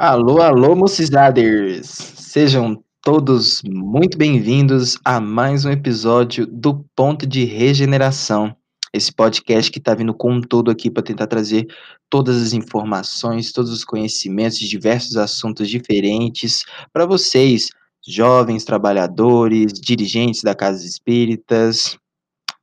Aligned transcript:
Alô, 0.00 0.40
alô, 0.40 0.76
mocidaders! 0.76 1.88
Sejam 1.88 2.80
todos 3.02 3.60
muito 3.64 4.16
bem-vindos 4.16 4.96
a 5.04 5.20
mais 5.20 5.64
um 5.64 5.72
episódio 5.72 6.46
do 6.46 6.84
Ponto 6.94 7.26
de 7.26 7.44
Regeneração. 7.44 8.54
Esse 8.94 9.12
podcast 9.12 9.72
que 9.72 9.80
está 9.80 9.96
vindo 9.96 10.14
com 10.14 10.34
um 10.34 10.40
todo 10.40 10.70
aqui 10.70 10.88
para 10.88 11.02
tentar 11.02 11.26
trazer 11.26 11.66
todas 12.08 12.40
as 12.40 12.52
informações, 12.52 13.50
todos 13.50 13.72
os 13.72 13.84
conhecimentos 13.84 14.60
de 14.60 14.68
diversos 14.68 15.16
assuntos 15.16 15.68
diferentes 15.68 16.64
para 16.92 17.04
vocês, 17.04 17.68
jovens, 18.06 18.64
trabalhadores, 18.64 19.72
dirigentes 19.72 20.44
da 20.44 20.54
Casa 20.54 20.86
Espíritas. 20.86 21.98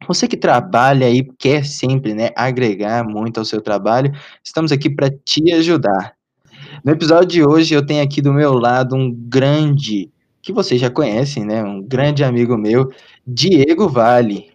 Você 0.08 0.26
que 0.26 0.38
trabalha 0.38 1.10
e 1.10 1.22
quer 1.38 1.66
sempre 1.66 2.14
né, 2.14 2.30
agregar 2.34 3.04
muito 3.04 3.40
ao 3.40 3.46
seu 3.46 3.62
trabalho, 3.62 4.14
estamos 4.42 4.72
aqui 4.72 4.90
para 4.90 5.10
te 5.10 5.52
ajudar. 5.52 6.15
No 6.86 6.92
episódio 6.92 7.26
de 7.26 7.44
hoje, 7.44 7.74
eu 7.74 7.84
tenho 7.84 8.04
aqui 8.04 8.22
do 8.22 8.32
meu 8.32 8.54
lado 8.54 8.96
um 8.96 9.12
grande, 9.12 10.08
que 10.40 10.54
vocês 10.54 10.80
já 10.80 10.88
conhecem, 10.88 11.44
né? 11.44 11.64
Um 11.64 11.82
grande 11.82 12.24
amigo 12.24 12.56
meu, 12.56 12.94
Diego 13.26 13.90
Vale. 13.90 14.52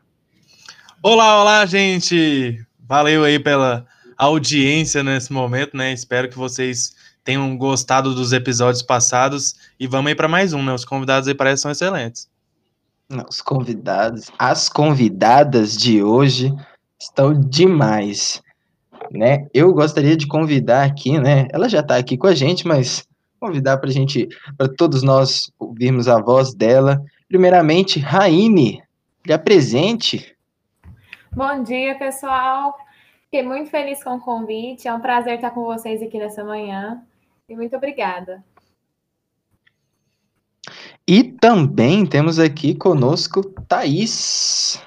Olá, 1.02 1.40
olá, 1.40 1.66
gente! 1.66 2.64
Valeu 2.86 3.24
aí 3.24 3.40
pela 3.40 3.84
audiência 4.16 5.02
nesse 5.02 5.32
momento, 5.32 5.76
né? 5.76 5.92
Espero 5.92 6.28
que 6.28 6.38
vocês 6.38 6.94
tenham 7.24 7.56
gostado 7.56 8.14
dos 8.14 8.32
episódios 8.32 8.80
passados 8.80 9.56
e 9.80 9.88
vamos 9.88 10.10
aí 10.10 10.14
para 10.14 10.28
mais 10.28 10.52
um, 10.52 10.62
né? 10.62 10.72
Os 10.72 10.84
convidados 10.84 11.26
aí 11.26 11.34
parecem 11.34 11.62
são 11.62 11.72
excelentes. 11.72 12.28
Os 13.28 13.42
convidados, 13.42 14.30
as 14.38 14.68
convidadas 14.68 15.76
de 15.76 16.00
hoje 16.00 16.54
estão 16.96 17.34
demais 17.34 18.40
né? 19.10 19.46
Eu 19.52 19.72
gostaria 19.72 20.16
de 20.16 20.26
convidar 20.26 20.84
aqui, 20.84 21.18
né? 21.18 21.48
Ela 21.52 21.68
já 21.68 21.80
está 21.80 21.96
aqui 21.96 22.16
com 22.16 22.26
a 22.26 22.34
gente, 22.34 22.66
mas 22.66 23.06
convidar 23.38 23.78
para 23.78 23.88
a 23.88 23.92
gente, 23.92 24.28
para 24.56 24.68
todos 24.68 25.02
nós 25.02 25.50
ouvirmos 25.58 26.08
a 26.08 26.20
voz 26.20 26.54
dela. 26.54 27.02
Primeiramente, 27.28 27.98
Raine, 27.98 28.82
lhe 29.26 29.32
apresente. 29.32 30.36
Bom 31.32 31.62
dia, 31.62 31.96
pessoal. 31.98 32.76
Fiquei 33.24 33.42
muito 33.42 33.70
feliz 33.70 34.02
com 34.02 34.16
o 34.16 34.20
convite. 34.20 34.88
É 34.88 34.94
um 34.94 35.00
prazer 35.00 35.36
estar 35.36 35.50
com 35.50 35.64
vocês 35.64 36.02
aqui 36.02 36.18
nessa 36.18 36.44
manhã. 36.44 37.02
E 37.48 37.54
muito 37.54 37.76
obrigada. 37.76 38.44
E 41.06 41.24
também 41.24 42.04
temos 42.06 42.38
aqui 42.38 42.74
conosco 42.74 43.42
Thaís. 43.68 44.80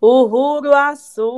Uruaçu! 0.00 1.28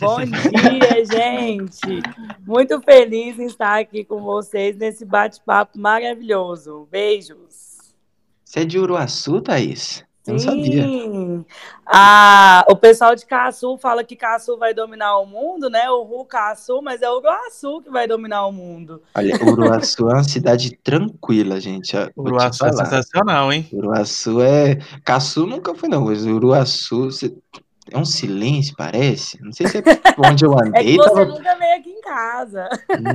Bom 0.00 0.24
dia, 0.24 1.04
gente! 1.04 2.02
Muito 2.46 2.80
feliz 2.80 3.38
em 3.38 3.44
estar 3.44 3.78
aqui 3.78 4.02
com 4.02 4.22
vocês 4.22 4.74
nesse 4.78 5.04
bate-papo 5.04 5.78
maravilhoso. 5.78 6.88
Beijos! 6.90 7.92
Você 8.42 8.60
é 8.60 8.64
de 8.64 8.78
Uruaçu, 8.78 9.42
Thaís? 9.42 10.02
Eu 10.26 10.32
não 10.32 10.38
sabia. 10.38 10.86
Ah, 11.84 12.64
o 12.70 12.74
pessoal 12.74 13.14
de 13.14 13.26
Caçu 13.26 13.76
fala 13.76 14.02
que 14.02 14.16
Caçu 14.16 14.56
vai 14.56 14.72
dominar 14.72 15.18
o 15.18 15.26
mundo, 15.26 15.68
né? 15.68 15.90
O 15.90 16.02
Ru 16.02 16.24
Caçu, 16.24 16.80
mas 16.80 17.02
é 17.02 17.10
o 17.10 17.18
Uruaçu 17.18 17.82
que 17.82 17.90
vai 17.90 18.08
dominar 18.08 18.46
o 18.46 18.52
mundo. 18.52 19.02
Olha, 19.14 19.36
Uruaçu 19.44 20.08
é 20.08 20.14
uma 20.14 20.24
cidade 20.24 20.78
tranquila, 20.82 21.60
gente. 21.60 21.94
Uruaçu 22.16 22.64
é 22.64 22.72
sensacional, 22.72 23.52
hein? 23.52 23.68
Uruaçu 23.70 24.40
é. 24.40 24.78
Caçu 25.04 25.46
nunca 25.46 25.74
foi, 25.74 25.90
não, 25.90 26.06
mas 26.06 26.24
Uruaçu. 26.24 27.10
É 27.90 27.98
um 27.98 28.04
silêncio, 28.04 28.74
parece. 28.76 29.42
Não 29.42 29.52
sei 29.52 29.68
se 29.68 29.78
é 29.78 29.82
onde 30.18 30.44
eu 30.44 30.52
andei. 30.58 30.94
É 30.94 30.96
você 30.96 31.08
tava... 31.08 31.24
nunca 31.26 31.54
veio 31.56 31.76
aqui 31.76 31.90
em 31.90 32.00
casa. 32.00 32.68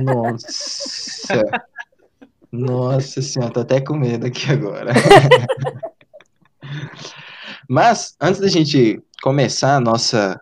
Nossa. 0.04 1.42
Nossa 2.52 3.22
senhora, 3.22 3.52
tô 3.52 3.60
até 3.60 3.80
com 3.80 3.96
medo 3.96 4.26
aqui 4.26 4.50
agora. 4.50 4.92
Mas, 7.68 8.16
antes 8.20 8.40
da 8.40 8.48
gente 8.48 9.00
começar 9.22 9.76
a 9.76 9.80
nossa, 9.80 10.40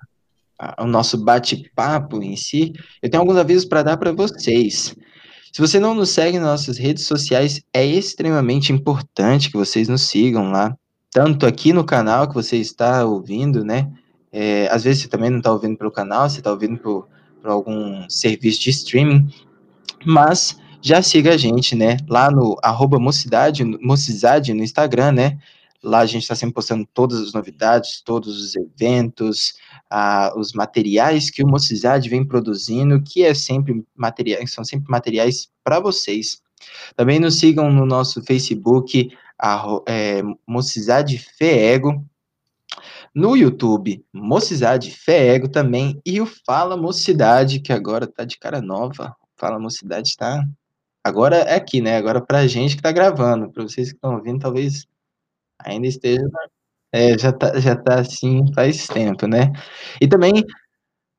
a, 0.59 0.83
o 0.83 0.87
nosso 0.87 1.23
bate-papo 1.23 2.23
em 2.23 2.37
si, 2.37 2.73
eu 3.03 3.11
tenho 3.11 3.21
alguns 3.21 3.37
avisos 3.37 3.67
para 3.67 3.83
dar 3.83 3.99
para 3.99 4.13
vocês. 4.13 4.97
Se 5.53 5.61
você 5.61 5.79
não 5.79 5.95
nos 5.95 6.11
segue 6.11 6.39
nas 6.39 6.49
nossas 6.49 6.79
redes 6.79 7.07
sociais, 7.07 7.61
é 7.73 7.85
extremamente 7.85 8.73
importante 8.73 9.51
que 9.51 9.57
vocês 9.57 9.89
nos 9.89 10.03
sigam 10.03 10.51
lá, 10.51 10.75
tanto 11.11 11.45
aqui 11.47 11.73
no 11.73 11.85
canal 11.85 12.29
que 12.29 12.35
você 12.35 12.57
está 12.57 13.05
ouvindo, 13.05 13.65
né? 13.65 13.91
É, 14.33 14.69
às 14.69 14.85
vezes 14.85 15.03
você 15.03 15.09
também 15.09 15.31
não 15.31 15.39
está 15.39 15.53
ouvindo 15.53 15.77
pelo 15.77 15.91
canal, 15.91 16.29
você 16.29 16.39
está 16.39 16.51
ouvindo 16.51 16.79
por, 16.79 17.09
por 17.41 17.51
algum 17.51 18.09
serviço 18.09 18.61
de 18.61 18.71
streaming, 18.71 19.29
mas 20.05 20.59
já 20.81 21.03
siga 21.03 21.35
a 21.35 21.37
gente, 21.37 21.75
né? 21.75 21.97
Lá 22.09 22.31
no 22.31 22.57
arroba 22.63 22.99
mocidade, 22.99 23.65
mocidade 23.65 24.53
no 24.55 24.63
Instagram, 24.63 25.13
né? 25.13 25.39
Lá 25.83 26.01
a 26.01 26.07
gente 26.07 26.23
está 26.23 26.35
sempre 26.35 26.55
postando 26.55 26.87
todas 26.93 27.21
as 27.21 27.33
novidades, 27.33 28.03
todos 28.03 28.41
os 28.41 28.57
eventos, 28.57 29.55
ah, 29.89 30.33
os 30.37 30.53
materiais 30.53 31.31
que 31.31 31.43
o 31.43 31.47
Mocidade 31.47 32.09
vem 32.09 32.27
produzindo, 32.27 33.01
que 33.01 33.23
é 33.23 33.33
sempre 33.33 33.85
materiais, 33.97 34.53
são 34.53 34.65
sempre 34.65 34.91
materiais 34.91 35.49
para 35.63 35.79
vocês. 35.79 36.43
Também 36.97 37.21
nos 37.21 37.39
sigam 37.39 37.73
no 37.73 37.87
nosso 37.87 38.23
Facebook, 38.25 39.11
a, 39.39 39.81
é, 39.87 40.21
Mocidade 40.47 41.19
Feego, 41.19 42.05
no 43.15 43.37
YouTube, 43.37 44.05
Mocidade 44.13 44.97
Ego 45.07 45.49
também, 45.49 46.01
e 46.05 46.21
o 46.21 46.27
Fala 46.27 46.77
Mocidade, 46.77 47.61
que 47.61 47.73
agora 47.73 48.07
tá 48.07 48.25
de 48.25 48.39
cara 48.39 48.61
nova. 48.61 49.15
Fala 49.37 49.59
Mocidade 49.59 50.17
tá. 50.17 50.45
Agora 51.05 51.37
é 51.37 51.55
aqui, 51.55 51.81
né? 51.81 51.97
Agora 51.97 52.21
pra 52.21 52.47
gente 52.47 52.77
que 52.77 52.83
tá 52.83 52.93
gravando. 52.93 53.51
Pra 53.51 53.63
vocês 53.63 53.91
que 53.91 53.97
estão 53.97 54.15
ouvindo, 54.17 54.41
talvez 54.41 54.87
ainda 55.59 55.87
esteja. 55.87 56.23
É, 56.93 57.19
já 57.19 57.33
tá, 57.33 57.59
já 57.61 57.77
tá 57.77 58.01
assim 58.01 58.45
faz 58.55 58.87
tempo, 58.87 59.27
né? 59.27 59.53
E 60.01 60.09
também, 60.09 60.45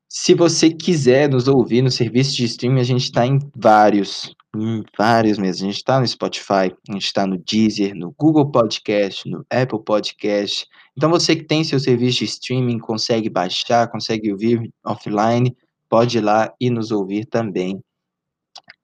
se 0.08 0.34
você 0.34 0.70
quiser 0.70 1.28
nos 1.28 1.48
ouvir 1.48 1.82
no 1.82 1.90
serviço 1.90 2.36
de 2.36 2.44
streaming, 2.44 2.80
a 2.80 2.84
gente 2.84 3.04
está 3.04 3.26
em 3.26 3.38
vários, 3.56 4.34
em 4.56 4.82
vários 4.98 5.38
mesmo. 5.38 5.66
A 5.66 5.70
gente 5.70 5.78
está 5.78 6.00
no 6.00 6.06
Spotify, 6.06 6.74
a 6.88 6.92
gente 6.92 7.04
está 7.04 7.26
no 7.26 7.38
Deezer, 7.38 7.94
no 7.94 8.12
Google 8.18 8.50
Podcast, 8.50 9.28
no 9.28 9.44
Apple 9.50 9.82
Podcast. 9.84 10.66
Então, 11.00 11.08
você 11.08 11.34
que 11.34 11.44
tem 11.44 11.64
seu 11.64 11.80
serviço 11.80 12.18
de 12.18 12.26
streaming, 12.26 12.78
consegue 12.78 13.30
baixar, 13.30 13.88
consegue 13.88 14.30
ouvir 14.30 14.70
offline, 14.84 15.56
pode 15.88 16.18
ir 16.18 16.20
lá 16.20 16.52
e 16.60 16.68
nos 16.68 16.90
ouvir 16.90 17.24
também. 17.24 17.82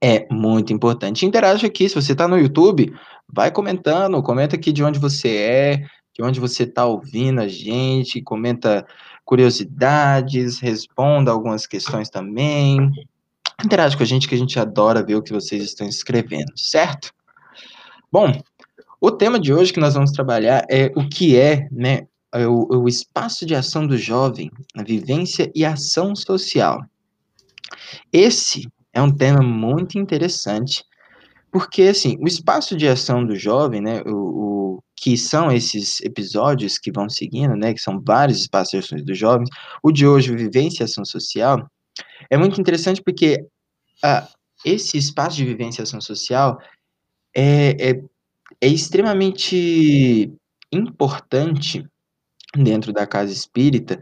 É 0.03 0.27
muito 0.33 0.73
importante. 0.73 1.27
Interage 1.27 1.67
aqui, 1.67 1.87
se 1.87 1.95
você 1.95 2.13
está 2.13 2.27
no 2.27 2.39
YouTube, 2.39 2.91
vai 3.31 3.51
comentando, 3.51 4.23
comenta 4.23 4.57
aqui 4.57 4.73
de 4.73 4.83
onde 4.83 4.99
você 4.99 5.29
é, 5.29 5.77
de 6.15 6.23
onde 6.23 6.41
você 6.41 6.63
está 6.63 6.87
ouvindo 6.87 7.43
a 7.43 7.49
gente, 7.49 8.23
comenta 8.23 8.87
curiosidades, 9.23 10.59
responda 10.59 11.31
algumas 11.31 11.67
questões 11.67 12.09
também. 12.09 12.91
Interage 13.63 13.95
com 13.95 14.03
a 14.03 14.07
gente 14.07 14.27
que 14.27 14.35
a 14.35 14.39
gente 14.39 14.59
adora 14.59 15.05
ver 15.05 15.17
o 15.17 15.23
que 15.23 15.35
vocês 15.35 15.63
estão 15.63 15.87
escrevendo, 15.87 16.55
certo? 16.57 17.13
Bom, 18.11 18.33
o 19.01 19.11
tema 19.11 19.39
de 19.39 19.53
hoje 19.53 19.73
que 19.73 19.81
nós 19.81 19.95
vamos 19.95 20.13
trabalhar 20.13 20.65
é 20.71 20.91
o 20.97 21.09
que 21.09 21.39
é, 21.39 21.69
né, 21.71 22.07
é 22.35 22.47
o, 22.47 22.67
o 22.69 22.89
espaço 22.89 23.47
de 23.47 23.55
ação 23.55 23.87
do 23.87 23.97
jovem, 23.97 24.51
a 24.77 24.83
vivência 24.83 25.51
e 25.55 25.65
ação 25.65 26.15
social. 26.15 26.81
Esse 28.13 28.69
é 28.93 29.01
um 29.01 29.15
tema 29.15 29.43
muito 29.43 29.99
interessante, 29.99 30.85
porque 31.53 31.83
assim, 31.83 32.17
o 32.21 32.27
espaço 32.27 32.77
de 32.77 32.89
ação 32.89 33.25
do 33.25 33.37
jovem, 33.37 33.81
né, 33.81 34.03
o, 34.07 34.77
o 34.77 34.83
que 34.97 35.17
são 35.17 35.53
esses 35.53 36.01
episódios 36.01 36.79
que 36.79 36.91
vão 36.91 37.09
seguindo, 37.09 37.55
né, 37.55 37.75
que 37.75 37.81
são 37.81 38.03
vários 38.05 38.39
espaços 38.41 38.71
de 38.71 38.79
ação 38.79 39.05
do 39.05 39.15
jovem, 39.15 39.47
o 39.83 39.93
de 39.93 40.07
hoje, 40.07 40.35
vivência 40.35 40.83
e 40.83 40.85
ação 40.85 41.05
social, 41.05 41.71
é 42.31 42.37
muito 42.37 42.61
interessante 42.61 43.03
porque 43.03 43.45
ah, 44.03 44.27
esse 44.65 44.97
espaço 44.97 45.37
de 45.37 45.45
vivência 45.45 45.83
e 45.83 45.85
ação 45.85 46.01
social 46.01 46.59
é, 47.35 47.91
é 47.91 48.03
é 48.61 48.69
extremamente 48.69 50.33
importante 50.73 51.85
dentro 52.55 52.93
da 52.93 53.07
casa 53.07 53.33
espírita, 53.33 54.01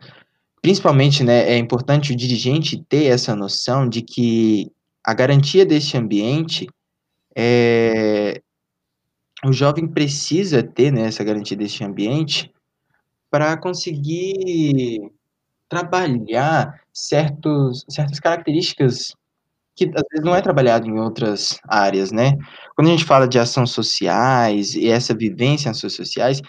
principalmente, 0.63 1.23
né, 1.23 1.51
é 1.51 1.59
importante 1.59 2.13
o 2.13 2.17
dirigente 2.17 2.83
ter 2.89 3.07
essa 3.07 3.35
noção 3.37 3.89
de 3.89 4.03
que 4.03 4.71
a 5.05 5.13
garantia 5.13 5.67
deste 5.67 5.97
ambiente 5.97 6.67
é, 7.37 8.41
o 9.45 9.53
jovem 9.53 9.87
precisa 9.87 10.63
ter 10.63 10.91
né, 10.93 11.03
essa 11.03 11.25
garantia 11.25 11.57
deste 11.57 11.85
ambiente 11.85 12.51
para 13.31 13.57
conseguir 13.57 15.11
trabalhar 15.69 16.81
certos, 16.93 17.85
certas 17.89 18.21
características 18.21 19.15
que 19.77 19.87
às 19.87 20.05
vezes 20.11 20.25
não 20.25 20.35
é 20.35 20.41
trabalhado 20.41 20.87
em 20.87 20.99
outras 20.99 21.59
áreas, 21.69 22.13
né. 22.13 22.39
Quando 22.77 22.89
a 22.89 22.91
gente 22.91 23.05
fala 23.05 23.29
de 23.29 23.39
ações 23.39 23.71
sociais 23.71 24.75
e 24.75 24.89
essa 24.89 25.15
vivência 25.15 25.69
em 25.69 25.71
ações 25.71 25.93
sociais, 25.95 26.41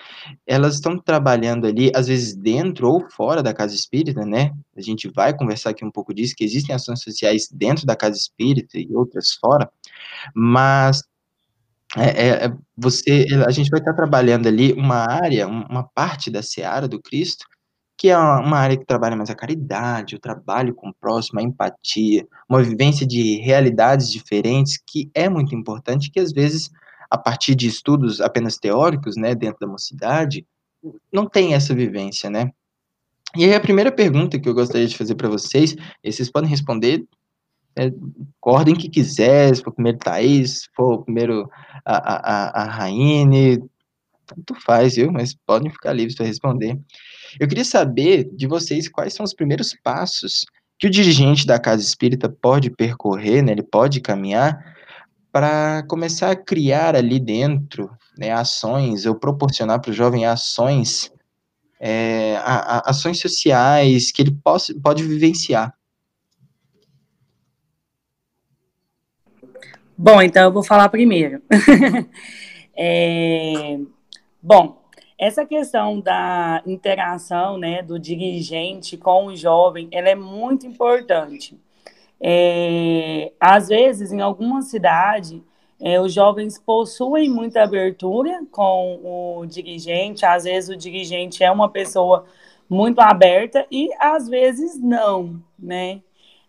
elas 0.47 0.75
estão 0.75 0.97
trabalhando 0.97 1.67
ali, 1.67 1.91
às 1.95 2.07
vezes 2.07 2.35
dentro 2.35 2.89
ou 2.89 3.07
fora 3.11 3.43
da 3.43 3.53
casa 3.53 3.75
espírita, 3.75 4.25
né. 4.25 4.51
A 4.75 4.81
gente 4.81 5.07
vai 5.15 5.35
conversar 5.37 5.69
aqui 5.69 5.85
um 5.85 5.91
pouco 5.91 6.13
disso, 6.15 6.33
que 6.35 6.43
existem 6.43 6.73
ações 6.75 7.01
sociais 7.03 7.47
dentro 7.51 7.85
da 7.85 7.95
casa 7.95 8.17
espírita 8.17 8.79
e 8.79 8.87
outras 8.95 9.33
fora, 9.33 9.69
mas 10.35 11.03
é 11.97 12.29
é 12.29 12.45
é 12.47 12.53
você 12.77 13.27
a 13.47 13.51
gente 13.51 13.69
vai 13.71 13.79
estar 13.81 13.93
trabalhando 13.95 14.47
ali 14.47 14.73
uma 14.73 14.97
área, 15.11 15.47
uma 15.47 15.83
parte 15.83 16.31
da 16.31 16.43
seara 16.43 16.87
do 16.87 17.01
Cristo, 17.01 17.45
que 18.05 18.09
é 18.11 18.17
uma 18.19 18.59
área 18.59 18.77
que 18.77 18.85
trabalha 18.85 19.15
mais 19.15 19.31
a 19.31 19.35
caridade, 19.35 20.15
o 20.15 20.19
trabalho 20.19 20.75
com 20.75 20.89
o 20.89 20.93
próximo, 20.93 21.39
a 21.39 21.43
empatia, 21.43 22.27
uma 22.47 22.61
vivência 22.61 23.03
de 23.03 23.37
realidades 23.37 24.11
diferentes, 24.11 24.77
que 24.77 25.09
é 25.11 25.27
muito 25.27 25.55
importante, 25.55 26.11
que 26.11 26.19
às 26.19 26.31
vezes, 26.31 26.69
a 27.09 27.17
partir 27.17 27.55
de 27.55 27.65
estudos 27.65 28.21
apenas 28.21 28.57
teóricos, 28.57 29.17
né, 29.17 29.33
dentro 29.33 29.57
da 29.59 29.65
mocidade, 29.65 30.45
não 31.11 31.27
tem 31.27 31.55
essa 31.55 31.73
vivência, 31.73 32.29
né. 32.29 32.51
E 33.35 33.43
aí 33.43 33.55
a 33.55 33.59
primeira 33.59 33.91
pergunta 33.91 34.39
que 34.39 34.47
eu 34.47 34.53
gostaria 34.53 34.85
de 34.85 34.95
fazer 34.95 35.15
para 35.15 35.27
vocês, 35.27 35.75
e 36.03 36.11
vocês 36.11 36.29
podem 36.29 36.47
responder, 36.47 37.03
a 37.75 37.89
ordem 38.43 38.75
que 38.75 38.87
quiser, 38.87 39.55
se 39.55 39.63
for 39.63 39.73
primeiro 39.73 39.97
Thaís, 39.97 40.59
se 40.59 40.67
for 40.75 41.03
primeiro 41.03 41.49
a 41.83 41.95
a 41.95 42.15
a 42.33 42.61
a 42.61 42.65
Raine, 42.65 43.63
tanto 44.27 44.53
faz, 44.61 44.95
viu, 44.95 45.11
mas 45.11 45.33
podem 45.33 45.71
ficar 45.71 45.91
livres 45.91 46.15
para 46.15 46.27
responder. 46.27 46.79
Eu 47.39 47.47
queria 47.47 47.65
saber 47.65 48.29
de 48.33 48.47
vocês 48.47 48.87
quais 48.87 49.13
são 49.13 49.23
os 49.23 49.33
primeiros 49.33 49.75
passos 49.83 50.45
que 50.77 50.87
o 50.87 50.89
dirigente 50.89 51.45
da 51.45 51.59
casa 51.59 51.81
espírita 51.81 52.29
pode 52.29 52.69
percorrer, 52.69 53.41
né, 53.41 53.51
ele 53.51 53.63
pode 53.63 54.01
caminhar, 54.01 54.75
para 55.31 55.83
começar 55.87 56.31
a 56.31 56.35
criar 56.35 56.95
ali 56.95 57.19
dentro, 57.19 57.89
né, 58.17 58.31
ações 58.31 59.05
ou 59.05 59.15
proporcionar 59.15 59.81
para 59.81 59.91
o 59.91 59.93
jovem 59.93 60.25
ações, 60.25 61.11
eh, 61.79 62.37
a 62.37 62.77
a 62.77 62.89
ações 62.89 63.19
sociais 63.19 64.11
que 64.11 64.21
ele 64.21 64.31
possa 64.31 64.73
pode 64.81 65.03
vivenciar. 65.03 65.73
Bom, 69.97 70.21
então 70.21 70.43
eu 70.43 70.51
vou 70.51 70.63
falar 70.63 70.89
primeiro. 70.89 71.41
Eh, 72.77 73.77
bom, 74.41 74.84
essa 75.17 75.45
questão 75.45 75.99
da 75.99 76.61
interação, 76.65 77.57
né, 77.57 77.81
do 77.81 77.97
dirigente 77.99 78.97
com 78.97 79.27
o 79.27 79.35
jovem, 79.35 79.87
ela 79.91 80.09
é 80.09 80.15
muito 80.15 80.67
importante. 80.67 81.57
Eh, 82.19 83.31
às 83.39 83.69
vezes, 83.69 84.11
em 84.11 84.21
alguma 84.21 84.61
cidade, 84.61 85.43
eh, 85.79 85.99
os 85.99 86.13
jovens 86.13 86.59
possuem 86.59 87.29
muita 87.29 87.63
abertura 87.63 88.41
com 88.51 89.39
o 89.41 89.45
dirigente, 89.45 90.25
às 90.25 90.43
vezes 90.45 90.69
o 90.69 90.77
dirigente 90.77 91.43
é 91.43 91.51
uma 91.51 91.69
pessoa 91.69 92.25
muito 92.69 92.99
aberta 92.99 93.65
e 93.71 93.89
às 93.99 94.27
vezes 94.27 94.81
não, 94.81 95.41
né? 95.57 96.01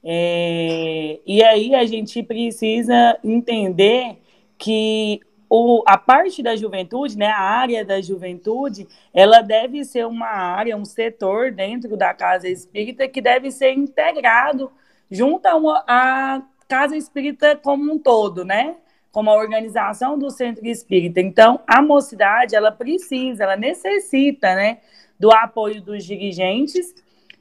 Eh, 0.04 1.20
e 1.26 1.42
aí 1.44 1.74
a 1.74 1.84
gente 1.84 2.22
precisa 2.22 3.18
entender 3.24 4.18
que 4.58 5.20
o, 5.48 5.82
a 5.86 5.96
parte 5.96 6.42
da 6.42 6.56
juventude, 6.56 7.16
né, 7.16 7.26
a 7.26 7.40
área 7.40 7.84
da 7.84 8.00
juventude, 8.00 8.86
ela 9.14 9.42
deve 9.42 9.84
ser 9.84 10.06
uma 10.06 10.26
área, 10.26 10.76
um 10.76 10.84
setor 10.84 11.52
dentro 11.52 11.96
da 11.96 12.12
casa 12.12 12.48
espírita 12.48 13.06
que 13.08 13.20
deve 13.20 13.50
ser 13.50 13.72
integrado 13.72 14.70
junto 15.10 15.46
a 15.46 16.42
casa 16.68 16.96
espírita 16.96 17.56
como 17.56 17.92
um 17.92 17.98
todo, 17.98 18.44
né? 18.44 18.74
Como 19.12 19.30
a 19.30 19.34
organização 19.34 20.18
do 20.18 20.30
centro 20.30 20.66
espírita. 20.66 21.20
Então, 21.20 21.60
a 21.66 21.80
mocidade, 21.80 22.54
ela 22.54 22.72
precisa, 22.72 23.44
ela 23.44 23.56
necessita, 23.56 24.54
né, 24.54 24.78
do 25.18 25.32
apoio 25.32 25.80
dos 25.80 26.04
dirigentes, 26.04 26.94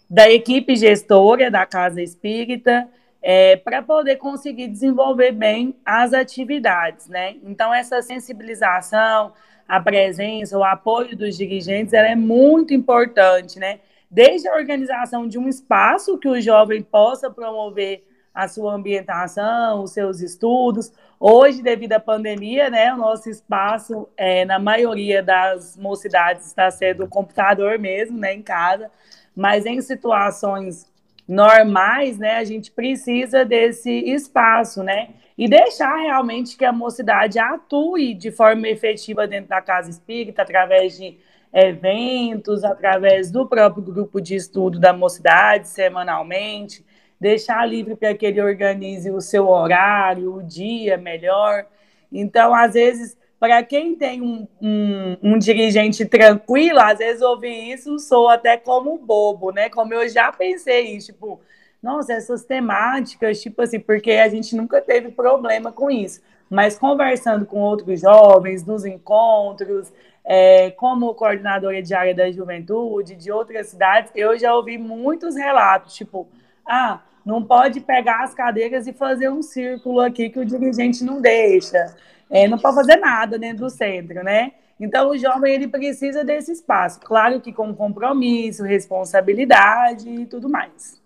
da 0.10 0.30
equipe 0.30 0.76
gestora 0.76 1.50
da 1.50 1.66
casa 1.66 2.02
espírita, 2.02 2.88
é, 3.28 3.56
para 3.56 3.82
poder 3.82 4.18
conseguir 4.18 4.68
desenvolver 4.68 5.32
bem 5.32 5.76
as 5.84 6.14
atividades, 6.14 7.08
né? 7.08 7.38
Então, 7.42 7.74
essa 7.74 8.00
sensibilização, 8.04 9.34
a 9.68 9.82
presença, 9.82 10.56
o 10.56 10.64
apoio 10.64 11.18
dos 11.18 11.36
dirigentes, 11.36 11.92
ela 11.92 12.08
é 12.08 12.16
muito 12.16 12.72
importante, 12.72 13.58
né? 13.58 13.80
Desde 14.12 14.48
a 14.48 14.54
organização 14.54 15.28
de 15.28 15.40
um 15.40 15.50
espaço 15.50 16.20
que 16.20 16.28
o 16.28 16.40
jovem 16.40 16.84
possa 16.84 17.28
promover 17.28 18.04
a 18.32 18.48
sua 18.48 18.76
ambientação, 18.76 19.82
os 19.82 19.92
seus 19.92 20.22
estudos. 20.22 20.94
Hoje, 21.20 21.64
devido 21.64 21.94
à 21.94 22.00
pandemia, 22.00 22.70
né, 22.70 22.94
o 22.94 22.98
nosso 22.98 23.28
espaço, 23.28 24.08
é, 24.16 24.46
na 24.46 24.60
maioria 24.60 25.24
das 25.24 25.76
mocidades, 25.76 26.46
está 26.46 26.70
sendo 26.70 27.06
o 27.06 27.10
computador 27.10 27.80
mesmo, 27.80 28.20
né, 28.20 28.36
em 28.36 28.44
casa, 28.44 28.92
mas 29.36 29.66
em 29.66 29.82
situações 29.82 30.86
normais, 31.28 32.18
né, 32.18 32.38
a 32.38 32.44
gente 32.44 32.72
precisa 32.72 33.44
desse 33.44 33.92
espaço, 33.92 34.84
né, 34.84 35.10
e 35.38 35.48
deixar 35.48 35.96
realmente 35.98 36.56
que 36.56 36.64
a 36.64 36.72
mocidade 36.72 37.40
atue 37.40 38.14
de 38.14 38.32
forma 38.32 38.68
efetiva 38.68 39.28
dentro 39.28 39.50
da 39.50 39.62
casa 39.62 39.90
espírita, 39.90 40.44
através 40.44 40.98
de 40.98 41.18
eventos, 41.52 42.64
através 42.64 43.32
do 43.32 43.48
próprio 43.48 43.84
grupo 43.84 44.22
de 44.22 44.36
estudo 44.36 44.80
da 44.80 44.94
mocidade, 44.94 45.68
semanalmente, 45.68 46.86
deixar 47.20 47.66
livre 47.66 47.96
para 47.96 48.14
que 48.14 48.26
ele 48.26 48.42
organize 48.42 49.10
o 49.10 49.22
seu 49.22 49.48
horário, 49.48 50.36
o 50.36 50.44
dia 50.44 50.98
melhor. 50.98 51.66
Então, 52.12 52.54
às 52.54 52.74
vezes, 52.74 53.18
para 53.46 53.62
quem 53.62 53.94
tem 53.94 54.24
um, 54.24 54.48
um, 54.60 55.18
um, 55.22 55.38
dirigente 55.38 56.04
tranquilo, 56.04 56.80
às 56.80 56.98
vezes 56.98 57.22
ouvir 57.22 57.72
isso 57.72 58.00
sou 58.00 58.28
até 58.28 58.58
como 58.58 58.98
bobo, 58.98 59.52
né? 59.52 59.70
Como 59.70 59.94
eu 59.94 60.10
já 60.10 60.32
pensei 60.32 60.98
tipo, 60.98 61.40
nossa, 61.82 62.14
essas 62.14 62.44
temáticas, 62.44 63.40
tipo 63.40 63.62
assim, 63.62 63.80
porque 63.80 64.14
a 64.14 64.28
gente 64.30 64.56
nunca 64.56 64.82
teve 64.82 65.12
problema 65.12 65.72
com 65.72 65.92
isso. 65.92 66.24
Mas 66.50 66.80
conversando 66.80 67.46
com 67.46 67.60
outros 67.60 68.02
jovens, 68.02 68.66
nos 68.66 68.84
encontros, 68.84 69.94
é, 70.24 70.72
como 70.72 71.14
coordenadora 71.14 71.84
de 71.84 71.94
área 71.94 72.16
da 72.16 72.32
juventude, 72.32 73.16
de 73.16 73.32
outras 73.32 73.68
cidades, 73.68 74.12
eu 74.16 74.40
já 74.40 74.56
ouvi 74.56 74.80
muitos 74.80 75.36
relatos, 75.36 75.94
tipo, 75.94 76.28
ah, 76.66 77.00
não 77.26 77.44
pode 77.44 77.80
pegar 77.82 78.24
as 78.24 78.34
cadeiras 78.34 78.88
e 78.88 78.94
fazer 78.94 79.30
um 79.30 79.42
círculo 79.42 80.00
aqui 80.00 80.30
que 80.30 80.40
o 80.40 80.46
dirigente 80.46 81.04
não 81.04 81.20
deixa 81.20 81.96
é, 82.30 82.48
não 82.48 82.58
pode 82.58 82.76
fazer 82.76 82.98
nada 82.98 83.38
dentro 83.38 83.66
do 83.66 83.70
centro, 83.70 84.24
né? 84.24 84.54
Então, 84.80 85.10
o 85.10 85.18
jovem 85.18 85.54
ele 85.54 85.68
precisa 85.68 86.24
desse 86.24 86.52
espaço, 86.52 87.00
claro 87.00 87.40
que 87.40 87.54
com 87.54 87.74
compromisso, 87.74 88.64
responsabilidade 88.64 90.10
e 90.10 90.26
tudo 90.26 90.50
mais. 90.50 91.02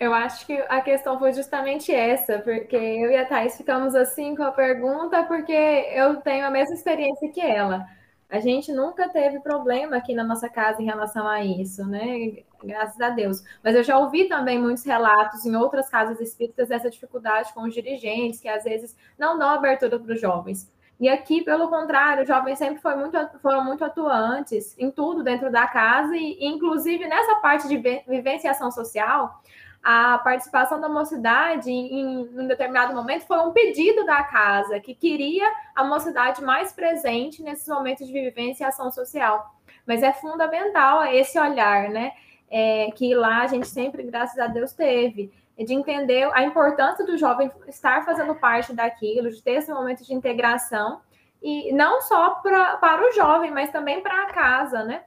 Eu 0.00 0.12
acho 0.12 0.46
que 0.46 0.52
a 0.68 0.80
questão 0.80 1.18
foi 1.18 1.32
justamente 1.32 1.92
essa, 1.92 2.38
porque 2.38 2.76
eu 2.76 3.10
e 3.10 3.16
a 3.16 3.26
Thais 3.26 3.56
ficamos 3.56 3.94
assim 3.94 4.34
com 4.34 4.42
a 4.42 4.50
pergunta, 4.50 5.22
porque 5.24 5.52
eu 5.52 6.16
tenho 6.16 6.46
a 6.46 6.50
mesma 6.50 6.74
experiência 6.74 7.30
que 7.30 7.40
ela. 7.40 7.86
A 8.34 8.40
gente 8.40 8.72
nunca 8.72 9.08
teve 9.08 9.38
problema 9.38 9.96
aqui 9.96 10.12
na 10.12 10.24
nossa 10.24 10.48
casa 10.48 10.82
em 10.82 10.84
relação 10.84 11.24
a 11.24 11.44
isso, 11.44 11.86
né? 11.86 12.42
Graças 12.64 13.00
a 13.00 13.08
Deus. 13.10 13.44
Mas 13.62 13.76
eu 13.76 13.84
já 13.84 13.96
ouvi 13.96 14.24
também 14.24 14.60
muitos 14.60 14.84
relatos 14.84 15.46
em 15.46 15.54
outras 15.54 15.88
casas 15.88 16.20
espíritas 16.20 16.68
dessa 16.68 16.90
dificuldade 16.90 17.52
com 17.54 17.62
os 17.62 17.72
dirigentes, 17.72 18.40
que 18.40 18.48
às 18.48 18.64
vezes 18.64 18.96
não 19.16 19.38
dão 19.38 19.50
abertura 19.50 20.00
para 20.00 20.12
os 20.12 20.20
jovens. 20.20 20.68
E 20.98 21.08
aqui, 21.08 21.44
pelo 21.44 21.68
contrário, 21.68 22.22
os 22.22 22.28
jovens 22.28 22.58
sempre 22.58 22.82
foi 22.82 22.96
muito, 22.96 23.16
foram 23.40 23.64
muito 23.64 23.84
atuantes 23.84 24.76
em 24.76 24.90
tudo 24.90 25.22
dentro 25.22 25.48
da 25.48 25.68
casa, 25.68 26.16
e 26.16 26.44
inclusive 26.44 27.06
nessa 27.06 27.36
parte 27.36 27.68
de 27.68 27.76
vivenciação 27.76 28.68
social, 28.72 29.40
a 29.84 30.16
participação 30.16 30.80
da 30.80 30.88
mocidade 30.88 31.70
em, 31.70 32.00
em 32.00 32.40
um 32.40 32.46
determinado 32.46 32.94
momento 32.94 33.26
foi 33.26 33.38
um 33.40 33.52
pedido 33.52 34.06
da 34.06 34.22
casa, 34.22 34.80
que 34.80 34.94
queria 34.94 35.46
a 35.76 35.84
mocidade 35.84 36.42
mais 36.42 36.72
presente 36.72 37.42
nesses 37.42 37.68
momentos 37.68 38.06
de 38.06 38.12
vivência 38.12 38.64
e 38.64 38.66
ação 38.66 38.90
social. 38.90 39.54
Mas 39.86 40.02
é 40.02 40.10
fundamental 40.10 41.04
esse 41.04 41.38
olhar, 41.38 41.90
né? 41.90 42.12
É, 42.50 42.90
que 42.92 43.14
lá 43.14 43.42
a 43.42 43.46
gente 43.46 43.66
sempre, 43.68 44.02
graças 44.04 44.38
a 44.38 44.46
Deus, 44.46 44.72
teve, 44.72 45.30
de 45.58 45.74
entender 45.74 46.30
a 46.32 46.42
importância 46.42 47.04
do 47.04 47.18
jovem 47.18 47.50
estar 47.68 48.06
fazendo 48.06 48.34
parte 48.34 48.72
daquilo, 48.72 49.30
de 49.30 49.42
ter 49.42 49.52
esse 49.52 49.72
momento 49.72 50.02
de 50.02 50.14
integração, 50.14 51.02
e 51.42 51.72
não 51.74 52.00
só 52.00 52.36
pra, 52.36 52.78
para 52.78 53.06
o 53.06 53.12
jovem, 53.12 53.50
mas 53.50 53.70
também 53.70 54.00
para 54.00 54.22
a 54.22 54.32
casa, 54.32 54.82
né? 54.82 55.04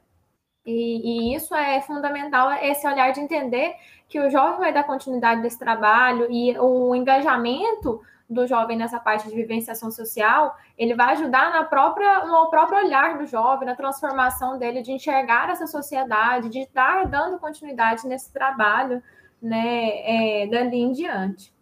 E, 0.67 1.31
e, 1.31 1.35
isso 1.35 1.55
é 1.55 1.79
fundamental, 1.79 2.51
esse 2.61 2.85
olhar 2.85 3.13
de 3.13 3.21
entender 3.21 3.73
que 4.09 4.19
o 4.19 4.29
jovem 4.29 4.59
vai 4.59 4.73
dar 4.73 4.83
continuidade 4.83 5.41
desse 5.41 5.57
trabalho 5.57 6.27
e 6.29 6.59
o 6.59 6.93
engajamento 6.93 8.01
do 8.29 8.45
jovem 8.45 8.77
nessa 8.77 8.99
parte 8.99 9.29
de 9.29 9.33
vivenciação 9.33 9.89
social, 9.89 10.57
ele 10.77 10.93
vai 10.93 11.13
ajudar 11.13 11.53
na 11.53 11.63
própria, 11.63 12.25
no 12.25 12.49
próprio 12.49 12.79
olhar 12.79 13.17
do 13.17 13.25
jovem, 13.25 13.65
na 13.65 13.75
transformação 13.75 14.59
dele, 14.59 14.81
de 14.81 14.91
enxergar 14.91 15.49
essa 15.49 15.65
sociedade, 15.65 16.49
de 16.49 16.59
estar 16.59 17.07
dando 17.07 17.39
continuidade 17.39 18.05
nesse 18.05 18.29
trabalho, 18.33 19.01
né, 19.41 20.41
é, 20.43 20.47
dali 20.47 20.81
em 20.81 20.91
diante. 20.91 21.53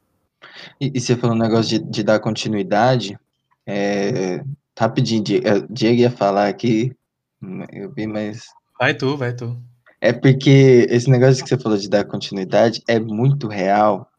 E, 0.81 0.91
e 0.95 1.00
você 1.00 1.15
falou 1.15 1.35
um 1.35 1.39
negócio 1.39 1.77
de, 1.77 1.79
de 1.79 2.03
dar 2.03 2.19
continuidade. 2.19 3.19
É, 3.67 4.43
rapidinho, 4.77 5.24
Diego 5.69 6.00
ia 6.00 6.09
falar 6.09 6.47
aqui, 6.47 6.91
eu 7.71 7.91
vi, 7.91 8.07
mas. 8.07 8.47
Vai 8.77 8.94
tu, 8.94 9.15
vai 9.15 9.34
tu. 9.34 9.58
É 10.01 10.12
porque 10.12 10.86
esse 10.89 11.10
negócio 11.10 11.44
que 11.44 11.50
você 11.50 11.58
falou 11.58 11.77
de 11.77 11.89
dar 11.89 12.05
continuidade 12.05 12.84
é 12.88 13.00
muito 13.00 13.48
real, 13.48 14.10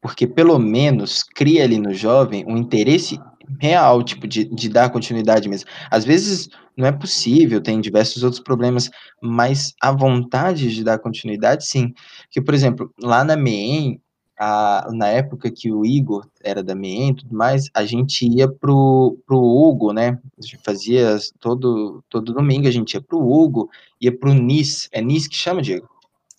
porque 0.00 0.26
pelo 0.26 0.58
menos 0.58 1.22
cria 1.22 1.64
ali 1.64 1.78
no 1.78 1.92
jovem 1.94 2.44
um 2.46 2.56
interesse 2.56 3.20
real, 3.60 4.02
tipo, 4.02 4.26
de, 4.26 4.44
de 4.44 4.68
dar 4.68 4.90
continuidade 4.90 5.48
mesmo. 5.48 5.68
Às 5.90 6.04
vezes 6.04 6.48
não 6.76 6.86
é 6.86 6.92
possível, 6.92 7.60
tem 7.60 7.80
diversos 7.80 8.22
outros 8.22 8.42
problemas, 8.42 8.90
mas 9.22 9.74
a 9.80 9.92
vontade 9.92 10.74
de 10.74 10.84
dar 10.84 10.98
continuidade, 10.98 11.66
sim. 11.66 11.92
Que, 12.30 12.40
por 12.40 12.54
exemplo, 12.54 12.92
lá 13.00 13.24
na 13.24 13.36
MEEM, 13.36 14.00
a, 14.38 14.88
na 14.92 15.08
época 15.08 15.50
que 15.50 15.72
o 15.72 15.84
Igor 15.84 16.26
era 16.42 16.62
da 16.62 16.74
MEEM 16.74 17.10
e 17.10 17.14
tudo 17.16 17.34
mais, 17.34 17.68
a 17.72 17.84
gente 17.84 18.26
ia 18.26 18.48
pro, 18.48 19.18
pro 19.26 19.38
Hugo, 19.38 19.92
né? 19.92 20.18
A 20.38 20.42
gente 20.42 20.58
fazia 20.64 21.16
todo, 21.40 22.04
todo 22.08 22.34
domingo, 22.34 22.68
a 22.68 22.70
gente 22.70 22.94
ia 22.94 23.00
pro 23.00 23.18
Hugo, 23.18 23.70
ia 24.00 24.16
pro 24.16 24.34
NIS. 24.34 24.88
É 24.92 25.00
NIS 25.00 25.26
que 25.26 25.36
chama, 25.36 25.62
Diego? 25.62 25.88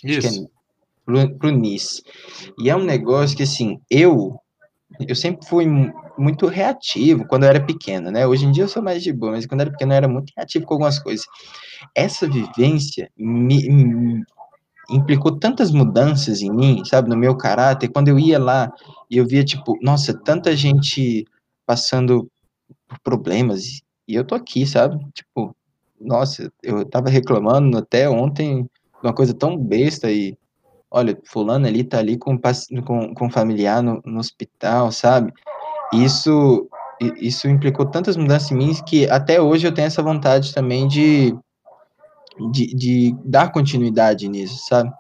Isso. 0.04 0.28
Acho 0.28 0.40
que 0.40 0.46
é, 0.46 0.48
pro, 1.06 1.38
pro 1.38 1.50
NIS. 1.50 2.04
E 2.60 2.70
é 2.70 2.76
um 2.76 2.84
negócio 2.84 3.36
que, 3.36 3.44
assim, 3.44 3.80
eu, 3.90 4.40
eu 5.08 5.16
sempre 5.16 5.48
fui 5.48 5.66
muito 6.18 6.48
reativo 6.48 7.26
quando 7.28 7.44
eu 7.44 7.50
era 7.50 7.64
pequeno, 7.64 8.12
né? 8.12 8.28
Hoje 8.28 8.46
em 8.46 8.52
dia 8.52 8.64
eu 8.64 8.70
sou 8.70 8.82
mais 8.82 9.02
de 9.02 9.12
boa, 9.12 9.34
mas 9.34 9.46
quando 9.46 9.62
eu 9.62 9.66
era 9.66 9.72
pequeno 9.72 9.94
eu 9.94 9.98
era 9.98 10.08
muito 10.08 10.32
reativo 10.36 10.66
com 10.66 10.74
algumas 10.76 11.00
coisas. 11.00 11.26
Essa 11.96 12.28
vivência 12.28 13.10
me 13.18 14.24
implicou 14.90 15.38
tantas 15.38 15.72
mudanças 15.72 16.42
em 16.42 16.52
mim, 16.52 16.84
sabe, 16.86 17.10
no 17.10 17.18
meu 17.18 17.36
caráter, 17.36 17.90
quando 17.90 18.08
eu 18.08 18.18
ia 18.18 18.40
lá 18.40 18.72
e 19.10 19.18
eu 19.18 19.26
via, 19.26 19.44
tipo, 19.44 19.78
nossa, 19.82 20.14
tanta 20.14 20.56
gente 20.56 21.26
passando 21.66 22.30
por 22.88 23.00
problemas 23.00 23.82
e 24.08 24.16
eu 24.16 24.24
tô 24.24 24.36
aqui, 24.36 24.66
sabe? 24.66 24.98
Tipo, 25.14 25.56
nossa, 26.00 26.52
eu 26.64 26.86
tava 26.86 27.10
reclamando 27.10 27.78
até 27.78 28.10
ontem 28.10 28.64
de 28.64 28.70
uma 29.04 29.14
coisa 29.14 29.34
tão 29.34 29.58
besta 29.58 30.12
e 30.12 30.38
olha, 30.90 31.18
fulano 31.26 31.68
ali 31.68 31.84
tá 31.84 32.00
ali 32.00 32.18
com, 32.18 32.40
com, 32.86 33.14
com 33.14 33.30
familiar 33.30 33.84
no, 33.84 34.02
no 34.06 34.20
hospital, 34.20 34.92
sabe? 34.92 35.34
Isso, 35.94 36.68
isso 37.20 37.48
implicou 37.48 37.86
tantas 37.86 38.16
mudanças 38.16 38.52
em 38.52 38.56
mim 38.56 38.74
que 38.86 39.10
até 39.10 39.42
hoje 39.42 39.68
eu 39.68 39.74
tenho 39.74 39.88
essa 39.88 40.02
vontade 40.02 40.54
também 40.54 40.88
de 40.88 41.36
de, 42.52 42.74
de 42.76 43.16
dar 43.26 43.52
continuidade 43.52 44.28
nisso, 44.28 44.66
sabe? 44.68 44.92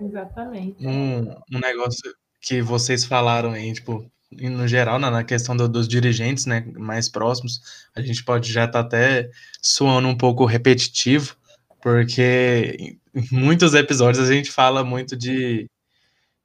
Exatamente. 0.00 0.86
Um, 0.86 1.30
um 1.52 1.58
negócio 1.58 2.14
que 2.40 2.62
vocês 2.62 3.04
falaram 3.04 3.50
aí, 3.50 3.72
tipo, 3.72 4.08
no 4.30 4.68
geral, 4.68 4.98
na, 4.98 5.24
questão 5.24 5.56
do, 5.56 5.68
dos 5.68 5.88
dirigentes, 5.88 6.46
né, 6.46 6.64
mais 6.76 7.08
próximos, 7.08 7.60
a 7.94 8.00
gente 8.00 8.22
pode 8.24 8.52
já 8.52 8.64
estar 8.64 8.82
tá 8.82 8.86
até 8.86 9.30
soando 9.60 10.08
um 10.08 10.16
pouco 10.16 10.44
repetitivo, 10.44 11.34
porque 11.80 12.98
em 13.14 13.26
muitos 13.32 13.74
episódios 13.74 14.28
a 14.28 14.32
gente 14.32 14.50
fala 14.50 14.84
muito 14.84 15.16
de, 15.16 15.68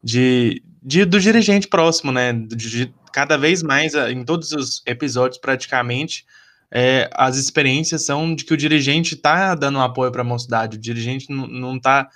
de, 0.01 0.63
de 0.81 1.05
do 1.05 1.19
dirigente 1.19 1.67
próximo, 1.67 2.11
né, 2.11 2.33
de, 2.33 2.55
de, 2.55 2.93
cada 3.11 3.37
vez 3.37 3.61
mais, 3.61 3.93
em 3.93 4.23
todos 4.23 4.51
os 4.53 4.81
episódios 4.85 5.39
praticamente, 5.39 6.25
é, 6.75 7.07
as 7.13 7.37
experiências 7.37 8.03
são 8.03 8.33
de 8.33 8.43
que 8.43 8.53
o 8.53 8.57
dirigente 8.57 9.13
está 9.13 9.53
dando 9.53 9.79
apoio 9.79 10.11
para 10.11 10.21
a 10.21 10.25
mocidade, 10.25 10.77
o 10.77 10.81
dirigente 10.81 11.27
não 11.29 11.77
está 11.77 12.09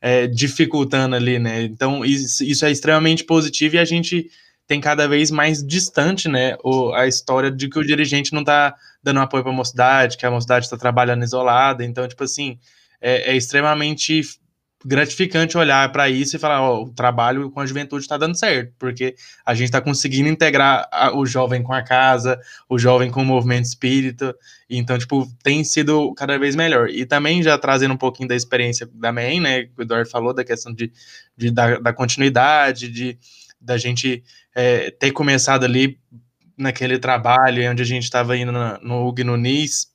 é, 0.00 0.26
dificultando 0.26 1.14
ali, 1.14 1.38
né? 1.38 1.64
Então, 1.64 2.02
isso, 2.02 2.42
isso, 2.42 2.64
é 2.64 2.70
extremamente 2.70 3.22
positivo 3.22 3.76
e 3.76 3.78
a 3.78 3.84
gente 3.84 4.30
tem 4.66 4.80
cada 4.80 5.06
vez 5.06 5.30
mais 5.30 5.62
distante, 5.62 6.28
né, 6.28 6.56
o, 6.62 6.92
a 6.92 7.06
história 7.06 7.50
de 7.50 7.68
que 7.68 7.78
o 7.78 7.84
dirigente 7.84 8.32
não 8.32 8.40
está 8.40 8.74
dando 9.02 9.20
apoio 9.20 9.42
para 9.42 9.52
a 9.52 9.56
mocidade, 9.56 10.16
que 10.16 10.26
a 10.26 10.30
mocidade 10.30 10.64
está 10.64 10.76
trabalhando 10.76 11.22
isolada. 11.22 11.84
Então, 11.84 12.08
tipo 12.08 12.24
assim, 12.24 12.58
é, 13.00 13.32
é 13.32 13.36
extremamente 13.36 14.22
gratificante 14.84 15.58
olhar 15.58 15.90
para 15.90 16.08
isso 16.08 16.36
e 16.36 16.38
falar, 16.38 16.62
ó, 16.62 16.84
o 16.84 16.90
trabalho 16.90 17.50
com 17.50 17.60
a 17.60 17.66
juventude 17.66 18.04
está 18.04 18.16
dando 18.16 18.38
certo, 18.38 18.72
porque 18.78 19.16
a 19.44 19.52
gente 19.52 19.66
está 19.66 19.80
conseguindo 19.80 20.28
integrar 20.28 20.88
a, 20.92 21.16
o 21.16 21.26
jovem 21.26 21.62
com 21.62 21.72
a 21.72 21.82
casa, 21.82 22.40
o 22.68 22.78
jovem 22.78 23.10
com 23.10 23.22
o 23.22 23.24
movimento 23.24 23.64
espírita, 23.64 24.36
então, 24.70 24.96
tipo, 24.96 25.26
tem 25.42 25.64
sido 25.64 26.14
cada 26.14 26.38
vez 26.38 26.54
melhor. 26.54 26.88
E 26.88 27.04
também 27.04 27.42
já 27.42 27.58
trazendo 27.58 27.94
um 27.94 27.98
pouquinho 27.98 28.28
da 28.28 28.36
experiência 28.36 28.88
da 28.92 29.10
MEN, 29.10 29.40
né, 29.40 29.64
que 29.64 29.72
o 29.76 29.82
Eduardo 29.82 30.08
falou, 30.08 30.32
da 30.32 30.44
questão 30.44 30.72
de, 30.72 30.92
de 31.36 31.50
da, 31.50 31.78
da, 31.78 31.92
continuidade, 31.92 32.88
de 32.88 33.18
da 33.60 33.76
gente 33.76 34.22
é, 34.54 34.92
ter 34.92 35.10
começado 35.10 35.64
ali 35.64 35.98
naquele 36.56 36.98
trabalho 36.98 37.68
onde 37.68 37.82
a 37.82 37.86
gente 37.86 38.04
estava 38.04 38.36
indo 38.36 38.52
no, 38.52 38.78
no 38.80 39.08
UG 39.08 39.24
no 39.24 39.36
NIS, 39.36 39.88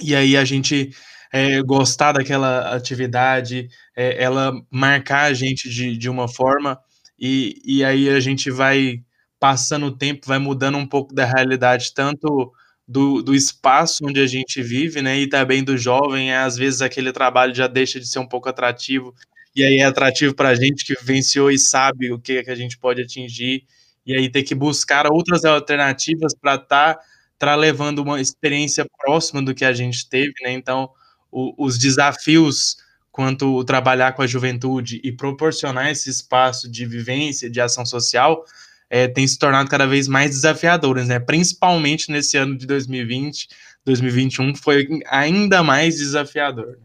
e 0.00 0.14
aí 0.14 0.36
a 0.36 0.44
gente 0.44 0.90
é, 1.32 1.62
gostar 1.62 2.12
daquela 2.12 2.74
atividade, 2.74 3.68
é, 3.96 4.22
ela 4.22 4.52
marcar 4.70 5.24
a 5.24 5.34
gente 5.34 5.70
de, 5.70 5.96
de 5.96 6.10
uma 6.10 6.28
forma, 6.28 6.78
e, 7.18 7.60
e 7.64 7.82
aí 7.84 8.10
a 8.10 8.20
gente 8.20 8.50
vai 8.50 9.00
passando 9.40 9.86
o 9.86 9.96
tempo, 9.96 10.26
vai 10.26 10.38
mudando 10.38 10.76
um 10.76 10.86
pouco 10.86 11.14
da 11.14 11.24
realidade, 11.24 11.94
tanto 11.94 12.52
do, 12.86 13.22
do 13.22 13.34
espaço 13.34 14.04
onde 14.06 14.20
a 14.20 14.26
gente 14.26 14.62
vive, 14.62 15.00
né, 15.00 15.18
e 15.18 15.26
também 15.28 15.64
do 15.64 15.76
jovem, 15.78 16.34
às 16.34 16.56
vezes 16.56 16.82
aquele 16.82 17.12
trabalho 17.12 17.54
já 17.54 17.66
deixa 17.66 17.98
de 17.98 18.06
ser 18.06 18.18
um 18.18 18.28
pouco 18.28 18.48
atrativo, 18.48 19.14
e 19.56 19.64
aí 19.64 19.78
é 19.78 19.84
atrativo 19.84 20.34
para 20.34 20.50
a 20.50 20.54
gente 20.54 20.84
que 20.84 20.94
venceu 21.02 21.50
e 21.50 21.58
sabe 21.58 22.12
o 22.12 22.18
que, 22.18 22.38
é 22.38 22.44
que 22.44 22.50
a 22.50 22.54
gente 22.54 22.78
pode 22.78 23.00
atingir, 23.02 23.64
e 24.04 24.14
aí 24.14 24.28
ter 24.30 24.42
que 24.42 24.54
buscar 24.54 25.06
outras 25.06 25.44
alternativas 25.44 26.34
para 26.38 26.56
estar 26.56 26.94
tá, 26.94 27.00
tá 27.38 27.54
levando 27.54 28.00
uma 28.00 28.20
experiência 28.20 28.84
próxima 28.98 29.40
do 29.42 29.54
que 29.54 29.64
a 29.64 29.72
gente 29.72 30.08
teve, 30.08 30.34
né, 30.42 30.52
então 30.52 30.90
o, 31.32 31.54
os 31.56 31.78
desafios 31.78 32.76
quanto 33.10 33.54
o 33.56 33.64
trabalhar 33.64 34.12
com 34.12 34.22
a 34.22 34.26
juventude 34.26 35.00
e 35.02 35.10
proporcionar 35.12 35.90
esse 35.90 36.08
espaço 36.08 36.70
de 36.70 36.86
vivência, 36.86 37.50
de 37.50 37.60
ação 37.60 37.84
social, 37.84 38.44
é, 38.88 39.08
tem 39.08 39.26
se 39.26 39.38
tornado 39.38 39.68
cada 39.70 39.86
vez 39.86 40.06
mais 40.06 40.30
desafiadores, 40.30 41.08
né? 41.08 41.18
Principalmente 41.18 42.10
nesse 42.10 42.36
ano 42.36 42.56
de 42.56 42.66
2020, 42.66 43.48
2021 43.84 44.54
foi 44.54 44.86
ainda 45.06 45.62
mais 45.62 45.96
desafiador. 45.96 46.78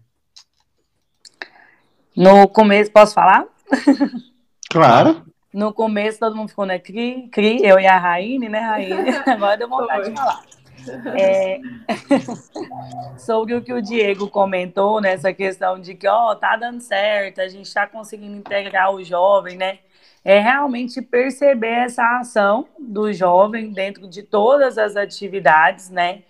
No 2.16 2.48
começo, 2.48 2.92
posso 2.92 3.14
falar? 3.14 3.46
Claro. 4.70 5.26
No 5.54 5.74
começo 5.74 6.20
todo 6.20 6.36
mundo 6.36 6.50
ficou, 6.50 6.66
né? 6.66 6.78
Cri, 6.78 7.30
cri, 7.32 7.60
eu 7.64 7.80
e 7.80 7.88
a 7.88 7.98
Raine, 7.98 8.50
né, 8.50 8.60
Raine? 8.60 9.10
Agora 9.26 9.58
deu 9.58 9.70
vontade 9.70 10.10
de 10.10 10.16
falar. 10.16 10.44
É... 11.18 11.60
sobre 13.18 13.54
o 13.54 13.62
que 13.62 13.74
o 13.74 13.82
Diego 13.82 14.30
comentou, 14.30 15.02
nessa 15.02 15.34
questão 15.34 15.80
de 15.80 15.96
que, 15.96 16.08
ó, 16.08 16.36
tá 16.36 16.56
dando 16.56 16.82
certo, 16.82 17.42
a 17.42 17.48
gente 17.48 17.66
está 17.66 17.88
conseguindo 17.88 18.36
integrar 18.36 18.94
o 18.94 19.04
jovem, 19.04 19.58
né? 19.58 19.80
É 20.24 20.40
realmente 20.40 21.02
perceber 21.02 21.86
essa 21.86 22.20
ação 22.20 22.68
do 22.78 23.12
jovem 23.14 23.72
dentro 23.72 24.08
de 24.08 24.24
todas 24.24 24.78
as 24.78 24.96
atividades, 24.96 25.90
né? 25.90 26.24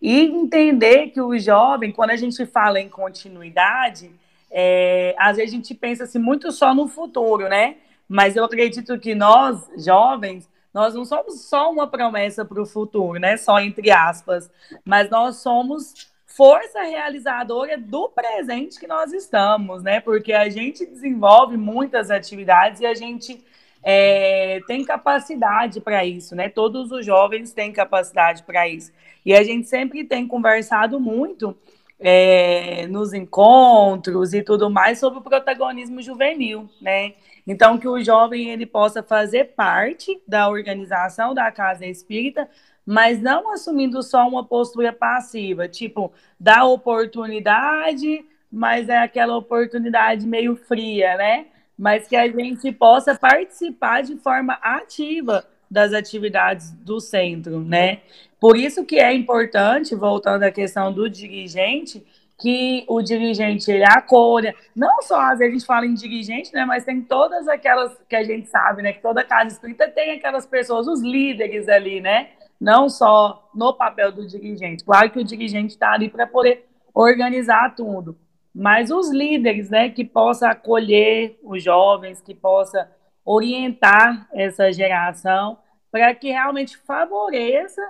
E 0.00 0.22
entender 0.22 1.08
que 1.08 1.20
o 1.20 1.38
jovem, 1.38 1.92
quando 1.92 2.10
a 2.10 2.16
gente 2.16 2.44
fala 2.46 2.80
em 2.80 2.88
continuidade, 2.88 4.10
é, 4.50 5.14
às 5.18 5.36
vezes 5.36 5.52
a 5.52 5.56
gente 5.56 5.74
pensa 5.74 6.04
assim, 6.04 6.18
muito 6.18 6.52
só 6.52 6.74
no 6.74 6.86
futuro, 6.86 7.48
né? 7.48 7.76
Mas 8.08 8.36
eu 8.36 8.44
acredito 8.44 8.98
que 8.98 9.14
nós, 9.14 9.68
jovens, 9.78 10.48
nós 10.74 10.92
não 10.92 11.04
somos 11.04 11.42
só 11.42 11.70
uma 11.70 11.86
promessa 11.86 12.44
para 12.44 12.60
o 12.60 12.66
futuro, 12.66 13.20
né? 13.20 13.36
Só 13.36 13.60
entre 13.60 13.92
aspas, 13.92 14.50
mas 14.84 15.08
nós 15.08 15.36
somos 15.36 16.12
força 16.26 16.82
realizadora 16.82 17.78
do 17.78 18.08
presente 18.08 18.80
que 18.80 18.88
nós 18.88 19.12
estamos, 19.12 19.84
né? 19.84 20.00
Porque 20.00 20.32
a 20.32 20.48
gente 20.50 20.84
desenvolve 20.84 21.56
muitas 21.56 22.10
atividades 22.10 22.80
e 22.80 22.86
a 22.86 22.94
gente 22.94 23.40
é, 23.84 24.60
tem 24.66 24.84
capacidade 24.84 25.80
para 25.80 26.04
isso, 26.04 26.34
né? 26.34 26.48
Todos 26.48 26.90
os 26.90 27.06
jovens 27.06 27.52
têm 27.52 27.72
capacidade 27.72 28.42
para 28.42 28.66
isso. 28.66 28.92
E 29.24 29.32
a 29.32 29.44
gente 29.44 29.68
sempre 29.68 30.02
tem 30.02 30.26
conversado 30.26 30.98
muito 30.98 31.56
é, 31.98 32.86
nos 32.88 33.12
encontros 33.12 34.34
e 34.34 34.42
tudo 34.42 34.68
mais 34.68 34.98
sobre 34.98 35.18
o 35.18 35.22
protagonismo 35.22 36.02
juvenil, 36.02 36.68
né? 36.80 37.14
Então, 37.46 37.78
que 37.78 37.86
o 37.86 38.02
jovem 38.02 38.50
ele 38.50 38.66
possa 38.66 39.02
fazer 39.02 39.54
parte 39.54 40.20
da 40.26 40.48
organização 40.48 41.34
da 41.34 41.50
Casa 41.52 41.86
Espírita, 41.86 42.48
mas 42.86 43.20
não 43.20 43.52
assumindo 43.52 44.02
só 44.02 44.26
uma 44.26 44.44
postura 44.44 44.92
passiva, 44.92 45.68
tipo, 45.68 46.12
dá 46.38 46.64
oportunidade, 46.64 48.24
mas 48.50 48.88
é 48.88 48.98
aquela 48.98 49.36
oportunidade 49.36 50.26
meio 50.26 50.56
fria, 50.56 51.16
né? 51.16 51.46
Mas 51.76 52.06
que 52.06 52.16
a 52.16 52.28
gente 52.28 52.70
possa 52.72 53.14
participar 53.14 54.02
de 54.02 54.16
forma 54.16 54.54
ativa 54.62 55.44
das 55.70 55.92
atividades 55.92 56.70
do 56.70 57.00
centro, 57.00 57.60
né? 57.60 58.00
Por 58.44 58.58
isso 58.58 58.84
que 58.84 58.98
é 58.98 59.10
importante, 59.10 59.94
voltando 59.94 60.42
à 60.42 60.50
questão 60.50 60.92
do 60.92 61.08
dirigente, 61.08 62.06
que 62.38 62.84
o 62.86 63.00
dirigente 63.00 63.70
ele 63.70 63.84
acolha. 63.84 64.54
Não 64.76 65.00
só 65.00 65.18
às 65.18 65.38
vezes 65.38 65.54
a 65.54 65.56
gente 65.56 65.66
fala 65.66 65.86
em 65.86 65.94
dirigente, 65.94 66.52
né? 66.52 66.62
Mas 66.66 66.84
tem 66.84 67.00
todas 67.00 67.48
aquelas 67.48 67.96
que 68.06 68.14
a 68.14 68.22
gente 68.22 68.46
sabe, 68.50 68.82
né? 68.82 68.92
Que 68.92 69.00
toda 69.00 69.24
casa 69.24 69.46
espírita 69.46 69.88
tem 69.88 70.10
aquelas 70.10 70.44
pessoas, 70.44 70.86
os 70.86 71.00
líderes 71.00 71.70
ali, 71.70 72.02
né? 72.02 72.32
Não 72.60 72.90
só 72.90 73.48
no 73.54 73.72
papel 73.72 74.12
do 74.12 74.26
dirigente. 74.26 74.84
Claro 74.84 75.10
que 75.10 75.20
o 75.20 75.24
dirigente 75.24 75.72
está 75.72 75.92
ali 75.92 76.10
para 76.10 76.26
poder 76.26 76.66
organizar 76.92 77.74
tudo, 77.74 78.14
mas 78.54 78.90
os 78.90 79.10
líderes, 79.10 79.70
né? 79.70 79.88
Que 79.88 80.04
possa 80.04 80.50
acolher 80.50 81.40
os 81.42 81.64
jovens, 81.64 82.20
que 82.20 82.34
possa 82.34 82.92
orientar 83.24 84.28
essa 84.34 84.70
geração 84.70 85.56
para 85.90 86.14
que 86.14 86.30
realmente 86.30 86.76
favoreça 86.76 87.80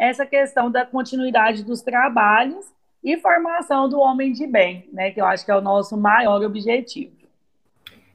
essa 0.00 0.24
questão 0.24 0.70
da 0.70 0.86
continuidade 0.86 1.62
dos 1.62 1.82
trabalhos 1.82 2.64
e 3.04 3.18
formação 3.18 3.86
do 3.86 4.00
homem 4.00 4.32
de 4.32 4.46
bem, 4.46 4.88
né? 4.94 5.10
Que 5.10 5.20
eu 5.20 5.26
acho 5.26 5.44
que 5.44 5.50
é 5.50 5.56
o 5.56 5.60
nosso 5.60 5.94
maior 5.94 6.42
objetivo. 6.42 7.12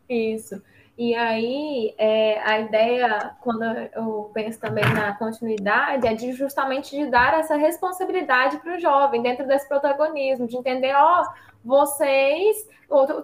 Isso. 0.09 0.59
E 0.97 1.13
aí, 1.13 1.93
é, 1.97 2.39
a 2.41 2.59
ideia, 2.61 3.35
quando 3.41 3.63
eu 3.63 4.31
penso 4.33 4.59
também 4.59 4.85
na 4.93 5.13
continuidade, 5.17 6.07
é 6.07 6.13
de 6.13 6.31
justamente 6.31 6.95
de 6.95 7.07
dar 7.07 7.37
essa 7.37 7.57
responsabilidade 7.57 8.57
para 8.59 8.75
o 8.75 8.79
jovem, 8.79 9.21
dentro 9.21 9.45
desse 9.45 9.67
protagonismo, 9.67 10.47
de 10.47 10.55
entender, 10.55 10.95
ó, 10.95 11.25
vocês, 11.65 12.69
estou 12.83 13.21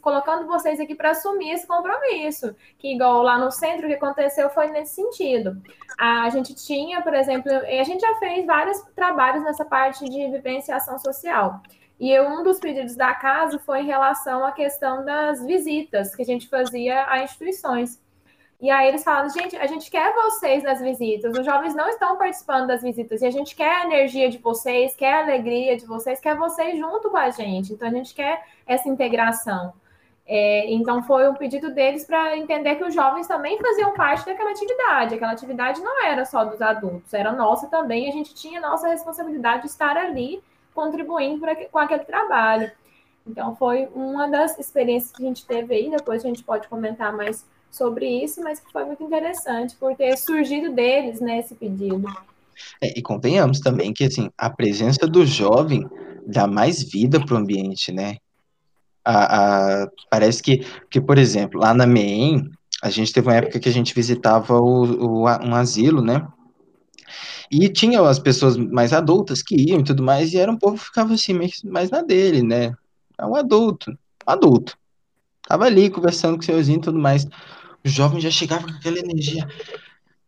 colocando 0.00 0.46
vocês 0.46 0.80
aqui 0.80 0.94
para 0.94 1.10
assumir 1.10 1.52
esse 1.52 1.66
compromisso, 1.68 2.56
que 2.78 2.94
igual 2.94 3.22
lá 3.22 3.38
no 3.38 3.50
centro, 3.50 3.86
o 3.86 3.88
que 3.88 3.94
aconteceu 3.94 4.50
foi 4.50 4.68
nesse 4.68 4.94
sentido. 4.94 5.62
A 5.96 6.28
gente 6.30 6.52
tinha, 6.54 7.00
por 7.00 7.14
exemplo, 7.14 7.52
a 7.52 7.84
gente 7.84 8.00
já 8.00 8.14
fez 8.16 8.44
vários 8.44 8.80
trabalhos 8.96 9.44
nessa 9.44 9.64
parte 9.64 10.08
de 10.08 10.30
vivenciação 10.30 10.98
social. 10.98 11.60
E 11.98 12.18
um 12.20 12.42
dos 12.42 12.58
pedidos 12.58 12.96
da 12.96 13.14
casa 13.14 13.58
foi 13.58 13.82
em 13.82 13.86
relação 13.86 14.44
à 14.44 14.52
questão 14.52 15.04
das 15.04 15.44
visitas 15.44 16.14
que 16.14 16.22
a 16.22 16.26
gente 16.26 16.48
fazia 16.48 17.06
a 17.08 17.22
instituições. 17.22 18.02
E 18.60 18.70
aí 18.70 18.88
eles 18.88 19.04
falam, 19.04 19.28
gente, 19.28 19.56
a 19.56 19.66
gente 19.66 19.90
quer 19.90 20.14
vocês 20.14 20.62
nas 20.62 20.80
visitas, 20.80 21.36
os 21.36 21.44
jovens 21.44 21.74
não 21.74 21.88
estão 21.88 22.16
participando 22.16 22.66
das 22.66 22.82
visitas, 22.82 23.20
e 23.20 23.26
a 23.26 23.30
gente 23.30 23.54
quer 23.54 23.82
a 23.82 23.84
energia 23.84 24.30
de 24.30 24.38
vocês, 24.38 24.96
quer 24.96 25.12
a 25.12 25.22
alegria 25.22 25.76
de 25.76 25.84
vocês, 25.84 26.18
quer 26.18 26.36
vocês 26.36 26.78
junto 26.78 27.10
com 27.10 27.16
a 27.16 27.30
gente. 27.30 27.72
Então 27.72 27.88
a 27.88 27.90
gente 27.90 28.14
quer 28.14 28.42
essa 28.66 28.88
integração. 28.88 29.72
É, 30.26 30.72
então 30.72 31.02
foi 31.02 31.28
um 31.28 31.34
pedido 31.34 31.74
deles 31.74 32.04
para 32.04 32.38
entender 32.38 32.76
que 32.76 32.84
os 32.84 32.94
jovens 32.94 33.26
também 33.26 33.58
faziam 33.58 33.92
parte 33.92 34.24
daquela 34.24 34.50
atividade. 34.50 35.14
Aquela 35.14 35.32
atividade 35.32 35.82
não 35.82 36.02
era 36.02 36.24
só 36.24 36.44
dos 36.44 36.62
adultos, 36.62 37.12
era 37.12 37.32
nossa 37.32 37.66
também. 37.68 38.08
A 38.08 38.12
gente 38.12 38.34
tinha 38.34 38.60
nossa 38.60 38.88
responsabilidade 38.88 39.62
de 39.62 39.68
estar 39.68 39.96
ali 39.96 40.42
contribuindo 40.74 41.40
pra, 41.40 41.54
com 41.54 41.78
aquele 41.78 42.04
trabalho. 42.04 42.70
Então, 43.26 43.56
foi 43.56 43.88
uma 43.94 44.28
das 44.28 44.58
experiências 44.58 45.12
que 45.12 45.22
a 45.22 45.26
gente 45.26 45.46
teve 45.46 45.74
aí. 45.74 45.90
Depois 45.90 46.24
a 46.24 46.28
gente 46.28 46.42
pode 46.42 46.68
comentar 46.68 47.12
mais 47.16 47.46
sobre 47.70 48.06
isso, 48.06 48.42
mas 48.42 48.60
que 48.60 48.70
foi 48.70 48.84
muito 48.84 49.02
interessante 49.02 49.74
por 49.76 49.96
ter 49.96 50.16
surgido 50.16 50.72
deles 50.72 51.20
né, 51.20 51.38
esse 51.38 51.54
pedido. 51.54 52.04
É, 52.80 52.98
e 52.98 53.02
convenhamos 53.02 53.60
também 53.60 53.92
que 53.92 54.04
assim, 54.04 54.30
a 54.38 54.48
presença 54.48 55.06
do 55.06 55.26
jovem 55.26 55.88
dá 56.26 56.46
mais 56.46 56.82
vida 56.82 57.18
para 57.18 57.34
o 57.34 57.38
ambiente, 57.38 57.90
né? 57.90 58.16
A, 59.04 59.82
a, 59.82 59.88
parece 60.08 60.42
que, 60.42 60.64
que, 60.88 61.00
por 61.00 61.18
exemplo, 61.18 61.60
lá 61.60 61.74
na 61.74 61.86
MEEM, 61.86 62.50
a 62.82 62.90
gente 62.90 63.12
teve 63.12 63.28
uma 63.28 63.36
época 63.36 63.58
que 63.58 63.68
a 63.68 63.72
gente 63.72 63.94
visitava 63.94 64.58
o, 64.58 64.84
o, 64.84 65.22
um 65.24 65.54
asilo, 65.54 66.00
né? 66.00 66.26
E 67.50 67.68
tinha 67.68 68.00
as 68.02 68.18
pessoas 68.18 68.56
mais 68.56 68.92
adultas 68.92 69.42
que 69.42 69.54
iam 69.54 69.80
e 69.80 69.84
tudo 69.84 70.02
mais, 70.02 70.32
e 70.32 70.38
era 70.38 70.50
um 70.50 70.58
povo 70.58 70.76
que 70.76 70.84
ficava 70.84 71.14
assim, 71.14 71.38
mais, 71.64 71.90
na 71.90 72.02
dele, 72.02 72.42
né? 72.42 72.74
É 73.18 73.26
um 73.26 73.34
adulto, 73.34 73.96
adulto. 74.26 74.76
Tava 75.46 75.66
ali 75.66 75.90
conversando 75.90 76.36
com 76.36 76.42
o 76.42 76.44
senhorzinho 76.44 76.78
e 76.78 76.82
tudo 76.82 76.98
mais. 76.98 77.24
O 77.84 77.88
jovem 77.88 78.20
já 78.20 78.30
chegava 78.30 78.66
com 78.66 78.74
aquela 78.74 78.98
energia. 78.98 79.46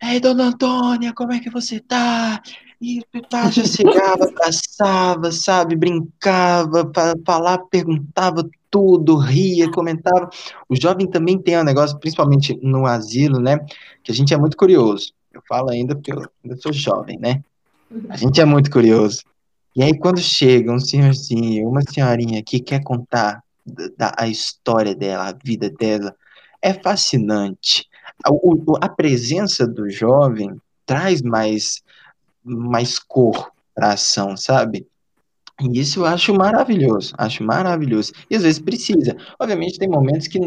Ei, 0.02 0.20
dona 0.20 0.48
Antônia, 0.48 1.14
como 1.14 1.32
é 1.32 1.40
que 1.40 1.48
você 1.48 1.80
tá? 1.80 2.42
E 2.80 3.02
já 3.50 3.64
chegava, 3.64 4.24
abraçava, 4.28 5.32
sabe, 5.32 5.74
brincava, 5.74 6.84
para 6.84 7.58
perguntava 7.70 8.46
tudo, 8.70 9.16
ria, 9.16 9.70
comentava. 9.70 10.28
O 10.68 10.76
jovem 10.78 11.08
também 11.08 11.38
tem 11.38 11.58
um 11.58 11.64
negócio, 11.64 11.98
principalmente 11.98 12.58
no 12.62 12.84
asilo, 12.84 13.40
né? 13.40 13.58
Que 14.04 14.12
a 14.12 14.14
gente 14.14 14.34
é 14.34 14.36
muito 14.36 14.56
curioso. 14.56 15.12
Falo 15.48 15.70
ainda 15.70 15.94
porque 15.94 16.12
eu 16.12 16.24
ainda 16.44 16.56
sou 16.56 16.72
jovem, 16.72 17.18
né? 17.18 17.42
Uhum. 17.90 18.06
A 18.08 18.16
gente 18.16 18.40
é 18.40 18.44
muito 18.44 18.70
curioso. 18.70 19.22
E 19.74 19.82
aí, 19.82 19.96
quando 19.98 20.20
chega 20.20 20.72
um 20.72 20.80
senhorzinho, 20.80 21.68
uma 21.68 21.82
senhorinha 21.82 22.42
que 22.42 22.60
quer 22.60 22.82
contar 22.82 23.42
da, 23.96 24.14
a 24.16 24.26
história 24.26 24.94
dela, 24.94 25.28
a 25.28 25.32
vida 25.32 25.68
dela, 25.68 26.14
é 26.62 26.72
fascinante. 26.72 27.86
A, 28.24 28.32
o, 28.32 28.78
a 28.80 28.88
presença 28.88 29.66
do 29.66 29.90
jovem 29.90 30.60
traz 30.86 31.20
mais, 31.20 31.82
mais 32.42 32.98
cor 32.98 33.52
para 33.74 33.88
a 33.88 33.92
ação, 33.92 34.36
sabe? 34.36 34.86
E 35.60 35.80
isso 35.80 36.00
eu 36.00 36.06
acho 36.06 36.34
maravilhoso, 36.34 37.14
acho 37.18 37.42
maravilhoso. 37.42 38.12
E 38.30 38.36
às 38.36 38.42
vezes 38.42 38.58
precisa. 38.58 39.16
Obviamente 39.38 39.78
tem 39.78 39.88
momentos 39.88 40.28
que 40.28 40.38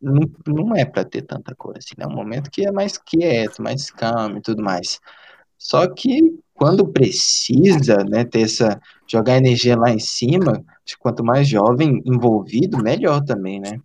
não, 0.00 0.22
não, 0.46 0.76
é 0.76 0.84
para 0.84 1.04
ter 1.04 1.22
tanta 1.22 1.54
cor 1.54 1.76
assim, 1.76 1.94
né? 1.98 2.04
É 2.04 2.08
um 2.08 2.14
momento 2.14 2.50
que 2.50 2.66
é 2.66 2.72
mais 2.72 2.96
quieto, 2.96 3.62
mais 3.62 3.90
calmo 3.90 4.38
e 4.38 4.40
tudo 4.40 4.62
mais. 4.62 5.00
Só 5.58 5.86
que 5.86 6.38
quando 6.54 6.88
precisa, 6.88 8.04
né, 8.04 8.24
ter 8.24 8.42
essa 8.42 8.80
jogar 9.06 9.36
energia 9.36 9.76
lá 9.76 9.90
em 9.90 9.98
cima, 9.98 10.64
quanto 10.98 11.24
mais 11.24 11.48
jovem 11.48 12.02
envolvido, 12.04 12.82
melhor 12.82 13.22
também, 13.22 13.60
né? 13.60 13.80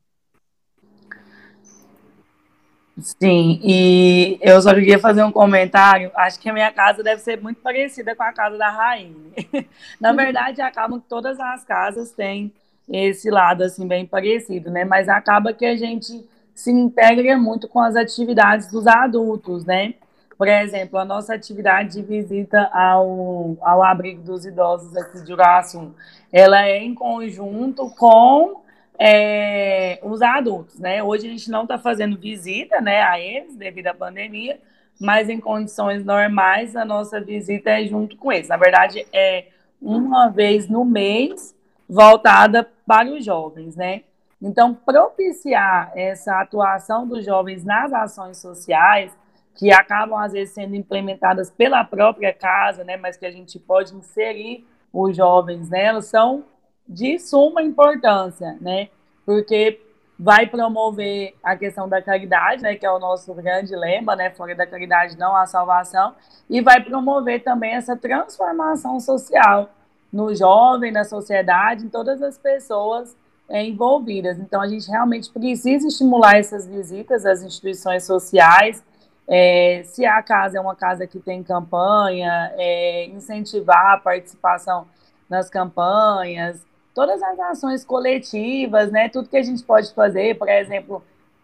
Sim, 2.97 3.60
e 3.62 4.39
eu 4.41 4.62
só 4.62 4.73
queria 4.73 4.97
fazer 4.97 5.21
um 5.23 5.32
comentário. 5.32 6.12
Acho 6.15 6.39
que 6.39 6.49
a 6.49 6.54
minha 6.54 6.71
casa 6.71 7.04
deve 7.04 7.21
ser 7.21 7.41
muito 7.41 7.60
parecida 7.62 8.15
com 8.15 8.23
a 8.23 8.32
casa 8.32 8.58
da 8.58 8.69
Rainha. 8.69 9.15
Na 9.99 10.13
verdade, 10.13 10.62
acaba 10.62 10.97
que 10.97 11.06
todas 11.10 11.38
as 11.38 11.65
casas 11.65 12.12
têm 12.12 12.54
esse 12.88 13.30
lado 13.30 13.63
assim 13.63 13.88
bem 13.88 14.06
parecido, 14.06 14.69
né? 14.69 14.86
Mas 14.86 15.10
acaba 15.10 15.54
que 15.54 15.65
a 15.65 15.76
gente 15.76 16.28
se 16.54 16.71
integra 16.71 17.38
muito 17.38 17.67
com 17.67 17.80
as 17.80 17.95
atividades 17.95 18.71
dos 18.71 18.88
adultos, 18.88 19.65
né? 19.65 19.95
Por 20.38 20.48
exemplo, 20.48 21.00
a 21.00 21.06
nossa 21.06 21.34
atividade 21.34 21.93
de 21.93 22.02
visita 22.02 22.69
ao, 22.74 23.58
ao 23.62 23.84
abrigo 23.84 24.21
dos 24.21 24.45
idosos 24.45 24.95
aqui 24.95 25.24
de 25.24 25.32
Uraçu, 25.32 25.95
ela 26.32 26.67
é 26.67 26.78
em 26.78 26.93
conjunto 26.93 27.89
com 27.91 28.62
é, 29.00 30.00
os 30.04 30.21
adultos, 30.21 30.80
né? 30.80 31.02
Hoje 31.02 31.28
a 31.28 31.30
gente 31.30 31.50
não 31.50 31.63
está 31.63 31.78
fazendo 31.78 32.17
visita, 32.17 32.82
né, 32.82 33.02
a 33.02 33.19
eles 33.19 33.56
devido 33.56 33.88
à 33.88 33.93
pandemia, 33.93 34.60
mas 35.00 35.30
em 35.30 35.39
condições 35.39 36.04
normais 36.04 36.76
a 36.76 36.86
nossa 36.86 37.19
visita 37.19 37.69
é 37.69 37.86
junto 37.86 38.17
com 38.17 38.32
eles. 38.32 38.48
Na 38.48 38.58
verdade, 38.58 39.06
é 39.13 39.48
uma 39.82 40.30
vez 40.30 40.67
no 40.67 40.84
mês 40.84 41.56
voltada 41.89 42.69
para 42.86 43.10
os 43.10 43.24
jovens, 43.24 43.76
né? 43.76 44.04
Então, 44.41 44.74
propiciar 44.74 45.91
essa 45.95 46.39
atuação 46.41 47.08
dos 47.08 47.26
jovens 47.26 47.63
nas 47.63 47.93
ações 47.93 48.38
sociais, 48.38 49.15
que 49.56 49.71
acabam, 49.71 50.19
às 50.19 50.34
vezes, 50.34 50.54
sendo 50.54 50.76
implementadas 50.76 51.50
pela 51.50 51.84
própria 51.84 52.34
casa, 52.34 52.84
né? 52.84 52.98
Mas 52.98 53.17
que 53.17 53.26
a 53.26 53.32
gente 53.32 53.58
pode 53.58 53.95
inserir 53.95 54.67
os 54.91 55.15
jovens 55.15 55.69
nelas, 55.69 56.06
são 56.06 56.43
de 56.88 57.17
suma 57.19 57.62
importância, 57.62 58.58
né? 58.62 58.89
Porque 59.26 59.82
vai 60.17 60.48
promover 60.48 61.36
a 61.43 61.56
questão 61.56 61.89
da 61.89 62.02
caridade, 62.02 62.63
né, 62.63 62.76
que 62.76 62.86
é 62.86 62.91
o 62.91 63.00
nosso 63.00 63.34
grande 63.34 63.76
lema, 63.76 64.15
né, 64.15 64.30
fora 64.32 64.56
da 64.56 64.65
caridade 64.65 65.17
não 65.17 65.36
há 65.36 65.45
salvação, 65.45 66.15
e 66.50 66.62
vai 66.62 66.82
promover 66.82 67.43
também 67.43 67.74
essa 67.74 67.98
transformação 67.98 69.00
social, 69.00 69.69
no 70.15 70.34
jovem, 70.34 70.93
na 70.93 71.04
sociedade, 71.04 71.84
em 71.86 71.89
todas 71.89 72.21
as 72.21 72.38
pessoas 72.38 73.17
é, 73.49 73.65
envolvidas. 73.65 74.39
Então, 74.39 74.62
a 74.62 74.67
gente 74.67 74.89
realmente 74.89 75.30
precisa 75.30 75.86
estimular 75.86 76.38
essas 76.38 76.65
visitas 76.65 77.25
às 77.25 77.43
instituições 77.43 78.06
sociais. 78.06 78.82
É, 79.28 79.82
se 79.84 80.06
a 80.06 80.23
casa 80.23 80.58
é 80.58 80.62
uma 80.62 80.73
casa 80.73 81.06
que 81.06 81.19
tem 81.19 81.43
campanha, 81.43 82.49
é, 82.56 83.08
incentivar 83.08 83.91
a 83.91 83.97
participação 83.97 84.88
nas 85.30 85.49
campanhas, 85.49 86.65
todas 86.93 87.21
as 87.21 87.38
ações 87.38 87.84
coletivas, 87.84 88.89
né? 88.89 89.10
Tudo 89.10 89.28
que 89.28 89.36
a 89.36 89.43
gente 89.43 89.63
pode 89.63 89.93
fazer, 89.93 90.38
por 90.38 90.47
exemplo, 90.47 91.04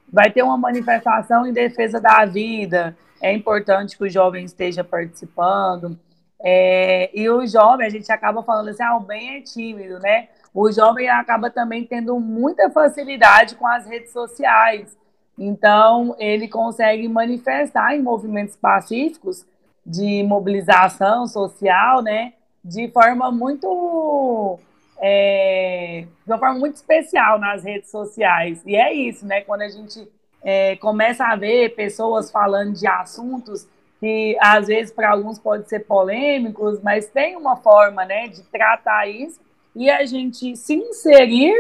vai 0.10 0.32
ter 0.32 0.44
uma 0.44 0.58
manifestação 0.58 1.46
em 1.46 1.52
defesa 1.52 2.00
da 2.00 2.24
vida, 2.24 2.96
é 3.22 3.34
importante 3.34 3.98
que 3.98 4.06
o 4.06 4.10
jovem 4.10 4.46
esteja 4.46 4.82
participando. 4.82 6.00
É, 6.44 7.10
e 7.14 7.30
o 7.30 7.46
jovem, 7.46 7.86
a 7.86 7.90
gente 7.90 8.12
acaba 8.12 8.42
falando 8.44 8.70
assim, 8.70 8.84
ah, 8.84 8.98
o 8.98 9.02
bem 9.02 9.38
é 9.38 9.42
tímido, 9.42 10.00
né? 10.00 10.30
O 10.54 10.72
jovem 10.72 11.08
acaba 11.08 11.50
também 11.50 11.86
tendo 11.86 12.20
muita 12.20 12.70
facilidade 12.70 13.56
com 13.56 13.68
as 13.68 13.86
redes 13.86 14.12
sociais. 14.12 14.98
Então, 15.38 16.16
ele 16.20 16.48
consegue 16.48 17.08
manifestar 17.08 17.96
em 17.96 18.02
movimentos 18.02 18.56
pacíficos 18.56 19.46
de 19.86 20.24
mobilização 20.24 21.26
social, 21.28 22.02
né? 22.02 22.34
De 22.64 22.90
forma 22.90 23.32
muito 23.32 24.60
é, 25.02 26.06
de 26.26 26.32
uma 26.32 26.38
forma 26.38 26.60
muito 26.60 26.76
especial 26.76 27.40
nas 27.40 27.64
redes 27.64 27.90
sociais. 27.90 28.62
E 28.66 28.76
é 28.76 28.94
isso, 28.94 29.26
né? 29.26 29.42
Quando 29.42 29.62
a 29.62 29.70
gente 29.70 30.08
é, 30.44 30.76
começa 30.76 31.26
a 31.26 31.36
ver 31.36 31.76
pessoas 31.76 32.30
falando 32.30 32.74
de 32.74 32.88
assuntos 32.88 33.68
que 34.02 34.36
às 34.42 34.66
vezes 34.66 34.92
para 34.92 35.12
alguns 35.12 35.38
pode 35.38 35.70
ser 35.70 35.82
polêmicos, 35.82 36.82
mas 36.82 37.08
tem 37.08 37.38
uma 37.38 37.56
forma, 37.56 38.04
né, 38.04 38.28
de 38.28 38.42
tratar 38.42 39.08
isso 39.08 39.40
e 39.76 39.90
a 39.92 40.04
gente 40.06 40.58
se 40.58 40.74
inserir 40.74 41.54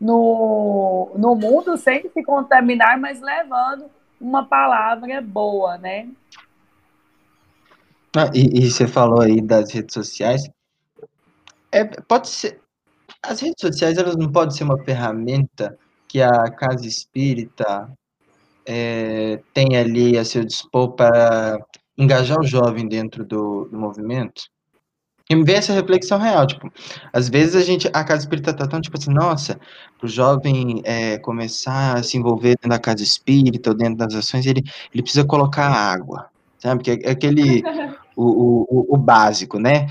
no, 0.00 1.12
no 1.14 1.36
mundo 1.36 1.76
sem 1.76 2.08
se 2.08 2.24
contaminar, 2.24 2.98
mas 2.98 3.20
levando 3.20 3.84
uma 4.18 4.44
palavra 4.46 5.20
boa, 5.20 5.76
né? 5.76 6.08
Ah, 8.16 8.30
e, 8.34 8.64
e, 8.64 8.70
você 8.70 8.88
falou 8.88 9.20
aí 9.20 9.40
das 9.40 9.70
redes 9.72 9.94
sociais. 9.94 10.48
É, 11.70 11.84
pode 11.84 12.28
ser. 12.28 12.60
As 13.22 13.40
redes 13.40 13.60
sociais 13.60 13.96
elas 13.96 14.16
não 14.16 14.30
podem 14.30 14.54
ser 14.54 14.64
uma 14.64 14.82
ferramenta 14.84 15.78
que 16.08 16.20
a 16.20 16.50
casa 16.50 16.86
espírita 16.86 17.90
é, 18.66 19.40
tem 19.54 19.76
ali 19.76 20.18
a 20.18 20.24
seu 20.24 20.44
dispor 20.44 20.92
para 20.92 21.58
engajar 21.96 22.38
o 22.38 22.46
jovem 22.46 22.88
dentro 22.88 23.24
do, 23.24 23.66
do 23.66 23.78
movimento? 23.78 24.42
E 25.30 25.34
me 25.34 25.44
vem 25.44 25.56
essa 25.56 25.72
reflexão 25.72 26.18
real, 26.18 26.46
tipo, 26.46 26.70
às 27.12 27.28
vezes 27.28 27.54
a 27.56 27.62
gente, 27.62 27.88
a 27.92 28.04
casa 28.04 28.22
espírita 28.22 28.52
tá 28.52 28.66
tão, 28.66 28.80
tipo 28.80 28.98
assim, 28.98 29.10
nossa, 29.12 29.58
o 30.02 30.06
jovem 30.06 30.82
é, 30.84 31.16
começar 31.18 31.96
a 31.96 32.02
se 32.02 32.18
envolver 32.18 32.50
dentro 32.50 32.68
da 32.68 32.78
casa 32.78 33.02
espírita 33.02 33.70
ou 33.70 33.76
dentro 33.76 33.96
das 33.96 34.14
ações, 34.14 34.44
ele, 34.44 34.62
ele 34.92 35.02
precisa 35.02 35.24
colocar 35.24 35.68
água, 35.68 36.26
sabe, 36.58 36.82
que 36.82 36.90
é, 36.90 36.98
é 37.04 37.10
aquele, 37.12 37.62
o, 38.16 38.66
o, 38.68 38.94
o, 38.94 38.98
básico, 38.98 39.58
né, 39.58 39.86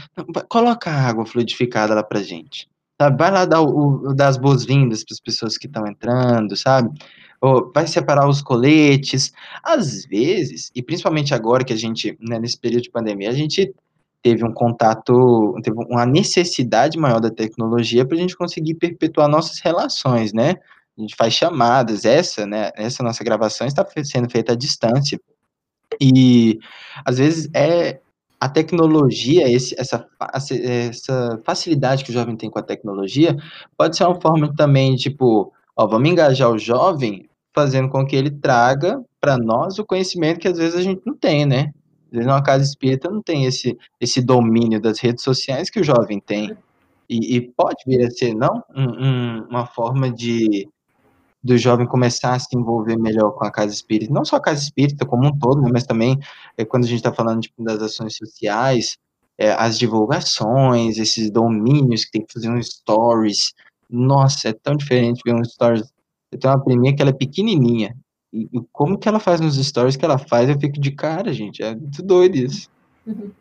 coloca 0.47 0.91
água 0.91 1.25
fluidificada 1.25 1.95
lá 1.95 2.03
pra 2.03 2.21
gente, 2.21 2.67
sabe, 3.01 3.17
vai 3.17 3.31
lá 3.31 3.45
dar, 3.45 3.61
o, 3.61 4.13
dar 4.13 4.27
as 4.27 4.37
boas-vindas 4.37 5.03
para 5.03 5.13
as 5.13 5.19
pessoas 5.19 5.57
que 5.57 5.65
estão 5.65 5.87
entrando, 5.87 6.55
sabe, 6.55 6.91
vai 7.73 7.87
separar 7.87 8.29
os 8.29 8.41
coletes, 8.41 9.33
às 9.63 10.05
vezes, 10.05 10.71
e 10.75 10.83
principalmente 10.83 11.33
agora 11.33 11.63
que 11.63 11.73
a 11.73 11.77
gente, 11.77 12.15
né, 12.21 12.39
nesse 12.39 12.57
período 12.57 12.83
de 12.83 12.91
pandemia, 12.91 13.29
a 13.29 13.33
gente 13.33 13.73
teve 14.21 14.45
um 14.45 14.53
contato, 14.53 15.55
teve 15.63 15.75
uma 15.89 16.05
necessidade 16.05 16.97
maior 16.99 17.19
da 17.19 17.31
tecnologia 17.31 18.05
para 18.05 18.15
a 18.15 18.19
gente 18.19 18.37
conseguir 18.37 18.75
perpetuar 18.75 19.27
nossas 19.27 19.59
relações, 19.59 20.31
né? 20.31 20.55
A 20.95 21.01
gente 21.01 21.15
faz 21.15 21.33
chamadas, 21.33 22.05
essa, 22.05 22.45
né, 22.45 22.69
essa 22.75 23.01
nossa 23.01 23.23
gravação 23.23 23.65
está 23.65 23.83
sendo 24.03 24.29
feita 24.29 24.51
à 24.53 24.55
distância. 24.55 25.19
E 25.99 26.59
às 27.03 27.17
vezes 27.17 27.49
é 27.55 27.99
a 28.39 28.49
tecnologia, 28.49 29.51
esse, 29.51 29.75
essa, 29.79 30.07
essa 30.51 31.41
facilidade 31.43 32.03
que 32.03 32.11
o 32.11 32.13
jovem 32.13 32.35
tem 32.35 32.49
com 32.49 32.59
a 32.59 32.63
tecnologia, 32.63 33.35
pode 33.77 33.97
ser 33.97 34.03
uma 34.03 34.19
forma 34.19 34.53
também, 34.55 34.95
tipo, 34.95 35.51
ó, 35.75 35.87
vamos 35.87 36.09
engajar 36.09 36.49
o 36.49 36.57
jovem 36.57 37.29
fazendo 37.53 37.89
com 37.89 38.05
que 38.05 38.15
ele 38.15 38.31
traga 38.31 39.01
para 39.19 39.37
nós 39.37 39.79
o 39.79 39.85
conhecimento 39.85 40.39
que 40.39 40.47
às 40.47 40.57
vezes 40.57 40.75
a 40.75 40.81
gente 40.81 41.01
não 41.05 41.15
tem, 41.15 41.45
né? 41.45 41.71
Às 42.07 42.11
vezes 42.11 42.27
uma 42.27 42.43
casa 42.43 42.63
espírita 42.63 43.09
não 43.09 43.21
tem 43.21 43.45
esse, 43.45 43.77
esse 43.99 44.21
domínio 44.21 44.81
das 44.81 44.99
redes 44.99 45.23
sociais 45.23 45.69
que 45.69 45.79
o 45.79 45.83
jovem 45.83 46.19
tem. 46.19 46.55
E, 47.09 47.35
e 47.35 47.41
pode 47.41 47.83
vir 47.85 48.05
a 48.05 48.09
ser, 48.09 48.33
não, 48.33 48.63
um, 48.75 49.05
um, 49.05 49.47
uma 49.49 49.65
forma 49.65 50.09
de 50.11 50.67
do 51.43 51.57
jovem 51.57 51.87
começar 51.87 52.35
a 52.35 52.39
se 52.39 52.55
envolver 52.55 52.97
melhor 52.97 53.31
com 53.31 53.43
a 53.43 53.51
casa 53.51 53.73
espírita, 53.73 54.13
não 54.13 54.23
só 54.23 54.35
a 54.35 54.41
casa 54.41 54.61
espírita 54.61 55.05
como 55.05 55.27
um 55.27 55.37
todo, 55.39 55.61
né, 55.61 55.69
mas 55.73 55.85
também 55.85 56.19
é, 56.55 56.63
quando 56.63 56.83
a 56.83 56.87
gente 56.87 56.97
está 56.97 57.11
falando 57.11 57.41
tipo, 57.41 57.63
das 57.63 57.81
ações 57.81 58.15
sociais, 58.15 58.95
é, 59.37 59.51
as 59.53 59.79
divulgações, 59.79 60.97
esses 60.97 61.31
domínios 61.31 62.05
que 62.05 62.11
tem 62.11 62.25
que 62.25 62.31
fazer 62.31 62.49
um 62.49 62.61
stories, 62.61 63.53
nossa, 63.89 64.49
é 64.49 64.53
tão 64.53 64.75
diferente 64.75 65.21
ver 65.25 65.35
um 65.35 65.43
stories. 65.43 65.90
Eu 66.31 66.39
tenho 66.39 66.53
uma 66.53 66.63
priminha 66.63 66.95
que 66.95 67.01
ela 67.01 67.11
é 67.11 67.13
pequenininha, 67.13 67.95
e, 68.33 68.43
e, 68.53 68.61
como 68.71 68.97
que 68.97 69.09
ela 69.09 69.19
faz 69.19 69.41
nos 69.41 69.57
stories 69.57 69.97
que 69.97 70.05
ela 70.05 70.17
faz, 70.17 70.49
eu 70.49 70.59
fico 70.59 70.79
de 70.79 70.91
cara, 70.91 71.33
gente. 71.33 71.61
É 71.61 71.75
muito 71.75 72.01
doido 72.01 72.35
isso. 72.35 72.69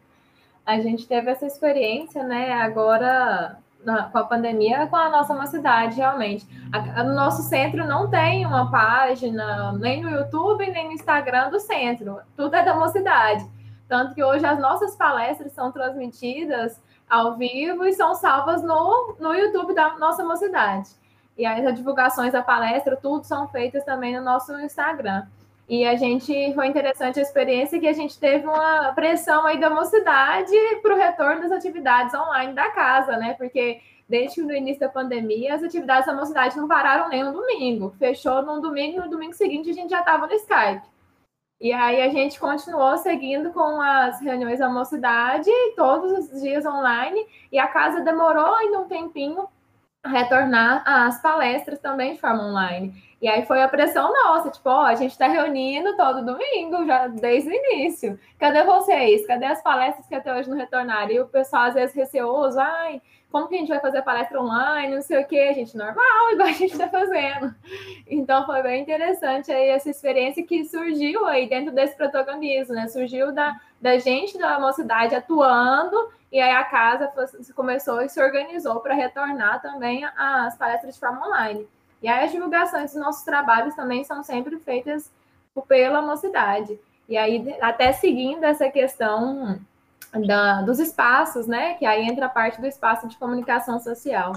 A 0.66 0.78
gente 0.80 1.06
teve 1.06 1.30
essa 1.30 1.46
experiência, 1.46 2.22
né? 2.22 2.52
Agora 2.52 3.58
na, 3.84 4.04
com 4.04 4.18
a 4.18 4.24
pandemia, 4.24 4.86
com 4.86 4.96
a 4.96 5.08
nossa 5.08 5.34
mocidade, 5.34 5.96
realmente. 5.96 6.46
A, 6.72 7.02
no 7.02 7.14
nosso 7.14 7.42
centro 7.42 7.86
não 7.86 8.08
tem 8.08 8.46
uma 8.46 8.70
página, 8.70 9.72
nem 9.72 10.02
no 10.02 10.10
YouTube, 10.10 10.70
nem 10.70 10.86
no 10.86 10.92
Instagram 10.92 11.50
do 11.50 11.58
centro. 11.58 12.20
Tudo 12.36 12.54
é 12.54 12.64
da 12.64 12.74
mocidade. 12.74 13.44
Tanto 13.88 14.14
que 14.14 14.22
hoje 14.22 14.46
as 14.46 14.60
nossas 14.60 14.94
palestras 14.96 15.52
são 15.52 15.72
transmitidas 15.72 16.80
ao 17.08 17.36
vivo 17.36 17.84
e 17.84 17.92
são 17.92 18.14
salvas 18.14 18.62
no, 18.62 19.16
no 19.18 19.34
YouTube 19.34 19.74
da 19.74 19.98
nossa 19.98 20.22
mocidade. 20.24 20.90
E 21.36 21.46
as 21.46 21.74
divulgações 21.74 22.32
da 22.32 22.42
palestra, 22.42 22.96
tudo 22.96 23.24
são 23.24 23.48
feitas 23.48 23.84
também 23.84 24.16
no 24.16 24.22
nosso 24.22 24.52
Instagram. 24.60 25.26
E 25.68 25.86
a 25.86 25.94
gente 25.94 26.52
foi 26.52 26.66
interessante 26.66 27.20
a 27.20 27.22
experiência 27.22 27.78
que 27.78 27.86
a 27.86 27.92
gente 27.92 28.18
teve 28.18 28.44
uma 28.44 28.92
pressão 28.92 29.46
aí 29.46 29.58
da 29.60 29.70
mocidade 29.70 30.52
para 30.82 30.94
o 30.94 30.98
retorno 30.98 31.42
das 31.42 31.52
atividades 31.52 32.12
online 32.12 32.52
da 32.52 32.70
casa, 32.70 33.16
né? 33.16 33.34
Porque 33.34 33.80
desde 34.08 34.42
o 34.42 34.52
início 34.52 34.80
da 34.80 34.88
pandemia, 34.88 35.54
as 35.54 35.62
atividades 35.62 36.06
da 36.06 36.12
mocidade 36.12 36.56
não 36.56 36.66
pararam 36.66 37.08
nem 37.08 37.22
no 37.22 37.32
domingo. 37.32 37.94
Fechou 38.00 38.42
no 38.42 38.60
domingo, 38.60 39.00
no 39.02 39.08
domingo 39.08 39.32
seguinte 39.32 39.70
a 39.70 39.72
gente 39.72 39.90
já 39.90 40.00
estava 40.00 40.26
no 40.26 40.32
Skype. 40.32 40.82
E 41.60 41.72
aí 41.72 42.02
a 42.02 42.08
gente 42.08 42.40
continuou 42.40 42.96
seguindo 42.98 43.52
com 43.52 43.80
as 43.80 44.20
reuniões 44.20 44.58
da 44.58 44.68
mocidade, 44.68 45.50
todos 45.76 46.32
os 46.32 46.40
dias 46.40 46.66
online, 46.66 47.24
e 47.52 47.58
a 47.60 47.68
casa 47.68 48.00
demorou 48.00 48.54
ainda 48.56 48.80
um 48.80 48.88
tempinho 48.88 49.46
retornar 50.04 50.82
às 50.86 51.20
palestras 51.20 51.78
também 51.78 52.14
de 52.14 52.20
forma 52.20 52.44
online. 52.44 52.94
E 53.20 53.28
aí 53.28 53.44
foi 53.44 53.62
a 53.62 53.68
pressão 53.68 54.10
nossa, 54.10 54.50
tipo, 54.50 54.70
ó, 54.70 54.82
a 54.82 54.94
gente 54.94 55.10
está 55.10 55.28
reunindo 55.28 55.94
todo 55.96 56.24
domingo, 56.24 56.86
já 56.86 57.06
desde 57.06 57.50
o 57.50 57.52
início. 57.52 58.18
Cadê 58.38 58.64
vocês? 58.64 59.26
Cadê 59.26 59.44
as 59.44 59.62
palestras 59.62 60.06
que 60.06 60.14
até 60.14 60.34
hoje 60.34 60.48
não 60.48 60.56
retornaram? 60.56 61.10
E 61.10 61.20
o 61.20 61.28
pessoal 61.28 61.64
às 61.64 61.74
vezes 61.74 61.94
receoso, 61.94 62.58
ai, 62.58 63.02
como 63.30 63.46
que 63.48 63.54
a 63.54 63.58
gente 63.58 63.68
vai 63.68 63.80
fazer 63.80 64.02
palestra 64.02 64.40
online, 64.40 64.94
não 64.94 65.02
sei 65.02 65.22
o 65.22 65.26
quê, 65.26 65.52
gente, 65.54 65.76
normal, 65.76 66.30
igual 66.32 66.48
a 66.48 66.52
gente 66.52 66.72
está 66.72 66.88
fazendo. 66.88 67.54
Então 68.08 68.44
foi 68.44 68.62
bem 68.62 68.82
interessante 68.82 69.52
aí 69.52 69.68
essa 69.68 69.88
experiência 69.88 70.44
que 70.44 70.64
surgiu 70.64 71.26
aí 71.26 71.48
dentro 71.48 71.72
desse 71.72 71.96
protagonismo, 71.96 72.74
né? 72.74 72.88
Surgiu 72.88 73.32
da, 73.32 73.58
da 73.80 73.98
gente 73.98 74.36
da 74.36 74.58
mocidade 74.58 75.14
atuando 75.14 76.10
e 76.32 76.40
aí 76.40 76.52
a 76.52 76.64
casa 76.64 77.12
começou 77.54 78.02
e 78.02 78.08
se 78.08 78.22
organizou 78.22 78.80
para 78.80 78.94
retornar 78.94 79.62
também 79.62 80.04
às 80.16 80.56
palestras 80.56 80.94
de 80.94 81.00
forma 81.00 81.26
online. 81.26 81.68
E 82.02 82.08
aí 82.08 82.24
as 82.24 82.32
divulgações 82.32 82.92
dos 82.92 83.00
nossos 83.00 83.24
trabalhos 83.24 83.74
também 83.74 84.04
são 84.04 84.22
sempre 84.22 84.58
feitas 84.58 85.10
pela 85.68 86.00
mocidade. 86.00 86.78
E 87.08 87.16
aí, 87.16 87.56
até 87.60 87.92
seguindo 87.92 88.44
essa 88.44 88.70
questão 88.70 89.58
da, 90.26 90.62
dos 90.62 90.78
espaços, 90.78 91.46
né? 91.46 91.74
Que 91.74 91.86
aí 91.86 92.06
entra 92.06 92.26
a 92.26 92.28
parte 92.28 92.60
do 92.60 92.66
espaço 92.66 93.08
de 93.08 93.16
comunicação 93.16 93.78
social. 93.78 94.34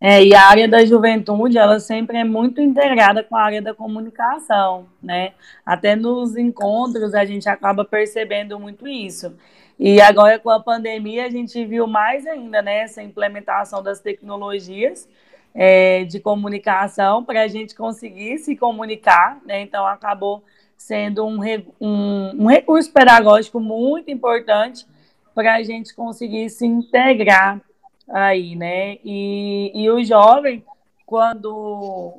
É, 0.00 0.22
e 0.22 0.34
a 0.34 0.48
área 0.48 0.68
da 0.68 0.84
juventude, 0.84 1.56
ela 1.56 1.80
sempre 1.80 2.18
é 2.18 2.24
muito 2.24 2.60
integrada 2.60 3.22
com 3.24 3.36
a 3.36 3.42
área 3.42 3.62
da 3.62 3.72
comunicação, 3.72 4.86
né? 5.02 5.32
Até 5.64 5.96
nos 5.96 6.36
encontros 6.36 7.14
a 7.14 7.24
gente 7.24 7.48
acaba 7.48 7.84
percebendo 7.84 8.58
muito 8.60 8.86
isso. 8.86 9.34
E 9.78 10.00
agora 10.00 10.38
com 10.38 10.50
a 10.50 10.60
pandemia 10.60 11.24
a 11.24 11.30
gente 11.30 11.64
viu 11.64 11.86
mais 11.86 12.26
ainda 12.26 12.60
né, 12.62 12.80
essa 12.80 13.02
implementação 13.02 13.82
das 13.82 13.98
tecnologias 13.98 15.08
é, 15.54 16.04
de 16.04 16.20
comunicação 16.20 17.24
para 17.24 17.42
a 17.42 17.48
gente 17.48 17.74
conseguir 17.74 18.38
se 18.38 18.56
comunicar, 18.56 19.40
né? 19.46 19.62
Então 19.62 19.86
acabou 19.86 20.44
sendo 20.76 21.26
um, 21.26 21.38
um, 21.80 22.42
um 22.42 22.46
recurso 22.46 22.92
pedagógico 22.92 23.58
muito 23.60 24.10
importante 24.10 24.86
para 25.34 25.56
a 25.56 25.62
gente 25.62 25.94
conseguir 25.94 26.50
se 26.50 26.66
integrar 26.66 27.60
aí, 28.08 28.54
né? 28.54 28.98
E, 29.04 29.72
e 29.74 29.90
o 29.90 30.02
jovem, 30.04 30.64
quando 31.06 32.18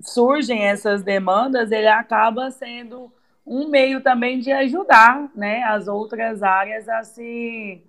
surgem 0.00 0.64
essas 0.64 1.02
demandas, 1.02 1.72
ele 1.72 1.88
acaba 1.88 2.50
sendo 2.50 3.10
um 3.46 3.68
meio 3.68 4.00
também 4.00 4.40
de 4.40 4.50
ajudar 4.50 5.30
né, 5.34 5.62
as 5.64 5.86
outras 5.86 6.42
áreas 6.42 6.88
a 6.88 7.04
se, 7.04 7.80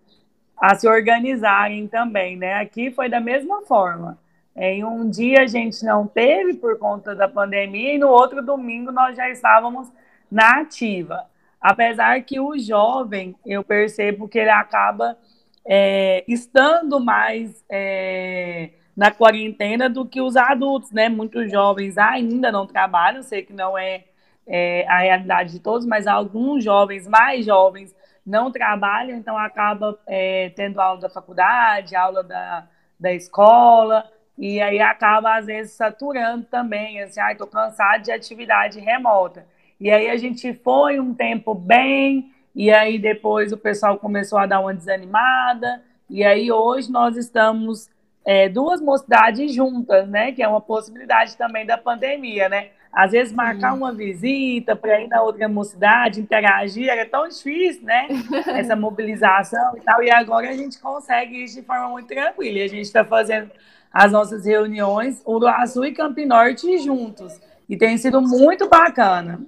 a 0.55 0.75
se 0.75 0.87
organizarem 0.87 1.87
também. 1.87 2.37
Né? 2.37 2.53
Aqui 2.55 2.91
foi 2.91 3.09
da 3.09 3.19
mesma 3.19 3.63
forma. 3.63 4.17
Em 4.57 4.83
um 4.83 5.09
dia 5.09 5.43
a 5.43 5.47
gente 5.47 5.85
não 5.85 6.07
teve 6.07 6.55
por 6.55 6.77
conta 6.79 7.15
da 7.15 7.27
pandemia 7.27 7.93
e 7.93 7.97
no 7.97 8.09
outro 8.09 8.43
domingo 8.43 8.91
nós 8.91 9.15
já 9.15 9.29
estávamos 9.29 9.91
na 10.31 10.61
ativa. 10.61 11.25
Apesar 11.61 12.21
que 12.21 12.39
o 12.39 12.57
jovem, 12.57 13.35
eu 13.45 13.63
percebo 13.63 14.27
que 14.27 14.39
ele 14.39 14.49
acaba 14.49 15.17
é, 15.65 16.23
estando 16.27 16.99
mais 16.99 17.63
é, 17.69 18.71
na 18.95 19.11
quarentena 19.11 19.89
do 19.89 20.05
que 20.05 20.19
os 20.21 20.35
adultos, 20.35 20.91
né? 20.91 21.07
Muitos 21.07 21.51
jovens 21.51 21.97
ainda 21.97 22.51
não 22.51 22.65
trabalham, 22.65 23.21
sei 23.21 23.43
que 23.43 23.53
não 23.53 23.77
é 23.77 24.05
é, 24.47 24.87
a 24.87 24.99
realidade 24.99 25.51
de 25.51 25.59
todos, 25.59 25.85
mas 25.85 26.07
alguns 26.07 26.63
jovens, 26.63 27.07
mais 27.07 27.45
jovens, 27.45 27.93
não 28.25 28.51
trabalham, 28.51 29.17
então 29.17 29.37
acaba 29.37 29.97
é, 30.07 30.49
tendo 30.55 30.79
aula 30.79 31.01
da 31.01 31.09
faculdade, 31.09 31.95
aula 31.95 32.23
da, 32.23 32.67
da 32.99 33.13
escola, 33.13 34.09
e 34.37 34.61
aí 34.61 34.79
acaba, 34.79 35.35
às 35.35 35.47
vezes, 35.47 35.73
saturando 35.73 36.45
também, 36.45 37.01
assim, 37.01 37.19
ai, 37.19 37.31
estou 37.33 37.47
cansado 37.47 38.03
de 38.03 38.11
atividade 38.11 38.79
remota. 38.79 39.45
E 39.79 39.89
aí 39.89 40.09
a 40.09 40.17
gente 40.17 40.53
foi 40.53 40.99
um 40.99 41.13
tempo 41.13 41.55
bem, 41.55 42.31
e 42.55 42.71
aí 42.71 42.99
depois 42.99 43.51
o 43.51 43.57
pessoal 43.57 43.97
começou 43.97 44.37
a 44.37 44.45
dar 44.45 44.59
uma 44.59 44.73
desanimada, 44.73 45.81
e 46.09 46.23
aí 46.23 46.51
hoje 46.51 46.91
nós 46.91 47.17
estamos 47.17 47.89
é, 48.27 48.49
duas 48.49 48.81
mocidades 48.81 49.53
juntas, 49.53 50.07
né? 50.07 50.31
Que 50.31 50.43
é 50.43 50.47
uma 50.47 50.59
possibilidade 50.59 51.37
também 51.37 51.65
da 51.65 51.77
pandemia, 51.77 52.49
né? 52.49 52.69
Às 52.91 53.11
vezes 53.11 53.33
marcar 53.33 53.73
uma 53.73 53.93
visita 53.93 54.75
para 54.75 54.99
ir 54.99 55.07
na 55.07 55.21
outra 55.21 55.47
mocidade, 55.47 56.19
interagir, 56.19 56.89
era 56.89 57.05
tão 57.05 57.27
difícil, 57.27 57.83
né? 57.83 58.07
Essa 58.47 58.75
mobilização 58.75 59.77
e 59.77 59.81
tal. 59.81 60.03
E 60.03 60.11
agora 60.11 60.49
a 60.49 60.53
gente 60.53 60.79
consegue 60.79 61.43
isso 61.43 61.59
de 61.59 61.65
forma 61.65 61.89
muito 61.89 62.07
tranquila. 62.07 62.57
E 62.57 62.63
a 62.63 62.67
gente 62.67 62.81
está 62.81 63.05
fazendo 63.05 63.49
as 63.97 64.11
nossas 64.11 64.45
reuniões, 64.45 65.23
Uruaçu 65.25 65.83
e 65.83 65.91
Campo 65.91 66.23
Norte 66.23 66.77
juntos. 66.77 67.33
E 67.67 67.75
tem 67.75 67.97
sido 67.97 68.21
muito 68.21 68.69
bacana. 68.69 69.41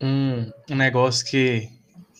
Um, 0.00 0.48
um 0.70 0.76
negócio 0.76 1.26
que, 1.26 1.68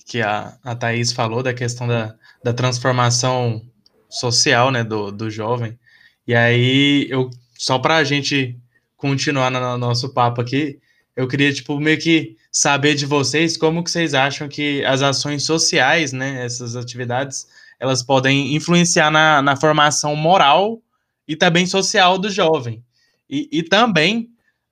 que 0.05 0.21
a, 0.21 0.59
a 0.65 0.75
Thaís 0.75 1.13
falou 1.13 1.41
da 1.41 1.55
questão 1.55 1.87
da, 1.87 2.17
da 2.43 2.53
transformação 2.53 3.63
social, 4.11 4.73
né, 4.73 4.83
do, 4.83 5.13
do 5.13 5.31
jovem. 5.31 5.79
E 6.27 6.35
aí, 6.35 7.07
eu 7.09 7.31
só 7.57 7.79
para 7.79 7.97
a 7.97 8.05
gente 8.05 8.59
continuar 8.97 9.53
no 9.53 9.79
nosso 9.79 10.13
papo 10.13 10.41
aqui, 10.41 10.81
eu 11.15 11.29
queria, 11.29 11.53
tipo, 11.53 11.79
meio 11.79 11.99
que 11.99 12.37
saber 12.51 12.97
de 12.97 13.07
vocês 13.07 13.57
como 13.57 13.85
que 13.85 13.91
vocês 13.91 14.15
acham 14.15 14.49
que 14.49 14.85
as 14.85 15.01
ações 15.01 15.45
sociais, 15.45 16.13
né, 16.13 16.45
essas 16.45 16.75
atividades, 16.75 17.47
elas 17.83 18.01
podem 18.01 18.55
influenciar 18.55 19.11
na, 19.11 19.43
na 19.43 19.57
formação 19.57 20.15
moral 20.15 20.81
e 21.27 21.35
também 21.35 21.67
social 21.67 22.17
do 22.17 22.31
jovem. 22.31 22.81
E, 23.29 23.49
e 23.51 23.61
também 23.65 24.31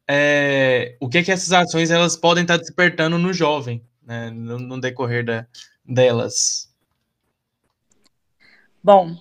é, 0.08 0.96
o 1.00 1.08
que 1.08 1.20
que 1.24 1.32
essas 1.32 1.52
ações 1.52 1.90
elas 1.90 2.14
podem 2.14 2.42
estar 2.42 2.56
despertando 2.56 3.18
no 3.18 3.32
jovem, 3.32 3.82
né, 4.06 4.30
no, 4.30 4.60
no 4.60 4.80
decorrer 4.80 5.24
da, 5.24 5.44
delas. 5.84 6.72
Bom, 8.80 9.16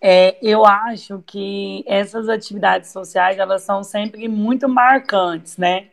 é, 0.00 0.38
eu 0.40 0.64
acho 0.64 1.22
que 1.26 1.84
essas 1.86 2.30
atividades 2.30 2.92
sociais 2.92 3.38
elas 3.38 3.62
são 3.62 3.84
sempre 3.84 4.26
muito 4.26 4.66
marcantes, 4.70 5.58
né? 5.58 5.88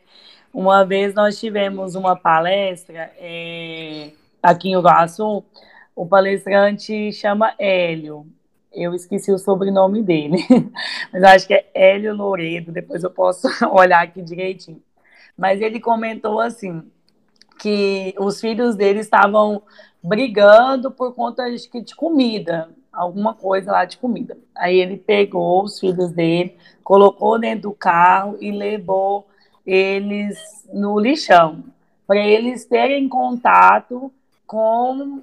Uma 0.53 0.85
vez 0.85 1.13
nós 1.13 1.37
tivemos 1.37 1.95
uma 1.95 2.15
palestra 2.15 3.11
é, 3.17 4.13
aqui 4.41 4.69
em 4.69 4.75
Uruguaçu, 4.77 5.43
o 5.95 6.05
palestrante 6.05 7.11
chama 7.11 7.53
Hélio, 7.59 8.25
eu 8.73 8.93
esqueci 8.93 9.31
o 9.31 9.37
sobrenome 9.37 10.01
dele, 10.01 10.37
mas 11.11 11.23
acho 11.23 11.47
que 11.47 11.53
é 11.53 11.69
Hélio 11.73 12.15
Louredo, 12.15 12.71
depois 12.71 13.03
eu 13.03 13.11
posso 13.11 13.47
olhar 13.71 14.01
aqui 14.03 14.21
direitinho. 14.21 14.81
Mas 15.37 15.61
ele 15.61 15.79
comentou 15.79 16.39
assim, 16.39 16.83
que 17.59 18.15
os 18.17 18.39
filhos 18.39 18.75
dele 18.75 18.99
estavam 18.99 19.61
brigando 20.01 20.89
por 20.89 21.13
conta 21.13 21.45
de, 21.49 21.81
de 21.81 21.95
comida, 21.95 22.69
alguma 22.91 23.33
coisa 23.33 23.71
lá 23.71 23.85
de 23.85 23.97
comida. 23.97 24.37
Aí 24.55 24.77
ele 24.79 24.97
pegou 24.97 25.63
os 25.63 25.79
filhos 25.79 26.11
dele, 26.11 26.57
colocou 26.83 27.39
dentro 27.39 27.69
do 27.69 27.73
carro 27.73 28.37
e 28.41 28.51
levou 28.51 29.27
eles 29.65 30.67
no 30.73 30.99
lixão, 30.99 31.63
para 32.07 32.19
eles 32.19 32.65
terem 32.65 33.07
contato 33.07 34.11
com 34.47 35.21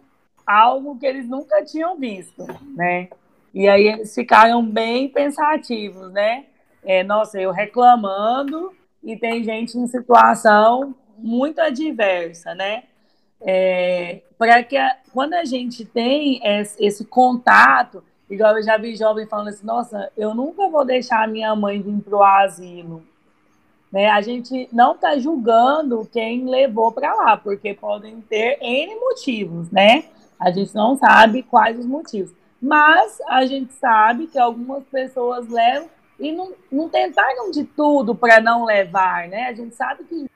algo 0.48 0.98
que 0.98 1.04
eles 1.04 1.28
nunca 1.28 1.62
tinham 1.62 1.94
visto, 1.96 2.46
né? 2.74 3.08
E 3.52 3.68
aí 3.68 3.86
eles 3.86 4.14
ficaram 4.14 4.64
bem 4.64 5.08
pensativos, 5.10 6.10
né? 6.10 6.46
É, 6.82 7.04
nossa, 7.04 7.38
eu 7.38 7.50
reclamando 7.50 8.72
e 9.02 9.14
tem 9.14 9.44
gente 9.44 9.76
em 9.76 9.86
situação 9.86 10.94
muito 11.18 11.60
adversa, 11.60 12.54
né? 12.54 12.84
É, 13.40 14.22
para 14.38 14.62
que 14.62 14.76
a, 14.76 14.96
quando 15.12 15.34
a 15.34 15.44
gente 15.44 15.84
tem 15.84 16.40
esse, 16.42 16.82
esse, 16.82 17.04
contato, 17.04 18.02
igual 18.30 18.56
eu 18.56 18.62
já 18.62 18.76
vi 18.78 18.96
jovem 18.96 19.26
falando 19.26 19.48
assim, 19.48 19.66
nossa, 19.66 20.10
eu 20.16 20.34
nunca 20.34 20.68
vou 20.68 20.84
deixar 20.84 21.24
a 21.24 21.26
minha 21.26 21.54
mãe 21.54 21.80
vir 21.80 22.00
para 22.00 22.16
o 22.16 22.22
asilo. 22.22 23.02
Né? 23.92 24.08
A 24.08 24.20
gente 24.20 24.68
não 24.72 24.94
está 24.94 25.18
julgando 25.18 26.08
quem 26.12 26.46
levou 26.46 26.90
para 26.90 27.14
lá, 27.14 27.36
porque 27.36 27.74
podem 27.74 28.20
ter 28.22 28.58
N 28.60 28.98
motivos, 28.98 29.70
né? 29.70 30.04
A 30.38 30.50
gente 30.50 30.74
não 30.74 30.96
sabe 30.96 31.42
quais 31.42 31.78
os 31.78 31.86
motivos. 31.86 32.32
Mas 32.60 33.18
a 33.28 33.46
gente 33.46 33.72
sabe 33.74 34.26
que 34.26 34.38
algumas 34.38 34.84
pessoas 34.84 35.48
levam 35.48 35.88
e 36.18 36.32
não, 36.32 36.52
não 36.70 36.88
tentaram 36.88 37.50
de 37.50 37.64
tudo 37.64 38.14
para 38.14 38.40
não 38.40 38.64
levar, 38.64 39.28
né? 39.28 39.46
A 39.46 39.52
gente 39.52 39.74
sabe 39.74 40.04
que 40.04 40.26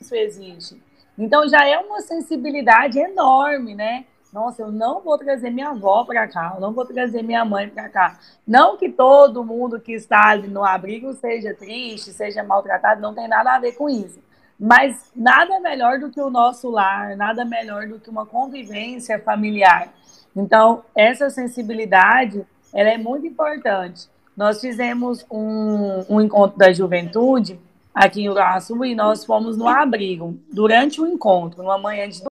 isso 0.00 0.14
existe. 0.14 0.82
Então 1.16 1.48
já 1.48 1.66
é 1.66 1.78
uma 1.78 2.00
sensibilidade 2.02 2.98
enorme, 2.98 3.74
né? 3.74 4.04
Nossa, 4.32 4.62
eu 4.62 4.72
não 4.72 5.00
vou 5.00 5.16
trazer 5.16 5.48
minha 5.48 5.70
avó 5.70 6.04
para 6.04 6.26
cá, 6.26 6.52
eu 6.56 6.60
não 6.60 6.72
vou 6.72 6.84
trazer 6.84 7.22
minha 7.22 7.44
mãe 7.44 7.68
para 7.68 7.88
cá. 7.88 8.18
Não 8.44 8.76
que 8.76 8.88
todo 8.88 9.44
mundo 9.44 9.78
que 9.78 9.92
está 9.92 10.30
ali 10.30 10.48
no 10.48 10.64
abrigo 10.64 11.12
seja 11.14 11.54
triste, 11.54 12.12
seja 12.12 12.42
maltratado, 12.42 13.00
não 13.00 13.14
tem 13.14 13.28
nada 13.28 13.54
a 13.54 13.60
ver 13.60 13.76
com 13.76 13.88
isso. 13.88 14.18
Mas 14.58 15.10
nada 15.14 15.58
melhor 15.60 15.98
do 15.98 16.10
que 16.10 16.20
o 16.20 16.30
nosso 16.30 16.70
lar, 16.70 17.16
nada 17.16 17.44
melhor 17.44 17.86
do 17.88 17.98
que 17.98 18.08
uma 18.08 18.24
convivência 18.24 19.18
familiar. 19.18 19.92
Então, 20.34 20.84
essa 20.94 21.30
sensibilidade, 21.30 22.44
ela 22.72 22.90
é 22.90 22.98
muito 22.98 23.26
importante. 23.26 24.08
Nós 24.36 24.60
fizemos 24.60 25.24
um, 25.30 26.04
um 26.08 26.20
encontro 26.20 26.58
da 26.58 26.72
juventude 26.72 27.58
aqui 27.94 28.22
em 28.22 28.28
Uraçu 28.28 28.84
e 28.84 28.94
nós 28.94 29.24
fomos 29.24 29.56
no 29.56 29.68
abrigo 29.68 30.36
durante 30.52 31.00
o 31.00 31.06
encontro, 31.06 31.62
numa 31.62 31.78
manhã 31.78 32.08
de 32.08 32.22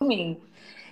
domingo. 0.00 0.40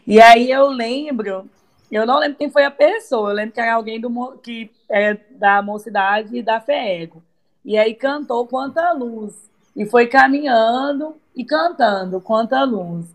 E 0.07 0.21
aí 0.21 0.51
eu 0.51 0.69
lembro, 0.69 1.49
eu 1.91 2.07
não 2.07 2.19
lembro 2.19 2.37
quem 2.37 2.51
foi 2.51 2.65
a 2.65 2.71
pessoa, 2.71 3.31
eu 3.31 3.35
lembro 3.35 3.55
que 3.55 3.61
era 3.61 3.75
alguém 3.75 3.99
do, 3.99 4.39
que 4.39 4.71
é 4.89 5.15
da 5.31 5.63
mocidade 5.63 6.37
e 6.37 6.43
da 6.43 6.61
FEEGO. 6.61 7.23
E 7.65 7.79
aí 7.79 7.95
cantou 7.95 8.47
Quanta 8.47 8.93
Luz. 8.93 9.50
E 9.81 9.87
foi 9.87 10.07
caminhando 10.09 11.17
e 11.35 11.43
cantando 11.43 12.21
Quanta 12.21 12.63
Luz. 12.65 13.07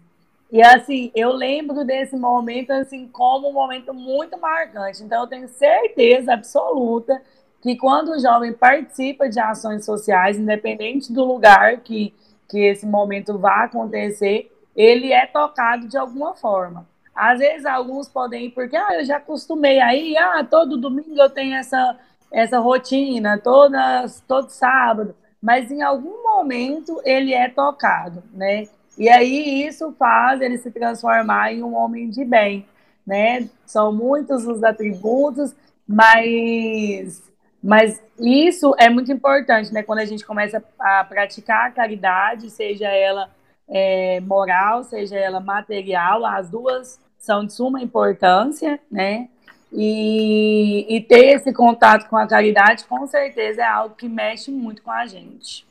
E 0.51 0.63
assim, 0.63 1.11
eu 1.13 1.31
lembro 1.31 1.85
desse 1.85 2.15
momento 2.17 2.71
assim 2.71 3.07
como 3.07 3.51
um 3.51 3.53
momento 3.53 3.93
muito 3.93 4.35
marcante. 4.39 5.03
Então 5.03 5.21
eu 5.21 5.27
tenho 5.27 5.47
certeza 5.47 6.33
absoluta 6.33 7.21
que 7.61 7.75
quando 7.75 8.13
o 8.13 8.19
jovem 8.19 8.51
participa 8.51 9.29
de 9.29 9.39
ações 9.39 9.85
sociais, 9.85 10.39
independente 10.39 11.13
do 11.13 11.23
lugar 11.23 11.81
que, 11.81 12.11
que 12.49 12.61
esse 12.61 12.87
momento 12.87 13.37
vá 13.37 13.65
acontecer, 13.65 14.51
ele 14.75 15.13
é 15.13 15.27
tocado 15.27 15.87
de 15.87 15.99
alguma 15.99 16.33
forma. 16.33 16.87
Às 17.13 17.37
vezes 17.37 17.67
alguns 17.67 18.09
podem 18.09 18.47
ir 18.47 18.49
porque 18.49 18.75
ah, 18.75 18.95
eu 18.95 19.05
já 19.05 19.17
acostumei 19.17 19.79
aí, 19.79 20.17
ah, 20.17 20.43
todo 20.43 20.77
domingo 20.79 21.15
eu 21.15 21.29
tenho 21.29 21.53
essa, 21.57 21.95
essa 22.31 22.57
rotina, 22.57 23.37
todas, 23.37 24.19
todo 24.21 24.49
sábado, 24.49 25.13
mas 25.45 25.69
em 25.69 25.83
algum 25.83 26.23
momento 26.23 26.99
ele 27.05 27.31
é 27.31 27.47
tocado, 27.47 28.23
né? 28.33 28.67
E 28.97 29.07
aí 29.07 29.63
isso 29.67 29.91
faz 29.91 30.41
ele 30.41 30.57
se 30.57 30.71
transformar 30.71 31.53
em 31.53 31.61
um 31.61 31.75
homem 31.75 32.09
de 32.09 32.25
bem, 32.25 32.65
né? 33.05 33.47
São 33.63 33.93
muitos 33.93 34.47
os 34.47 34.63
atributos, 34.63 35.55
mas 35.87 37.21
mas 37.61 38.01
isso 38.19 38.73
é 38.79 38.89
muito 38.89 39.11
importante, 39.11 39.71
né? 39.71 39.83
Quando 39.83 39.99
a 39.99 40.05
gente 40.05 40.25
começa 40.25 40.63
a 40.79 41.03
praticar 41.03 41.67
a 41.67 41.71
caridade, 41.71 42.49
seja 42.49 42.87
ela 42.87 43.29
é, 43.69 44.19
moral, 44.21 44.83
seja 44.83 45.15
ela 45.15 45.39
material, 45.39 46.25
as 46.25 46.49
duas 46.49 46.99
são 47.19 47.45
de 47.45 47.53
suma 47.53 47.79
importância, 47.83 48.79
né? 48.91 49.29
E, 49.71 50.85
e 50.89 51.01
ter 51.01 51.35
esse 51.35 51.53
contato 51.53 52.07
com 52.07 52.15
a 52.15 52.27
caridade, 52.27 52.85
com 52.85 53.05
certeza, 53.07 53.61
é 53.61 53.67
algo 53.67 53.95
que 53.95 54.07
mexe 54.07 54.51
muito 54.51 54.81
com 54.81 54.91
a 54.91 55.05
gente. 55.05 55.65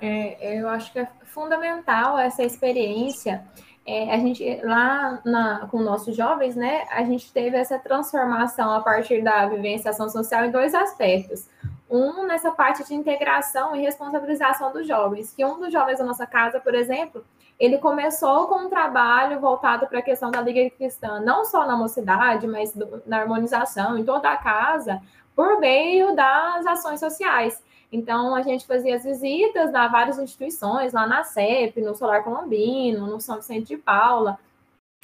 É, 0.00 0.58
eu 0.58 0.68
acho 0.68 0.92
que 0.92 0.98
é 0.98 1.08
fundamental 1.24 2.18
essa 2.18 2.42
experiência 2.42 3.44
é, 3.86 4.14
a 4.14 4.18
gente 4.18 4.60
lá 4.62 5.20
na, 5.24 5.66
com 5.66 5.80
nossos 5.80 6.16
jovens, 6.16 6.54
né, 6.54 6.86
a 6.90 7.02
gente 7.02 7.32
teve 7.32 7.56
essa 7.56 7.78
transformação 7.78 8.72
a 8.72 8.80
partir 8.80 9.22
da 9.22 9.46
vivenciação 9.46 10.08
social 10.08 10.44
em 10.44 10.50
dois 10.50 10.74
aspectos. 10.74 11.48
Um 11.90 12.24
nessa 12.24 12.52
parte 12.52 12.84
de 12.84 12.94
integração 12.94 13.74
e 13.74 13.80
responsabilização 13.80 14.72
dos 14.72 14.86
jovens, 14.86 15.32
que 15.34 15.44
um 15.44 15.58
dos 15.58 15.72
jovens 15.72 15.98
da 15.98 16.04
nossa 16.04 16.24
casa, 16.24 16.60
por 16.60 16.72
exemplo, 16.72 17.24
ele 17.60 17.76
começou 17.76 18.46
com 18.46 18.60
um 18.60 18.70
trabalho 18.70 19.38
voltado 19.38 19.86
para 19.86 19.98
a 19.98 20.02
questão 20.02 20.30
da 20.30 20.40
Liga 20.40 20.70
Cristã, 20.70 21.20
não 21.20 21.44
só 21.44 21.66
na 21.66 21.76
mocidade, 21.76 22.46
mas 22.46 22.72
do, 22.72 23.02
na 23.04 23.18
harmonização 23.18 23.98
em 23.98 24.04
toda 24.04 24.30
a 24.30 24.36
casa, 24.38 25.02
por 25.36 25.60
meio 25.60 26.16
das 26.16 26.64
ações 26.66 26.98
sociais. 26.98 27.62
Então, 27.92 28.34
a 28.34 28.40
gente 28.40 28.66
fazia 28.66 28.96
as 28.96 29.04
visitas 29.04 29.74
a 29.74 29.88
várias 29.88 30.18
instituições, 30.18 30.94
lá 30.94 31.06
na 31.06 31.22
CEP, 31.22 31.82
no 31.82 31.94
Solar 31.94 32.24
Colombino, 32.24 33.06
no 33.06 33.20
São 33.20 33.36
Vicente 33.36 33.66
de 33.68 33.76
Paula. 33.76 34.38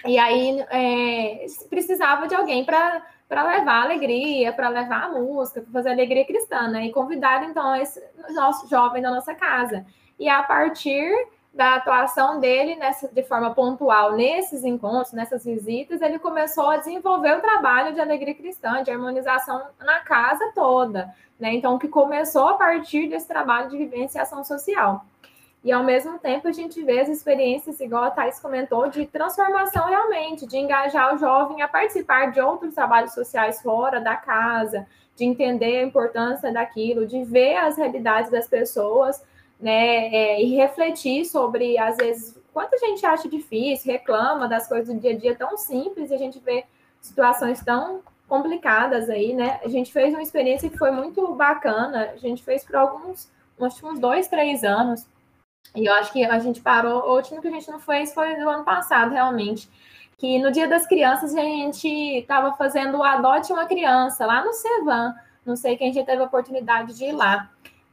E 0.06 0.18
aí, 0.18 0.60
é, 0.70 1.44
precisava 1.68 2.26
de 2.26 2.34
alguém 2.34 2.64
para 2.64 3.02
levar 3.30 3.82
alegria, 3.82 4.50
para 4.52 4.70
levar 4.70 5.04
a 5.04 5.08
música, 5.10 5.60
para 5.60 5.72
fazer 5.72 5.90
alegria 5.90 6.24
cristã, 6.24 6.68
né? 6.68 6.86
E 6.86 6.92
convidaram, 6.92 7.50
então, 7.50 7.76
esse 7.76 8.02
nosso 8.30 8.66
jovem 8.66 9.02
da 9.02 9.10
nossa 9.10 9.34
casa. 9.34 9.84
E 10.18 10.26
a 10.26 10.42
partir 10.42 11.12
da 11.56 11.76
atuação 11.76 12.38
dele 12.38 12.76
nessa, 12.76 13.08
de 13.08 13.22
forma 13.22 13.54
pontual 13.54 14.12
nesses 14.12 14.62
encontros, 14.62 15.14
nessas 15.14 15.42
visitas, 15.42 16.02
ele 16.02 16.18
começou 16.18 16.68
a 16.68 16.76
desenvolver 16.76 17.38
o 17.38 17.40
trabalho 17.40 17.94
de 17.94 18.00
alegria 18.00 18.34
cristã, 18.34 18.82
de 18.82 18.90
harmonização 18.90 19.62
na 19.80 20.00
casa 20.00 20.52
toda, 20.54 21.10
né? 21.40 21.54
Então, 21.54 21.78
que 21.78 21.88
começou 21.88 22.48
a 22.48 22.54
partir 22.54 23.08
desse 23.08 23.26
trabalho 23.26 23.70
de 23.70 23.78
vivenciação 23.78 24.44
social. 24.44 25.06
E 25.64 25.72
ao 25.72 25.82
mesmo 25.82 26.18
tempo 26.18 26.46
a 26.46 26.52
gente 26.52 26.82
vê 26.82 27.00
as 27.00 27.08
experiências, 27.08 27.80
igual 27.80 28.04
a 28.04 28.10
Thais 28.10 28.38
comentou, 28.38 28.88
de 28.90 29.06
transformação 29.06 29.86
realmente, 29.86 30.46
de 30.46 30.58
engajar 30.58 31.14
o 31.14 31.18
jovem 31.18 31.62
a 31.62 31.68
participar 31.68 32.32
de 32.32 32.40
outros 32.40 32.74
trabalhos 32.74 33.14
sociais 33.14 33.62
fora 33.62 33.98
da 33.98 34.14
casa, 34.14 34.86
de 35.16 35.24
entender 35.24 35.78
a 35.78 35.82
importância 35.82 36.52
daquilo, 36.52 37.06
de 37.06 37.24
ver 37.24 37.56
as 37.56 37.78
realidades 37.78 38.30
das 38.30 38.46
pessoas 38.46 39.24
né? 39.60 40.08
É, 40.14 40.42
e 40.42 40.54
refletir 40.54 41.24
sobre, 41.24 41.78
às 41.78 41.96
vezes, 41.96 42.38
quanto 42.52 42.74
a 42.74 42.78
gente 42.78 43.04
acha 43.04 43.28
difícil, 43.28 43.92
reclama 43.92 44.48
das 44.48 44.68
coisas 44.68 44.94
do 44.94 45.00
dia 45.00 45.12
a 45.12 45.16
dia 45.16 45.34
tão 45.34 45.56
simples, 45.56 46.10
e 46.10 46.14
a 46.14 46.18
gente 46.18 46.38
vê 46.40 46.64
situações 47.00 47.62
tão 47.62 48.02
complicadas 48.28 49.08
aí, 49.08 49.32
né? 49.32 49.60
A 49.64 49.68
gente 49.68 49.92
fez 49.92 50.12
uma 50.12 50.22
experiência 50.22 50.68
que 50.68 50.78
foi 50.78 50.90
muito 50.90 51.34
bacana, 51.34 52.10
a 52.12 52.16
gente 52.16 52.42
fez 52.42 52.64
por 52.64 52.76
alguns, 52.76 53.30
uns 53.58 53.98
dois, 54.00 54.28
três 54.28 54.64
anos, 54.64 55.06
e 55.74 55.86
eu 55.86 55.92
acho 55.94 56.12
que 56.12 56.24
a 56.24 56.38
gente 56.38 56.60
parou, 56.60 57.04
o 57.04 57.16
último 57.16 57.40
que 57.40 57.48
a 57.48 57.50
gente 57.50 57.70
não 57.70 57.78
fez 57.78 58.12
foi 58.14 58.36
do 58.36 58.48
ano 58.48 58.64
passado, 58.64 59.12
realmente, 59.12 59.68
que 60.18 60.38
no 60.38 60.50
Dia 60.50 60.66
das 60.66 60.86
Crianças 60.86 61.34
a 61.34 61.40
gente 61.40 61.88
estava 61.88 62.54
fazendo 62.54 62.98
o 62.98 63.04
Adote 63.04 63.52
uma 63.52 63.66
Criança, 63.66 64.24
lá 64.24 64.44
no 64.44 64.52
Cevan, 64.52 65.14
não 65.44 65.54
sei 65.54 65.76
quem 65.76 65.92
já 65.92 66.02
teve 66.02 66.22
a 66.22 66.26
oportunidade 66.26 66.96
de 66.96 67.04
ir 67.04 67.12
lá. 67.12 67.50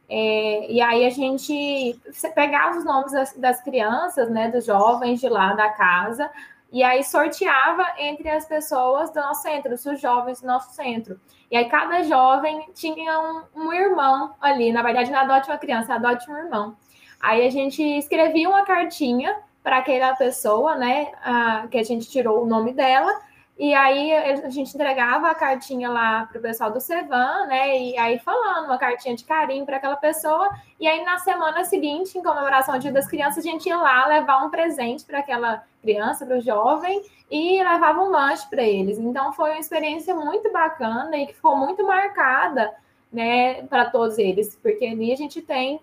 É, 0.08 0.70
e 0.70 0.80
aí 0.80 1.06
a 1.06 1.10
gente 1.10 1.98
pegava 2.34 2.76
os 2.78 2.84
nomes 2.84 3.12
das, 3.12 3.32
das, 3.34 3.62
crianças, 3.62 4.30
né, 4.30 4.50
dos 4.50 4.66
jovens 4.66 5.20
de 5.20 5.28
lá 5.28 5.54
da 5.54 5.70
casa, 5.70 6.30
e 6.70 6.82
aí 6.82 7.02
sorteava 7.02 7.86
entre 7.98 8.28
as 8.28 8.44
pessoas 8.44 9.10
do 9.10 9.20
nosso 9.20 9.42
centro, 9.42 9.74
os 9.74 10.00
jovens 10.00 10.40
do 10.40 10.46
nosso 10.46 10.74
centro. 10.74 11.18
E 11.50 11.56
aí 11.56 11.66
cada 11.66 12.02
jovem 12.02 12.68
tinha 12.74 13.18
um, 13.20 13.42
um 13.54 13.72
irmão 13.72 14.34
ali, 14.40 14.72
na 14.72 14.82
verdade 14.82 15.10
não 15.10 15.20
adote 15.20 15.48
uma 15.48 15.58
criança, 15.58 15.94
adote 15.94 16.30
um 16.30 16.36
irmão. 16.36 16.76
Aí 17.20 17.46
a 17.46 17.50
gente 17.50 17.82
escrevia 17.82 18.48
uma 18.48 18.64
cartinha 18.64 19.34
para 19.62 19.78
aquela 19.78 20.14
pessoa, 20.14 20.74
né, 20.74 21.12
a, 21.22 21.66
que 21.70 21.78
a 21.78 21.82
gente 21.82 22.10
tirou 22.10 22.42
o 22.42 22.46
nome 22.46 22.74
dela, 22.74 23.18
e 23.56 23.72
aí 23.72 24.12
a 24.12 24.50
gente 24.50 24.74
entregava 24.74 25.30
a 25.30 25.34
cartinha 25.34 25.88
lá 25.88 26.26
para 26.26 26.38
o 26.38 26.42
pessoal 26.42 26.72
do 26.72 26.80
Cevan, 26.80 27.46
né? 27.46 27.78
E 27.78 27.96
aí 27.96 28.18
falando 28.18 28.64
uma 28.64 28.78
cartinha 28.78 29.14
de 29.14 29.24
carinho 29.24 29.64
para 29.64 29.76
aquela 29.76 29.96
pessoa. 29.96 30.50
E 30.80 30.88
aí 30.88 31.04
na 31.04 31.18
semana 31.18 31.64
seguinte, 31.64 32.18
em 32.18 32.22
comemoração 32.22 32.74
ao 32.74 32.80
Dia 32.80 32.90
das 32.90 33.06
Crianças, 33.06 33.46
a 33.46 33.48
gente 33.48 33.68
ia 33.68 33.76
lá 33.76 34.06
levar 34.06 34.44
um 34.44 34.50
presente 34.50 35.04
para 35.04 35.20
aquela 35.20 35.64
criança, 35.80 36.26
para 36.26 36.38
o 36.38 36.40
jovem, 36.40 37.00
e 37.30 37.62
levava 37.62 38.02
um 38.02 38.10
lanche 38.10 38.44
para 38.48 38.62
eles. 38.62 38.98
Então 38.98 39.32
foi 39.32 39.50
uma 39.50 39.60
experiência 39.60 40.14
muito 40.16 40.50
bacana 40.50 41.16
e 41.16 41.26
que 41.26 41.34
ficou 41.34 41.56
muito 41.56 41.86
marcada, 41.86 42.74
né, 43.12 43.62
para 43.64 43.84
todos 43.84 44.18
eles, 44.18 44.56
porque 44.60 44.84
ali 44.84 45.12
a 45.12 45.16
gente 45.16 45.40
tem 45.40 45.80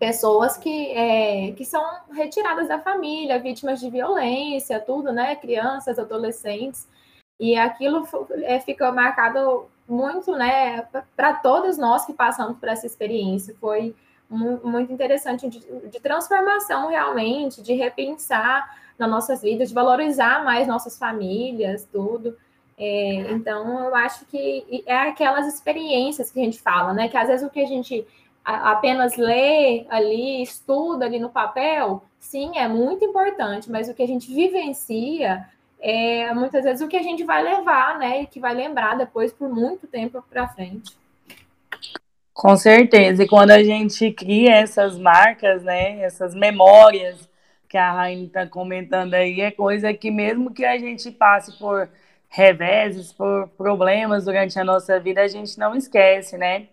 pessoas 0.00 0.56
que, 0.56 0.92
é, 0.92 1.52
que 1.52 1.64
são 1.64 1.84
retiradas 2.10 2.66
da 2.66 2.78
família, 2.80 3.38
vítimas 3.38 3.78
de 3.78 3.90
violência, 3.90 4.80
tudo, 4.80 5.12
né? 5.12 5.36
Crianças, 5.36 5.98
adolescentes. 5.98 6.88
E 7.38 7.54
aquilo 7.54 8.08
é, 8.42 8.58
ficou 8.60 8.90
marcado 8.92 9.66
muito, 9.86 10.32
né, 10.32 10.86
para 11.16 11.34
todos 11.34 11.76
nós 11.76 12.06
que 12.06 12.12
passamos 12.12 12.58
por 12.58 12.68
essa 12.68 12.86
experiência. 12.86 13.54
Foi 13.60 13.94
muito 14.28 14.92
interessante 14.92 15.48
de, 15.48 15.58
de, 15.58 16.00
transformação 16.00 16.88
realmente, 16.88 17.60
de 17.60 17.74
repensar 17.74 18.78
nas 18.96 19.10
nossas 19.10 19.42
vidas, 19.42 19.68
de 19.68 19.74
valorizar 19.74 20.44
mais 20.44 20.66
nossas 20.66 20.96
famílias, 20.96 21.86
tudo. 21.90 22.38
É, 22.78 23.32
então, 23.32 23.84
eu 23.84 23.94
acho 23.94 24.24
que 24.26 24.82
é 24.86 24.96
aquelas 24.96 25.46
experiências 25.46 26.30
que 26.30 26.40
a 26.40 26.44
gente 26.44 26.60
fala, 26.60 26.94
né? 26.94 27.08
Que 27.08 27.16
às 27.16 27.28
vezes 27.28 27.46
o 27.46 27.50
que 27.50 27.60
a 27.60 27.66
gente 27.66 28.06
apenas 28.44 29.16
lê 29.16 29.86
ali, 29.88 30.42
estuda 30.42 31.04
ali 31.04 31.18
no 31.18 31.30
papel, 31.30 32.02
sim, 32.18 32.56
é 32.56 32.68
muito 32.68 33.04
importante, 33.04 33.70
mas 33.70 33.88
o 33.88 33.94
que 33.94 34.02
a 34.02 34.06
gente 34.06 34.32
vivencia 34.32 35.46
é 35.80 36.32
muitas 36.34 36.64
vezes 36.64 36.82
o 36.82 36.88
que 36.88 36.96
a 36.96 37.02
gente 37.02 37.24
vai 37.24 37.42
levar, 37.42 37.98
né? 37.98 38.22
E 38.22 38.26
que 38.26 38.38
vai 38.38 38.54
lembrar 38.54 38.96
depois 38.96 39.32
por 39.32 39.48
muito 39.48 39.86
tempo 39.86 40.22
para 40.28 40.48
frente. 40.48 40.94
Com 42.34 42.56
certeza. 42.56 43.22
E 43.22 43.28
quando 43.28 43.50
a 43.50 43.62
gente 43.62 44.10
cria 44.12 44.56
essas 44.56 44.98
marcas, 44.98 45.62
né? 45.62 46.00
Essas 46.00 46.34
memórias 46.34 47.28
que 47.68 47.78
a 47.78 47.92
Rainha 47.92 48.26
está 48.26 48.46
comentando 48.46 49.14
aí, 49.14 49.40
é 49.40 49.50
coisa 49.50 49.92
que 49.94 50.10
mesmo 50.10 50.52
que 50.52 50.64
a 50.64 50.76
gente 50.78 51.10
passe 51.10 51.58
por 51.58 51.88
reveses, 52.28 53.12
por 53.12 53.48
problemas 53.56 54.24
durante 54.24 54.58
a 54.58 54.64
nossa 54.64 54.98
vida, 55.00 55.20
a 55.20 55.28
gente 55.28 55.58
não 55.58 55.74
esquece, 55.74 56.36
né? 56.36 56.66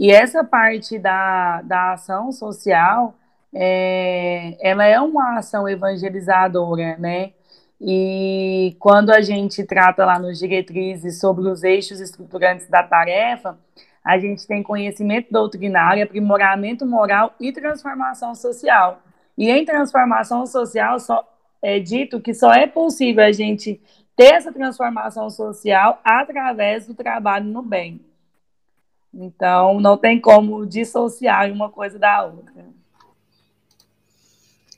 E 0.00 0.12
essa 0.12 0.44
parte 0.44 0.96
da, 0.96 1.60
da 1.62 1.94
ação 1.94 2.30
social, 2.30 3.16
é, 3.52 4.56
ela 4.60 4.84
é 4.84 5.00
uma 5.00 5.38
ação 5.38 5.68
evangelizadora, 5.68 6.96
né? 6.98 7.32
E 7.80 8.76
quando 8.78 9.10
a 9.10 9.20
gente 9.20 9.64
trata 9.64 10.04
lá 10.04 10.16
nos 10.16 10.38
diretrizes 10.38 11.18
sobre 11.18 11.48
os 11.48 11.64
eixos 11.64 11.98
estruturantes 11.98 12.68
da 12.68 12.80
tarefa, 12.80 13.58
a 14.04 14.16
gente 14.20 14.46
tem 14.46 14.62
conhecimento 14.62 15.32
doutrinário, 15.32 16.04
aprimoramento 16.04 16.86
moral 16.86 17.34
e 17.40 17.50
transformação 17.50 18.36
social. 18.36 19.02
E 19.36 19.50
em 19.50 19.64
transformação 19.64 20.46
social 20.46 21.00
só 21.00 21.28
é 21.60 21.80
dito 21.80 22.20
que 22.20 22.32
só 22.32 22.52
é 22.52 22.68
possível 22.68 23.24
a 23.24 23.32
gente 23.32 23.80
ter 24.14 24.34
essa 24.34 24.52
transformação 24.52 25.28
social 25.28 26.00
através 26.04 26.86
do 26.86 26.94
trabalho 26.94 27.46
no 27.46 27.62
bem. 27.62 28.07
Então, 29.12 29.80
não 29.80 29.96
tem 29.96 30.20
como 30.20 30.66
dissociar 30.66 31.50
uma 31.50 31.70
coisa 31.70 31.98
da 31.98 32.24
outra. 32.24 32.66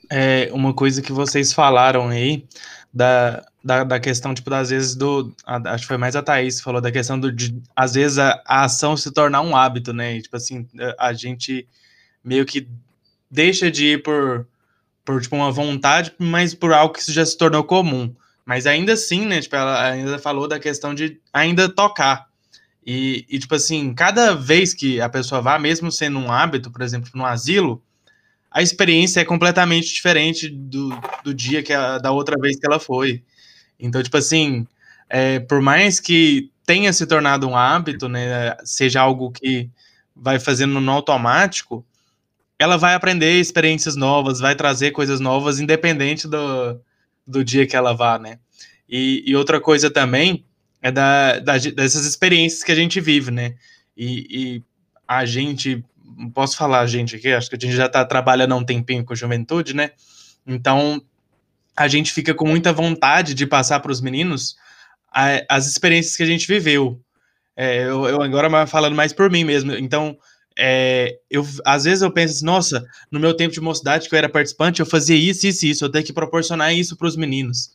É, 0.09 0.51
uma 0.53 0.75
coisa 0.75 1.03
que 1.03 1.12
vocês 1.12 1.53
falaram 1.53 2.09
aí, 2.09 2.45
da, 2.93 3.45
da, 3.62 3.85
da 3.85 4.01
questão, 4.01 4.35
tipo, 4.35 4.51
das 4.51 4.71
vezes 4.71 4.97
do. 4.97 5.33
A, 5.45 5.57
acho 5.73 5.83
que 5.83 5.88
foi 5.88 5.97
mais 5.97 6.16
a 6.16 6.23
Thaís 6.23 6.59
que 6.59 6.64
falou 6.64 6.81
da 6.81 6.90
questão 6.90 7.19
do, 7.19 7.31
de, 7.31 7.61
às 7.77 7.95
vezes, 7.95 8.19
a, 8.19 8.43
a 8.47 8.64
ação 8.64 8.97
se 8.97 9.12
tornar 9.12 9.40
um 9.43 9.55
hábito, 9.55 9.93
né? 9.93 10.16
E, 10.16 10.23
tipo 10.23 10.37
assim, 10.37 10.66
a 10.99 11.12
gente 11.12 11.69
meio 12.25 12.45
que 12.45 12.69
deixa 13.31 13.71
de 13.71 13.93
ir 13.93 14.03
por, 14.03 14.47
por 15.05 15.21
tipo, 15.21 15.37
uma 15.37 15.53
vontade, 15.53 16.12
mas 16.19 16.55
por 16.55 16.73
algo 16.73 16.95
que 16.95 17.12
já 17.12 17.25
se 17.25 17.37
tornou 17.37 17.62
comum. 17.64 18.14
Mas 18.45 18.66
ainda 18.66 18.95
assim, 18.95 19.27
né? 19.27 19.40
Tipo, 19.40 19.57
ela 19.57 19.90
ainda 19.90 20.19
falou 20.19 20.49
da 20.49 20.59
questão 20.59 20.93
de 20.95 21.21
ainda 21.33 21.68
tocar. 21.68 22.30
E, 22.85 23.26
e, 23.28 23.39
tipo 23.39 23.55
assim, 23.55 23.93
cada 23.95 24.35
vez 24.35 24.72
que 24.72 25.01
a 25.01 25.09
pessoa 25.09 25.41
vá, 25.41 25.59
mesmo 25.59 25.93
sendo 25.93 26.18
um 26.18 26.33
hábito, 26.33 26.70
por 26.70 26.83
exemplo, 26.83 27.11
no 27.14 27.26
asilo, 27.26 27.83
a 28.51 28.62
experiência 28.62 29.20
é 29.20 29.24
completamente 29.24 29.93
diferente 29.93 30.49
do, 30.49 30.91
do 31.22 31.33
dia 31.35 31.62
que 31.62 31.72
a, 31.72 31.99
da 31.99 32.11
outra 32.11 32.37
vez 32.41 32.59
que 32.59 32.66
ela 32.66 32.81
foi. 32.81 33.22
Então, 33.78 34.03
tipo 34.03 34.16
assim, 34.16 34.66
é, 35.09 35.41
por 35.41 35.61
mais 35.61 36.01
que 36.01 36.51
tenha 36.66 36.93
se 36.93 37.07
tornado 37.07 37.49
um 37.49 37.57
hábito, 37.57 38.09
né, 38.09 38.57
seja 38.64 39.01
algo 39.01 39.31
que 39.31 39.70
vai 40.14 40.39
fazendo 40.39 40.81
no 40.81 40.93
automático, 40.93 41.85
ela 42.59 42.76
vai 42.76 42.95
aprender 42.95 43.41
experiências 43.41 43.97
novas, 43.97 44.41
vai 44.41 44.55
trazer 44.55 44.91
coisas 44.91 45.20
novas, 45.20 45.61
independente 45.61 46.28
do, 46.28 46.81
do 47.26 47.45
dia 47.45 47.66
que 47.66 47.74
ela 47.76 47.95
vá, 47.95 48.18
né? 48.18 48.39
E, 48.89 49.22
e 49.26 49.35
outra 49.37 49.61
coisa 49.61 49.91
também 49.91 50.45
é 50.83 50.91
da, 50.91 51.39
da, 51.39 51.59
dessas 51.59 52.05
experiências 52.05 52.64
que 52.64 52.72
a 52.72 52.74
gente 52.74 53.01
vive, 53.01 53.31
né? 53.31 53.55
E, 53.97 54.26
e 54.31 54.62
a 55.07 55.24
gente, 55.24 55.85
posso 56.33 56.57
falar 56.57 56.81
a 56.81 56.87
gente 56.87 57.16
aqui, 57.16 57.33
acho 57.33 57.51
que 57.51 57.57
a 57.57 57.59
gente 57.59 57.74
já 57.74 57.87
está 57.87 58.05
trabalhando 58.05 58.53
há 58.53 58.57
um 58.57 58.64
tempinho 58.64 59.05
com 59.05 59.14
juventude, 59.14 59.74
né? 59.74 59.91
Então, 60.47 61.03
a 61.76 61.89
gente 61.89 62.12
fica 62.12 62.35
com 62.35 62.47
muita 62.47 62.72
vontade 62.72 63.35
de 63.35 63.47
passar 63.47 63.81
para 63.81 63.93
os 63.93 64.01
meninos 64.01 64.57
a, 65.12 65.43
as 65.49 65.66
experiências 65.66 66.16
que 66.16 66.22
a 66.22 66.26
gente 66.26 66.47
viveu. 66.47 67.01
É, 67.57 67.85
eu, 67.85 68.07
eu, 68.07 68.22
agora 68.22 68.66
falando 68.66 68.95
mais 68.95 69.12
por 69.12 69.31
mim 69.31 69.45
mesmo. 69.45 69.72
Então, 69.72 70.16
é, 70.59 71.18
eu, 71.31 71.47
às 71.64 71.85
vezes 71.85 72.03
eu 72.03 72.11
penso 72.11 72.35
assim, 72.35 72.45
nossa, 72.45 72.85
no 73.11 73.20
meu 73.20 73.35
tempo 73.35 73.53
de 73.53 73.61
mocidade 73.61 74.09
que 74.09 74.14
eu 74.14 74.18
era 74.18 74.28
participante, 74.28 74.81
eu 74.81 74.87
fazia 74.87 75.16
isso, 75.16 75.47
isso, 75.47 75.66
isso, 75.66 75.85
eu 75.85 75.91
tenho 75.91 76.05
que 76.05 76.12
proporcionar 76.12 76.74
isso 76.74 76.97
para 76.97 77.07
os 77.07 77.16
meninos. 77.16 77.70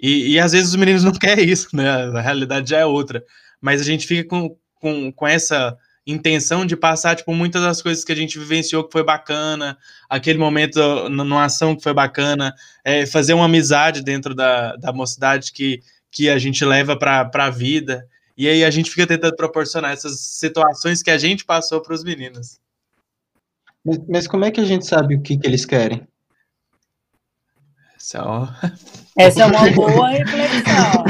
E, 0.00 0.32
e 0.32 0.40
às 0.40 0.52
vezes 0.52 0.70
os 0.70 0.76
meninos 0.76 1.04
não 1.04 1.12
querem 1.18 1.48
isso, 1.48 1.68
né? 1.74 1.88
A 1.90 2.20
realidade 2.20 2.70
já 2.70 2.78
é 2.78 2.86
outra. 2.86 3.24
Mas 3.60 3.80
a 3.80 3.84
gente 3.84 4.06
fica 4.06 4.28
com, 4.28 4.56
com, 4.74 5.12
com 5.12 5.26
essa 5.26 5.76
intenção 6.06 6.64
de 6.64 6.76
passar, 6.76 7.14
tipo, 7.14 7.32
muitas 7.34 7.62
das 7.62 7.82
coisas 7.82 8.04
que 8.04 8.12
a 8.12 8.16
gente 8.16 8.38
vivenciou 8.38 8.84
que 8.84 8.92
foi 8.92 9.04
bacana, 9.04 9.78
aquele 10.08 10.38
momento 10.38 11.08
numa 11.08 11.44
ação 11.44 11.76
que 11.76 11.82
foi 11.82 11.92
bacana, 11.92 12.54
é, 12.84 13.06
fazer 13.06 13.34
uma 13.34 13.44
amizade 13.44 14.02
dentro 14.02 14.34
da, 14.34 14.76
da 14.76 14.92
mocidade 14.92 15.52
que, 15.52 15.80
que 16.10 16.28
a 16.28 16.38
gente 16.38 16.64
leva 16.64 16.96
para 16.96 17.30
a 17.32 17.50
vida. 17.50 18.08
E 18.36 18.48
aí 18.48 18.64
a 18.64 18.70
gente 18.70 18.90
fica 18.90 19.06
tentando 19.06 19.36
proporcionar 19.36 19.92
essas 19.92 20.18
situações 20.20 21.02
que 21.02 21.10
a 21.10 21.18
gente 21.18 21.44
passou 21.44 21.80
para 21.82 21.94
os 21.94 22.02
meninos. 22.02 22.58
Mas, 23.84 23.98
mas, 24.08 24.26
como 24.26 24.44
é 24.44 24.50
que 24.50 24.60
a 24.60 24.64
gente 24.64 24.86
sabe 24.86 25.14
o 25.14 25.22
que, 25.22 25.38
que 25.38 25.46
eles 25.46 25.64
querem? 25.64 26.06
Só... 27.98 28.48
Essa 29.16 29.42
é 29.42 29.46
uma 29.46 29.70
boa 29.72 30.08
reflexão. 30.08 31.04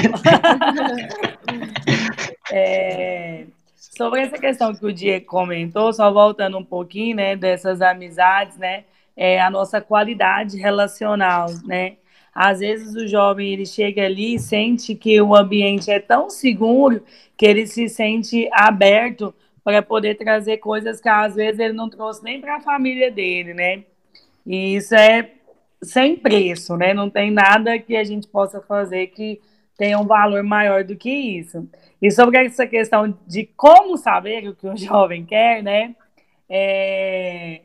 é, 2.52 3.44
sobre 3.76 4.20
essa 4.20 4.38
questão 4.38 4.74
que 4.74 4.84
o 4.84 4.92
Diego 4.92 5.26
comentou, 5.26 5.92
só 5.92 6.12
voltando 6.12 6.58
um 6.58 6.64
pouquinho, 6.64 7.16
né, 7.16 7.36
dessas 7.36 7.80
amizades, 7.82 8.56
né, 8.56 8.84
é 9.16 9.40
a 9.40 9.50
nossa 9.50 9.80
qualidade 9.80 10.56
relacional, 10.56 11.46
né? 11.64 11.96
Às 12.32 12.60
vezes 12.60 12.94
o 12.94 13.08
jovem 13.08 13.52
ele 13.52 13.66
chega 13.66 14.04
ali 14.04 14.36
e 14.36 14.38
sente 14.38 14.94
que 14.94 15.20
o 15.20 15.34
ambiente 15.34 15.90
é 15.90 15.98
tão 15.98 16.30
seguro 16.30 17.02
que 17.36 17.44
ele 17.44 17.66
se 17.66 17.88
sente 17.88 18.48
aberto 18.52 19.34
para 19.64 19.82
poder 19.82 20.14
trazer 20.14 20.58
coisas 20.58 21.00
que 21.00 21.08
às 21.08 21.34
vezes 21.34 21.58
ele 21.58 21.74
não 21.74 21.90
trouxe 21.90 22.22
nem 22.22 22.40
para 22.40 22.56
a 22.56 22.60
família 22.60 23.10
dele, 23.10 23.52
né? 23.52 23.82
E 24.46 24.76
isso 24.76 24.94
é 24.94 25.30
sem 25.82 26.16
preço, 26.16 26.76
né? 26.76 26.92
Não 26.92 27.08
tem 27.08 27.30
nada 27.30 27.78
que 27.78 27.96
a 27.96 28.04
gente 28.04 28.26
possa 28.28 28.60
fazer 28.60 29.08
que 29.08 29.40
tenha 29.76 29.98
um 29.98 30.06
valor 30.06 30.42
maior 30.42 30.84
do 30.84 30.94
que 30.94 31.10
isso. 31.10 31.68
E 32.02 32.10
sobre 32.10 32.44
essa 32.44 32.66
questão 32.66 33.16
de 33.26 33.46
como 33.56 33.96
saber 33.96 34.48
o 34.48 34.54
que 34.54 34.66
o 34.66 34.76
jovem 34.78 35.24
quer, 35.24 35.62
né? 35.62 35.94
É, 36.48 37.62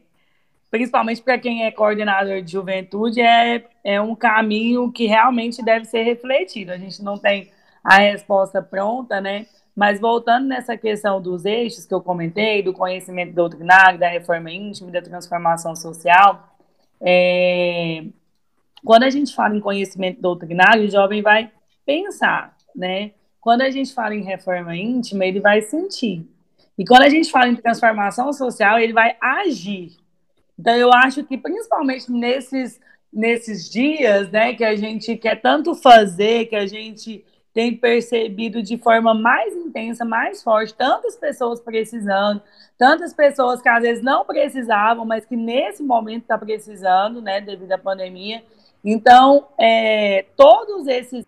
principalmente 0.71 1.21
para 1.21 1.37
quem 1.37 1.65
é 1.65 1.71
coordenador 1.71 2.41
de 2.41 2.51
juventude, 2.51 3.21
é, 3.21 3.65
é 3.83 3.99
um 3.99 4.15
caminho 4.15 4.91
que 4.91 5.07
realmente 5.07 5.63
deve 5.63 5.85
ser 5.85 6.03
refletido. 6.03 6.71
A 6.71 6.77
gente 6.77 7.03
não 7.03 7.17
tem 7.17 7.51
a 7.83 7.97
resposta 7.97 8.61
pronta, 8.61 9.19
né? 9.19 9.45
Mas 9.75 9.99
voltando 9.99 10.47
nessa 10.47 10.77
questão 10.77 11.21
dos 11.21 11.43
eixos 11.43 11.85
que 11.85 11.93
eu 11.93 12.01
comentei, 12.01 12.63
do 12.63 12.71
conhecimento 12.73 13.33
doutrinário, 13.33 13.99
da 13.99 14.07
reforma 14.07 14.49
íntima, 14.49 14.89
da 14.89 15.01
transformação 15.01 15.75
social, 15.75 16.54
é, 17.05 18.03
quando 18.83 19.03
a 19.03 19.09
gente 19.09 19.35
fala 19.35 19.55
em 19.55 19.59
conhecimento 19.59 20.19
doutrinário, 20.19 20.85
o 20.85 20.89
jovem 20.89 21.21
vai 21.21 21.51
pensar, 21.85 22.57
né? 22.75 23.11
Quando 23.39 23.61
a 23.61 23.69
gente 23.69 23.93
fala 23.93 24.15
em 24.15 24.23
reforma 24.23 24.75
íntima, 24.75 25.23
ele 25.23 25.39
vai 25.39 25.61
sentir. 25.61 26.27
E 26.75 26.83
quando 26.83 27.03
a 27.03 27.09
gente 27.09 27.29
fala 27.29 27.47
em 27.47 27.55
transformação 27.55 28.33
social, 28.33 28.79
ele 28.79 28.91
vai 28.91 29.15
agir. 29.21 29.97
Então, 30.57 30.75
eu 30.75 30.91
acho 30.91 31.23
que, 31.23 31.37
principalmente 31.37 32.11
nesses, 32.11 32.79
nesses 33.13 33.69
dias, 33.69 34.31
né, 34.31 34.53
que 34.53 34.63
a 34.63 34.75
gente 34.75 35.15
quer 35.15 35.39
tanto 35.39 35.75
fazer, 35.75 36.47
que 36.47 36.55
a 36.55 36.65
gente 36.65 37.23
tem 37.55 37.73
percebido 37.73 38.61
de 38.61 38.77
forma 38.77 39.13
mais 39.13 39.55
intensa, 39.55 40.03
mais 40.03 40.43
forte, 40.43 40.73
tantas 40.73 41.15
pessoas 41.15 41.61
precisando, 41.61 42.41
tantas 42.77 43.13
pessoas 43.13 43.61
que 43.61 43.69
às 43.69 43.81
vezes 43.81 44.03
não 44.03 44.25
precisavam, 44.25 45.05
mas 45.05 45.25
que 45.25 45.37
nesse 45.37 45.81
momento 45.81 46.23
está 46.23 46.37
precisando, 46.37 47.21
né, 47.21 47.39
devido 47.39 47.71
à 47.71 47.77
pandemia. 47.77 48.43
Então, 48.83 49.47
é, 49.57 50.25
todos 50.35 50.85
esses 50.85 51.25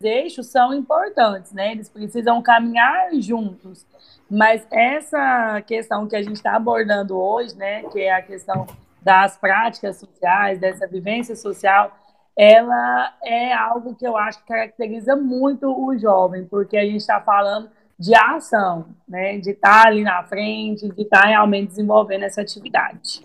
eixos 0.00 0.46
são 0.46 0.72
importantes, 0.72 1.52
né? 1.52 1.72
Eles 1.72 1.88
precisam 1.88 2.40
caminhar 2.40 3.12
juntos. 3.14 3.84
Mas 4.30 4.64
essa 4.70 5.60
questão 5.62 6.06
que 6.06 6.14
a 6.14 6.22
gente 6.22 6.36
está 6.36 6.54
abordando 6.54 7.18
hoje, 7.18 7.56
né, 7.56 7.82
que 7.90 8.00
é 8.00 8.14
a 8.14 8.22
questão 8.22 8.68
das 9.02 9.36
práticas 9.36 9.96
sociais, 9.96 10.60
dessa 10.60 10.86
vivência 10.86 11.34
social, 11.34 11.92
ela 12.36 13.14
é 13.22 13.52
algo 13.52 13.94
que 13.94 14.06
eu 14.06 14.16
acho 14.16 14.40
que 14.40 14.46
caracteriza 14.46 15.14
muito 15.14 15.66
o 15.66 15.96
jovem, 15.98 16.44
porque 16.46 16.76
a 16.76 16.84
gente 16.84 16.96
está 16.96 17.20
falando 17.20 17.70
de 17.98 18.14
ação, 18.14 18.86
né? 19.06 19.38
de 19.38 19.50
estar 19.50 19.82
tá 19.82 19.88
ali 19.88 20.02
na 20.02 20.22
frente, 20.24 20.88
de 20.88 21.02
estar 21.02 21.22
tá 21.22 21.28
realmente 21.28 21.68
desenvolvendo 21.68 22.24
essa 22.24 22.40
atividade. 22.40 23.22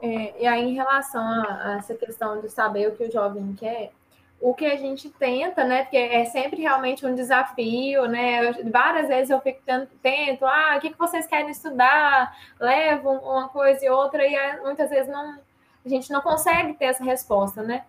É, 0.00 0.42
e 0.42 0.46
aí, 0.46 0.62
em 0.68 0.74
relação 0.74 1.22
a, 1.22 1.60
a, 1.64 1.76
essa 1.78 1.94
questão 1.94 2.40
de 2.40 2.48
saber 2.50 2.88
o 2.88 2.92
que 2.94 3.04
o 3.04 3.10
jovem 3.10 3.54
quer, 3.54 3.90
o 4.40 4.52
que 4.52 4.66
a 4.66 4.76
gente 4.76 5.08
tenta, 5.08 5.64
né? 5.64 5.82
Porque 5.84 5.96
é 5.96 6.26
sempre 6.26 6.60
realmente 6.60 7.06
um 7.06 7.14
desafio, 7.14 8.06
né? 8.06 8.46
Eu, 8.46 8.70
várias 8.70 9.08
vezes 9.08 9.30
eu 9.30 9.40
fico 9.40 9.62
tento, 9.64 9.90
tento, 10.02 10.44
ah, 10.44 10.74
o 10.76 10.80
que, 10.80 10.90
que 10.90 10.98
vocês 10.98 11.26
querem 11.26 11.50
estudar? 11.50 12.36
Levo 12.60 13.10
uma 13.10 13.48
coisa 13.48 13.84
e 13.84 13.88
outra, 13.88 14.22
e 14.26 14.60
muitas 14.60 14.90
vezes 14.90 15.10
não, 15.10 15.38
a 15.84 15.88
gente 15.88 16.12
não 16.12 16.20
consegue 16.20 16.74
ter 16.74 16.86
essa 16.86 17.02
resposta, 17.02 17.62
né? 17.62 17.84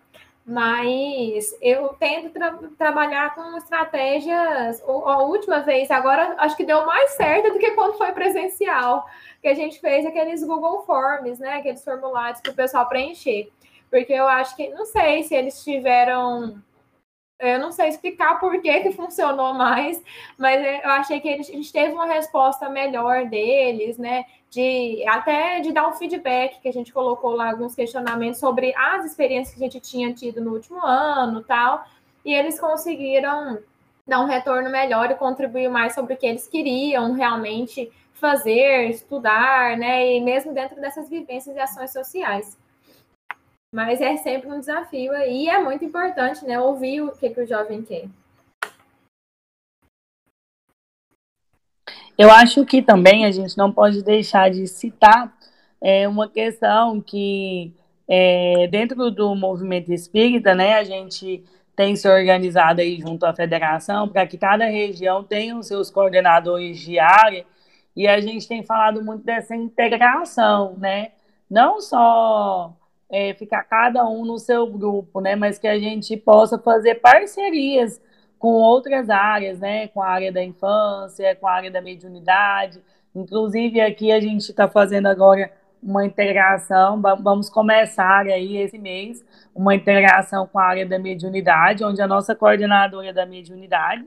Mas 0.46 1.58
eu 1.60 1.88
tento 1.94 2.30
tra 2.30 2.56
trabalhar 2.78 3.34
com 3.34 3.56
estratégias. 3.56 4.80
A 4.80 5.22
última 5.22 5.60
vez, 5.60 5.90
agora 5.90 6.36
acho 6.38 6.56
que 6.56 6.64
deu 6.64 6.86
mais 6.86 7.10
certo 7.12 7.52
do 7.52 7.58
que 7.58 7.72
quando 7.72 7.98
foi 7.98 8.12
presencial, 8.12 9.04
que 9.42 9.48
a 9.48 9.54
gente 9.54 9.80
fez 9.80 10.06
aqueles 10.06 10.44
Google 10.44 10.84
Forms, 10.84 11.40
né? 11.40 11.54
Aqueles 11.54 11.82
formulários 11.82 12.40
para 12.40 12.52
o 12.52 12.54
pessoal 12.54 12.88
preencher. 12.88 13.50
Porque 13.90 14.12
eu 14.12 14.28
acho 14.28 14.54
que, 14.54 14.68
não 14.68 14.86
sei 14.86 15.24
se 15.24 15.34
eles 15.34 15.64
tiveram 15.64 16.62
eu 17.38 17.58
não 17.58 17.70
sei 17.70 17.88
explicar 17.88 18.40
por 18.40 18.60
que, 18.62 18.80
que 18.80 18.92
funcionou 18.92 19.52
mais, 19.52 20.02
mas 20.38 20.64
eu 20.82 20.90
achei 20.90 21.20
que 21.20 21.28
a 21.28 21.42
gente 21.42 21.70
teve 21.70 21.92
uma 21.92 22.06
resposta 22.06 22.68
melhor 22.70 23.26
deles, 23.26 23.98
né? 23.98 24.24
De 24.50 25.04
até 25.08 25.60
de 25.60 25.72
dar 25.72 25.88
um 25.88 25.92
feedback 25.92 26.60
que 26.60 26.68
a 26.68 26.72
gente 26.72 26.92
colocou 26.92 27.32
lá 27.32 27.50
alguns 27.50 27.74
questionamentos 27.74 28.40
sobre 28.40 28.74
as 28.76 29.04
experiências 29.04 29.56
que 29.56 29.62
a 29.62 29.68
gente 29.68 29.80
tinha 29.80 30.12
tido 30.14 30.40
no 30.40 30.52
último 30.52 30.80
ano, 30.80 31.42
tal, 31.42 31.84
e 32.24 32.32
eles 32.32 32.58
conseguiram 32.58 33.58
dar 34.06 34.20
um 34.20 34.26
retorno 34.26 34.70
melhor 34.70 35.10
e 35.10 35.14
contribuir 35.14 35.68
mais 35.68 35.94
sobre 35.94 36.14
o 36.14 36.16
que 36.16 36.26
eles 36.26 36.46
queriam 36.46 37.12
realmente 37.12 37.90
fazer, 38.14 38.88
estudar, 38.90 39.76
né? 39.76 40.14
E 40.14 40.20
mesmo 40.20 40.52
dentro 40.52 40.80
dessas 40.80 41.08
vivências 41.08 41.56
e 41.56 41.60
ações 41.60 41.92
sociais. 41.92 42.56
Mas 43.72 44.00
é 44.00 44.16
sempre 44.16 44.50
um 44.50 44.60
desafio 44.60 45.12
e 45.14 45.48
é 45.48 45.58
muito 45.62 45.84
importante, 45.84 46.44
né? 46.44 46.58
Ouvir 46.58 47.02
o 47.02 47.12
que, 47.12 47.30
que 47.30 47.40
o 47.40 47.46
jovem 47.46 47.82
quer. 47.82 48.08
Eu 52.18 52.30
acho 52.30 52.64
que 52.64 52.80
também 52.80 53.26
a 53.26 53.30
gente 53.30 53.56
não 53.58 53.70
pode 53.70 54.02
deixar 54.02 54.50
de 54.50 54.66
citar 54.66 55.36
é, 55.80 56.08
uma 56.08 56.28
questão 56.28 57.00
que 57.00 57.74
é, 58.08 58.66
dentro 58.70 59.10
do 59.10 59.34
movimento 59.34 59.92
espírita, 59.92 60.54
né, 60.54 60.74
a 60.74 60.84
gente 60.84 61.44
tem 61.74 61.94
se 61.94 62.08
organizado 62.08 62.80
aí 62.80 62.98
junto 62.98 63.26
à 63.26 63.34
federação 63.34 64.08
para 64.08 64.26
que 64.26 64.38
cada 64.38 64.64
região 64.64 65.22
tenha 65.22 65.56
os 65.56 65.66
seus 65.66 65.90
coordenadores 65.90 66.78
de 66.78 66.98
área 66.98 67.44
e 67.94 68.08
a 68.08 68.18
gente 68.18 68.48
tem 68.48 68.62
falado 68.62 69.04
muito 69.04 69.22
dessa 69.24 69.54
integração, 69.54 70.74
né? 70.78 71.12
Não 71.50 71.80
só 71.80 72.74
é, 73.10 73.34
ficar 73.34 73.62
cada 73.64 74.06
um 74.06 74.24
no 74.24 74.38
seu 74.38 74.66
grupo, 74.66 75.20
né? 75.20 75.36
Mas 75.36 75.58
que 75.58 75.68
a 75.68 75.78
gente 75.78 76.16
possa 76.16 76.58
fazer 76.58 76.96
parcerias 76.96 78.00
com 78.38 78.48
outras 78.48 79.10
áreas, 79.10 79.58
né? 79.58 79.88
Com 79.88 80.02
a 80.02 80.08
área 80.08 80.32
da 80.32 80.42
infância, 80.42 81.34
com 81.36 81.46
a 81.46 81.52
área 81.52 81.70
da 81.70 81.80
mediunidade. 81.80 82.80
Inclusive, 83.14 83.80
aqui 83.80 84.12
a 84.12 84.20
gente 84.20 84.40
está 84.40 84.68
fazendo 84.68 85.06
agora 85.06 85.50
uma 85.82 86.04
integração, 86.04 87.00
vamos 87.00 87.48
começar 87.48 88.26
aí 88.26 88.56
esse 88.56 88.76
mês, 88.76 89.24
uma 89.54 89.74
integração 89.74 90.46
com 90.46 90.58
a 90.58 90.64
área 90.64 90.86
da 90.86 90.98
mediunidade, 90.98 91.84
onde 91.84 92.02
a 92.02 92.08
nossa 92.08 92.34
coordenadora 92.34 93.12
da 93.12 93.24
mediunidade, 93.24 94.04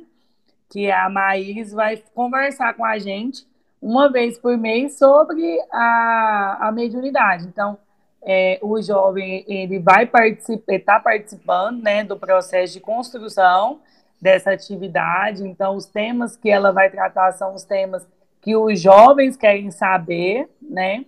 que 0.69 0.87
é 0.87 0.95
a 0.95 1.09
Maíris, 1.09 1.71
vai 1.71 1.97
conversar 2.13 2.73
com 2.73 2.83
a 2.83 2.99
gente 2.99 3.47
uma 3.81 4.11
vez 4.11 4.37
por 4.37 4.57
mês 4.57 4.97
sobre 4.97 5.57
a, 5.71 6.67
a 6.67 6.71
mediunidade. 6.71 7.45
Então, 7.47 7.77
é, 8.21 8.59
o 8.61 8.81
jovem 8.81 9.45
ele 9.47 9.79
vai 9.79 10.05
participar, 10.05 10.73
está 10.73 10.99
participando 10.99 11.81
né, 11.81 12.03
do 12.03 12.17
processo 12.17 12.73
de 12.73 12.79
construção 12.81 13.79
dessa 14.21 14.51
atividade. 14.51 15.47
Então, 15.47 15.75
os 15.75 15.85
temas 15.85 16.35
que 16.35 16.49
ela 16.49 16.71
vai 16.71 16.89
tratar 16.89 17.31
são 17.33 17.53
os 17.53 17.63
temas 17.63 18.07
que 18.41 18.55
os 18.55 18.79
jovens 18.79 19.35
querem 19.35 19.71
saber, 19.71 20.49
né? 20.61 21.05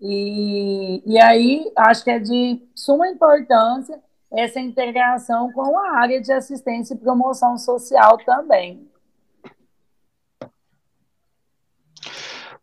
E, 0.00 1.02
e 1.06 1.20
aí 1.20 1.70
acho 1.76 2.02
que 2.02 2.10
é 2.10 2.18
de 2.18 2.60
suma 2.74 3.08
importância 3.08 4.00
essa 4.32 4.58
integração 4.58 5.52
com 5.52 5.78
a 5.78 5.98
área 5.98 6.20
de 6.20 6.32
assistência 6.32 6.94
e 6.94 6.98
promoção 6.98 7.58
social 7.58 8.16
também. 8.24 8.88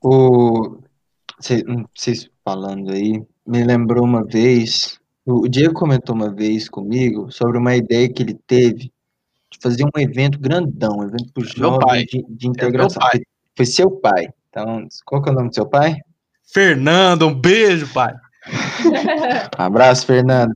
O, 0.01 0.79
vocês 1.95 2.29
falando 2.43 2.91
aí, 2.91 3.23
me 3.45 3.63
lembrou 3.63 4.03
uma 4.03 4.25
vez, 4.25 4.99
o 5.25 5.47
Diego 5.47 5.73
comentou 5.73 6.15
uma 6.15 6.29
vez 6.29 6.67
comigo 6.67 7.31
sobre 7.31 7.57
uma 7.57 7.75
ideia 7.75 8.11
que 8.11 8.23
ele 8.23 8.33
teve 8.33 8.91
fazer 9.61 9.83
um 9.83 9.99
evento 9.99 10.39
grandão, 10.39 10.97
um 10.97 11.03
evento 11.03 11.31
para 11.33 11.43
o 11.43 11.45
jovem 11.45 12.05
de, 12.05 12.25
de, 12.29 12.47
integração. 12.47 13.01
Foi 13.55 13.65
seu 13.65 13.91
pai. 13.91 14.29
Então, 14.49 14.87
qual 15.05 15.21
que 15.21 15.29
é 15.29 15.31
o 15.31 15.35
nome 15.35 15.49
do 15.49 15.55
seu 15.55 15.65
pai? 15.65 15.97
Fernando, 16.51 17.27
um 17.27 17.35
beijo, 17.35 17.91
pai. 17.93 18.13
um 19.57 19.61
abraço, 19.61 20.05
Fernando. 20.05 20.53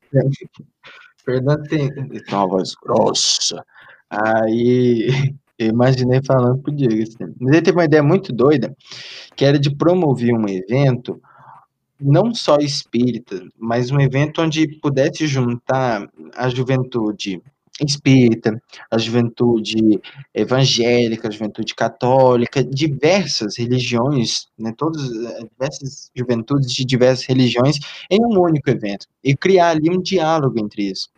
Fernando 1.23 1.63
tem, 1.63 1.93
tem 1.93 2.21
uma 2.31 2.47
voz 2.47 2.73
grossa. 2.75 3.63
Aí 4.09 5.35
eu 5.57 5.67
imaginei 5.67 6.21
falando 6.25 6.61
pro 6.61 6.73
Diego 6.73 7.03
assim. 7.03 7.33
Mas 7.39 7.53
ele 7.53 7.61
teve 7.61 7.77
uma 7.77 7.85
ideia 7.85 8.03
muito 8.03 8.33
doida, 8.33 8.75
que 9.35 9.45
era 9.45 9.59
de 9.59 9.75
promover 9.75 10.33
um 10.33 10.47
evento, 10.47 11.21
não 11.99 12.33
só 12.33 12.57
espírita, 12.57 13.41
mas 13.57 13.91
um 13.91 13.99
evento 13.99 14.41
onde 14.41 14.67
pudesse 14.79 15.27
juntar 15.27 16.07
a 16.35 16.49
juventude 16.49 17.41
espírita, 17.81 18.61
a 18.91 18.97
juventude 18.97 19.99
evangélica, 20.33 21.27
a 21.27 21.31
juventude 21.31 21.73
católica, 21.73 22.63
diversas 22.63 23.57
religiões, 23.57 24.47
né, 24.57 24.73
todas, 24.77 25.01
eh, 25.03 25.39
diversas 25.51 26.11
juventudes 26.15 26.71
de 26.71 26.85
diversas 26.85 27.25
religiões 27.25 27.79
em 28.09 28.19
um 28.21 28.39
único 28.39 28.69
evento, 28.69 29.07
e 29.23 29.35
criar 29.35 29.69
ali 29.69 29.89
um 29.89 30.01
diálogo 30.01 30.59
entre 30.59 30.83
isso. 30.83 31.09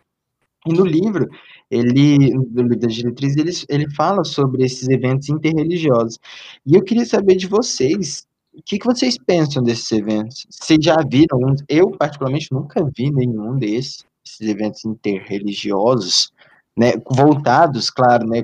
E 0.66 0.72
no 0.72 0.84
livro, 0.84 1.28
ele, 1.70 2.34
no 2.34 2.62
livro 2.62 2.78
das 2.78 2.94
diretrizes, 2.94 3.36
ele, 3.68 3.82
ele 3.82 3.94
fala 3.94 4.24
sobre 4.24 4.64
esses 4.64 4.88
eventos 4.88 5.28
interreligiosos. 5.28 6.18
E 6.64 6.74
eu 6.74 6.82
queria 6.82 7.04
saber 7.04 7.36
de 7.36 7.46
vocês, 7.46 8.26
o 8.54 8.62
que, 8.62 8.78
que 8.78 8.86
vocês 8.86 9.16
pensam 9.18 9.62
desses 9.62 9.90
eventos? 9.92 10.46
Vocês 10.50 10.78
já 10.82 10.96
viram? 11.08 11.54
Eu, 11.68 11.90
particularmente, 11.90 12.52
nunca 12.52 12.82
vi 12.96 13.10
nenhum 13.10 13.58
desses, 13.58 14.04
esses 14.26 14.48
eventos 14.48 14.84
interreligiosos, 14.84 16.32
né, 16.76 16.92
voltados, 17.08 17.88
claro, 17.88 18.26
né, 18.26 18.42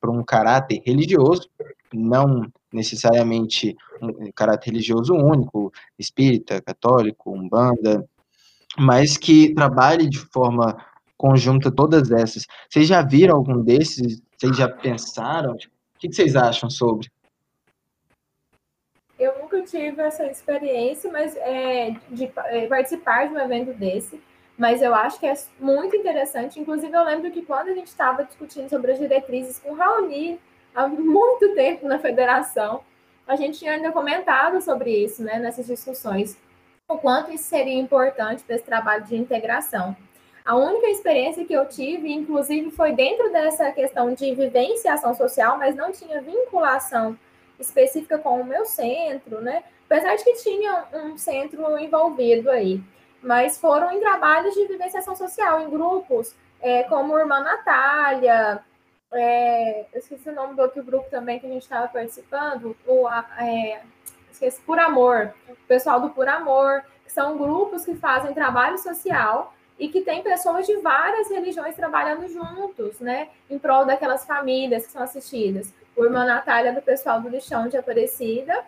para 0.00 0.10
um 0.10 0.22
caráter 0.22 0.82
religioso, 0.84 1.48
não 1.92 2.46
necessariamente 2.72 3.76
um 4.00 4.30
caráter 4.32 4.70
religioso 4.70 5.14
único, 5.14 5.72
espírita, 5.98 6.60
católico, 6.60 7.32
umbanda, 7.32 8.06
mas 8.78 9.16
que 9.16 9.52
trabalhe 9.54 10.08
de 10.08 10.18
forma 10.18 10.76
conjunta 11.16 11.70
todas 11.70 12.10
essas. 12.10 12.46
Vocês 12.68 12.86
já 12.86 13.02
viram 13.02 13.36
algum 13.36 13.62
desses? 13.62 14.22
Vocês 14.38 14.56
já 14.56 14.68
pensaram? 14.68 15.54
O 15.54 15.58
que 15.98 16.12
vocês 16.12 16.36
acham 16.36 16.70
sobre? 16.70 17.08
Eu 19.18 19.38
nunca 19.38 19.60
tive 19.62 20.00
essa 20.00 20.24
experiência, 20.24 21.12
mas 21.12 21.36
é, 21.36 21.94
de 22.10 22.30
é, 22.46 22.66
participar 22.68 23.26
de 23.26 23.34
um 23.34 23.38
evento 23.38 23.74
desse, 23.74 24.18
mas 24.60 24.82
eu 24.82 24.94
acho 24.94 25.18
que 25.18 25.26
é 25.26 25.32
muito 25.58 25.96
interessante. 25.96 26.60
Inclusive, 26.60 26.94
eu 26.94 27.02
lembro 27.02 27.30
que 27.30 27.40
quando 27.40 27.68
a 27.68 27.74
gente 27.74 27.86
estava 27.86 28.24
discutindo 28.24 28.68
sobre 28.68 28.92
as 28.92 28.98
diretrizes 28.98 29.58
com 29.58 29.70
o 29.70 29.74
Raoni, 29.74 30.38
há 30.74 30.86
muito 30.86 31.54
tempo 31.54 31.88
na 31.88 31.98
federação, 31.98 32.82
a 33.26 33.36
gente 33.36 33.58
tinha 33.58 33.72
ainda 33.72 33.90
comentado 33.90 34.60
sobre 34.60 34.90
isso, 34.90 35.22
né, 35.22 35.38
nessas 35.38 35.66
discussões, 35.66 36.36
o 36.86 36.98
quanto 36.98 37.32
isso 37.32 37.44
seria 37.44 37.80
importante 37.80 38.44
para 38.44 38.56
esse 38.56 38.64
trabalho 38.64 39.02
de 39.04 39.16
integração. 39.16 39.96
A 40.44 40.54
única 40.54 40.88
experiência 40.88 41.46
que 41.46 41.54
eu 41.54 41.66
tive, 41.66 42.12
inclusive, 42.12 42.70
foi 42.70 42.92
dentro 42.92 43.32
dessa 43.32 43.72
questão 43.72 44.12
de 44.12 44.34
vivência 44.34 44.88
e 44.88 44.92
ação 44.92 45.14
social, 45.14 45.56
mas 45.56 45.74
não 45.74 45.90
tinha 45.90 46.20
vinculação 46.20 47.18
específica 47.58 48.18
com 48.18 48.42
o 48.42 48.44
meu 48.44 48.66
centro, 48.66 49.40
né? 49.40 49.64
Apesar 49.86 50.16
de 50.16 50.24
que 50.24 50.34
tinha 50.34 50.84
um 50.92 51.16
centro 51.16 51.78
envolvido 51.78 52.50
aí. 52.50 52.82
Mas 53.22 53.58
foram 53.58 53.92
em 53.92 54.00
trabalhos 54.00 54.54
de 54.54 54.66
vivenciação 54.66 55.14
social, 55.14 55.60
em 55.60 55.70
grupos, 55.70 56.34
é, 56.60 56.82
como 56.84 57.18
Irmã 57.18 57.40
Natália, 57.40 58.62
é, 59.12 59.86
eu 59.92 59.98
esqueci 59.98 60.28
o 60.28 60.34
nome 60.34 60.54
do 60.54 60.62
outro 60.62 60.82
grupo 60.82 61.10
também 61.10 61.38
que 61.38 61.46
a 61.46 61.48
gente 61.48 61.62
estava 61.62 61.88
participando, 61.88 62.76
o, 62.86 63.08
é, 63.38 63.82
esqueci, 64.30 64.60
Por 64.62 64.78
Amor, 64.78 65.34
o 65.48 65.56
pessoal 65.66 66.00
do 66.00 66.10
Por 66.10 66.28
Amor, 66.28 66.84
que 67.04 67.12
são 67.12 67.36
grupos 67.36 67.84
que 67.84 67.94
fazem 67.94 68.32
trabalho 68.32 68.78
social 68.78 69.52
e 69.78 69.88
que 69.88 70.02
tem 70.02 70.22
pessoas 70.22 70.66
de 70.66 70.76
várias 70.76 71.28
religiões 71.28 71.74
trabalhando 71.74 72.28
juntos, 72.28 73.00
né, 73.00 73.28
em 73.48 73.58
prol 73.58 73.84
daquelas 73.84 74.24
famílias 74.24 74.86
que 74.86 74.92
são 74.92 75.02
assistidas. 75.02 75.72
O 75.96 76.04
irmão 76.04 76.24
Natália 76.24 76.72
do 76.72 76.82
pessoal 76.82 77.20
do 77.20 77.28
Lixão 77.28 77.66
de 77.66 77.76
Aparecida 77.76 78.64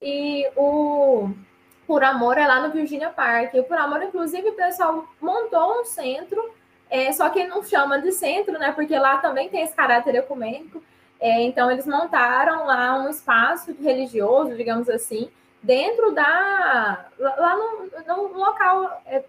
e 0.00 0.48
o 0.56 1.30
Por 1.90 2.04
Amor 2.04 2.38
é 2.38 2.46
lá 2.46 2.60
no 2.60 2.70
Virginia 2.70 3.10
Park. 3.10 3.52
O 3.54 3.64
Por 3.64 3.76
Amor, 3.76 4.00
inclusive, 4.00 4.50
o 4.50 4.52
pessoal 4.52 5.08
montou 5.20 5.80
um 5.80 5.84
centro, 5.84 6.40
é, 6.88 7.10
só 7.10 7.28
que 7.30 7.44
não 7.48 7.64
chama 7.64 8.00
de 8.00 8.12
centro, 8.12 8.56
né, 8.60 8.70
porque 8.70 8.96
lá 8.96 9.18
também 9.18 9.48
tem 9.48 9.62
esse 9.62 9.74
caráter 9.74 10.14
ecumênico. 10.14 10.80
É, 11.18 11.42
então, 11.42 11.68
eles 11.68 11.88
montaram 11.88 12.64
lá 12.64 12.96
um 12.96 13.08
espaço 13.08 13.74
religioso, 13.82 14.56
digamos 14.56 14.88
assim, 14.88 15.32
dentro 15.60 16.12
da. 16.12 17.06
lá 17.18 17.56
no, 17.56 17.90
no 18.06 18.38
local. 18.38 19.02
É, 19.04 19.24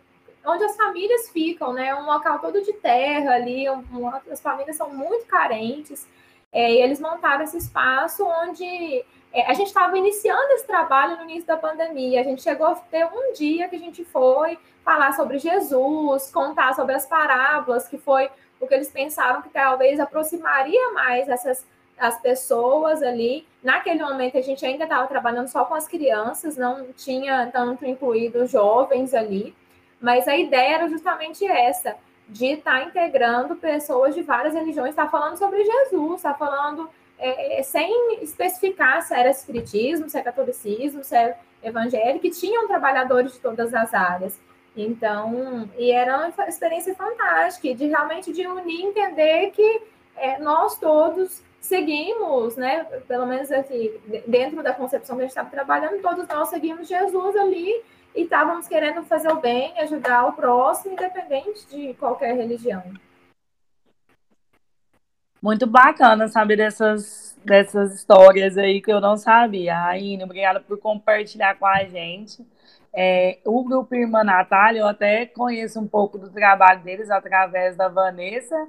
onde 0.45 0.63
as 0.63 0.77
famílias 0.77 1.29
ficam, 1.29 1.73
né? 1.73 1.95
Um 1.95 2.05
local 2.05 2.37
todo 2.37 2.61
de 2.61 2.73
terra 2.73 3.33
ali, 3.33 3.67
um, 3.71 4.07
as 4.31 4.39
famílias 4.39 4.75
são 4.75 4.91
muito 4.91 5.25
carentes. 5.25 6.07
É, 6.51 6.71
e 6.71 6.79
eles 6.79 6.99
montaram 6.99 7.43
esse 7.43 7.57
espaço 7.57 8.23
onde 8.23 9.03
é, 9.33 9.49
a 9.49 9.53
gente 9.53 9.67
estava 9.67 9.97
iniciando 9.97 10.51
esse 10.53 10.67
trabalho 10.67 11.17
no 11.17 11.23
início 11.23 11.45
da 11.45 11.57
pandemia. 11.57 12.21
A 12.21 12.23
gente 12.23 12.41
chegou 12.41 12.67
a 12.67 12.75
ter 12.75 13.05
um 13.05 13.33
dia 13.33 13.67
que 13.69 13.75
a 13.75 13.79
gente 13.79 14.03
foi 14.03 14.57
falar 14.83 15.13
sobre 15.13 15.39
Jesus, 15.39 16.29
contar 16.31 16.75
sobre 16.75 16.95
as 16.95 17.05
parábolas, 17.05 17.87
que 17.87 17.97
foi 17.97 18.29
o 18.59 18.67
que 18.67 18.73
eles 18.73 18.91
pensaram 18.91 19.41
que 19.41 19.49
talvez 19.49 19.99
aproximaria 19.99 20.91
mais 20.91 21.27
essas 21.29 21.65
as 22.01 22.19
pessoas 22.19 23.03
ali. 23.03 23.47
Naquele 23.63 24.03
momento 24.03 24.35
a 24.35 24.41
gente 24.41 24.65
ainda 24.65 24.85
estava 24.85 25.07
trabalhando 25.07 25.47
só 25.47 25.65
com 25.65 25.75
as 25.75 25.87
crianças, 25.87 26.57
não 26.57 26.91
tinha 26.93 27.47
tanto 27.53 27.85
incluído 27.85 28.47
jovens 28.47 29.13
ali. 29.13 29.55
Mas 30.01 30.27
a 30.27 30.35
ideia 30.35 30.77
era 30.77 30.89
justamente 30.89 31.45
essa, 31.45 31.95
de 32.27 32.53
estar 32.53 32.79
tá 32.79 32.83
integrando 32.85 33.55
pessoas 33.55 34.15
de 34.15 34.23
várias 34.23 34.55
religiões, 34.55 34.89
estar 34.89 35.05
tá 35.05 35.11
falando 35.11 35.37
sobre 35.37 35.63
Jesus, 35.63 36.15
estar 36.15 36.33
tá 36.33 36.39
falando 36.39 36.89
é, 37.21 37.59
é, 37.59 37.63
sem 37.63 38.23
especificar 38.23 39.03
se 39.03 39.13
era 39.13 39.29
espiritismo, 39.29 40.09
se 40.09 40.17
é 40.17 40.23
catolicismo, 40.23 41.03
se 41.03 41.15
é 41.15 41.37
evangélico, 41.63 42.27
tinham 42.31 42.67
trabalhadores 42.67 43.33
de 43.33 43.39
todas 43.39 43.73
as 43.73 43.93
áreas. 43.93 44.39
Então, 44.75 45.69
e 45.77 45.91
era 45.91 46.17
uma 46.17 46.47
experiência 46.47 46.95
fantástica, 46.95 47.75
de 47.75 47.85
realmente 47.87 48.33
de 48.33 48.47
unir, 48.47 48.85
entender 48.85 49.51
que 49.51 49.81
é, 50.15 50.39
nós 50.39 50.79
todos 50.79 51.43
seguimos, 51.59 52.55
né, 52.55 52.85
pelo 53.07 53.27
menos 53.27 53.51
aqui, 53.51 54.01
dentro 54.25 54.63
da 54.63 54.73
concepção 54.73 55.15
que 55.15 55.21
a 55.21 55.25
gente 55.25 55.31
estava 55.31 55.49
trabalhando, 55.49 56.01
todos 56.01 56.27
nós 56.27 56.49
seguimos 56.49 56.87
Jesus 56.87 57.35
ali 57.35 57.83
e 58.15 58.23
estávamos 58.23 58.67
querendo 58.67 59.03
fazer 59.03 59.31
o 59.31 59.39
bem, 59.39 59.77
ajudar 59.79 60.25
o 60.25 60.33
próximo, 60.33 60.93
independente 60.93 61.67
de 61.67 61.93
qualquer 61.93 62.35
religião. 62.35 62.83
Muito 65.41 65.65
bacana 65.65 66.27
saber 66.27 66.57
dessas, 66.57 67.35
dessas 67.43 67.95
histórias 67.95 68.57
aí 68.57 68.81
que 68.81 68.91
eu 68.91 69.01
não 69.01 69.17
sabia. 69.17 69.75
Raine, 69.75 70.23
obrigada 70.23 70.59
por 70.59 70.77
compartilhar 70.77 71.57
com 71.57 71.65
a 71.65 71.83
gente. 71.83 72.45
É, 72.93 73.39
o 73.45 73.63
grupo 73.63 73.95
Irmã 73.95 74.23
Natália, 74.23 74.81
eu 74.81 74.87
até 74.87 75.25
conheço 75.25 75.79
um 75.79 75.87
pouco 75.87 76.17
do 76.17 76.29
trabalho 76.29 76.83
deles 76.83 77.09
através 77.09 77.75
da 77.75 77.87
Vanessa, 77.87 78.67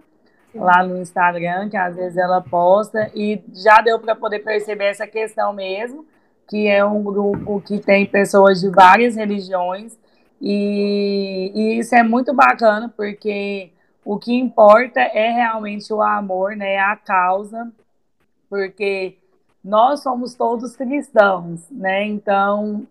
lá 0.54 0.82
no 0.82 0.96
Instagram, 0.96 1.68
que 1.68 1.76
às 1.76 1.96
vezes 1.96 2.16
ela 2.16 2.40
posta, 2.40 3.10
e 3.14 3.42
já 3.52 3.80
deu 3.82 3.98
para 3.98 4.14
poder 4.14 4.40
perceber 4.40 4.84
essa 4.84 5.06
questão 5.06 5.52
mesmo 5.52 6.06
que 6.48 6.68
é 6.68 6.84
um 6.84 7.02
grupo 7.02 7.62
que 7.62 7.78
tem 7.78 8.04
pessoas 8.04 8.60
de 8.60 8.68
várias 8.68 9.16
religiões, 9.16 9.98
e, 10.40 11.52
e 11.54 11.78
isso 11.78 11.94
é 11.94 12.02
muito 12.02 12.34
bacana, 12.34 12.92
porque 12.94 13.70
o 14.04 14.18
que 14.18 14.34
importa 14.34 15.00
é 15.00 15.30
realmente 15.30 15.92
o 15.92 16.02
amor, 16.02 16.56
né, 16.56 16.78
a 16.78 16.96
causa, 16.96 17.70
porque 18.48 19.16
nós 19.64 20.02
somos 20.02 20.34
todos 20.34 20.74
cristãos, 20.74 21.70
né? 21.70 22.04
Então, 22.04 22.86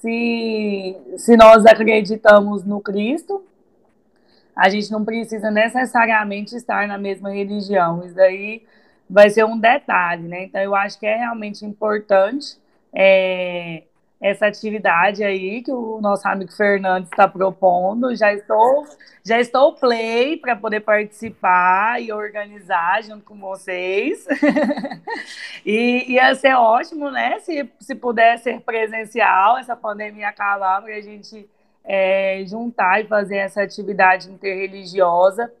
se, 0.00 0.96
se 1.16 1.36
nós 1.36 1.66
acreditamos 1.66 2.64
no 2.64 2.80
Cristo, 2.80 3.44
a 4.56 4.68
gente 4.68 4.90
não 4.90 5.04
precisa 5.04 5.50
necessariamente 5.50 6.56
estar 6.56 6.88
na 6.88 6.98
mesma 6.98 7.30
religião. 7.30 8.04
Isso 8.04 8.14
daí 8.14 8.62
vai 9.08 9.28
ser 9.30 9.44
um 9.44 9.58
detalhe, 9.58 10.26
né? 10.26 10.44
Então, 10.44 10.60
eu 10.60 10.74
acho 10.74 10.98
que 10.98 11.06
é 11.06 11.16
realmente 11.16 11.64
importante 11.64 12.58
é, 12.92 13.84
essa 14.20 14.46
atividade 14.46 15.22
aí 15.22 15.62
que 15.62 15.70
o 15.70 16.00
nosso 16.00 16.26
amigo 16.26 16.52
Fernandes 16.52 17.10
está 17.10 17.28
propondo. 17.28 18.14
Já 18.16 18.32
estou, 18.32 18.84
já 19.24 19.38
estou 19.38 19.74
play 19.74 20.36
para 20.36 20.56
poder 20.56 20.80
participar 20.80 22.02
e 22.02 22.12
organizar 22.12 23.02
junto 23.04 23.24
com 23.24 23.36
vocês. 23.36 24.26
e 25.64 26.12
ia 26.12 26.34
ser 26.34 26.54
ótimo, 26.54 27.10
né? 27.10 27.38
Se, 27.40 27.70
se 27.78 27.94
puder 27.94 28.38
ser 28.38 28.60
presencial, 28.60 29.56
essa 29.58 29.76
pandemia 29.76 30.28
acabar, 30.28 30.82
para 30.82 30.96
a 30.96 31.00
gente 31.00 31.48
é, 31.84 32.42
juntar 32.44 33.00
e 33.00 33.06
fazer 33.06 33.36
essa 33.36 33.62
atividade 33.62 34.28
interreligiosa. 34.30 35.52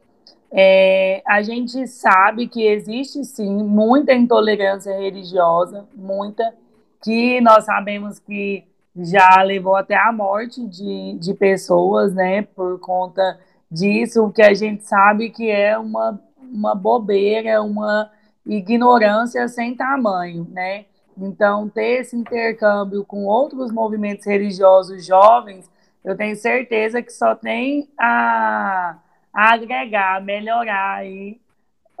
É, 0.50 1.22
a 1.26 1.42
gente 1.42 1.86
sabe 1.86 2.48
que 2.48 2.66
existe 2.66 3.22
sim 3.22 3.62
muita 3.62 4.14
intolerância 4.14 4.98
religiosa, 4.98 5.86
muita 5.94 6.54
que 7.02 7.40
nós 7.40 7.64
sabemos 7.64 8.18
que 8.18 8.64
já 8.96 9.42
levou 9.42 9.76
até 9.76 9.96
a 9.96 10.12
morte 10.12 10.66
de, 10.66 11.16
de 11.18 11.34
pessoas, 11.34 12.12
né, 12.14 12.42
por 12.42 12.78
conta 12.80 13.38
disso, 13.70 14.32
que 14.32 14.42
a 14.42 14.54
gente 14.54 14.84
sabe 14.84 15.30
que 15.30 15.50
é 15.50 15.78
uma, 15.78 16.20
uma 16.40 16.74
bobeira, 16.74 17.62
uma 17.62 18.10
ignorância 18.46 19.46
sem 19.46 19.74
tamanho, 19.74 20.46
né? 20.50 20.86
Então, 21.16 21.68
ter 21.68 22.00
esse 22.00 22.16
intercâmbio 22.16 23.04
com 23.04 23.26
outros 23.26 23.72
movimentos 23.72 24.24
religiosos 24.24 25.04
jovens, 25.04 25.68
eu 26.04 26.16
tenho 26.16 26.36
certeza 26.36 27.02
que 27.02 27.12
só 27.12 27.34
tem 27.34 27.88
a, 27.98 28.96
a 29.32 29.52
agregar, 29.52 30.22
melhorar 30.22 30.98
aí, 30.98 31.38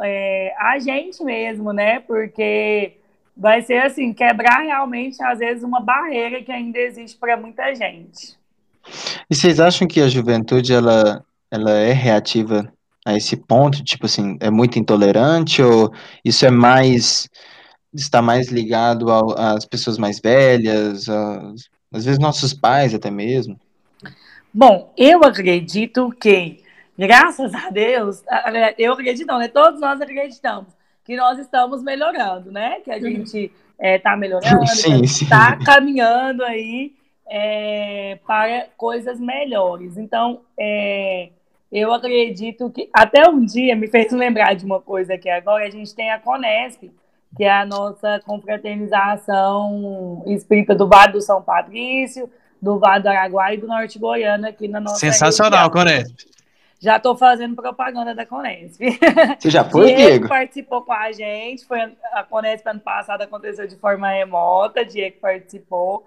é, 0.00 0.54
a 0.56 0.78
gente 0.78 1.22
mesmo, 1.24 1.72
né? 1.72 2.00
Porque 2.00 2.96
vai 3.38 3.62
ser 3.62 3.78
assim, 3.84 4.12
quebrar 4.12 4.62
realmente, 4.62 5.22
às 5.22 5.38
vezes, 5.38 5.62
uma 5.62 5.80
barreira 5.80 6.42
que 6.42 6.50
ainda 6.50 6.78
existe 6.78 7.16
para 7.16 7.36
muita 7.36 7.72
gente. 7.72 8.36
E 9.30 9.34
vocês 9.34 9.60
acham 9.60 9.86
que 9.86 10.00
a 10.00 10.08
juventude 10.08 10.72
ela, 10.72 11.24
ela 11.50 11.70
é 11.70 11.92
reativa 11.92 12.70
a 13.06 13.16
esse 13.16 13.36
ponto? 13.36 13.84
Tipo 13.84 14.06
assim, 14.06 14.36
é 14.40 14.50
muito 14.50 14.78
intolerante 14.78 15.62
ou 15.62 15.92
isso 16.24 16.44
é 16.44 16.50
mais 16.50 17.28
está 17.94 18.20
mais 18.20 18.48
ligado 18.48 19.06
às 19.10 19.64
pessoas 19.64 19.96
mais 19.96 20.20
velhas, 20.20 21.08
às, 21.08 21.70
às 21.92 22.04
vezes 22.04 22.18
nossos 22.18 22.52
pais 22.52 22.94
até 22.94 23.10
mesmo? 23.10 23.58
Bom, 24.52 24.92
eu 24.96 25.24
acredito 25.24 26.10
que, 26.20 26.62
graças 26.98 27.54
a 27.54 27.70
Deus, 27.70 28.22
eu 28.76 28.92
acredito 28.92 29.26
não, 29.26 29.38
né? 29.38 29.48
Todos 29.48 29.80
nós 29.80 30.00
acreditamos 30.00 30.77
que 31.08 31.16
nós 31.16 31.38
estamos 31.38 31.82
melhorando, 31.82 32.52
né? 32.52 32.80
Que 32.84 32.90
a 32.90 33.00
gente 33.00 33.50
está 33.80 34.12
é, 34.12 34.16
melhorando, 34.16 34.66
sim, 34.66 35.00
está 35.00 35.56
caminhando 35.56 36.44
aí 36.44 36.92
é, 37.26 38.18
para 38.26 38.66
coisas 38.76 39.18
melhores. 39.18 39.96
Então, 39.96 40.42
é, 40.60 41.30
eu 41.72 41.94
acredito 41.94 42.68
que 42.68 42.90
até 42.92 43.26
um 43.26 43.42
dia 43.42 43.74
me 43.74 43.88
fez 43.88 44.12
lembrar 44.12 44.52
de 44.52 44.66
uma 44.66 44.82
coisa 44.82 45.16
que 45.16 45.30
agora 45.30 45.66
a 45.66 45.70
gente 45.70 45.94
tem 45.94 46.10
a 46.10 46.18
Conesp, 46.18 46.92
que 47.34 47.42
é 47.42 47.52
a 47.52 47.64
nossa 47.64 48.20
confraternização 48.26 50.22
espírita 50.26 50.74
do 50.74 50.86
Vale 50.86 51.12
do 51.12 51.22
São 51.22 51.40
Patrício, 51.40 52.28
do 52.60 52.78
Vale 52.78 53.02
do 53.02 53.08
Araguaia 53.08 53.54
e 53.54 53.60
do 53.62 53.66
Norte 53.66 53.98
Goiano 53.98 54.46
aqui 54.46 54.68
na 54.68 54.78
nossa 54.78 54.96
Sensacional, 54.96 55.70
Conesp. 55.70 56.37
Já 56.80 56.96
estou 56.96 57.16
fazendo 57.16 57.56
propaganda 57.56 58.14
da 58.14 58.24
Conesp. 58.24 58.80
Você 59.38 59.50
já 59.50 59.64
foi, 59.64 59.86
Diego? 59.86 60.02
Diego 60.02 60.28
participou 60.28 60.82
com 60.82 60.92
a 60.92 61.10
gente. 61.10 61.66
Foi 61.66 61.80
a 62.12 62.22
Conesp 62.22 62.66
ano 62.68 62.80
passado 62.80 63.22
aconteceu 63.22 63.66
de 63.66 63.76
forma 63.76 64.08
remota. 64.08 64.84
Diego 64.84 65.16
participou. 65.20 66.06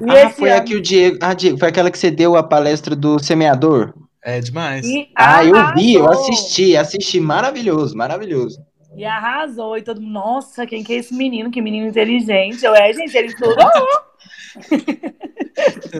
E 0.00 0.10
ah, 0.10 0.28
foi 0.28 0.50
ano... 0.50 0.60
aqui 0.60 0.74
o 0.74 0.82
Diego. 0.82 1.18
Ah, 1.22 1.32
Diego, 1.32 1.58
foi 1.58 1.68
aquela 1.68 1.90
que 1.90 1.98
você 1.98 2.10
deu 2.10 2.36
a 2.36 2.42
palestra 2.42 2.94
do 2.94 3.18
semeador? 3.18 3.94
É 4.22 4.40
demais. 4.40 4.86
E 4.86 5.08
ah, 5.16 5.42
eu 5.42 5.74
vi, 5.74 5.94
eu 5.94 6.06
assisti, 6.06 6.76
assisti. 6.76 7.18
Maravilhoso, 7.18 7.96
maravilhoso. 7.96 8.62
E 8.94 9.06
arrasou. 9.06 9.78
E 9.78 9.82
todo 9.82 10.02
mundo, 10.02 10.12
nossa, 10.12 10.66
quem 10.66 10.84
que 10.84 10.92
é 10.92 10.96
esse 10.96 11.14
menino? 11.14 11.50
Que 11.50 11.62
menino 11.62 11.88
inteligente. 11.88 12.62
Eu, 12.62 12.74
é, 12.74 12.92
gente, 12.92 13.16
ele 13.16 13.28
estudou. 13.28 13.56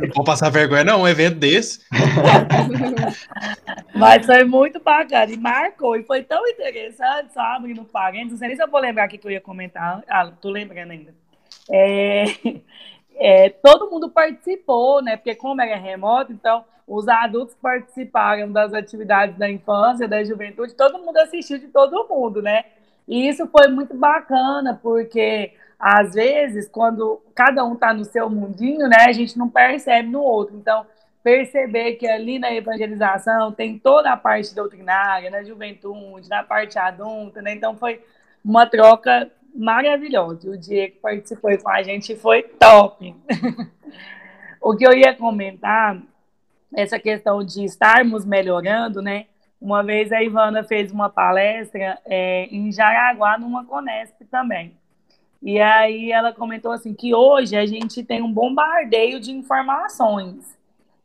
Não 0.00 0.08
vou 0.14 0.24
passar 0.24 0.50
vergonha, 0.50 0.84
não, 0.84 1.02
um 1.02 1.08
evento 1.08 1.38
desse. 1.38 1.80
Mas 3.94 4.24
foi 4.24 4.44
muito 4.44 4.80
bacana 4.80 5.30
e 5.30 5.36
marcou. 5.36 5.96
E 5.96 6.04
foi 6.04 6.22
tão 6.22 6.46
interessante, 6.46 7.32
só 7.32 7.40
abrindo 7.40 7.84
parênteses. 7.84 8.32
Não 8.32 8.38
sei 8.38 8.48
nem 8.48 8.56
se 8.56 8.62
eu 8.62 8.70
vou 8.70 8.80
lembrar 8.80 9.06
o 9.06 9.10
que 9.10 9.20
eu 9.22 9.30
ia 9.30 9.40
comentar. 9.40 10.02
Ah, 10.08 10.30
tô 10.40 10.50
lembrando 10.50 10.92
ainda. 10.92 11.14
É, 11.70 12.24
é, 13.16 13.50
todo 13.50 13.90
mundo 13.90 14.08
participou, 14.08 15.02
né? 15.02 15.16
Porque 15.16 15.34
como 15.34 15.60
era 15.60 15.76
remoto, 15.76 16.32
então 16.32 16.64
os 16.86 17.06
adultos 17.06 17.54
participaram 17.54 18.50
das 18.50 18.74
atividades 18.74 19.38
da 19.38 19.48
infância, 19.48 20.08
da 20.08 20.24
juventude, 20.24 20.74
todo 20.74 20.98
mundo 20.98 21.16
assistiu 21.18 21.58
de 21.58 21.68
todo 21.68 22.08
mundo, 22.08 22.42
né? 22.42 22.64
E 23.06 23.28
isso 23.28 23.46
foi 23.46 23.68
muito 23.68 23.94
bacana, 23.94 24.78
porque 24.82 25.52
às 25.80 26.12
vezes, 26.12 26.68
quando 26.68 27.22
cada 27.34 27.64
um 27.64 27.72
está 27.72 27.94
no 27.94 28.04
seu 28.04 28.28
mundinho, 28.28 28.86
né, 28.86 29.06
a 29.08 29.12
gente 29.12 29.38
não 29.38 29.48
percebe 29.48 30.10
no 30.10 30.20
outro. 30.20 30.54
Então, 30.54 30.86
perceber 31.22 31.94
que 31.94 32.06
ali 32.06 32.38
na 32.38 32.52
evangelização 32.52 33.50
tem 33.50 33.78
toda 33.78 34.12
a 34.12 34.16
parte 34.16 34.54
doutrinária, 34.54 35.30
na 35.30 35.42
juventude, 35.42 36.28
na 36.28 36.44
parte 36.44 36.78
adulta, 36.78 37.40
né? 37.40 37.54
Então, 37.54 37.74
foi 37.78 38.04
uma 38.44 38.66
troca 38.66 39.30
maravilhosa. 39.54 40.50
O 40.50 40.60
que 40.60 40.98
participou 41.00 41.56
com 41.58 41.70
a 41.70 41.82
gente 41.82 42.14
foi 42.14 42.42
top. 42.42 43.16
o 44.60 44.76
que 44.76 44.86
eu 44.86 44.92
ia 44.92 45.14
comentar, 45.16 45.98
essa 46.76 46.98
questão 46.98 47.42
de 47.42 47.64
estarmos 47.64 48.26
melhorando, 48.26 49.00
né? 49.00 49.26
Uma 49.58 49.82
vez 49.82 50.12
a 50.12 50.22
Ivana 50.22 50.62
fez 50.62 50.92
uma 50.92 51.08
palestra 51.08 51.98
é, 52.04 52.44
em 52.50 52.70
Jaraguá, 52.70 53.38
numa 53.38 53.64
Conesp 53.64 54.24
também. 54.30 54.79
E 55.42 55.58
aí 55.60 56.12
ela 56.12 56.32
comentou 56.32 56.70
assim 56.70 56.92
que 56.94 57.14
hoje 57.14 57.56
a 57.56 57.64
gente 57.64 58.02
tem 58.02 58.22
um 58.22 58.32
bombardeio 58.32 59.18
de 59.18 59.32
informações. 59.32 60.58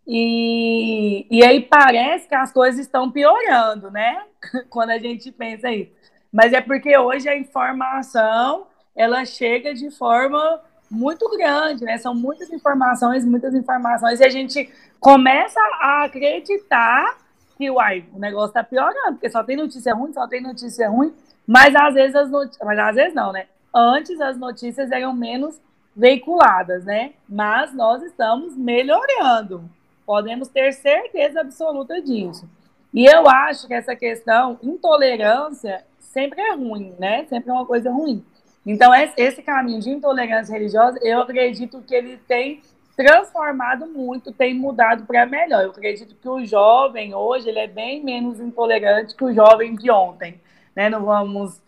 E, 0.08 1.26
e 1.32 1.44
aí 1.44 1.62
parece 1.62 2.28
que 2.28 2.36
as 2.36 2.52
coisas 2.52 2.80
estão 2.80 3.10
piorando, 3.10 3.90
né? 3.90 4.24
Quando 4.70 4.92
a 4.92 5.00
gente 5.00 5.32
pensa 5.32 5.72
isso. 5.72 5.92
Mas 6.32 6.54
é 6.54 6.62
porque 6.62 6.98
hoje 6.98 7.30
a 7.30 7.38
informação 7.38 8.68
ela 8.96 9.26
chega 9.26 9.74
de 9.74 9.90
forma 9.90 10.62
muito 10.92 11.30
grande, 11.30 11.84
né? 11.84 11.98
São 11.98 12.14
muitas 12.14 12.52
informações, 12.52 13.26
muitas 13.26 13.54
informações, 13.54 14.20
e 14.20 14.26
a 14.26 14.30
gente 14.30 14.70
começa 15.00 15.60
a 15.82 16.04
acreditar 16.04 17.18
que 17.58 17.72
uai, 17.72 18.06
o 18.14 18.20
negócio 18.20 18.50
está 18.50 18.64
piorando, 18.64 19.14
porque 19.14 19.30
só 19.30 19.44
tem 19.44 19.56
notícia 19.56 19.94
ruim, 19.94 20.14
só 20.14 20.28
tem 20.28 20.42
notícia 20.42 20.90
ruim, 20.90 21.14
mas 21.48 21.74
às 21.76 21.94
vezes 21.94 22.16
as 22.16 22.30
mas 22.30 22.80
às 22.80 22.96
vezes 22.96 23.14
não, 23.14 23.32
né? 23.32 23.48
Antes 23.78 24.22
as 24.22 24.38
notícias 24.38 24.90
eram 24.90 25.14
menos 25.14 25.60
veiculadas, 25.94 26.86
né? 26.86 27.12
Mas 27.28 27.74
nós 27.74 28.02
estamos 28.04 28.56
melhorando. 28.56 29.70
Podemos 30.06 30.48
ter 30.48 30.72
certeza 30.72 31.42
absoluta 31.42 32.02
disso. 32.02 32.48
E 32.94 33.06
eu 33.06 33.28
acho 33.28 33.68
que 33.68 33.74
essa 33.74 33.94
questão, 33.94 34.58
intolerância, 34.64 35.84
sempre 36.00 36.40
é 36.42 36.54
ruim, 36.54 36.96
né? 36.98 37.26
Sempre 37.26 37.50
é 37.50 37.54
uma 37.54 37.66
coisa 37.66 37.92
ruim. 37.92 38.24
Então, 38.66 38.92
esse 38.96 39.42
caminho 39.44 39.82
de 39.82 39.90
intolerância 39.90 40.54
religiosa, 40.54 40.98
eu 41.04 41.20
acredito 41.20 41.82
que 41.82 41.94
ele 41.94 42.18
tem 42.26 42.62
transformado 42.96 43.86
muito, 43.86 44.32
tem 44.32 44.54
mudado 44.54 45.06
para 45.06 45.26
melhor. 45.26 45.64
Eu 45.64 45.72
acredito 45.72 46.16
que 46.16 46.30
o 46.30 46.46
jovem 46.46 47.14
hoje 47.14 47.50
ele 47.50 47.60
é 47.60 47.68
bem 47.68 48.02
menos 48.02 48.40
intolerante 48.40 49.16
que 49.16 49.26
o 49.26 49.34
jovem 49.34 49.76
de 49.76 49.92
ontem. 49.92 50.40
Né? 50.74 50.90
Não 50.90 51.04
vamos 51.04 51.62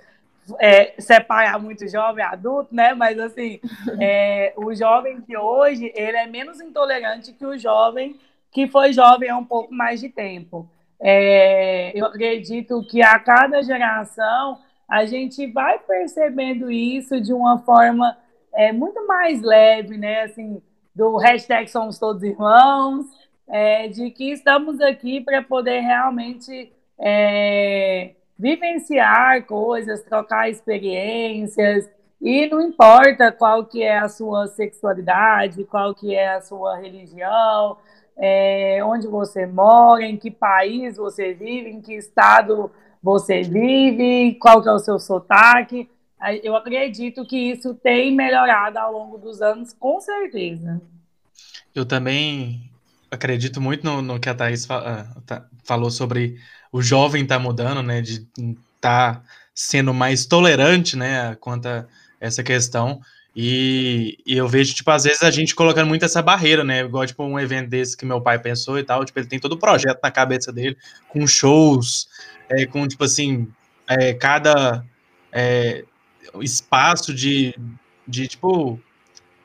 é, 0.60 0.94
separar 1.00 1.60
muito 1.60 1.88
jovem 1.88 2.24
e 2.24 2.28
adulto, 2.28 2.74
né? 2.74 2.94
Mas 2.94 3.20
assim, 3.20 3.60
é, 4.00 4.54
o 4.56 4.74
jovem 4.74 5.22
de 5.22 5.38
hoje 5.38 5.92
ele 5.96 6.18
é 6.18 6.28
menos 6.28 6.60
intolerante 6.62 7.34
que 7.34 7.46
o 7.46 7.58
jovem 7.58 8.20
que 8.52 8.68
foi 8.68 8.94
jovem 8.94 9.30
há 9.30 9.38
um 9.38 9.46
pouco 9.46 9.74
mais 9.74 10.00
de 10.00 10.10
tempo. 10.10 10.70
É, 11.00 11.92
eu 11.98 12.06
acredito 12.06 12.82
que 12.90 13.02
a 13.02 13.20
cada 13.20 13.62
geração 13.62 14.60
a 14.90 15.06
gente 15.06 15.46
vai 15.48 15.78
percebendo 15.80 16.72
isso 16.72 17.20
de 17.20 17.34
uma 17.34 17.60
forma 17.60 18.18
é, 18.54 18.72
muito 18.72 19.06
mais 19.06 19.42
leve, 19.42 19.98
né? 19.98 20.22
Assim, 20.22 20.62
do 20.96 21.18
hashtag 21.18 21.70
somos 21.70 22.00
todos 22.00 22.24
irmãos, 22.24 23.06
é, 23.48 23.88
de 23.88 24.10
que 24.10 24.32
estamos 24.32 24.82
aqui 24.82 25.22
para 25.22 25.44
poder 25.44 25.82
realmente 25.82 26.72
é, 26.98 28.16
vivenciar 28.38 29.46
coisas, 29.46 30.04
trocar 30.04 30.50
experiências, 30.50 31.90
e 32.22 32.48
não 32.48 32.62
importa 32.62 33.32
qual 33.32 33.66
que 33.66 33.84
é 33.84 34.00
a 34.00 34.10
sua 34.10 34.48
sexualidade, 34.48 35.64
qual 35.66 35.94
que 35.94 36.16
é 36.16 36.36
a 36.36 36.42
sua 36.42 36.76
religião, 36.78 37.78
é, 38.18 38.80
onde 38.84 39.08
você 39.08 39.46
mora, 39.46 40.04
em 40.04 40.18
que 40.18 40.32
país 40.32 40.98
você 40.98 41.34
vive, 41.34 41.70
em 41.70 41.82
que 41.82 41.94
estado 41.94 42.72
você 43.02 43.44
vive, 43.44 44.36
qual 44.42 44.62
que 44.62 44.70
é 44.70 44.72
o 44.72 44.80
seu 44.80 45.00
sotaque. 45.00 45.90
Eu 46.44 46.56
acredito 46.56 47.24
que 47.26 47.38
isso 47.38 47.76
tem 47.76 48.16
melhorado 48.16 48.80
ao 48.80 48.92
longo 48.92 49.20
dos 49.20 49.40
anos, 49.40 49.72
com 49.74 50.00
certeza. 50.02 50.82
Eu 51.76 51.86
também 51.86 52.72
acredito 53.12 53.62
muito 53.62 53.86
no, 53.86 54.02
no 54.02 54.20
que 54.20 54.28
a 54.28 54.34
Thaís 54.34 54.70
ah, 54.72 55.06
tá, 55.28 55.46
falou 55.64 55.92
sobre 55.92 56.40
o 56.72 56.82
jovem 56.82 57.26
tá 57.26 57.40
mudando, 57.40 57.82
né? 57.82 58.02
De 58.02 58.28
tá 58.80 59.22
sendo 59.54 59.94
mais 59.94 60.26
tolerante, 60.26 60.96
né? 60.96 61.36
Quanto 61.40 61.68
a 61.68 61.86
essa 62.20 62.44
questão. 62.44 63.02
E, 63.36 64.18
e, 64.26 64.36
eu 64.36 64.48
vejo, 64.48 64.74
tipo, 64.74 64.90
às 64.90 65.04
vezes 65.04 65.22
a 65.22 65.30
gente 65.30 65.54
colocando 65.54 65.88
muito 65.88 66.04
essa 66.04 66.22
barreira, 66.22 66.64
né? 66.64 66.82
Igual, 66.82 67.06
tipo, 67.06 67.24
um 67.24 67.40
evento 67.40 67.70
desse 67.70 67.96
que 67.96 68.06
meu 68.06 68.20
pai 68.20 68.40
pensou 68.40 68.80
e 68.80 68.84
tal. 68.84 69.06
Tipo, 69.06 69.20
ele 69.20 69.28
tem 69.28 69.40
todo 69.40 69.54
o 69.54 69.60
projeto 69.60 70.00
na 70.02 70.10
cabeça 70.10 70.52
dele, 70.52 70.76
com 71.08 71.28
shows, 71.28 72.08
é, 72.50 72.66
com, 72.66 72.88
tipo 72.88 73.04
assim, 73.04 73.48
é, 73.88 74.14
cada 74.14 74.84
é, 75.32 75.86
espaço 76.42 77.14
de, 77.14 77.54
de, 78.08 78.28
tipo, 78.28 78.80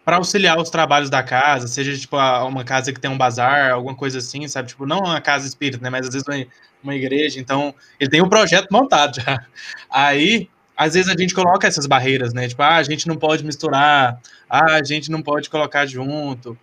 para 0.05 0.17
auxiliar 0.17 0.59
os 0.59 0.71
trabalhos 0.71 1.09
da 1.09 1.23
casa, 1.23 1.69
seja 1.69 1.97
tipo 1.97 2.17
uma 2.17 2.65
casa 2.65 2.93
que 2.93 3.01
tem 3.01 3.11
um 3.11 3.17
bazar, 3.17 3.73
alguma 3.73 3.95
coisa 3.95 4.19
assim, 4.19 4.47
sabe? 4.49 4.69
Tipo, 4.69 4.85
não 4.85 4.99
uma 4.99 5.21
casa 5.21 5.47
espírita, 5.47 5.83
né? 5.83 5.91
Mas 5.91 6.07
às 6.07 6.13
vezes 6.13 6.27
uma, 6.27 6.45
uma 6.83 6.95
igreja. 6.95 7.39
Então, 7.39 7.75
ele 8.01 8.11
tem 8.11 8.21
um 8.23 8.29
projeto 8.29 8.69
montado 8.71 9.17
já. 9.17 9.47
Aí, 9.89 10.49
às 10.77 10.95
vezes 10.95 11.09
a 11.09 11.15
gente 11.17 11.35
coloca 11.35 11.69
essas 11.69 11.87
barreiras, 11.87 12.35
né? 12.35 12.49
Tipo, 12.49 12.63
ah, 12.63 12.77
a 12.77 12.83
gente 12.83 13.07
não 13.07 13.17
pode 13.17 13.45
misturar, 13.45 14.21
ah, 14.51 14.75
a 14.75 14.83
gente 14.83 15.11
não 15.11 15.23
pode 15.23 15.49
colocar 15.49 15.87
junto. 15.87 16.59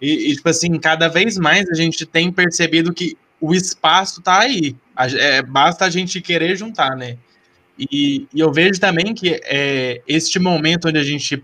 E, 0.00 0.30
e 0.30 0.36
tipo 0.36 0.48
assim, 0.48 0.76
cada 0.78 1.08
vez 1.08 1.36
mais 1.36 1.68
a 1.70 1.74
gente 1.74 2.04
tem 2.04 2.32
percebido 2.32 2.92
que 2.92 3.16
o 3.40 3.54
espaço 3.54 4.20
tá 4.20 4.40
aí. 4.40 4.74
É, 5.16 5.42
basta 5.42 5.84
a 5.84 5.90
gente 5.90 6.20
querer 6.20 6.56
juntar, 6.56 6.96
né? 6.96 7.16
E, 7.78 8.26
e 8.34 8.40
eu 8.40 8.52
vejo 8.52 8.78
também 8.80 9.14
que 9.14 9.40
é, 9.44 10.02
este 10.06 10.38
momento 10.38 10.88
onde 10.88 10.98
a 10.98 11.02
gente 11.02 11.42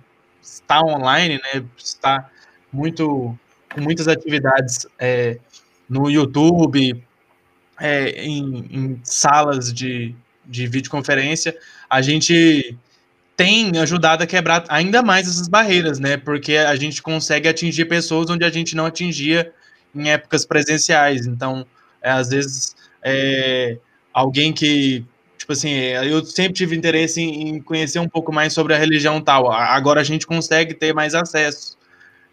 está 0.54 0.80
online, 0.82 1.40
né? 1.42 1.64
Está 1.76 2.30
muito 2.72 3.36
com 3.72 3.80
muitas 3.80 4.08
atividades 4.08 4.86
é, 4.98 5.38
no 5.88 6.10
YouTube, 6.10 7.04
é, 7.78 8.10
em, 8.24 8.66
em, 8.70 9.00
salas 9.04 9.72
de, 9.72 10.14
de 10.44 10.66
videoconferência, 10.66 11.56
a 11.88 12.00
gente 12.00 12.76
tem 13.36 13.78
ajudado 13.78 14.22
a 14.22 14.26
quebrar 14.26 14.64
ainda 14.68 15.02
mais 15.02 15.28
essas 15.28 15.46
barreiras, 15.46 15.98
né? 15.98 16.16
Porque 16.16 16.56
a 16.56 16.74
gente 16.74 17.02
consegue 17.02 17.48
atingir 17.48 17.84
pessoas 17.84 18.30
onde 18.30 18.44
a 18.44 18.50
gente 18.50 18.74
não 18.74 18.86
atingia 18.86 19.52
em 19.94 20.10
épocas 20.10 20.46
presenciais. 20.46 21.26
Então, 21.26 21.66
é, 22.00 22.10
às 22.10 22.30
vezes, 22.30 22.74
é, 23.02 23.76
alguém 24.12 24.54
que 24.54 25.04
tipo 25.36 25.52
assim, 25.52 25.70
eu 25.70 26.24
sempre 26.24 26.52
tive 26.54 26.76
interesse 26.76 27.20
em, 27.20 27.60
conhecer 27.60 27.98
um 27.98 28.08
pouco 28.08 28.32
mais 28.32 28.52
sobre 28.52 28.74
a 28.74 28.78
religião 28.78 29.20
tal. 29.20 29.50
Agora 29.50 30.00
a 30.00 30.04
gente 30.04 30.26
consegue 30.26 30.74
ter 30.74 30.94
mais 30.94 31.14
acesso. 31.14 31.76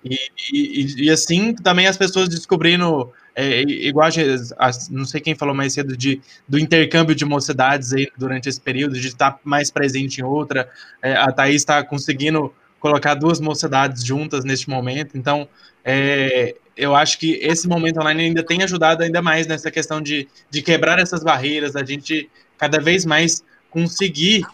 E, 0.04 0.18
e, 0.52 1.06
e 1.06 1.10
assim 1.10 1.54
também 1.54 1.88
as 1.88 1.98
pessoas 1.98 2.28
descobrindo, 2.28 3.12
é, 3.36 3.62
igual 3.62 4.08
a, 4.08 4.68
a, 4.68 4.72
não 4.90 5.06
sei 5.06 5.22
quem 5.22 5.36
falou 5.36 5.56
mais 5.56 5.74
cedo, 5.74 5.96
de, 5.96 6.22
do 6.48 6.60
intercâmbio 6.60 7.16
de 7.16 7.24
mocidades 7.24 7.94
aí 7.94 8.08
durante 8.18 8.50
esse 8.50 8.60
período, 8.60 9.00
de 9.00 9.08
estar 9.08 9.40
mais 9.44 9.72
presente 9.72 10.20
em 10.20 10.24
outra. 10.24 10.70
É, 11.02 11.14
a 11.14 11.32
Thaís 11.32 11.58
está 11.58 11.84
conseguindo 11.84 12.54
colocar 12.80 13.14
duas 13.14 13.40
mocidades 13.40 14.04
juntas 14.04 14.44
neste 14.44 14.70
momento. 14.70 15.18
Então, 15.18 15.48
é, 15.86 16.56
eu 16.76 16.96
acho 16.96 17.18
que 17.18 17.40
esse 17.42 17.68
momento 17.68 18.00
online 18.00 18.24
ainda 18.24 18.44
tem 18.44 18.62
ajudado 18.64 19.04
ainda 19.04 19.22
mais 19.22 19.48
nessa 19.48 19.72
questão 19.72 20.02
de, 20.02 20.28
de 20.50 20.62
quebrar 20.62 21.00
essas 21.00 21.24
barreiras, 21.24 21.76
a 21.76 21.84
gente 21.86 22.30
cada 22.64 22.80
vez 22.80 23.04
mais 23.04 23.44
conseguir 23.70 24.46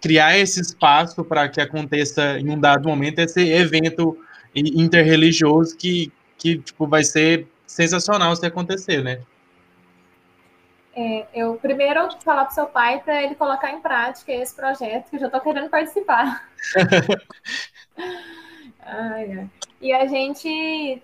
criar 0.00 0.38
esse 0.38 0.62
espaço 0.62 1.22
para 1.22 1.46
que 1.46 1.60
aconteça 1.60 2.38
em 2.38 2.48
um 2.48 2.58
dado 2.58 2.88
momento 2.88 3.18
esse 3.18 3.46
evento 3.52 4.18
interreligioso 4.54 5.76
que, 5.76 6.10
que 6.38 6.56
tipo, 6.56 6.86
vai 6.86 7.04
ser 7.04 7.46
sensacional 7.66 8.34
se 8.34 8.46
acontecer, 8.46 9.04
né? 9.04 9.20
É, 10.96 11.26
eu 11.34 11.56
primeiro 11.56 12.08
falar 12.24 12.46
para 12.46 12.54
seu 12.54 12.64
pai 12.64 13.02
para 13.04 13.22
ele 13.22 13.34
colocar 13.34 13.70
em 13.70 13.82
prática 13.82 14.32
esse 14.32 14.54
projeto 14.54 15.10
que 15.10 15.16
eu 15.16 15.20
já 15.20 15.26
estou 15.26 15.40
querendo 15.42 15.68
participar. 15.68 16.48
ai, 18.80 19.32
ai. 19.32 19.50
E 19.84 19.92
a 19.92 20.06
gente 20.06 20.48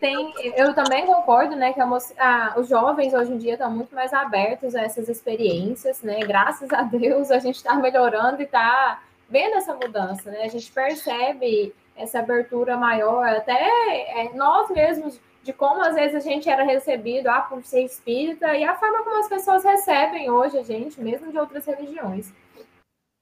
tem, 0.01 0.33
eu 0.57 0.73
também 0.73 1.05
concordo, 1.05 1.55
né, 1.55 1.71
que 1.75 1.81
a, 1.83 1.87
a, 2.19 2.59
os 2.59 2.67
jovens 2.67 3.13
hoje 3.13 3.31
em 3.31 3.37
dia 3.37 3.53
estão 3.53 3.71
muito 3.71 3.95
mais 3.95 4.11
abertos 4.11 4.75
a 4.75 4.81
essas 4.81 5.07
experiências, 5.07 6.01
né? 6.01 6.21
Graças 6.21 6.73
a 6.73 6.81
Deus 6.81 7.31
a 7.31 7.39
gente 7.39 7.57
está 7.57 7.75
melhorando 7.75 8.41
e 8.41 8.47
está 8.47 9.03
vendo 9.29 9.57
essa 9.57 9.75
mudança, 9.75 10.31
né? 10.31 10.45
A 10.45 10.49
gente 10.49 10.73
percebe 10.73 11.75
essa 11.95 12.21
abertura 12.21 12.79
maior, 12.79 13.29
até 13.29 13.53
é, 13.53 14.33
nós 14.33 14.71
mesmos, 14.71 15.21
de 15.43 15.53
como 15.53 15.83
às 15.83 15.95
vezes 15.95 16.15
a 16.15 16.21
gente 16.21 16.49
era 16.49 16.65
recebido 16.65 17.29
ah, 17.29 17.43
por 17.43 17.63
ser 17.63 17.83
espírita 17.83 18.57
e 18.57 18.65
a 18.65 18.75
forma 18.77 19.05
como 19.05 19.21
as 19.21 19.29
pessoas 19.29 19.63
recebem 19.63 20.31
hoje 20.31 20.57
a 20.57 20.63
gente, 20.63 20.99
mesmo 20.99 21.31
de 21.31 21.39
outras 21.39 21.67
religiões. 21.67 22.33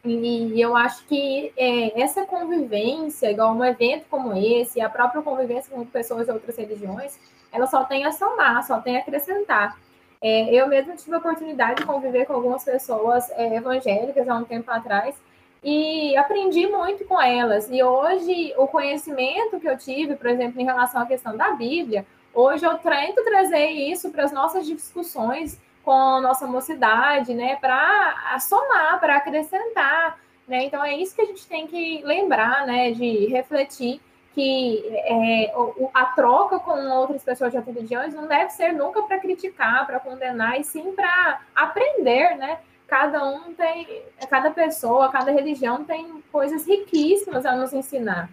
E 0.05 0.61
eu 0.61 0.77
acho 0.77 1.05
que 1.07 1.53
é, 1.57 2.01
essa 2.01 2.25
convivência, 2.25 3.33
igual 3.33 3.53
um 3.53 3.65
evento 3.65 4.07
como 4.09 4.33
esse, 4.37 4.81
a 4.81 4.89
própria 4.89 5.23
convivência 5.23 5.75
com 5.75 5.85
pessoas 5.85 6.27
de 6.27 6.33
outras 6.33 6.57
religiões, 6.57 7.19
ela 7.51 7.67
só 7.67 7.83
tem 7.85 8.05
a 8.05 8.13
somar, 8.13 8.65
só 8.65 8.81
tem 8.81 8.97
a 8.97 9.01
acrescentar. 9.01 9.77
É, 10.23 10.55
eu 10.55 10.69
mesmo 10.69 10.95
tive 10.97 11.15
a 11.15 11.19
oportunidade 11.19 11.81
de 11.81 11.87
conviver 11.87 12.27
com 12.27 12.33
algumas 12.33 12.63
pessoas 12.65 13.29
é, 13.31 13.57
evangélicas 13.57 14.29
há 14.29 14.37
um 14.37 14.45
tempo 14.45 14.71
atrás 14.71 15.17
e 15.65 16.17
aprendi 16.17 16.69
muito 16.69 17.05
com 17.05 17.21
elas. 17.21 17.69
E 17.69 17.83
hoje, 17.83 18.55
o 18.57 18.69
conhecimento 18.69 19.59
que 19.59 19.69
eu 19.69 19.77
tive, 19.77 20.15
por 20.15 20.29
exemplo, 20.29 20.61
em 20.61 20.65
relação 20.65 21.03
à 21.03 21.07
questão 21.07 21.37
da 21.37 21.51
Bíblia, 21.53 22.07
hoje 22.33 22.65
eu 22.65 22.79
tento 22.79 23.25
trazer 23.25 23.67
isso 23.67 24.11
para 24.11 24.25
as 24.25 24.33
nossas 24.33 24.65
discussões 24.65 25.59
com 25.89 26.17
a 26.17 26.21
nossa 26.21 26.47
mocidade, 26.47 27.33
né, 27.33 27.57
para 27.57 28.39
somar, 28.41 29.01
para 29.01 29.17
acrescentar, 29.17 30.21
né? 30.47 30.65
Então 30.65 30.85
é 30.85 30.95
isso 30.95 31.17
que 31.17 31.23
a 31.23 31.25
gente 31.25 31.47
tem 31.47 31.67
que 31.67 32.03
lembrar, 32.05 32.67
né, 32.67 32.91
de 32.91 33.25
refletir 33.29 33.99
que 34.35 34.85
é, 34.87 35.51
a 35.95 36.05
troca 36.05 36.59
com 36.59 36.79
outras 36.91 37.25
pessoas 37.25 37.53
de 37.53 37.59
religiões 37.59 38.13
não 38.13 38.27
deve 38.27 38.51
ser 38.51 38.75
nunca 38.75 39.03
para 39.05 39.19
criticar, 39.19 39.87
para 39.87 39.99
condenar, 39.99 40.61
e 40.61 40.63
sim 40.63 40.93
para 40.93 41.41
aprender, 41.55 42.37
né? 42.37 42.61
Cada 42.87 43.25
um 43.25 43.55
tem, 43.55 44.03
cada 44.29 44.51
pessoa, 44.51 45.11
cada 45.11 45.33
religião 45.33 45.85
tem 45.85 46.23
coisas 46.31 46.67
riquíssimas 46.67 47.47
a 47.47 47.57
nos 47.57 47.73
ensinar. 47.73 48.29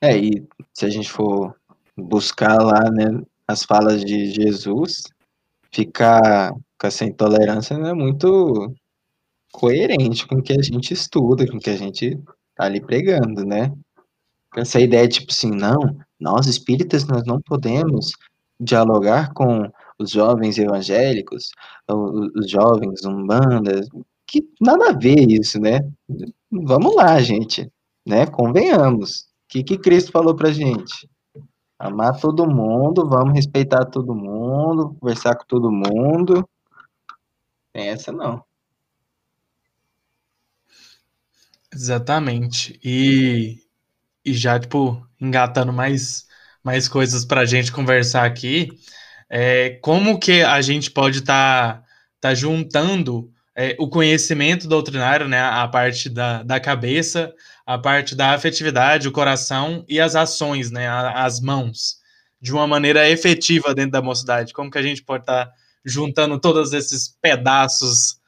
É, 0.00 0.16
e 0.16 0.48
se 0.72 0.86
a 0.86 0.88
gente 0.88 1.12
for 1.12 1.54
buscar 1.96 2.62
lá, 2.62 2.90
né, 2.90 3.22
as 3.48 3.64
falas 3.64 4.04
de 4.04 4.32
Jesus, 4.32 5.04
ficar 5.72 6.52
com 6.78 6.86
essa 6.86 7.04
intolerância 7.04 7.78
não 7.78 7.88
é 7.88 7.94
muito 7.94 8.74
coerente 9.52 10.26
com 10.26 10.36
o 10.36 10.42
que 10.42 10.52
a 10.52 10.62
gente 10.62 10.92
estuda, 10.92 11.46
com 11.46 11.56
o 11.56 11.60
que 11.60 11.70
a 11.70 11.76
gente 11.76 12.18
tá 12.54 12.64
ali 12.64 12.80
pregando, 12.80 13.44
né? 13.44 13.72
Essa 14.56 14.80
ideia, 14.80 15.08
tipo 15.08 15.30
assim, 15.30 15.50
não, 15.50 15.96
nós 16.18 16.46
espíritas, 16.46 17.06
nós 17.06 17.24
não 17.24 17.40
podemos 17.40 18.12
dialogar 18.58 19.32
com 19.32 19.70
os 19.98 20.10
jovens 20.10 20.58
evangélicos, 20.58 21.50
os 21.88 22.50
jovens 22.50 23.04
umbandas, 23.04 23.86
que 24.26 24.46
nada 24.60 24.90
a 24.90 24.92
ver 24.92 25.30
isso, 25.30 25.60
né? 25.60 25.80
Vamos 26.50 26.94
lá, 26.96 27.20
gente, 27.20 27.70
né? 28.06 28.26
Convenhamos. 28.26 29.20
O 29.20 29.24
que, 29.48 29.62
que 29.62 29.78
Cristo 29.78 30.10
falou 30.10 30.34
pra 30.34 30.50
gente? 30.50 31.08
Amar 31.78 32.18
todo 32.18 32.46
mundo, 32.46 33.08
vamos 33.08 33.34
respeitar 33.34 33.84
todo 33.84 34.14
mundo, 34.14 34.96
conversar 34.98 35.36
com 35.36 35.44
todo 35.46 35.70
mundo. 35.70 36.48
Tem 37.72 37.88
essa 37.88 38.10
não. 38.10 38.42
Exatamente. 41.72 42.80
E, 42.82 43.58
e 44.24 44.32
já, 44.32 44.58
tipo, 44.58 45.06
engatando 45.20 45.72
mais, 45.72 46.26
mais 46.64 46.88
coisas 46.88 47.24
para 47.24 47.42
a 47.42 47.44
gente 47.44 47.70
conversar 47.70 48.24
aqui, 48.24 48.70
é, 49.28 49.70
como 49.82 50.18
que 50.18 50.42
a 50.42 50.60
gente 50.62 50.90
pode 50.90 51.18
estar 51.18 51.82
tá, 51.82 51.84
tá 52.20 52.34
juntando 52.34 53.30
é, 53.54 53.76
o 53.78 53.88
conhecimento 53.88 54.68
doutrinário, 54.68 55.28
né, 55.28 55.40
a 55.40 55.66
parte 55.68 56.08
da, 56.08 56.42
da 56.42 56.60
cabeça, 56.60 57.34
a 57.66 57.76
parte 57.76 58.14
da 58.14 58.32
afetividade, 58.32 59.08
o 59.08 59.12
coração 59.12 59.84
e 59.88 60.00
as 60.00 60.14
ações, 60.14 60.70
né, 60.70 60.88
as 60.88 61.40
mãos, 61.40 61.96
de 62.40 62.52
uma 62.52 62.66
maneira 62.66 63.08
efetiva 63.10 63.74
dentro 63.74 63.90
da 63.92 64.02
mocidade? 64.02 64.52
Como 64.52 64.70
que 64.70 64.78
a 64.78 64.82
gente 64.82 65.02
pode 65.02 65.24
estar 65.24 65.46
tá 65.46 65.52
juntando 65.84 66.38
todos 66.38 66.72
esses 66.72 67.08
pedaços 67.20 68.20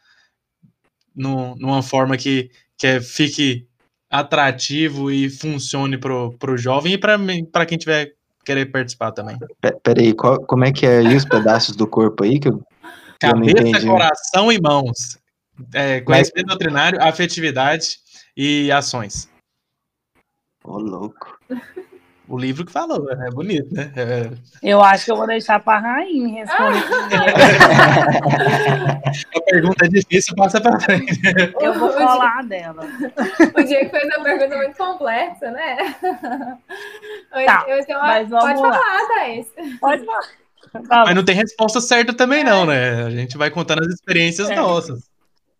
no, 1.14 1.54
numa 1.56 1.82
forma 1.82 2.16
que, 2.16 2.50
que 2.76 2.86
é, 2.86 3.00
fique 3.00 3.66
atrativo 4.10 5.10
e 5.10 5.30
funcione 5.30 5.98
para 5.98 6.52
o 6.52 6.56
jovem 6.56 6.94
e 6.94 6.98
para 6.98 7.66
quem 7.66 7.78
tiver 7.78 8.14
querer 8.44 8.66
participar 8.66 9.12
também. 9.12 9.36
Peraí, 9.82 10.14
qual, 10.14 10.40
como 10.46 10.64
é 10.64 10.72
que 10.72 10.86
é 10.86 10.98
aí 10.98 11.14
os 11.14 11.24
pedaços 11.24 11.76
do 11.76 11.86
corpo 11.86 12.24
aí 12.24 12.40
que 12.40 12.48
eu, 12.48 12.64
Cabeça, 13.20 13.86
coração 13.86 14.50
e 14.52 14.60
mãos. 14.60 15.18
É, 15.74 16.00
conhecimento 16.00 16.46
Mas... 16.46 16.56
doutrinário, 16.56 17.02
afetividade 17.02 17.98
e 18.38 18.70
ações. 18.70 19.28
Ô, 20.64 20.74
oh, 20.74 20.78
louco. 20.78 21.36
O 22.28 22.38
livro 22.38 22.64
que 22.64 22.70
falou, 22.70 23.10
é 23.10 23.28
bonito, 23.30 23.74
né? 23.74 23.92
É... 23.96 24.30
Eu 24.62 24.80
acho 24.82 25.06
que 25.06 25.10
eu 25.10 25.16
vou 25.16 25.26
deixar 25.26 25.58
para 25.60 25.78
a 25.78 25.80
Rainha 25.80 26.44
responder. 26.44 26.84
a 29.34 29.40
pergunta 29.40 29.86
é 29.86 29.88
difícil, 29.88 30.36
passa 30.36 30.60
para 30.60 30.78
frente. 30.78 31.18
Eu 31.58 31.72
vou 31.74 31.90
falar 31.90 32.44
dela. 32.44 32.86
O 33.56 33.64
Diego 33.64 33.90
fez 33.90 34.04
uma 34.14 34.22
pergunta 34.22 34.56
muito 34.56 34.76
complexa, 34.76 35.50
né? 35.50 35.96
Tá, 37.46 37.64
eu, 37.66 37.78
eu, 37.78 37.98
mas 37.98 38.28
vamos 38.28 38.44
pode 38.44 38.60
lá. 38.60 38.72
falar, 38.72 39.08
Thaís. 39.08 39.46
Pode 39.80 40.04
falar. 40.04 40.28
Mas 41.06 41.14
não 41.14 41.24
tem 41.24 41.34
resposta 41.34 41.80
certa 41.80 42.12
também, 42.12 42.44
não, 42.44 42.66
né? 42.66 43.04
A 43.04 43.10
gente 43.10 43.38
vai 43.38 43.50
contando 43.50 43.80
as 43.80 43.88
experiências 43.88 44.50
é. 44.50 44.54
nossas. 44.54 45.08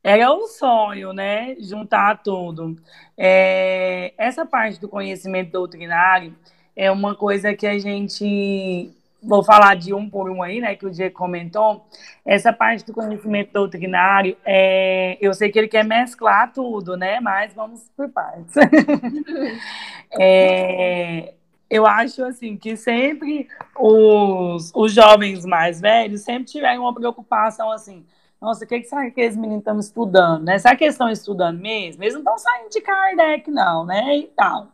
Era 0.09 0.33
um 0.33 0.47
sonho, 0.47 1.13
né? 1.13 1.55
Juntar 1.61 2.23
tudo. 2.23 2.77
É, 3.17 4.15
essa 4.17 4.47
parte 4.47 4.81
do 4.81 4.89
conhecimento 4.89 5.53
doutrinário 5.53 6.35
é 6.75 6.91
uma 6.91 7.15
coisa 7.15 7.55
que 7.55 7.67
a 7.67 7.79
gente 7.79 8.91
vou 9.23 9.43
falar 9.43 9.75
de 9.75 9.93
um 9.93 10.09
por 10.09 10.31
um 10.31 10.43
aí, 10.43 10.61
né, 10.61 10.77
que 10.77 10.87
o 10.87 10.91
Diego 10.91 11.15
comentou, 11.15 11.85
essa 12.25 12.53
parte 12.53 12.87
do 12.87 12.93
conhecimento 12.93 13.53
doutrinário, 13.53 14.37
é, 14.45 15.19
eu 15.21 15.35
sei 15.35 15.51
que 15.51 15.59
ele 15.59 15.67
quer 15.67 15.85
mesclar 15.85 16.53
tudo, 16.53 16.97
né, 16.97 17.19
mas 17.19 17.53
vamos 17.53 17.91
por 17.97 18.09
partes. 18.09 18.55
é, 20.19 21.35
eu 21.69 21.85
acho, 21.85 22.25
assim, 22.25 22.57
que 22.57 22.77
sempre 22.77 23.49
os, 23.77 24.71
os 24.73 24.93
jovens 24.93 25.45
mais 25.45 25.81
velhos 25.81 26.21
sempre 26.23 26.45
tiveram 26.45 26.83
uma 26.83 26.95
preocupação, 26.95 27.73
assim, 27.73 28.05
nossa, 28.41 28.65
o 28.65 28.69
que, 28.69 28.81
que 28.81 28.89
será 28.89 29.11
que 29.11 29.21
esses 29.21 29.37
meninos 29.37 29.61
estão 29.61 29.79
estudando, 29.79 30.45
né? 30.45 30.59
Será 30.59 30.77
que 30.77 30.85
eles 30.85 30.95
estão 30.95 31.11
estudando 31.11 31.59
mesmo? 31.59 32.03
Eles 32.03 32.15
não 32.15 32.21
estão 32.21 32.39
saindo 32.39 32.71
de 32.71 32.81
Kardec, 32.81 33.51
não, 33.51 33.85
né, 33.85 34.17
e 34.17 34.27
tal. 34.29 34.69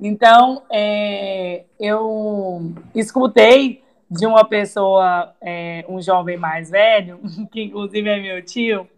Então, 0.00 0.62
é, 0.70 1.64
eu 1.80 2.72
escutei 2.94 3.82
de 4.10 4.26
uma 4.26 4.44
pessoa, 4.44 5.34
é, 5.40 5.84
um 5.88 6.00
jovem 6.00 6.36
mais 6.36 6.70
velho, 6.70 7.20
que 7.50 7.62
inclusive 7.62 8.08
é 8.08 8.20
meu 8.20 8.44
tio, 8.44 8.88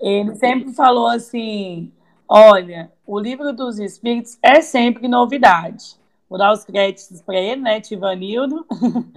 ele 0.00 0.34
sempre 0.34 0.72
falou 0.72 1.06
assim: 1.06 1.92
olha, 2.28 2.90
o 3.06 3.18
livro 3.18 3.52
dos 3.52 3.78
Espíritos 3.78 4.38
é 4.42 4.60
sempre 4.60 5.06
novidade. 5.06 6.01
Vou 6.32 6.38
dar 6.38 6.50
os 6.50 6.64
créditos 6.64 7.20
para 7.20 7.38
ele, 7.38 7.60
né, 7.60 7.78
Tivanildo? 7.78 8.66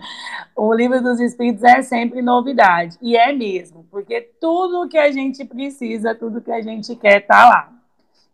o 0.54 0.74
livro 0.74 1.02
dos 1.02 1.18
Espíritos 1.18 1.64
é 1.64 1.82
sempre 1.82 2.22
novidade. 2.22 2.98
E 3.02 3.16
é 3.16 3.32
mesmo, 3.32 3.88
porque 3.90 4.20
tudo 4.20 4.90
que 4.90 4.98
a 4.98 5.10
gente 5.10 5.46
precisa, 5.46 6.14
tudo 6.14 6.42
que 6.42 6.52
a 6.52 6.62
gente 6.62 6.94
quer, 6.98 7.22
está 7.22 7.48
lá. 7.48 7.74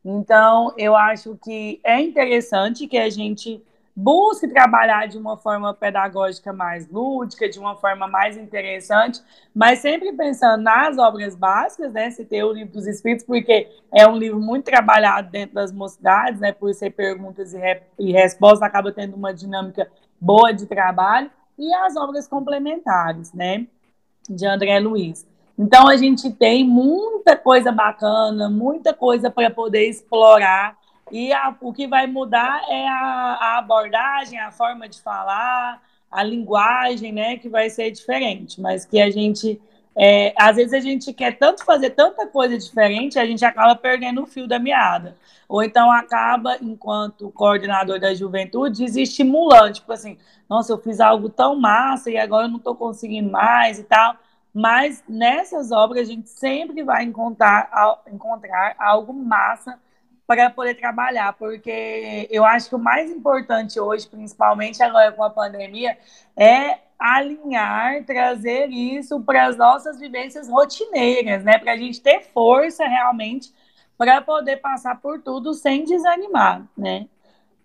Então, 0.03 0.73
eu 0.79 0.95
acho 0.95 1.37
que 1.43 1.79
é 1.83 2.01
interessante 2.01 2.87
que 2.87 2.97
a 2.97 3.07
gente 3.07 3.63
busque 3.95 4.47
trabalhar 4.47 5.07
de 5.07 5.17
uma 5.17 5.37
forma 5.37 5.73
pedagógica 5.73 6.53
mais 6.53 6.89
lúdica, 6.89 7.49
de 7.49 7.59
uma 7.59 7.75
forma 7.75 8.07
mais 8.07 8.37
interessante, 8.37 9.21
mas 9.53 9.79
sempre 9.79 10.13
pensando 10.13 10.63
nas 10.63 10.97
obras 10.97 11.35
básicas, 11.35 11.91
né? 11.91 12.09
Se 12.11 12.25
ter 12.25 12.43
o 12.43 12.51
livro 12.51 12.73
dos 12.73 12.87
Espíritos, 12.87 13.25
porque 13.25 13.69
é 13.93 14.07
um 14.07 14.15
livro 14.15 14.39
muito 14.39 14.65
trabalhado 14.65 15.29
dentro 15.29 15.55
das 15.55 15.71
mocidades, 15.71 16.39
né? 16.39 16.51
Por 16.51 16.73
ser 16.73 16.91
perguntas 16.91 17.53
e, 17.53 17.57
re 17.57 17.81
e 17.99 18.11
respostas, 18.11 18.61
acaba 18.61 18.91
tendo 18.91 19.15
uma 19.15 19.33
dinâmica 19.33 19.89
boa 20.19 20.53
de 20.53 20.65
trabalho, 20.65 21.29
e 21.57 21.73
as 21.73 21.95
obras 21.95 22.27
complementares, 22.27 23.33
né? 23.33 23.67
De 24.29 24.45
André 24.45 24.79
Luiz. 24.79 25.27
Então, 25.57 25.87
a 25.87 25.95
gente 25.95 26.31
tem 26.31 26.67
muita 26.67 27.35
coisa 27.35 27.71
bacana, 27.71 28.49
muita 28.49 28.93
coisa 28.93 29.29
para 29.29 29.49
poder 29.49 29.87
explorar. 29.87 30.75
E 31.11 31.33
a, 31.33 31.53
o 31.59 31.73
que 31.73 31.87
vai 31.87 32.07
mudar 32.07 32.63
é 32.69 32.87
a, 32.87 33.37
a, 33.39 33.57
abordagem, 33.57 34.39
a 34.39 34.51
forma 34.51 34.87
de 34.87 35.01
falar, 35.01 35.81
a 36.09 36.23
linguagem, 36.23 37.11
né? 37.11 37.37
Que 37.37 37.49
vai 37.49 37.69
ser 37.69 37.91
diferente. 37.91 38.61
Mas 38.61 38.85
que 38.85 38.99
a 38.99 39.11
gente. 39.11 39.61
É, 39.93 40.33
às 40.37 40.55
vezes 40.55 40.73
a 40.73 40.79
gente 40.79 41.11
quer 41.11 41.37
tanto 41.37 41.65
fazer 41.65 41.89
tanta 41.89 42.25
coisa 42.25 42.57
diferente, 42.57 43.19
a 43.19 43.25
gente 43.25 43.43
acaba 43.43 43.75
perdendo 43.75 44.23
o 44.23 44.25
fio 44.25 44.47
da 44.47 44.57
meada. 44.57 45.17
Ou 45.49 45.61
então 45.61 45.91
acaba, 45.91 46.57
enquanto 46.61 47.29
coordenador 47.31 47.99
da 47.99 48.13
juventude, 48.13 48.85
desestimulando. 48.85 49.73
Tipo 49.73 49.91
assim, 49.91 50.17
nossa, 50.49 50.71
eu 50.71 50.77
fiz 50.77 51.01
algo 51.01 51.29
tão 51.29 51.59
massa 51.59 52.09
e 52.09 52.17
agora 52.17 52.45
eu 52.45 52.49
não 52.49 52.57
estou 52.57 52.73
conseguindo 52.73 53.29
mais 53.29 53.79
e 53.79 53.83
tal. 53.83 54.15
Mas 54.53 55.03
nessas 55.09 55.71
obras 55.71 56.07
a 56.07 56.11
gente 56.11 56.29
sempre 56.29 56.83
vai 56.83 57.03
encontrar, 57.03 57.69
encontrar 58.07 58.75
algo 58.79 59.13
massa 59.13 59.77
para 60.31 60.49
poder 60.49 60.75
trabalhar, 60.75 61.33
porque 61.33 62.25
eu 62.31 62.45
acho 62.45 62.69
que 62.69 62.75
o 62.75 62.79
mais 62.79 63.11
importante 63.11 63.77
hoje, 63.77 64.07
principalmente 64.07 64.81
agora 64.81 65.11
com 65.11 65.25
a 65.25 65.29
pandemia, 65.29 65.97
é 66.37 66.77
alinhar, 66.97 68.05
trazer 68.05 68.69
isso 68.69 69.19
para 69.19 69.47
as 69.47 69.57
nossas 69.57 69.99
vivências 69.99 70.47
rotineiras, 70.47 71.43
né? 71.43 71.57
Para 71.57 71.73
a 71.73 71.77
gente 71.77 71.99
ter 71.99 72.21
força 72.33 72.87
realmente 72.87 73.51
para 73.97 74.21
poder 74.21 74.57
passar 74.61 75.01
por 75.01 75.21
tudo 75.21 75.53
sem 75.53 75.83
desanimar, 75.83 76.65
né? 76.77 77.07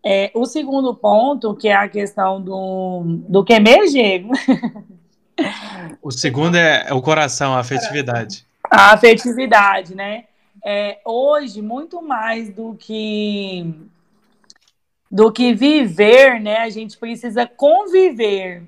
É, 0.05 0.33
o 0.35 0.45
segundo 0.45 0.93
ponto, 0.93 1.55
que 1.55 1.69
é 1.69 1.75
a 1.77 1.89
questão 1.89 2.43
do, 2.43 3.03
do 3.29 3.45
que 3.45 3.53
emergir. 3.53 4.27
O 6.03 6.11
segundo 6.11 6.57
é, 6.57 6.87
é 6.89 6.95
o 6.95 7.03
coração, 7.03 7.55
a 7.55 7.61
afetividade. 7.61 8.45
A 8.69 8.93
afetividade, 8.93 9.95
né? 9.95 10.25
É, 10.69 10.99
hoje, 11.05 11.63
muito 11.63 12.03
mais 12.03 12.53
do 12.53 12.75
que 12.75 13.73
do 15.09 15.31
que 15.31 15.55
viver, 15.55 16.41
né? 16.41 16.57
A 16.57 16.71
gente 16.71 16.99
precisa 16.99 17.47
conviver. 17.47 18.65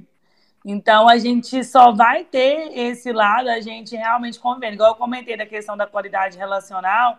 Então, 0.65 1.09
a 1.09 1.19
gente 1.19 1.65
só 1.65 1.91
vai 1.91 2.25
ter 2.25 2.71
esse 2.79 3.13
lado, 3.13 3.49
a 3.49 3.61
gente 3.61 3.97
realmente 3.97 4.39
convivendo. 4.39 4.75
Igual 4.75 4.91
eu 4.91 4.95
comentei 4.95 5.37
da 5.37 5.45
questão 5.45 5.77
da 5.77 5.89
qualidade 5.89 6.39
relacional, 6.39 7.19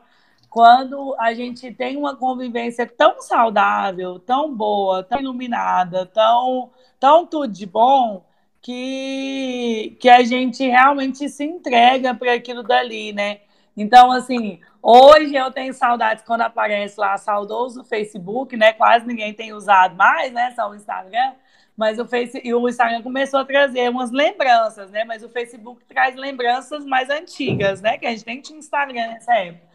quando 0.49 1.13
a 1.19 1.33
gente 1.33 1.73
tem 1.73 1.97
uma 1.97 2.15
convivência 2.15 2.87
tão 2.87 3.21
saudável, 3.21 4.17
tão 4.17 4.55
boa, 4.55 5.03
tão 5.03 5.19
iluminada, 5.19 6.05
tão, 6.05 6.71
tão 6.97 7.25
tudo 7.25 7.51
de 7.51 7.65
bom, 7.65 8.23
que, 8.61 9.97
que 9.99 10.07
a 10.07 10.23
gente 10.23 10.65
realmente 10.65 11.27
se 11.27 11.43
entrega 11.43 12.15
para 12.15 12.33
aquilo 12.33 12.63
dali, 12.63 13.11
né? 13.11 13.41
Então, 13.75 14.11
assim, 14.11 14.59
hoje 14.81 15.35
eu 15.35 15.51
tenho 15.51 15.73
saudades 15.73 16.23
quando 16.23 16.41
aparece 16.41 16.99
lá 16.99 17.17
saudoso 17.17 17.83
Facebook, 17.83 18.55
né? 18.57 18.73
Quase 18.73 19.05
ninguém 19.05 19.33
tem 19.33 19.53
usado 19.53 19.95
mais, 19.95 20.31
né? 20.31 20.51
Só 20.55 20.69
o 20.69 20.75
Instagram. 20.75 21.33
Mas 21.79 21.97
o 21.97 22.05
Face 22.05 22.41
e 22.43 22.53
o 22.53 22.67
Instagram 22.67 23.01
começou 23.01 23.39
a 23.39 23.45
trazer 23.45 23.89
umas 23.89 24.11
lembranças, 24.11 24.91
né? 24.91 25.05
Mas 25.05 25.23
o 25.23 25.29
Facebook 25.29 25.85
traz 25.85 26.13
lembranças 26.13 26.85
mais 26.85 27.09
antigas, 27.09 27.81
né? 27.81 27.97
Que 27.97 28.05
a 28.05 28.11
gente 28.11 28.25
nem 28.25 28.41
tinha 28.41 28.59
Instagram 28.59 29.07
nessa 29.07 29.33
época. 29.33 29.65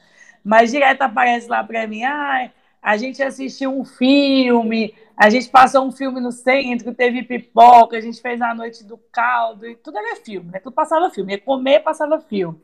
Mas 0.44 0.70
direto 0.70 1.00
aparece 1.00 1.48
lá 1.48 1.64
para 1.64 1.86
mim, 1.86 2.04
ah, 2.04 2.50
a 2.82 2.98
gente 2.98 3.22
assistiu 3.22 3.70
um 3.70 3.82
filme, 3.82 4.94
a 5.16 5.30
gente 5.30 5.48
passou 5.48 5.86
um 5.86 5.90
filme 5.90 6.20
no 6.20 6.30
centro, 6.30 6.94
teve 6.94 7.22
pipoca, 7.22 7.96
a 7.96 8.00
gente 8.02 8.20
fez 8.20 8.42
a 8.42 8.54
noite 8.54 8.84
do 8.84 8.98
caldo, 9.10 9.66
e 9.66 9.74
tudo 9.74 9.96
era 9.96 10.16
filme, 10.16 10.52
né? 10.52 10.58
Tudo 10.58 10.74
passava 10.74 11.08
filme, 11.08 11.32
ia 11.32 11.40
comer, 11.40 11.80
passava 11.80 12.20
filme. 12.20 12.60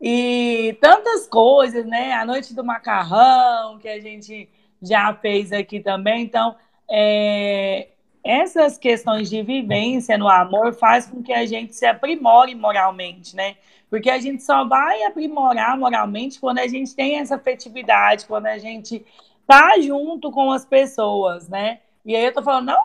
E 0.00 0.76
tantas 0.80 1.26
coisas, 1.26 1.86
né? 1.86 2.12
A 2.12 2.24
noite 2.24 2.54
do 2.54 2.64
macarrão, 2.64 3.78
que 3.78 3.88
a 3.88 4.00
gente 4.00 4.48
já 4.82 5.14
fez 5.14 5.52
aqui 5.52 5.80
também. 5.80 6.24
Então, 6.24 6.54
é, 6.90 7.88
essas 8.22 8.76
questões 8.76 9.30
de 9.30 9.42
vivência 9.42 10.18
no 10.18 10.28
amor 10.28 10.74
faz 10.74 11.06
com 11.06 11.22
que 11.22 11.32
a 11.32 11.46
gente 11.46 11.74
se 11.74 11.86
aprimore 11.86 12.54
moralmente, 12.54 13.34
né? 13.34 13.56
Porque 13.88 14.10
a 14.10 14.18
gente 14.18 14.42
só 14.42 14.64
vai 14.64 15.02
aprimorar 15.04 15.78
moralmente 15.78 16.40
quando 16.40 16.58
a 16.58 16.66
gente 16.66 16.94
tem 16.94 17.18
essa 17.18 17.36
afetividade, 17.36 18.26
quando 18.26 18.46
a 18.46 18.58
gente 18.58 19.04
tá 19.46 19.80
junto 19.80 20.30
com 20.32 20.50
as 20.50 20.64
pessoas, 20.64 21.48
né? 21.48 21.80
E 22.04 22.14
aí 22.14 22.24
eu 22.24 22.34
tô 22.34 22.42
falando, 22.42 22.66
não, 22.66 22.84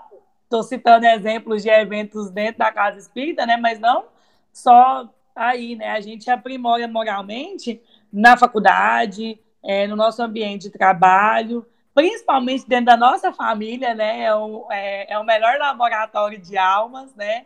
tô 0.49 0.61
citando 0.61 1.05
exemplos 1.05 1.63
de 1.63 1.69
eventos 1.69 2.29
dentro 2.29 2.59
da 2.59 2.71
casa 2.71 2.99
espírita, 2.99 3.45
né? 3.45 3.57
Mas 3.57 3.79
não 3.79 4.05
só 4.53 5.09
aí, 5.35 5.75
né? 5.75 5.89
A 5.89 6.01
gente 6.01 6.29
aprimora 6.29 6.87
moralmente 6.87 7.81
na 8.11 8.37
faculdade, 8.37 9.39
é, 9.63 9.87
no 9.87 9.95
nosso 9.95 10.21
ambiente 10.21 10.63
de 10.63 10.71
trabalho, 10.71 11.65
principalmente 11.93 12.67
dentro 12.67 12.85
da 12.85 12.97
nossa 12.97 13.31
família, 13.31 13.93
né? 13.93 14.23
É 14.23 14.35
o, 14.35 14.67
é, 14.71 15.13
é 15.13 15.19
o 15.19 15.25
melhor 15.25 15.57
laboratório 15.57 16.39
de 16.39 16.57
almas, 16.57 17.13
né? 17.15 17.45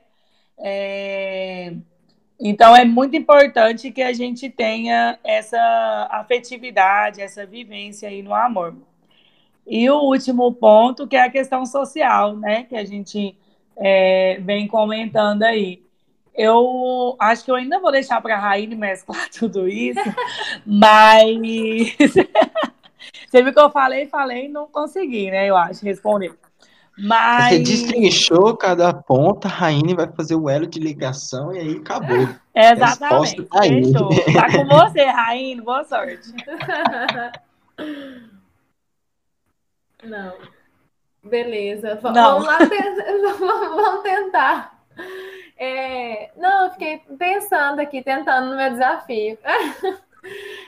É, 0.58 1.74
então 2.40 2.76
é 2.76 2.84
muito 2.86 3.16
importante 3.16 3.92
que 3.92 4.02
a 4.02 4.14
gente 4.14 4.50
tenha 4.50 5.18
essa 5.24 6.08
afetividade, 6.12 7.22
essa 7.22 7.46
vivência 7.46 8.10
aí 8.10 8.22
no 8.22 8.34
amor. 8.34 8.76
E 9.68 9.90
o 9.90 10.00
último 10.02 10.52
ponto, 10.54 11.08
que 11.08 11.16
é 11.16 11.24
a 11.24 11.30
questão 11.30 11.66
social, 11.66 12.36
né? 12.38 12.64
Que 12.64 12.76
a 12.76 12.86
gente 12.86 13.36
é, 13.78 14.40
vem 14.42 14.68
comentando 14.68 15.44
aí. 15.44 15.85
Eu 16.36 17.16
acho 17.18 17.46
que 17.46 17.52
eu 17.52 17.56
ainda 17.56 17.80
vou 17.80 17.92
deixar 17.92 18.22
para 18.22 18.36
a 18.36 18.40
Raine 18.40 18.76
mesclar 18.76 19.30
tudo 19.32 19.68
isso, 19.70 20.00
mas 20.66 21.96
você 23.28 23.42
viu 23.42 23.54
que 23.54 23.60
eu 23.60 23.70
falei, 23.70 24.08
falei 24.08 24.46
e 24.46 24.50
não 24.50 24.68
consegui, 24.68 25.32
né? 25.32 25.48
Eu 25.48 25.56
acho, 25.56 25.86
responder. 25.86 26.36
Mas... 26.98 27.50
Você 27.50 27.60
destrinchou 27.60 28.56
cada 28.56 28.94
ponta, 28.94 29.48
a 29.48 29.52
Raine 29.52 29.94
vai 29.94 30.08
fazer 30.08 30.36
o 30.36 30.50
elo 30.50 30.66
de 30.66 30.80
ligação 30.80 31.54
e 31.54 31.60
aí 31.60 31.78
acabou. 31.78 32.28
Exatamente. 32.56 33.44
Tá, 33.44 33.64
Fechou. 33.64 34.10
tá 34.34 34.52
com 34.52 34.66
você, 34.66 35.04
Raine. 35.04 35.62
Boa 35.62 35.84
sorte. 35.84 36.34
Não. 40.04 40.34
Beleza. 41.24 42.00
Não. 42.02 42.42
Vamos 42.42 42.46
lá, 42.46 42.60
vamos 43.40 44.04
tentar. 44.04 44.76
É... 45.58 46.32
Não, 46.36 46.66
eu 46.66 46.72
fiquei 46.72 47.02
pensando 47.18 47.80
aqui, 47.80 48.04
tentando 48.04 48.50
no 48.50 48.58
meu 48.58 48.70
desafio. 48.70 49.38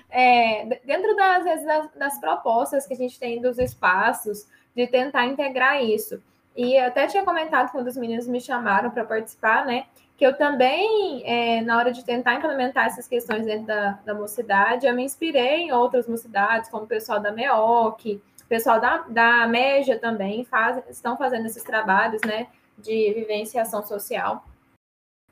É, 0.09 0.79
dentro 0.85 1.15
das, 1.15 1.65
das, 1.65 1.89
das, 1.95 2.19
propostas 2.19 2.85
que 2.85 2.93
a 2.93 2.97
gente 2.97 3.19
tem 3.19 3.41
dos 3.41 3.57
espaços, 3.57 4.47
de 4.75 4.87
tentar 4.87 5.25
integrar 5.25 5.83
isso. 5.83 6.21
E 6.55 6.77
até 6.77 7.07
tinha 7.07 7.23
comentado 7.23 7.71
quando 7.71 7.87
os 7.87 7.97
meninos 7.97 8.27
me 8.27 8.39
chamaram 8.39 8.89
para 8.89 9.03
participar, 9.03 9.65
né? 9.65 9.85
Que 10.15 10.25
eu 10.25 10.35
também, 10.35 11.21
é, 11.25 11.61
na 11.61 11.77
hora 11.77 11.91
de 11.91 12.03
tentar 12.03 12.35
implementar 12.35 12.87
essas 12.87 13.07
questões 13.07 13.45
dentro 13.45 13.67
da, 13.67 13.99
da 14.05 14.13
mocidade, 14.13 14.87
eu 14.87 14.95
me 14.95 15.03
inspirei 15.03 15.63
em 15.63 15.71
outras 15.71 16.07
mocidades, 16.07 16.69
como 16.69 16.85
o 16.85 16.87
pessoal 16.87 17.19
da 17.19 17.31
MEOC, 17.31 18.21
o 18.43 18.47
pessoal 18.47 18.79
da, 18.79 18.99
da 19.09 19.47
MEJA 19.47 19.99
também 19.99 20.45
faz, 20.45 20.81
estão 20.89 21.17
fazendo 21.17 21.45
esses 21.45 21.63
trabalhos, 21.63 22.21
né? 22.21 22.47
De 22.77 23.13
vivenciação 23.13 23.85
social. 23.85 24.43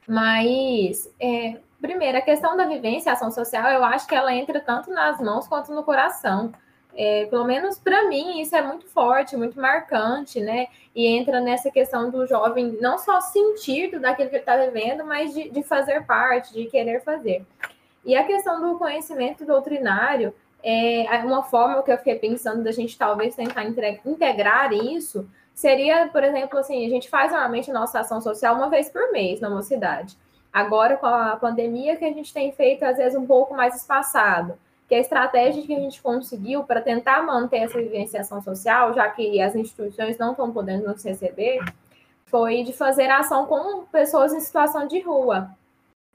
Mas, 0.07 1.11
é, 1.19 1.57
primeiro, 1.81 2.17
a 2.17 2.21
questão 2.21 2.55
da 2.55 2.65
vivência 2.65 3.11
ação 3.11 3.31
social, 3.31 3.69
eu 3.71 3.83
acho 3.83 4.07
que 4.07 4.15
ela 4.15 4.33
entra 4.33 4.59
tanto 4.59 4.91
nas 4.91 5.19
mãos 5.19 5.47
quanto 5.47 5.73
no 5.73 5.83
coração. 5.83 6.51
É, 6.97 7.25
pelo 7.25 7.43
menos 7.43 7.77
para 7.77 8.07
mim, 8.07 8.39
isso 8.39 8.55
é 8.55 8.61
muito 8.61 8.87
forte, 8.87 9.35
muito 9.35 9.59
marcante, 9.59 10.39
né? 10.39 10.67
E 10.95 11.05
entra 11.05 11.41
nessa 11.41 11.69
questão 11.69 12.09
do 12.09 12.25
jovem 12.25 12.77
não 12.79 12.97
só 12.97 13.19
sentir 13.19 13.91
tudo 13.91 14.05
aquilo 14.05 14.29
que 14.29 14.35
ele 14.35 14.41
está 14.41 14.55
vivendo, 14.55 15.05
mas 15.05 15.33
de, 15.33 15.49
de, 15.49 15.61
fazer 15.61 16.05
parte, 16.05 16.53
de 16.53 16.65
querer 16.67 17.03
fazer. 17.03 17.45
E 18.05 18.15
a 18.15 18.23
questão 18.23 18.61
do 18.61 18.77
conhecimento 18.77 19.45
doutrinário 19.45 20.33
é 20.63 21.05
uma 21.23 21.43
forma 21.43 21.83
que 21.83 21.91
eu 21.91 21.97
fiquei 21.97 22.15
pensando 22.15 22.63
da 22.63 22.71
gente 22.71 22.97
talvez 22.97 23.35
tentar 23.35 23.65
integrar 23.65 24.71
isso 24.71 25.29
seria, 25.55 26.07
por 26.09 26.23
exemplo, 26.23 26.59
assim, 26.59 26.85
a 26.85 26.89
gente 26.89 27.09
faz 27.09 27.31
normalmente 27.31 27.71
nossa 27.71 28.01
ação 28.01 28.21
social 28.21 28.55
uma 28.55 28.69
vez 28.69 28.89
por 28.89 29.11
mês 29.11 29.39
na 29.39 29.49
mocidade. 29.49 30.15
Agora, 30.53 30.97
com 30.97 31.07
a 31.07 31.35
pandemia, 31.37 31.95
que 31.95 32.05
a 32.05 32.13
gente 32.13 32.33
tem 32.33 32.51
feito, 32.51 32.83
às 32.83 32.97
vezes, 32.97 33.17
um 33.17 33.25
pouco 33.25 33.55
mais 33.55 33.75
espaçado, 33.75 34.57
que 34.87 34.93
a 34.93 34.99
estratégia 34.99 35.65
que 35.65 35.73
a 35.73 35.79
gente 35.79 36.01
conseguiu 36.01 36.63
para 36.63 36.81
tentar 36.81 37.23
manter 37.23 37.57
essa 37.57 37.79
vivenciação 37.79 38.41
social, 38.41 38.93
já 38.93 39.09
que 39.09 39.41
as 39.41 39.55
instituições 39.55 40.17
não 40.17 40.31
estão 40.31 40.51
podendo 40.51 40.87
nos 40.87 41.03
receber, 41.03 41.59
foi 42.25 42.63
de 42.63 42.73
fazer 42.73 43.09
ação 43.09 43.45
com 43.45 43.85
pessoas 43.85 44.33
em 44.33 44.39
situação 44.39 44.87
de 44.87 44.99
rua. 44.99 45.49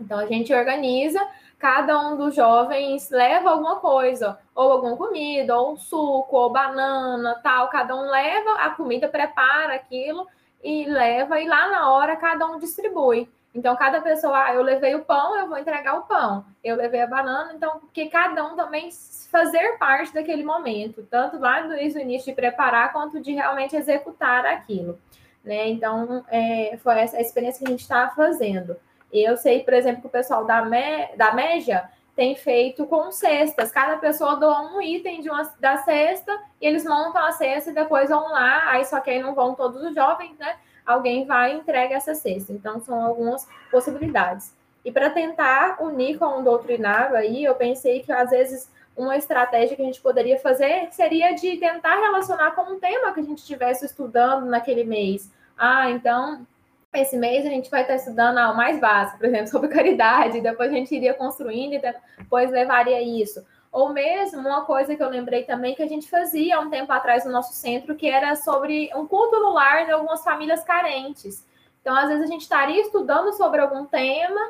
Então, 0.01 0.19
a 0.19 0.27
gente 0.27 0.53
organiza 0.55 1.21
cada 1.61 2.01
um 2.01 2.17
dos 2.17 2.35
jovens 2.35 3.11
leva 3.11 3.51
alguma 3.51 3.77
coisa, 3.77 4.39
ou 4.55 4.73
alguma 4.73 4.97
comida, 4.97 5.57
ou 5.57 5.77
suco, 5.77 6.35
ou 6.37 6.51
banana, 6.51 7.39
tal. 7.43 7.69
Cada 7.69 7.95
um 7.95 8.11
leva 8.11 8.55
a 8.55 8.71
comida, 8.71 9.07
prepara 9.09 9.75
aquilo 9.75 10.27
e 10.65 10.87
leva, 10.87 11.39
e 11.39 11.47
lá 11.47 11.69
na 11.69 11.91
hora 11.91 12.17
cada 12.17 12.47
um 12.47 12.59
distribui. 12.59 13.29
Então, 13.55 13.77
cada 13.77 14.01
pessoa, 14.01 14.47
ah, 14.47 14.55
eu 14.55 14.63
levei 14.63 14.95
o 14.95 15.05
pão, 15.05 15.37
eu 15.37 15.49
vou 15.49 15.59
entregar 15.59 15.99
o 15.99 16.03
pão. 16.03 16.45
Eu 16.65 16.77
levei 16.77 17.03
a 17.03 17.07
banana, 17.07 17.53
então, 17.53 17.81
que 17.93 18.07
cada 18.07 18.45
um 18.45 18.57
também 18.57 18.89
fazer 19.31 19.77
parte 19.77 20.15
daquele 20.15 20.43
momento, 20.43 21.07
tanto 21.11 21.39
lá 21.39 21.63
no 21.63 21.77
início 21.77 22.27
de 22.27 22.33
preparar, 22.33 22.93
quanto 22.93 23.21
de 23.21 23.33
realmente 23.33 23.77
executar 23.77 24.47
aquilo. 24.47 24.99
Né? 25.45 25.69
Então, 25.69 26.25
é, 26.29 26.79
foi 26.83 27.01
essa 27.01 27.21
experiência 27.21 27.59
que 27.59 27.67
a 27.67 27.71
gente 27.71 27.83
está 27.83 28.09
fazendo. 28.11 28.77
Eu 29.13 29.37
sei, 29.37 29.63
por 29.63 29.75
exemplo, 29.75 30.03
que 30.03 30.07
o 30.07 30.11
pessoal 30.11 30.45
da, 30.45 30.65
Me, 30.65 31.09
da 31.17 31.33
Média 31.33 31.89
tem 32.15 32.35
feito 32.37 32.87
com 32.87 33.11
cestas. 33.11 33.73
Cada 33.73 33.97
pessoa 33.97 34.37
doa 34.37 34.73
um 34.73 34.81
item 34.81 35.21
de 35.21 35.31
uma, 35.31 35.43
da 35.59 35.79
cesta 35.79 36.39
e 36.61 36.67
eles 36.67 36.85
montam 36.85 37.25
a 37.25 37.33
cesta 37.33 37.71
e 37.71 37.75
depois 37.75 38.11
vão 38.11 38.29
lá. 38.31 38.71
Aí 38.71 38.85
só 38.85 39.01
que 39.01 39.11
aí 39.11 39.23
não 39.23 39.35
vão 39.35 39.55
todos 39.55 39.83
os 39.83 39.95
jovens, 39.95 40.37
né? 40.39 40.57
Alguém 40.85 41.25
vai 41.25 41.55
e 41.55 41.59
entrega 41.59 41.95
essa 41.95 42.15
cesta. 42.15 42.53
Então, 42.53 42.81
são 42.81 43.03
algumas 43.05 43.49
possibilidades. 43.71 44.55
E 44.85 44.91
para 44.91 45.11
tentar 45.11 45.83
unir 45.83 46.19
com 46.19 46.41
o 46.41 46.43
doutrinário 46.43 47.17
aí, 47.17 47.45
eu 47.45 47.55
pensei 47.55 48.01
que 48.01 48.13
às 48.13 48.31
vezes 48.31 48.71
uma 48.97 49.17
estratégia 49.17 49.77
que 49.77 49.83
a 49.83 49.85
gente 49.85 50.01
poderia 50.01 50.39
fazer 50.39 50.89
seria 50.91 51.35
de 51.35 51.57
tentar 51.57 51.97
relacionar 52.01 52.53
com 52.53 52.63
um 52.63 52.81
tema 52.81 53.13
que 53.13 53.21
a 53.21 53.23
gente 53.23 53.39
estivesse 53.39 53.85
estudando 53.85 54.47
naquele 54.47 54.85
mês. 54.85 55.31
Ah, 55.57 55.91
então 55.91 56.47
esse 56.95 57.17
mês 57.17 57.47
a 57.47 57.49
gente 57.49 57.71
vai 57.71 57.83
estar 57.83 57.95
estudando 57.95 58.39
o 58.39 58.57
mais 58.57 58.81
básico, 58.81 59.19
por 59.19 59.27
exemplo, 59.27 59.47
sobre 59.51 59.69
caridade, 59.69 60.41
depois 60.41 60.71
a 60.71 60.75
gente 60.75 60.95
iria 60.95 61.15
construindo 61.15 61.75
e 61.75 61.83
depois 62.19 62.51
levaria 62.51 63.01
isso. 63.01 63.45
Ou 63.73 63.91
mesmo 63.91 64.41
uma 64.41 64.65
coisa 64.65 64.97
que 64.97 65.03
eu 65.03 65.09
lembrei 65.09 65.45
também 65.45 65.77
que 65.77 65.83
a 65.83 65.89
gente 65.89 66.11
fazia 66.11 66.59
um 66.59 66.69
tempo 66.69 66.93
atrás 66.93 67.25
no 67.25 67.31
nosso 67.31 67.53
centro, 67.53 67.95
que 67.95 68.09
era 68.09 68.35
sobre 68.35 68.91
um 68.97 69.07
culto 69.07 69.39
no 69.39 69.53
lar 69.53 69.87
de 69.87 69.93
algumas 69.93 70.25
famílias 70.25 70.65
carentes. 70.65 71.47
Então, 71.81 71.95
às 71.95 72.09
vezes, 72.09 72.25
a 72.25 72.27
gente 72.27 72.43
estaria 72.43 72.81
estudando 72.81 73.33
sobre 73.33 73.61
algum 73.61 73.87
tema 73.87 74.41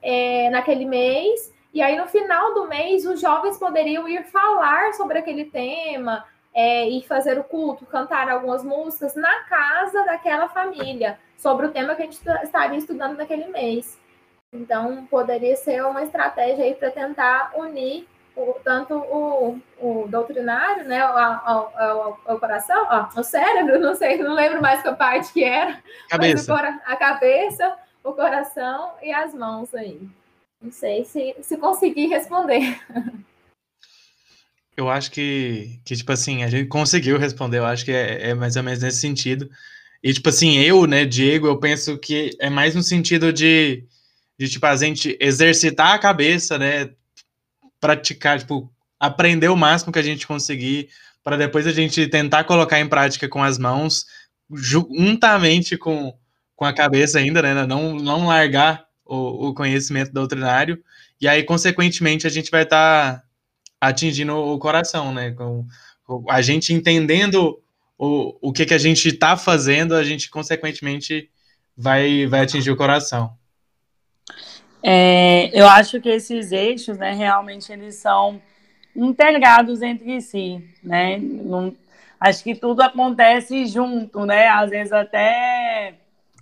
é, 0.00 0.48
naquele 0.50 0.84
mês, 0.84 1.52
e 1.74 1.82
aí 1.82 1.96
no 1.98 2.06
final 2.06 2.54
do 2.54 2.66
mês 2.66 3.04
os 3.04 3.20
jovens 3.20 3.58
poderiam 3.58 4.08
ir 4.08 4.24
falar 4.24 4.94
sobre 4.94 5.18
aquele 5.18 5.44
tema, 5.46 6.24
é, 6.54 6.88
e 6.88 7.02
fazer 7.02 7.38
o 7.38 7.44
culto, 7.44 7.86
cantar 7.86 8.28
algumas 8.28 8.64
músicas 8.64 9.14
na 9.14 9.40
casa 9.44 10.04
daquela 10.04 10.48
família 10.48 11.18
sobre 11.36 11.66
o 11.66 11.70
tema 11.70 11.94
que 11.94 12.02
a 12.02 12.04
gente 12.04 12.20
estaria 12.42 12.78
estudando 12.78 13.16
naquele 13.16 13.46
mês. 13.46 13.98
Então, 14.52 15.06
poderia 15.06 15.56
ser 15.56 15.84
uma 15.84 16.02
estratégia 16.02 16.64
aí 16.64 16.74
para 16.74 16.90
tentar 16.90 17.52
unir 17.54 18.08
o, 18.34 18.54
tanto 18.64 18.94
o, 18.94 19.60
o 19.78 20.06
doutrinário, 20.08 20.84
né, 20.84 21.04
o, 21.04 22.38
coração, 22.38 22.86
ó, 22.88 23.20
o 23.20 23.22
cérebro, 23.22 23.78
não 23.80 23.94
sei, 23.94 24.16
não 24.18 24.34
lembro 24.34 24.62
mais 24.62 24.80
qual 24.80 24.96
parte 24.96 25.32
que 25.32 25.42
era, 25.42 25.82
cabeça. 26.08 26.54
a 26.86 26.96
cabeça, 26.96 27.76
o 28.02 28.12
coração 28.12 28.92
e 29.02 29.12
as 29.12 29.34
mãos 29.34 29.74
aí. 29.74 30.00
Não 30.62 30.72
sei 30.72 31.04
se, 31.04 31.36
se 31.40 31.56
consegui 31.56 32.06
responder. 32.06 32.80
Eu 34.78 34.88
acho 34.88 35.10
que, 35.10 35.80
que, 35.84 35.96
tipo 35.96 36.12
assim, 36.12 36.44
a 36.44 36.48
gente 36.48 36.68
conseguiu 36.68 37.18
responder, 37.18 37.58
eu 37.58 37.66
acho 37.66 37.84
que 37.84 37.90
é, 37.90 38.30
é 38.30 38.34
mais 38.34 38.54
ou 38.54 38.62
menos 38.62 38.80
nesse 38.80 39.00
sentido. 39.00 39.50
E, 40.00 40.14
tipo 40.14 40.28
assim, 40.28 40.56
eu, 40.58 40.86
né, 40.86 41.04
Diego, 41.04 41.48
eu 41.48 41.58
penso 41.58 41.98
que 41.98 42.30
é 42.38 42.48
mais 42.48 42.76
no 42.76 42.82
sentido 42.84 43.32
de, 43.32 43.84
de 44.38 44.48
tipo, 44.48 44.64
a 44.66 44.76
gente 44.76 45.18
exercitar 45.20 45.94
a 45.94 45.98
cabeça, 45.98 46.56
né, 46.56 46.90
praticar, 47.80 48.38
tipo, 48.38 48.72
aprender 49.00 49.48
o 49.48 49.56
máximo 49.56 49.92
que 49.92 49.98
a 49.98 50.02
gente 50.02 50.28
conseguir, 50.28 50.90
para 51.24 51.36
depois 51.36 51.66
a 51.66 51.72
gente 51.72 52.06
tentar 52.06 52.44
colocar 52.44 52.78
em 52.78 52.88
prática 52.88 53.28
com 53.28 53.42
as 53.42 53.58
mãos, 53.58 54.06
juntamente 54.48 55.76
com, 55.76 56.16
com 56.54 56.64
a 56.64 56.72
cabeça 56.72 57.18
ainda, 57.18 57.42
né, 57.42 57.66
não, 57.66 57.96
não 57.96 58.28
largar 58.28 58.86
o, 59.04 59.48
o 59.48 59.54
conhecimento 59.54 60.12
doutrinário, 60.12 60.80
e 61.20 61.26
aí, 61.26 61.42
consequentemente, 61.42 62.28
a 62.28 62.30
gente 62.30 62.48
vai 62.48 62.62
estar 62.62 63.16
tá 63.16 63.27
atingindo 63.80 64.36
o 64.36 64.58
coração, 64.58 65.12
né, 65.12 65.32
com, 65.32 65.66
a 66.28 66.40
gente 66.40 66.72
entendendo 66.72 67.60
o, 67.98 68.36
o 68.40 68.52
que, 68.52 68.64
que 68.64 68.74
a 68.74 68.78
gente 68.78 69.08
está 69.08 69.36
fazendo, 69.36 69.94
a 69.94 70.02
gente, 70.02 70.30
consequentemente, 70.30 71.30
vai, 71.76 72.26
vai 72.26 72.40
atingir 72.40 72.70
o 72.70 72.76
coração. 72.76 73.36
É, 74.82 75.50
eu 75.58 75.68
acho 75.68 76.00
que 76.00 76.08
esses 76.08 76.52
eixos, 76.52 76.96
né, 76.96 77.12
realmente 77.12 77.72
eles 77.72 77.96
são 77.96 78.40
integrados 78.94 79.82
entre 79.82 80.20
si, 80.20 80.64
né? 80.82 81.18
Não, 81.18 81.74
acho 82.18 82.42
que 82.42 82.54
tudo 82.54 82.80
acontece 82.80 83.66
junto, 83.66 84.24
né? 84.24 84.48
Às 84.48 84.70
vezes 84.70 84.92
até 84.92 85.94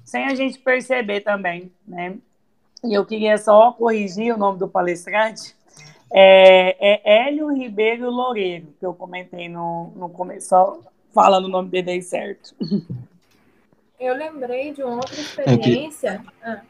sem 0.04 0.24
a 0.24 0.34
gente 0.34 0.58
perceber 0.58 1.20
também, 1.20 1.72
né? 1.86 2.16
E 2.84 2.94
eu 2.94 3.04
queria 3.04 3.36
só 3.36 3.72
corrigir 3.72 4.34
o 4.34 4.38
nome 4.38 4.58
do 4.58 4.68
palestrante. 4.68 5.55
É, 6.12 6.76
é 6.80 7.26
Hélio 7.26 7.52
Ribeiro 7.52 8.10
Loureiro, 8.10 8.68
que 8.78 8.86
eu 8.86 8.94
comentei 8.94 9.48
no, 9.48 9.92
no 9.96 10.08
começo 10.08 10.82
falando 11.12 11.46
o 11.46 11.48
nome 11.48 11.70
dele 11.70 11.92
aí 11.92 12.02
certo. 12.02 12.54
Eu 13.98 14.14
lembrei 14.14 14.72
de 14.72 14.82
uma 14.82 14.96
outra 14.96 15.14
experiência. 15.14 16.22
Ah, 16.42 16.60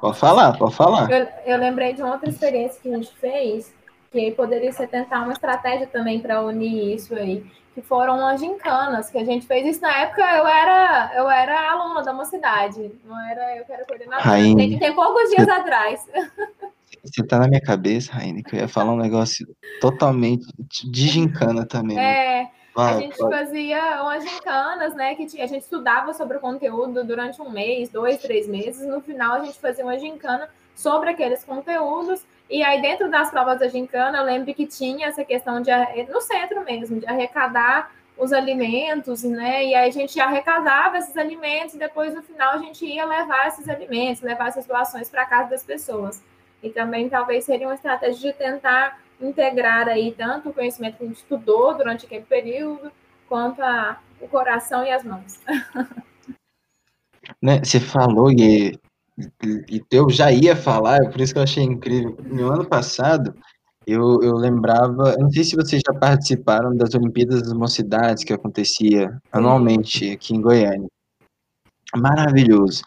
pode 0.00 0.18
falar, 0.18 0.56
pode 0.58 0.74
falar. 0.74 1.10
Eu, 1.10 1.26
eu, 1.46 1.58
lembrei 1.58 1.94
de 1.94 2.02
uma 2.02 2.12
outra 2.12 2.28
experiência 2.28 2.80
que 2.80 2.92
a 2.92 2.96
gente 2.96 3.16
fez, 3.16 3.74
que 4.12 4.30
poderia 4.32 4.70
ser 4.72 4.86
tentar 4.88 5.22
uma 5.22 5.32
estratégia 5.32 5.86
também 5.86 6.20
para 6.20 6.42
unir 6.42 6.94
isso 6.94 7.14
aí, 7.14 7.44
que 7.74 7.80
foram 7.80 8.26
as 8.26 8.40
gincanas, 8.40 9.08
que 9.08 9.16
a 9.16 9.24
gente 9.24 9.46
fez 9.46 9.66
isso 9.66 9.80
na 9.80 10.02
época, 10.02 10.20
eu 10.20 10.46
era, 10.46 11.12
eu 11.16 11.30
era 11.30 11.70
aluna 11.70 12.02
da 12.02 12.12
mocidade, 12.12 12.92
não 13.04 13.18
era 13.28 13.56
eu 13.56 13.64
que 13.64 13.72
era 13.72 13.86
coordenadora. 13.86 14.30
Tem, 14.30 14.78
tem 14.78 14.94
poucos 14.94 15.30
dias 15.30 15.48
atrás. 15.48 16.06
Você 17.04 17.24
tá 17.26 17.38
na 17.38 17.48
minha 17.48 17.60
cabeça, 17.60 18.12
Raine, 18.12 18.42
que 18.42 18.54
eu 18.54 18.60
ia 18.60 18.68
falar 18.68 18.92
um 18.92 18.98
negócio 18.98 19.46
totalmente 19.80 20.46
de 20.58 21.08
gincana 21.08 21.66
também. 21.66 21.96
Né? 21.96 22.42
É, 22.42 22.50
Vai, 22.74 22.94
a 22.94 23.00
gente 23.00 23.16
pode. 23.16 23.36
fazia 23.36 24.02
umas 24.02 24.22
gincanas, 24.22 24.94
né? 24.94 25.14
Que 25.16 25.24
a 25.40 25.46
gente 25.46 25.62
estudava 25.62 26.14
sobre 26.14 26.36
o 26.36 26.40
conteúdo 26.40 27.02
durante 27.04 27.42
um 27.42 27.50
mês, 27.50 27.88
dois, 27.88 28.18
três 28.18 28.46
meses. 28.46 28.86
No 28.86 29.00
final, 29.00 29.34
a 29.34 29.44
gente 29.44 29.58
fazia 29.58 29.84
uma 29.84 29.98
gincana 29.98 30.48
sobre 30.76 31.10
aqueles 31.10 31.42
conteúdos. 31.42 32.24
E 32.48 32.62
aí, 32.62 32.80
dentro 32.80 33.10
das 33.10 33.30
provas 33.30 33.58
da 33.58 33.66
gincana, 33.66 34.18
eu 34.18 34.24
lembro 34.24 34.54
que 34.54 34.64
tinha 34.64 35.08
essa 35.08 35.24
questão 35.24 35.60
de, 35.60 35.70
no 36.08 36.20
centro 36.20 36.64
mesmo, 36.64 37.00
de 37.00 37.06
arrecadar 37.06 37.90
os 38.16 38.32
alimentos, 38.32 39.22
né? 39.24 39.64
E 39.64 39.74
aí 39.74 39.88
a 39.88 39.92
gente 39.92 40.18
arrecadava 40.20 40.98
esses 40.98 41.16
alimentos 41.16 41.74
e 41.74 41.78
depois, 41.78 42.14
no 42.14 42.22
final, 42.22 42.52
a 42.52 42.58
gente 42.58 42.86
ia 42.86 43.04
levar 43.04 43.48
esses 43.48 43.68
alimentos, 43.68 44.22
levar 44.22 44.48
essas 44.48 44.66
doações 44.66 45.08
para 45.10 45.26
casa 45.26 45.50
das 45.50 45.64
pessoas. 45.64 46.22
E 46.62 46.70
também 46.70 47.08
talvez 47.08 47.44
seria 47.44 47.68
uma 47.68 47.74
estratégia 47.74 48.32
de 48.32 48.38
tentar 48.38 49.00
integrar 49.20 49.88
aí 49.88 50.12
tanto 50.12 50.48
o 50.48 50.52
conhecimento 50.52 50.96
que 50.96 51.04
a 51.04 51.06
gente 51.06 51.16
estudou 51.16 51.76
durante 51.76 52.06
aquele 52.06 52.24
período, 52.24 52.90
quanto 53.28 53.62
a, 53.62 53.98
o 54.20 54.28
coração 54.28 54.84
e 54.84 54.90
as 54.90 55.04
mãos. 55.04 55.40
Né, 57.42 57.62
você 57.62 57.78
falou 57.78 58.30
e, 58.32 58.78
e 59.70 59.82
eu 59.90 60.08
já 60.08 60.32
ia 60.32 60.56
falar, 60.56 61.10
por 61.10 61.20
isso 61.20 61.32
que 61.32 61.38
eu 61.38 61.42
achei 61.42 61.62
incrível. 61.62 62.16
No 62.24 62.50
ano 62.50 62.64
passado, 62.64 63.34
eu, 63.86 64.22
eu 64.22 64.34
lembrava, 64.34 65.12
eu 65.12 65.20
não 65.20 65.30
sei 65.30 65.44
se 65.44 65.56
vocês 65.56 65.82
já 65.86 65.98
participaram 65.98 66.76
das 66.76 66.94
Olimpíadas 66.94 67.42
das 67.42 67.52
Mocidades 67.52 68.24
que 68.24 68.32
acontecia 68.32 69.20
anualmente 69.32 70.10
aqui 70.10 70.34
em 70.34 70.40
Goiânia. 70.40 70.88
Maravilhoso. 71.96 72.82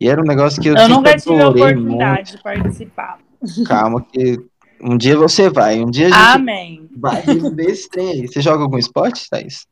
E 0.00 0.08
era 0.08 0.20
um 0.20 0.24
negócio 0.24 0.60
que 0.60 0.68
eu, 0.68 0.76
eu 0.76 0.88
nunca 0.88 1.16
tive 1.16 1.40
a 1.40 1.48
oportunidade 1.48 2.32
muito. 2.32 2.36
de 2.36 2.42
participar. 2.42 3.18
Calma 3.66 4.04
que 4.12 4.38
um 4.80 4.96
dia 4.96 5.16
você 5.16 5.50
vai, 5.50 5.80
um 5.80 5.90
dia 5.90 6.06
a 6.06 6.10
gente 6.10 6.34
Amém. 6.34 6.88
vai 6.96 7.22
ver 7.22 7.70
esse 7.70 7.88
trem 7.88 8.10
aí. 8.10 8.28
Você 8.28 8.40
joga 8.40 8.62
algum 8.62 8.78
esporte, 8.78 9.28
Thaís? 9.28 9.66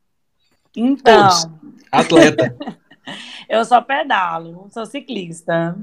Então. 0.75 1.29
Todos. 1.29 1.49
Atleta. 1.91 2.55
Eu 3.47 3.63
só 3.63 3.81
pedalo, 3.81 4.67
sou 4.71 4.85
ciclista. 4.85 5.77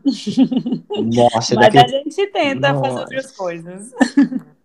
Nossa, 0.91 1.55
Mas 1.55 1.73
daqui... 1.73 1.79
a 1.79 1.87
gente 1.87 2.27
tenta 2.33 2.73
Nossa. 2.73 2.89
fazer 2.89 3.01
outras 3.01 3.31
coisas. 3.31 3.93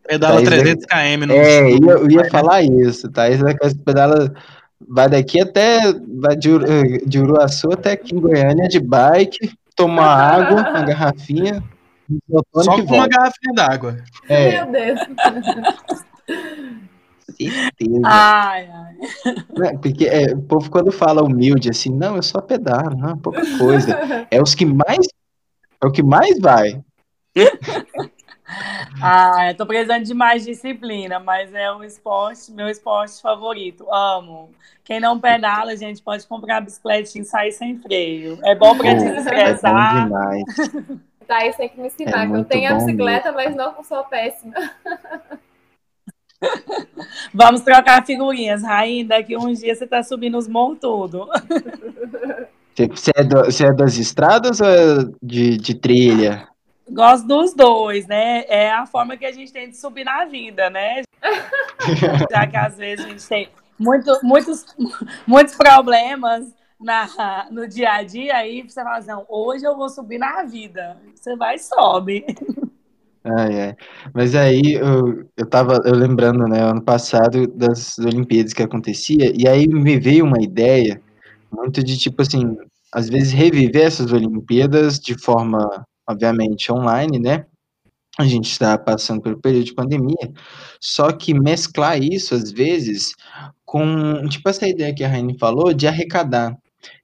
Pedala 0.08 0.42
300 0.42 0.86
km. 0.86 1.26
No 1.28 1.34
é, 1.34 1.72
eu, 1.72 2.10
ia 2.10 2.30
falar 2.32 2.64
isso, 2.64 3.12
tá? 3.12 3.30
Isso 3.30 3.44
pedala 3.86 4.34
vai 4.86 5.10
daqui 5.10 5.40
até 5.42 5.94
vai 5.94 6.36
de, 6.36 6.50
de 7.06 7.20
Uruaçu 7.20 7.72
até 7.72 7.94
aqui 7.94 8.16
em 8.16 8.20
Goiânia 8.20 8.68
de 8.68 8.80
bike, 8.80 9.52
tomar 9.76 10.16
água, 10.16 10.70
uma 10.70 10.82
garrafinha. 10.84 11.64
Só 12.56 12.84
com 12.84 12.96
uma 12.96 13.08
garrafinha 13.08 13.54
d'água. 13.54 13.98
É. 14.30 14.64
Meu 14.64 14.72
Deus. 14.72 15.00
Certeza. 17.38 18.02
Ai, 18.04 18.70
ai. 18.72 18.96
É, 19.68 19.78
porque 19.78 20.06
é, 20.06 20.34
o 20.34 20.42
povo 20.42 20.72
quando 20.72 20.92
fala 20.92 21.24
humilde 21.24 21.70
assim, 21.70 21.90
não, 21.90 22.16
eu 22.16 22.24
só 22.24 22.42
pedalo, 22.42 22.98
não, 22.98 23.18
pouca 23.18 23.42
coisa. 23.58 24.28
É 24.32 24.42
os 24.42 24.56
que 24.56 24.66
mais 24.66 25.06
é 25.82 25.86
o 25.86 25.92
que 25.92 26.02
mais 26.02 26.40
vai. 26.40 26.82
Ah, 29.02 29.50
eu 29.50 29.58
tô 29.58 29.66
precisando 29.66 30.04
de 30.04 30.14
mais 30.14 30.46
disciplina, 30.46 31.20
mas 31.20 31.54
é 31.54 31.72
o 31.72 31.84
esporte, 31.84 32.52
meu 32.52 32.70
esporte 32.70 33.22
favorito. 33.22 33.86
Amo. 33.92 34.50
Quem 34.84 35.00
não 35.00 35.20
pedala, 35.20 35.76
gente 35.76 36.02
pode 36.02 36.26
comprar 36.26 36.62
bicicleta 36.62 37.18
e 37.18 37.26
sair 37.26 37.52
sem 37.52 37.78
freio. 37.78 38.40
É 38.44 38.56
bom 38.56 38.78
pra 38.78 38.94
desestressar. 38.94 39.98
É 39.98 40.00
bom 40.00 40.06
demais. 40.06 40.44
Tá, 41.28 41.46
isso 41.46 41.58
tem 41.58 41.68
que 41.68 41.78
me 41.78 41.88
ensinar, 41.88 42.24
é 42.24 42.28
que 42.28 42.34
eu 42.34 42.46
tenho 42.46 42.72
a 42.72 42.76
bicicleta, 42.76 43.34
mesmo. 43.34 43.36
mas 43.36 43.76
não 43.76 43.84
sou 43.84 44.02
péssima. 44.06 44.54
Vamos 47.34 47.62
trocar 47.62 48.06
figurinhas, 48.06 48.64
Rainha. 48.64 49.06
Daqui 49.06 49.36
uns 49.36 49.60
dias 49.60 49.78
você 49.78 49.86
tá 49.86 50.02
subindo 50.04 50.38
os 50.38 50.48
morros 50.48 50.78
tudo. 50.80 51.28
Você 52.76 53.12
é, 53.16 53.24
do, 53.24 53.44
você 53.44 53.66
é 53.66 53.74
das 53.74 53.98
estradas 53.98 54.62
ou 54.62 54.68
é 54.68 55.06
de, 55.22 55.58
de 55.58 55.76
trilha? 55.76 56.48
Gosto 56.90 57.28
dos 57.28 57.54
dois, 57.54 58.08
né? 58.08 58.46
É 58.48 58.72
a 58.72 58.86
forma 58.86 59.18
que 59.18 59.26
a 59.26 59.32
gente 59.32 59.52
tem 59.52 59.70
de 59.70 59.78
subir 59.78 60.04
na 60.04 60.26
vida, 60.26 60.70
né? 60.70 61.02
Já 62.32 62.48
que 62.48 62.58
às 62.58 62.78
vezes 62.78 63.06
a 63.06 63.10
gente 63.10 63.28
tem 63.28 63.50
muito, 63.78 64.20
muitos, 64.24 64.66
muitos 65.26 65.56
problemas 65.56 66.46
na, 66.80 67.48
no 67.52 67.68
dia 67.68 67.92
a 67.92 68.04
dia, 68.04 68.36
aí 68.36 68.62
você 68.62 68.84
fala 68.84 68.98
assim, 68.98 69.12
hoje 69.28 69.66
eu 69.66 69.76
vou 69.76 69.90
subir 69.90 70.18
na 70.18 70.44
vida. 70.44 70.98
Você 71.16 71.36
vai 71.36 71.56
e 71.56 71.60
sobe. 71.60 72.26
Ai, 73.24 73.62
ai. 73.62 73.76
Mas 74.14 74.36
aí 74.36 74.74
eu, 74.74 75.28
eu 75.36 75.46
tava 75.46 75.82
eu 75.84 75.94
lembrando, 75.94 76.48
né, 76.48 76.62
ano 76.62 76.82
passado 76.82 77.48
das 77.48 77.98
Olimpíadas 78.00 78.54
que 78.54 78.64
acontecia, 78.64 79.34
e 79.36 79.48
aí 79.48 79.68
me 79.68 80.00
veio 80.00 80.24
uma 80.24 80.42
ideia 80.42 81.02
muito 81.52 81.84
de 81.84 81.98
tipo 81.98 82.22
assim, 82.22 82.56
às 82.94 83.10
vezes 83.10 83.34
reviver 83.34 83.86
essas 83.86 84.14
Olimpíadas 84.14 85.00
de 85.00 85.20
forma 85.22 85.86
obviamente, 86.08 86.72
online, 86.72 87.20
né? 87.20 87.46
A 88.18 88.26
gente 88.26 88.50
está 88.50 88.78
passando 88.78 89.22
pelo 89.22 89.40
período 89.40 89.66
de 89.66 89.76
pandemia, 89.76 90.32
só 90.82 91.12
que 91.12 91.34
mesclar 91.34 92.02
isso, 92.02 92.34
às 92.34 92.52
vezes, 92.52 93.14
com, 93.66 94.28
tipo, 94.28 94.50
essa 94.50 94.68
ideia 94.68 94.94
que 94.96 95.04
a 95.04 95.08
Raine 95.08 95.38
falou, 95.38 95.74
de 95.74 95.88
arrecadar. 95.88 96.58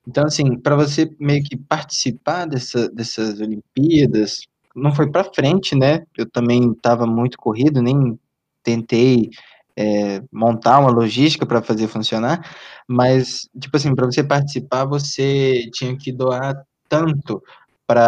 Então, 0.08 0.26
assim, 0.26 0.58
para 0.60 0.76
você 0.76 1.10
meio 1.20 1.44
que 1.44 1.56
participar 1.58 2.46
dessa, 2.46 2.90
dessas 2.90 3.40
Olimpíadas, 3.40 4.42
não 4.76 4.94
foi 4.94 5.10
para 5.12 5.24
frente, 5.24 5.76
né? 5.76 6.04
Eu 6.18 6.30
também 6.30 6.72
estava 6.72 7.06
muito 7.06 7.38
corrido, 7.38 7.82
nem 7.82 8.20
tentei 8.64 9.30
é, 9.78 10.22
montar 10.32 10.80
uma 10.80 10.92
logística 10.92 11.46
para 11.46 11.62
fazer 11.62 11.88
funcionar, 11.88 12.42
mas, 12.88 13.48
tipo 13.60 13.76
assim, 13.78 13.94
para 13.96 14.06
você 14.06 14.24
participar, 14.24 14.86
você 14.86 15.70
tinha 15.74 15.98
que 15.98 16.12
doar 16.12 16.56
tanto 16.90 17.42
para 17.88 18.06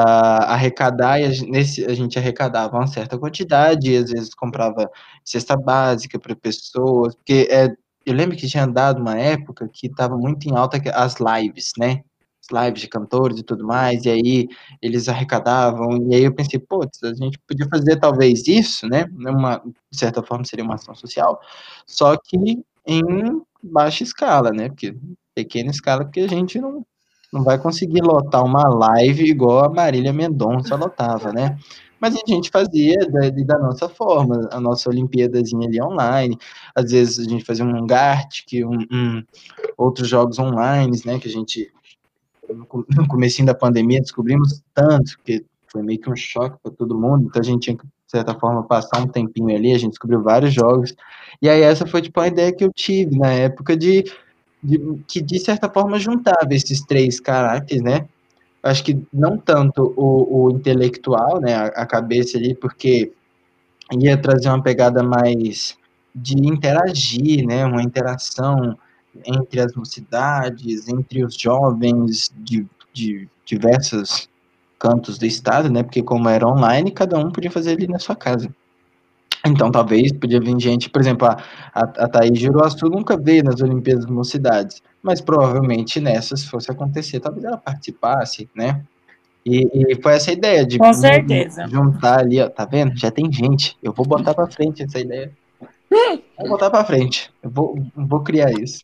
arrecadar, 0.48 1.20
e 1.22 1.26
a, 1.26 1.30
nesse, 1.50 1.86
a 1.86 1.94
gente 1.94 2.18
arrecadava 2.20 2.78
uma 2.78 2.88
certa 2.88 3.18
quantidade, 3.18 3.92
e 3.92 3.98
às 3.98 4.10
vezes 4.12 4.34
comprava 4.34 4.90
cesta 5.24 5.56
básica 5.58 6.20
para 6.20 6.36
pessoas, 6.36 7.16
porque 7.16 7.48
é, 7.52 7.68
eu 8.06 8.14
lembro 8.14 8.38
que 8.38 8.48
tinha 8.48 8.66
dado 8.68 9.02
uma 9.02 9.18
época 9.20 9.70
que 9.72 9.88
estava 9.88 10.18
muito 10.18 10.48
em 10.48 10.56
alta 10.56 10.78
as 10.94 11.16
lives, 11.20 11.72
né? 11.78 12.02
As 12.52 12.66
lives 12.66 12.82
de 12.82 12.88
cantores 12.88 13.40
e 13.40 13.44
tudo 13.44 13.66
mais, 13.66 14.06
e 14.06 14.10
aí 14.12 14.48
eles 14.82 15.10
arrecadavam, 15.10 15.98
e 16.12 16.16
aí 16.16 16.24
eu 16.24 16.34
pensei, 16.36 16.60
putz, 16.60 17.04
a 17.04 17.14
gente 17.16 17.40
podia 17.48 17.68
fazer 17.70 17.98
talvez 18.00 18.48
isso, 18.48 18.88
né? 18.88 19.06
Uma, 19.14 19.58
de 19.92 19.98
certa 20.00 20.22
forma 20.24 20.46
seria 20.46 20.64
uma 20.66 20.76
ação 20.76 20.94
social, 20.96 21.40
só 21.88 22.16
que 22.18 22.38
em 22.88 23.02
baixa 23.64 24.04
escala, 24.04 24.52
né? 24.52 24.70
Porque 24.70 24.96
pequena 25.36 25.72
escala, 25.72 26.04
porque 26.06 26.22
a 26.22 26.28
gente 26.28 26.60
não 26.60 26.86
não 27.36 27.44
vai 27.44 27.60
conseguir 27.60 28.02
lotar 28.02 28.44
uma 28.44 28.68
live 28.70 29.30
igual 29.30 29.66
a 29.66 29.70
Marília 29.70 30.14
Mendonça 30.14 30.76
lotava, 30.76 31.34
né? 31.34 31.58
Mas 32.00 32.16
a 32.16 32.22
gente 32.28 32.50
fazia 32.50 32.98
da, 33.10 33.30
da 33.30 33.60
nossa 33.60 33.90
forma, 33.90 34.48
a 34.52 34.60
nossa 34.60 34.90
Olimpíadazinha 34.90 35.68
ali 35.68 35.82
online, 35.82 36.38
às 36.74 36.92
vezes 36.92 37.26
a 37.26 37.30
gente 37.30 37.44
fazia 37.44 37.66
um 37.66 37.86
Gartic, 37.86 38.64
um, 38.66 38.80
um, 38.92 39.24
outros 39.78 40.08
jogos 40.08 40.38
online, 40.40 41.02
né, 41.06 41.20
que 41.20 41.28
a 41.28 41.32
gente, 41.32 41.72
no 42.50 43.08
comecinho 43.08 43.48
da 43.48 43.56
pandemia, 43.56 44.02
descobrimos 44.02 44.62
tanto, 44.74 45.18
que 45.24 45.44
foi 45.68 45.82
meio 45.82 46.00
que 46.00 46.10
um 46.10 46.16
choque 46.16 46.58
para 46.62 46.72
todo 46.72 47.00
mundo, 47.00 47.28
então 47.28 47.42
a 47.42 47.46
gente 47.46 47.62
tinha 47.62 47.78
que, 47.78 47.86
de 47.86 47.92
certa 48.12 48.34
forma, 48.38 48.64
passar 48.64 49.02
um 49.02 49.08
tempinho 49.08 49.56
ali, 49.56 49.74
a 49.74 49.78
gente 49.78 49.92
descobriu 49.92 50.22
vários 50.22 50.54
jogos, 50.54 50.94
e 51.42 51.50
aí 51.50 51.62
essa 51.62 51.88
foi, 51.88 52.02
tipo, 52.02 52.20
a 52.20 52.28
ideia 52.28 52.54
que 52.54 52.64
eu 52.64 52.72
tive 52.72 53.18
na 53.18 53.32
época 53.32 53.76
de, 53.76 54.04
que 55.08 55.22
de 55.22 55.40
certa 55.40 55.70
forma 55.70 56.00
juntava 56.00 56.48
esses 56.52 56.82
três 56.82 57.20
caracteres, 57.20 57.84
né? 57.84 58.08
Acho 58.64 58.84
que 58.84 59.00
não 59.14 59.38
tanto 59.38 59.94
o, 59.96 60.46
o 60.46 60.52
intelectual, 60.52 61.40
né, 61.40 61.54
a, 61.54 61.66
a 61.68 61.86
cabeça 61.86 62.38
ali, 62.38 62.56
porque 62.56 63.12
ia 63.92 64.18
trazer 64.18 64.50
uma 64.50 64.64
pegada 64.64 65.04
mais 65.04 65.78
de 66.16 66.36
interagir, 66.48 67.46
né, 67.46 67.66
uma 67.66 67.84
interação 67.84 68.76
entre 69.26 69.62
as 69.62 69.74
mocidades, 69.76 70.88
entre 70.88 71.24
os 71.24 71.36
jovens 71.36 72.32
de, 72.36 72.66
de 72.92 73.30
diversos 73.46 74.28
cantos 74.80 75.18
do 75.18 75.26
estado, 75.26 75.70
né, 75.70 75.84
porque 75.84 76.02
como 76.02 76.28
era 76.28 76.48
online, 76.48 76.92
cada 76.92 77.20
um 77.20 77.32
podia 77.32 77.52
fazer 77.52 77.74
ali 77.74 77.88
na 77.88 78.00
sua 78.00 78.16
casa. 78.16 78.50
Então, 79.46 79.72
talvez 79.72 80.12
podia 80.12 80.40
vir 80.40 80.60
gente, 80.60 80.90
por 80.90 81.00
exemplo, 81.00 81.28
a, 81.28 81.38
a, 81.74 81.82
a 81.82 82.08
Thaís 82.08 82.40
Juruaçu 82.40 82.88
nunca 82.88 83.16
veio 83.16 83.44
nas 83.44 83.62
Olimpíadas 83.62 84.06
das 84.06 84.14
Mocidades, 84.14 84.82
mas 85.04 85.22
provavelmente 85.22 86.00
nessas, 86.00 86.42
se 86.42 86.50
fosse 86.50 86.72
acontecer, 86.72 87.20
talvez 87.20 87.46
ela 87.46 87.58
participasse, 87.58 88.50
né? 88.56 88.84
E, 89.46 89.70
e 89.92 90.02
foi 90.02 90.14
essa 90.14 90.32
ideia 90.32 90.66
de 90.66 90.80
juntar 91.70 92.22
ali, 92.22 92.42
ó, 92.42 92.50
tá 92.50 92.66
vendo? 92.66 92.98
Já 92.98 93.12
tem 93.12 93.32
gente, 93.32 93.78
eu 93.84 93.94
vou 93.94 94.06
botar 94.06 94.34
para 94.34 94.48
frente 94.48 94.82
essa 94.82 95.00
ideia. 95.00 95.32
Vou 96.40 96.50
botar 96.50 96.72
para 96.72 96.84
frente, 96.84 97.32
eu 97.44 97.50
vou, 97.52 97.78
vou 97.96 98.22
criar 98.22 98.52
isso. 98.52 98.84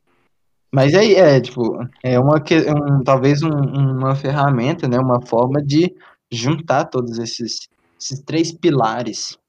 Mas 0.71 0.93
aí 0.93 1.15
é, 1.15 1.41
tipo, 1.41 1.83
é 2.03 2.19
uma 2.19 2.35
um, 2.37 3.03
talvez 3.03 3.41
um, 3.41 3.49
uma 3.49 4.15
ferramenta, 4.15 4.87
né, 4.87 4.99
uma 4.99 5.19
forma 5.25 5.61
de 5.61 5.93
juntar 6.31 6.85
todos 6.85 7.17
esses, 7.17 7.67
esses 7.99 8.19
três 8.21 8.53
pilares 8.53 9.40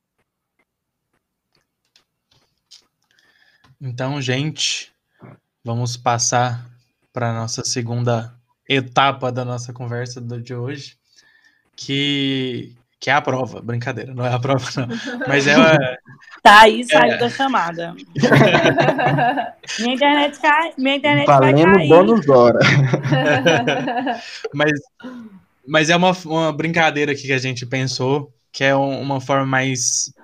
Então, 3.84 4.22
gente, 4.22 4.92
vamos 5.64 5.96
passar 5.96 6.70
para 7.12 7.30
a 7.30 7.34
nossa 7.34 7.64
segunda 7.64 8.32
etapa 8.68 9.32
da 9.32 9.44
nossa 9.44 9.72
conversa 9.72 10.20
de 10.20 10.54
hoje, 10.54 10.96
que, 11.74 12.76
que 13.00 13.10
é 13.10 13.12
a 13.12 13.20
prova. 13.20 13.60
Brincadeira, 13.60 14.14
não 14.14 14.24
é 14.24 14.32
a 14.32 14.38
prova, 14.38 14.64
não. 14.76 14.86
Mas 15.26 15.48
é. 15.48 15.54
A, 15.56 15.98
tá 16.44 16.60
aí, 16.60 16.84
saiu 16.84 17.14
é... 17.14 17.18
da 17.18 17.28
chamada. 17.28 17.92
minha 19.80 19.94
internet 19.94 20.38
cai. 20.38 20.72
Minha 20.78 20.96
internet 20.96 21.26
Valendo 21.26 21.62
vai 21.62 21.74
cair. 21.74 21.88
bônus 21.88 22.28
hora. 22.28 22.60
mas, 24.54 24.72
mas 25.66 25.90
é 25.90 25.96
uma, 25.96 26.12
uma 26.24 26.52
brincadeira 26.52 27.10
aqui 27.10 27.22
que 27.22 27.32
a 27.32 27.38
gente 27.38 27.66
pensou 27.66 28.32
que 28.52 28.62
é 28.62 28.76
um, 28.76 29.00
uma 29.00 29.20
forma 29.20 29.46
mais 29.46 30.14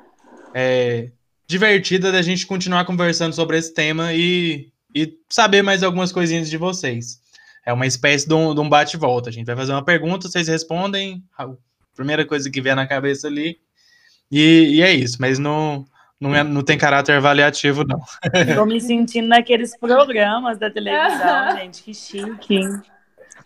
é, 0.54 1.10
divertida 1.48 2.12
da 2.12 2.20
gente 2.20 2.46
continuar 2.46 2.84
conversando 2.84 3.34
sobre 3.34 3.56
esse 3.56 3.72
tema 3.72 4.12
e, 4.12 4.70
e 4.94 5.18
saber 5.30 5.62
mais 5.62 5.82
algumas 5.82 6.12
coisinhas 6.12 6.50
de 6.50 6.56
vocês. 6.58 7.20
É 7.64 7.72
uma 7.72 7.86
espécie 7.86 8.28
de 8.28 8.34
um, 8.34 8.54
de 8.54 8.60
um 8.60 8.68
bate-volta. 8.68 9.30
A 9.30 9.32
gente 9.32 9.46
vai 9.46 9.56
fazer 9.56 9.72
uma 9.72 9.84
pergunta, 9.84 10.28
vocês 10.28 10.46
respondem, 10.46 11.22
a 11.36 11.48
primeira 11.96 12.24
coisa 12.26 12.50
que 12.50 12.60
vier 12.60 12.76
na 12.76 12.86
cabeça 12.86 13.26
ali, 13.26 13.58
e, 14.30 14.76
e 14.76 14.82
é 14.82 14.92
isso, 14.92 15.16
mas 15.18 15.38
não, 15.38 15.86
não, 16.20 16.34
é, 16.34 16.44
não 16.44 16.62
tem 16.62 16.76
caráter 16.76 17.16
avaliativo, 17.16 17.82
não. 17.84 18.00
Tô 18.54 18.66
me 18.66 18.80
sentindo 18.80 19.28
naqueles 19.28 19.76
programas 19.78 20.58
da 20.58 20.70
televisão, 20.70 21.56
gente, 21.56 21.82
que 21.82 21.94
chique. 21.94 22.60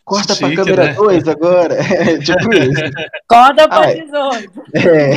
Corta 0.05 0.35
Chique, 0.35 0.55
pra 0.55 0.65
câmera 0.65 0.95
2 0.95 1.25
né? 1.25 1.33
agora. 1.33 1.75
É, 1.93 2.19
tipo 2.19 2.53
isso. 2.55 2.83
Corta 3.29 3.69
pra 3.69 3.95
18. 3.95 4.63
É. 4.75 5.13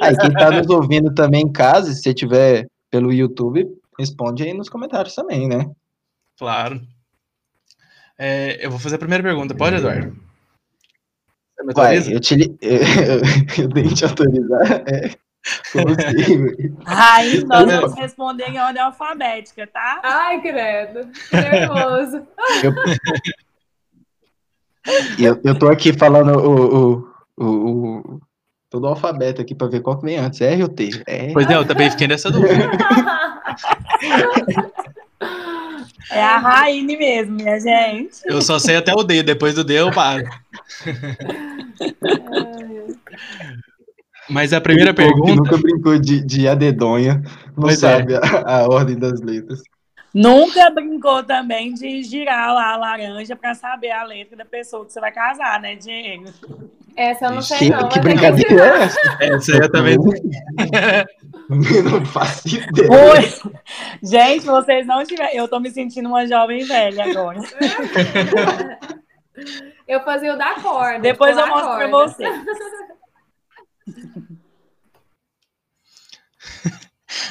Aí, 0.00 0.16
quem 0.16 0.32
tá 0.32 0.50
nos 0.50 0.68
ouvindo 0.68 1.12
também 1.12 1.42
em 1.42 1.52
casa, 1.52 1.92
se 1.92 2.02
você 2.02 2.14
tiver 2.14 2.66
pelo 2.90 3.12
YouTube, 3.12 3.66
responde 3.98 4.44
aí 4.44 4.54
nos 4.54 4.68
comentários 4.68 5.14
também, 5.14 5.48
né? 5.48 5.68
Claro. 6.38 6.80
É, 8.18 8.64
eu 8.64 8.70
vou 8.70 8.78
fazer 8.78 8.96
a 8.96 8.98
primeira 8.98 9.22
pergunta. 9.24 9.54
Pode, 9.54 9.76
Eduardo? 9.76 10.16
Vai, 11.74 11.98
eu 11.98 12.20
te 12.20 12.34
li... 12.34 12.56
eu, 12.62 13.64
eu 13.64 13.68
tenho 13.70 13.88
que 13.88 13.94
te 13.94 14.04
autorizar. 14.04 14.84
É. 14.86 15.10
Ai, 16.84 17.38
nós 17.46 17.66
vamos 17.66 17.94
responder 17.94 18.44
em 18.44 18.58
ordem 18.58 18.82
alfabética, 18.82 19.66
tá? 19.66 20.00
Ai, 20.02 20.40
credo. 20.40 21.08
Nervoso. 21.32 22.26
Eu, 22.64 22.72
eu, 25.18 25.40
eu 25.44 25.58
tô 25.58 25.68
aqui 25.68 25.92
falando 25.92 26.38
o, 26.38 26.76
o, 26.76 27.08
o, 27.36 27.44
o 27.44 28.20
todo 28.70 28.84
o 28.84 28.88
alfabeto 28.88 29.40
aqui 29.40 29.54
para 29.54 29.68
ver 29.68 29.80
qual 29.80 29.98
que 29.98 30.04
vem 30.04 30.18
antes, 30.18 30.40
R 30.40 30.62
ou 30.62 30.68
T? 30.68 31.02
É. 31.06 31.32
Pois 31.32 31.48
é, 31.48 31.54
eu 31.54 31.66
também 31.66 31.90
fiquei 31.90 32.08
nessa 32.08 32.30
dúvida. 32.30 32.70
É 36.10 36.22
a 36.22 36.38
Raine 36.38 36.96
mesmo, 36.96 37.34
minha 37.34 37.58
gente. 37.58 38.20
Eu 38.26 38.40
só 38.40 38.58
sei 38.58 38.76
até 38.76 38.94
o 38.94 39.02
D, 39.02 39.22
depois 39.22 39.54
do 39.54 39.64
D 39.64 39.74
eu 39.74 39.90
paro. 39.90 40.22
Mas 44.28 44.52
a 44.52 44.60
primeira 44.60 44.94
pergunta. 44.94 45.34
nunca 45.34 45.56
brincou 45.56 45.98
de, 45.98 46.24
de 46.24 46.48
adedonha, 46.48 47.22
não 47.56 47.64
pois 47.64 47.82
é. 47.82 47.98
sabe 47.98 48.14
é. 48.14 48.18
a, 48.18 48.60
a 48.60 48.68
ordem 48.68 48.96
das 48.96 49.20
letras. 49.20 49.60
Nunca 50.16 50.70
brincou 50.70 51.22
também 51.22 51.74
de 51.74 52.02
girar 52.02 52.54
lá 52.54 52.72
a 52.72 52.76
laranja 52.78 53.36
para 53.36 53.54
saber 53.54 53.90
a 53.90 54.02
letra 54.02 54.34
da 54.34 54.46
pessoa 54.46 54.86
que 54.86 54.90
você 54.90 54.98
vai 54.98 55.12
casar, 55.12 55.60
né, 55.60 55.76
Diego? 55.76 56.32
Essa 56.96 57.26
eu 57.26 57.32
não 57.32 57.42
sei, 57.42 57.68
não. 57.68 57.86
Que 57.90 58.00
brincadeira 58.00 58.54
é 58.54 58.82
essa? 58.84 58.98
Essa 59.20 59.52
eu 59.52 59.70
também. 59.70 59.98
não 61.84 62.06
faço 62.06 62.48
ideia. 62.48 62.90
Oi. 62.90 63.30
Gente, 64.02 64.46
vocês 64.46 64.86
não 64.86 65.04
tiveram. 65.04 65.34
Eu 65.34 65.46
tô 65.48 65.60
me 65.60 65.70
sentindo 65.70 66.08
uma 66.08 66.26
jovem 66.26 66.64
velha 66.64 67.04
agora. 67.04 67.38
eu 69.86 70.02
fazia 70.02 70.32
o 70.32 70.38
da 70.38 70.54
corda. 70.54 71.00
Depois 71.00 71.36
eu 71.36 71.46
mostro 71.46 71.76
para 71.76 71.88
você. 71.88 72.24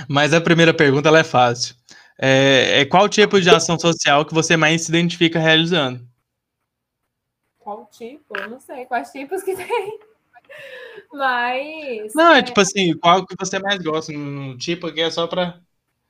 Mas 0.08 0.36
a 0.36 0.42
primeira 0.42 0.72
pergunta 0.72 1.10
ela 1.10 1.18
é 1.18 1.24
fácil. 1.24 1.76
É, 2.18 2.82
é, 2.82 2.86
qual 2.86 3.10
tipo 3.10 3.42
de 3.42 3.50
ação 3.50 3.78
social 3.78 4.26
que 4.26 4.34
você 4.34 4.56
mais 4.56 4.84
se 4.84 4.90
identifica 4.90 5.38
realizando? 5.38 6.06
Qual 7.60 7.90
tipo? 7.92 8.38
Eu 8.38 8.50
não 8.50 8.60
sei 8.60 8.86
quais 8.86 9.12
tipos 9.12 9.44
que 9.44 9.56
tem. 9.58 10.00
Mas. 11.12 12.14
Não, 12.14 12.34
é, 12.34 12.40
é 12.40 12.44
tipo 12.44 12.60
assim, 12.62 12.98
qual 12.98 13.26
que 13.26 13.36
você 13.38 13.60
mais 13.60 13.82
gosta? 13.82 14.14
No 14.14 14.58
tipo 14.58 14.92
que 14.92 15.02
é 15.02 15.10
só 15.10 15.28
pra. 15.28 15.60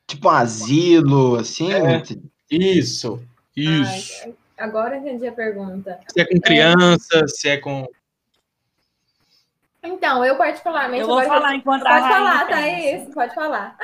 Tipo 0.07 0.27
um 0.27 0.32
asilo, 0.32 1.38
assim? 1.38 1.73
É. 1.73 2.03
Isso, 2.52 3.19
isso. 3.56 4.23
Ai, 4.23 4.36
agora 4.57 4.98
entendi 4.98 5.27
a 5.27 5.32
pergunta. 5.32 5.99
Se 6.07 6.22
é 6.22 6.26
com 6.26 6.40
criança, 6.40 7.18
é. 7.18 7.27
se 7.27 7.49
é 7.49 7.57
com. 7.57 7.88
Então, 9.82 10.23
eu 10.23 10.38
particularmente. 10.38 11.02
Eu 11.02 11.07
vou 11.07 11.23
falar 11.23 11.56
enquanto 11.56 11.84
Pode 11.84 12.02
falar, 12.02 12.48
tá 12.48 12.68
isso, 12.68 13.11
pode 13.11 13.34
falar. 13.34 13.76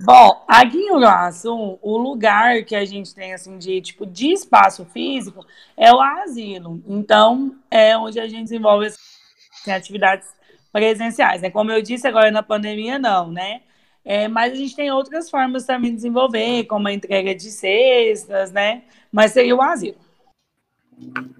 Bom, 0.00 0.44
aqui 0.46 0.78
em 0.78 0.92
Uruaçu, 0.92 1.76
o 1.82 1.98
lugar 1.98 2.62
que 2.62 2.76
a 2.76 2.84
gente 2.84 3.12
tem, 3.12 3.34
assim, 3.34 3.58
de, 3.58 3.80
tipo, 3.80 4.06
de 4.06 4.32
espaço 4.32 4.84
físico 4.84 5.44
é 5.76 5.92
o 5.92 6.00
asilo. 6.00 6.80
Então, 6.86 7.56
é 7.68 7.96
onde 7.98 8.20
a 8.20 8.28
gente 8.28 8.44
desenvolve 8.44 8.86
assim, 8.86 9.72
atividades 9.72 10.28
presenciais, 10.70 11.42
né? 11.42 11.50
Como 11.50 11.72
eu 11.72 11.82
disse, 11.82 12.06
agora 12.06 12.30
na 12.30 12.44
pandemia, 12.44 12.96
não, 12.96 13.32
né? 13.32 13.62
É, 14.04 14.28
mas 14.28 14.52
a 14.52 14.56
gente 14.56 14.76
tem 14.76 14.90
outras 14.92 15.28
formas 15.28 15.66
também 15.66 15.90
de 15.90 15.96
desenvolver, 15.96 16.64
como 16.66 16.86
a 16.86 16.92
entrega 16.92 17.34
de 17.34 17.50
cestas, 17.50 18.52
né? 18.52 18.84
Mas 19.10 19.32
seria 19.32 19.56
o 19.56 19.60
asilo. 19.60 19.98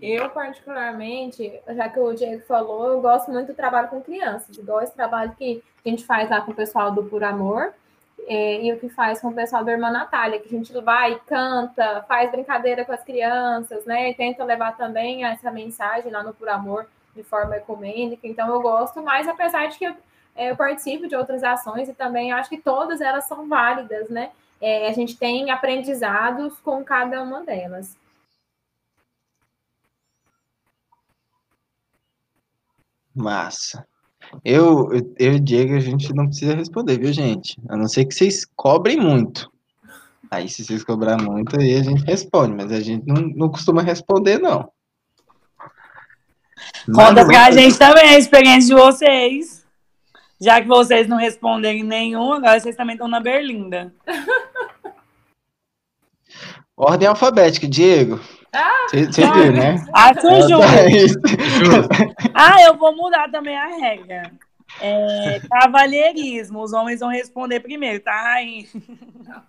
Eu, 0.03 0.31
particularmente, 0.31 1.53
já 1.77 1.89
que 1.89 2.01
o 2.01 2.13
Diego 2.13 2.43
falou, 2.43 2.89
eu 2.89 3.01
gosto 3.01 3.31
muito 3.31 3.49
do 3.49 3.55
trabalho 3.55 3.89
com 3.89 4.01
crianças, 4.01 4.57
igual 4.57 4.83
esse 4.83 4.95
trabalho 4.95 5.33
que 5.39 5.63
a 5.87 5.89
gente 5.89 6.05
faz 6.05 6.29
lá 6.29 6.41
com 6.41 6.51
o 6.51 6.55
pessoal 6.55 6.91
do 6.91 7.05
Por 7.05 7.23
Amor, 7.23 7.73
é, 8.29 8.63
e 8.63 8.71
o 8.73 8.79
que 8.79 8.91
faz 8.91 9.23
com 9.23 9.29
o 9.29 9.35
pessoal 9.35 9.65
da 9.65 9.73
Irmã 9.73 9.91
Natália, 9.91 10.39
que 10.39 10.55
a 10.55 10.59
gente 10.59 10.71
vai, 10.81 11.19
canta, 11.27 12.05
faz 12.07 12.31
brincadeira 12.31 12.85
com 12.85 12.93
as 12.93 13.03
crianças, 13.03 13.87
né? 13.87 14.11
E 14.11 14.15
tenta 14.15 14.45
levar 14.45 14.77
também 14.77 15.25
essa 15.25 15.51
mensagem 15.51 16.13
lá 16.13 16.23
no 16.23 16.35
Por 16.35 16.47
Amor 16.47 16.87
de 17.17 17.23
forma 17.23 17.57
ecumênica. 17.57 18.27
Então 18.29 18.47
eu 18.53 18.61
gosto 18.61 19.03
mais, 19.03 19.27
apesar 19.27 19.69
de 19.69 19.79
que 19.79 19.87
eu, 19.87 19.97
é, 20.37 20.51
eu 20.51 20.57
participo 20.57 21.09
de 21.09 21.17
outras 21.17 21.43
ações 21.43 21.89
e 21.89 21.95
também 21.95 22.31
acho 22.31 22.51
que 22.51 22.59
todas 22.59 23.01
elas 23.01 23.27
são 23.27 23.49
válidas, 23.49 24.11
né? 24.11 24.31
É, 24.61 24.89
a 24.89 24.93
gente 24.93 25.17
tem 25.17 25.51
aprendizados 25.51 26.59
com 26.61 26.85
cada 26.85 27.23
uma 27.23 27.43
delas. 27.45 27.97
Massa. 33.15 33.87
Eu, 34.45 34.91
eu 35.19 35.35
e 35.35 35.41
Diego, 35.41 35.75
a 35.75 35.81
gente 35.81 36.13
não 36.13 36.27
precisa 36.27 36.55
responder, 36.55 36.99
viu, 36.99 37.13
gente? 37.13 37.57
A 37.69 37.77
não 37.77 37.89
ser 37.89 38.05
que 38.05 38.15
vocês 38.15 38.45
cobrem 38.57 38.99
muito. 38.99 39.51
Aí, 40.31 40.49
se 40.49 40.65
vocês 40.65 40.85
cobrar 40.85 41.17
muito, 41.21 41.59
aí 41.59 41.77
a 41.77 41.83
gente 41.83 42.05
responde, 42.05 42.55
mas 42.55 42.71
a 42.71 42.81
gente 42.81 43.07
não, 43.07 43.23
não 43.23 43.49
costuma 43.49 43.83
responder, 43.83 44.39
não. 44.39 44.71
Conta 46.95 47.25
pra 47.27 47.47
a 47.47 47.51
gente 47.51 47.79
também 47.79 48.11
a 48.11 48.19
experiência 48.19 48.75
de 48.75 48.81
vocês. 48.81 49.67
Já 50.41 50.61
que 50.61 50.69
vocês 50.69 51.09
não 51.09 51.17
responderem 51.17 51.83
nenhum, 51.83 52.33
agora 52.33 52.61
vocês 52.61 52.77
também 52.77 52.95
estão 52.95 53.09
na 53.09 53.21
Berlinda. 53.21 53.93
Ordem 56.77 57.09
alfabética, 57.09 57.67
Diego. 57.67 58.21
Você 58.91 59.23
ah, 59.23 59.33
viu, 59.33 59.53
né? 59.53 59.85
Acho 59.93 60.49
justo. 60.49 61.89
ah, 62.35 62.62
eu 62.62 62.77
vou 62.77 62.97
mudar 62.97 63.31
também 63.31 63.57
a 63.57 63.66
regra. 63.66 64.33
É, 64.81 65.41
cavalheirismo, 65.51 66.62
os 66.62 66.73
homens 66.73 67.01
vão 67.01 67.09
responder 67.09 67.61
primeiro, 67.61 68.01
tá, 68.01 68.12
Rainha? 68.12 68.66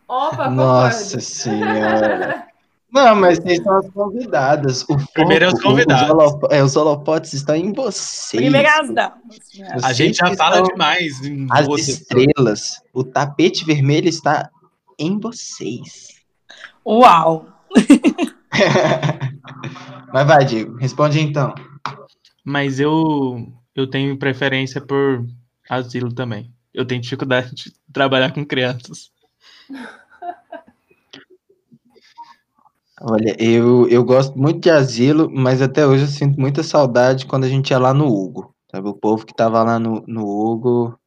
Opa, 0.07 0.49
Nossa 0.49 1.19
senhora. 1.19 2.47
Não, 2.91 3.15
mas 3.15 3.37
vocês 3.37 3.61
são 3.61 3.77
as 3.77 3.89
convidadas. 3.91 4.81
O 4.89 4.97
Primeiro 5.13 5.45
é 5.45 5.47
os 5.49 5.61
convidados. 5.61 6.03
Os, 6.03 6.09
holofotes, 6.09 6.57
é, 6.57 6.63
os 6.63 6.75
holofotes 6.75 7.33
estão 7.33 7.55
em 7.55 7.71
vocês. 7.71 8.41
Primeiras 8.41 8.91
damas. 8.91 9.39
A 9.83 9.93
gente 9.93 10.17
já 10.17 10.35
fala 10.35 10.63
demais. 10.63 11.13
As 11.51 11.67
você. 11.67 11.91
estrelas. 11.91 12.81
O 12.91 13.03
tapete 13.03 13.63
vermelho 13.63 14.09
está 14.09 14.49
em 14.97 15.19
vocês. 15.19 16.07
Uau! 16.83 17.45
Mas 20.13 20.27
vai, 20.27 20.45
Diego, 20.45 20.75
responde 20.77 21.19
então. 21.19 21.53
Mas 22.43 22.79
eu, 22.79 23.51
eu 23.75 23.89
tenho 23.89 24.17
preferência 24.17 24.81
por 24.81 25.25
asilo 25.69 26.13
também. 26.13 26.51
Eu 26.73 26.85
tenho 26.85 27.01
dificuldade 27.01 27.53
de 27.53 27.73
trabalhar 27.93 28.33
com 28.33 28.45
crianças. 28.45 29.11
Olha, 33.01 33.35
eu, 33.41 33.87
eu 33.87 34.03
gosto 34.03 34.37
muito 34.37 34.59
de 34.61 34.69
asilo, 34.69 35.29
mas 35.31 35.61
até 35.61 35.85
hoje 35.87 36.03
eu 36.03 36.07
sinto 36.07 36.39
muita 36.39 36.63
saudade 36.63 37.25
quando 37.25 37.45
a 37.45 37.49
gente 37.49 37.69
ia 37.71 37.79
lá 37.79 37.93
no 37.93 38.07
Hugo. 38.07 38.53
Sabe? 38.71 38.89
O 38.89 38.93
povo 38.93 39.25
que 39.25 39.33
tava 39.33 39.63
lá 39.63 39.79
no, 39.79 40.03
no 40.05 40.27
Hugo. 40.27 40.99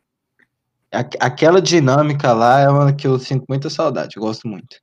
Aquela 1.21 1.61
dinâmica 1.61 2.33
lá 2.33 2.61
é 2.61 2.69
uma 2.69 2.93
que 2.93 3.07
eu 3.07 3.19
sinto 3.19 3.47
muita 3.49 3.71
saudade, 3.71 4.17
eu 4.17 4.23
gosto 4.23 4.47
muito. 4.47 4.77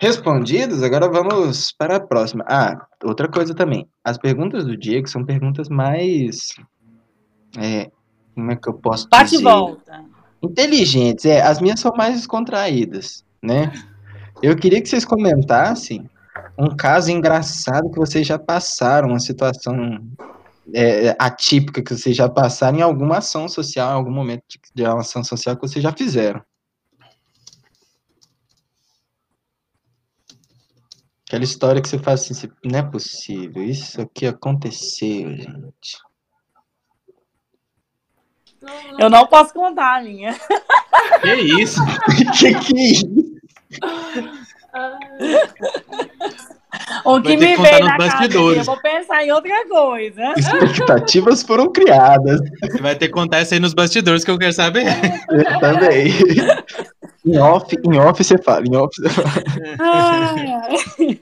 Respondidos, 0.00 0.82
agora 0.82 1.10
vamos 1.10 1.72
para 1.72 1.96
a 1.96 2.00
próxima. 2.00 2.42
Ah, 2.48 2.86
outra 3.04 3.28
coisa 3.28 3.54
também. 3.54 3.86
As 4.02 4.16
perguntas 4.16 4.64
do 4.64 4.74
Diego 4.74 5.06
são 5.06 5.26
perguntas 5.26 5.68
mais. 5.68 6.54
É, 7.58 7.90
como 8.34 8.50
é 8.50 8.56
que 8.56 8.66
eu 8.66 8.72
posso 8.72 9.06
Bate 9.10 9.32
dizer? 9.32 9.44
Bate 9.44 9.58
volta. 9.58 10.04
Inteligentes, 10.42 11.26
é. 11.26 11.42
As 11.42 11.60
minhas 11.60 11.80
são 11.80 11.92
mais 11.94 12.14
descontraídas, 12.14 13.22
né? 13.42 13.70
Eu 14.42 14.56
queria 14.56 14.80
que 14.80 14.88
vocês 14.88 15.04
comentassem 15.04 16.08
um 16.56 16.74
caso 16.74 17.10
engraçado 17.10 17.90
que 17.90 17.98
vocês 17.98 18.26
já 18.26 18.38
passaram, 18.38 19.10
uma 19.10 19.20
situação 19.20 20.02
é, 20.72 21.14
atípica 21.18 21.82
que 21.82 21.94
vocês 21.94 22.16
já 22.16 22.26
passaram 22.26 22.78
em 22.78 22.82
alguma 22.82 23.18
ação 23.18 23.46
social, 23.48 23.90
em 23.90 23.96
algum 23.96 24.10
momento 24.10 24.44
de, 24.48 24.58
de 24.74 24.82
uma 24.82 25.00
ação 25.00 25.22
social 25.22 25.56
que 25.56 25.68
vocês 25.68 25.82
já 25.82 25.92
fizeram. 25.92 26.40
Aquela 31.30 31.44
história 31.44 31.80
que 31.80 31.88
você 31.88 31.96
faz 31.96 32.28
assim, 32.28 32.50
não 32.64 32.80
é 32.80 32.82
possível, 32.82 33.62
isso 33.62 34.00
aqui 34.00 34.26
aconteceu, 34.26 35.30
gente. 35.36 35.96
Eu 38.98 39.08
não 39.08 39.24
posso 39.28 39.54
contar 39.54 39.98
a 39.98 40.02
minha. 40.02 40.34
Que 41.22 41.62
isso? 41.62 41.80
que 42.36 42.52
que 42.58 42.76
é 42.76 42.82
isso? 42.82 43.06
O 47.04 47.20
que 47.20 47.28
Vai 47.28 47.36
ter 47.36 47.36
me 47.36 47.46
que 47.48 47.56
contar 47.56 47.70
veio 47.70 47.80
nos 47.80 47.88
na 47.88 47.96
cabeça, 47.96 48.16
bastidores. 48.16 48.58
eu 48.58 48.64
vou 48.64 48.76
pensar 48.80 49.24
em 49.24 49.32
outra 49.32 49.68
coisa. 49.68 50.34
Expectativas 50.36 51.42
foram 51.42 51.72
criadas. 51.72 52.40
Você 52.62 52.80
vai 52.82 52.94
ter 52.94 53.06
que 53.08 53.12
contar 53.12 53.42
isso 53.42 53.54
aí 53.54 53.60
nos 53.60 53.74
bastidores 53.74 54.24
que 54.24 54.30
eu 54.30 54.38
quero 54.38 54.52
saber. 54.52 54.84
Eu 55.30 55.60
também. 55.60 56.12
Em 57.26 57.38
off, 57.38 57.76
em 57.84 57.98
off 57.98 58.22
você 58.24 58.38
fala, 58.38 58.64
em 58.66 58.76
off 58.76 58.90
você 58.96 59.08
fala. 59.10 59.28
Ai. 59.78 61.20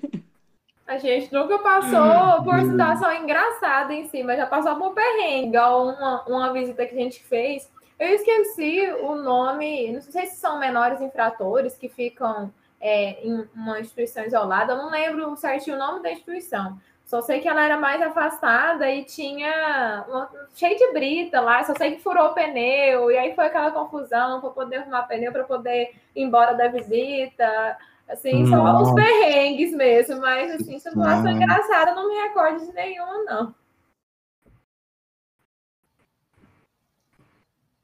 A 0.87 0.97
gente 0.97 1.33
nunca 1.33 1.59
passou 1.59 2.43
por 2.45 2.61
situação 2.63 3.13
engraçada 3.13 3.93
em 3.93 4.09
si, 4.09 4.23
mas 4.23 4.39
já 4.39 4.47
passou 4.47 4.75
por 4.77 4.95
perrengue, 4.95 5.49
igual 5.49 5.89
uma, 5.89 6.23
uma 6.27 6.53
visita 6.53 6.87
que 6.87 6.95
a 6.95 6.99
gente 6.99 7.23
fez. 7.25 7.69
Eu 7.99 8.09
esqueci 8.09 8.91
o 9.03 9.17
nome, 9.17 9.93
não 9.93 10.01
sei 10.01 10.27
se 10.27 10.37
são 10.37 10.59
menores 10.59 11.01
infratores 11.01 11.75
que 11.77 11.89
ficam 11.89 12.51
é, 12.81 13.27
em 13.27 13.49
uma 13.55 13.81
instituição 13.81 14.25
isolada, 14.25 14.73
eu 14.73 14.79
não 14.79 14.91
lembro 14.91 15.37
certinho 15.37 15.77
o 15.77 15.79
nome 15.79 16.03
da 16.03 16.13
instituição. 16.13 16.79
Só 17.05 17.23
sei 17.23 17.41
que 17.41 17.49
ela 17.49 17.65
era 17.65 17.79
mais 17.79 18.03
afastada 18.03 18.91
e 18.91 19.03
tinha 19.03 20.05
uma, 20.07 20.31
cheio 20.55 20.77
de 20.77 20.93
brita 20.93 21.41
lá, 21.41 21.65
só 21.65 21.75
sei 21.75 21.97
que 21.97 22.03
furou 22.03 22.27
o 22.27 22.35
pneu, 22.35 23.11
e 23.11 23.17
aí 23.17 23.35
foi 23.35 23.47
aquela 23.47 23.71
confusão 23.71 24.43
para 24.43 24.51
poder 24.51 24.77
arrumar 24.77 25.05
pneu, 25.05 25.33
para 25.33 25.45
poder 25.45 25.95
ir 26.15 26.23
embora 26.23 26.53
da 26.53 26.69
visita. 26.69 27.79
Assim, 28.07 28.47
são 28.47 28.83
os 28.83 28.95
perrengues 28.95 29.73
mesmo, 29.73 30.21
mas 30.21 30.51
assim, 30.53 30.79
situação 30.79 31.23
Nossa. 31.25 31.31
engraçada, 31.31 31.91
eu 31.91 31.95
não 31.95 32.09
me 32.09 32.15
recordo 32.15 32.67
de 32.67 32.73
nenhuma, 32.73 33.25
não. 33.25 33.55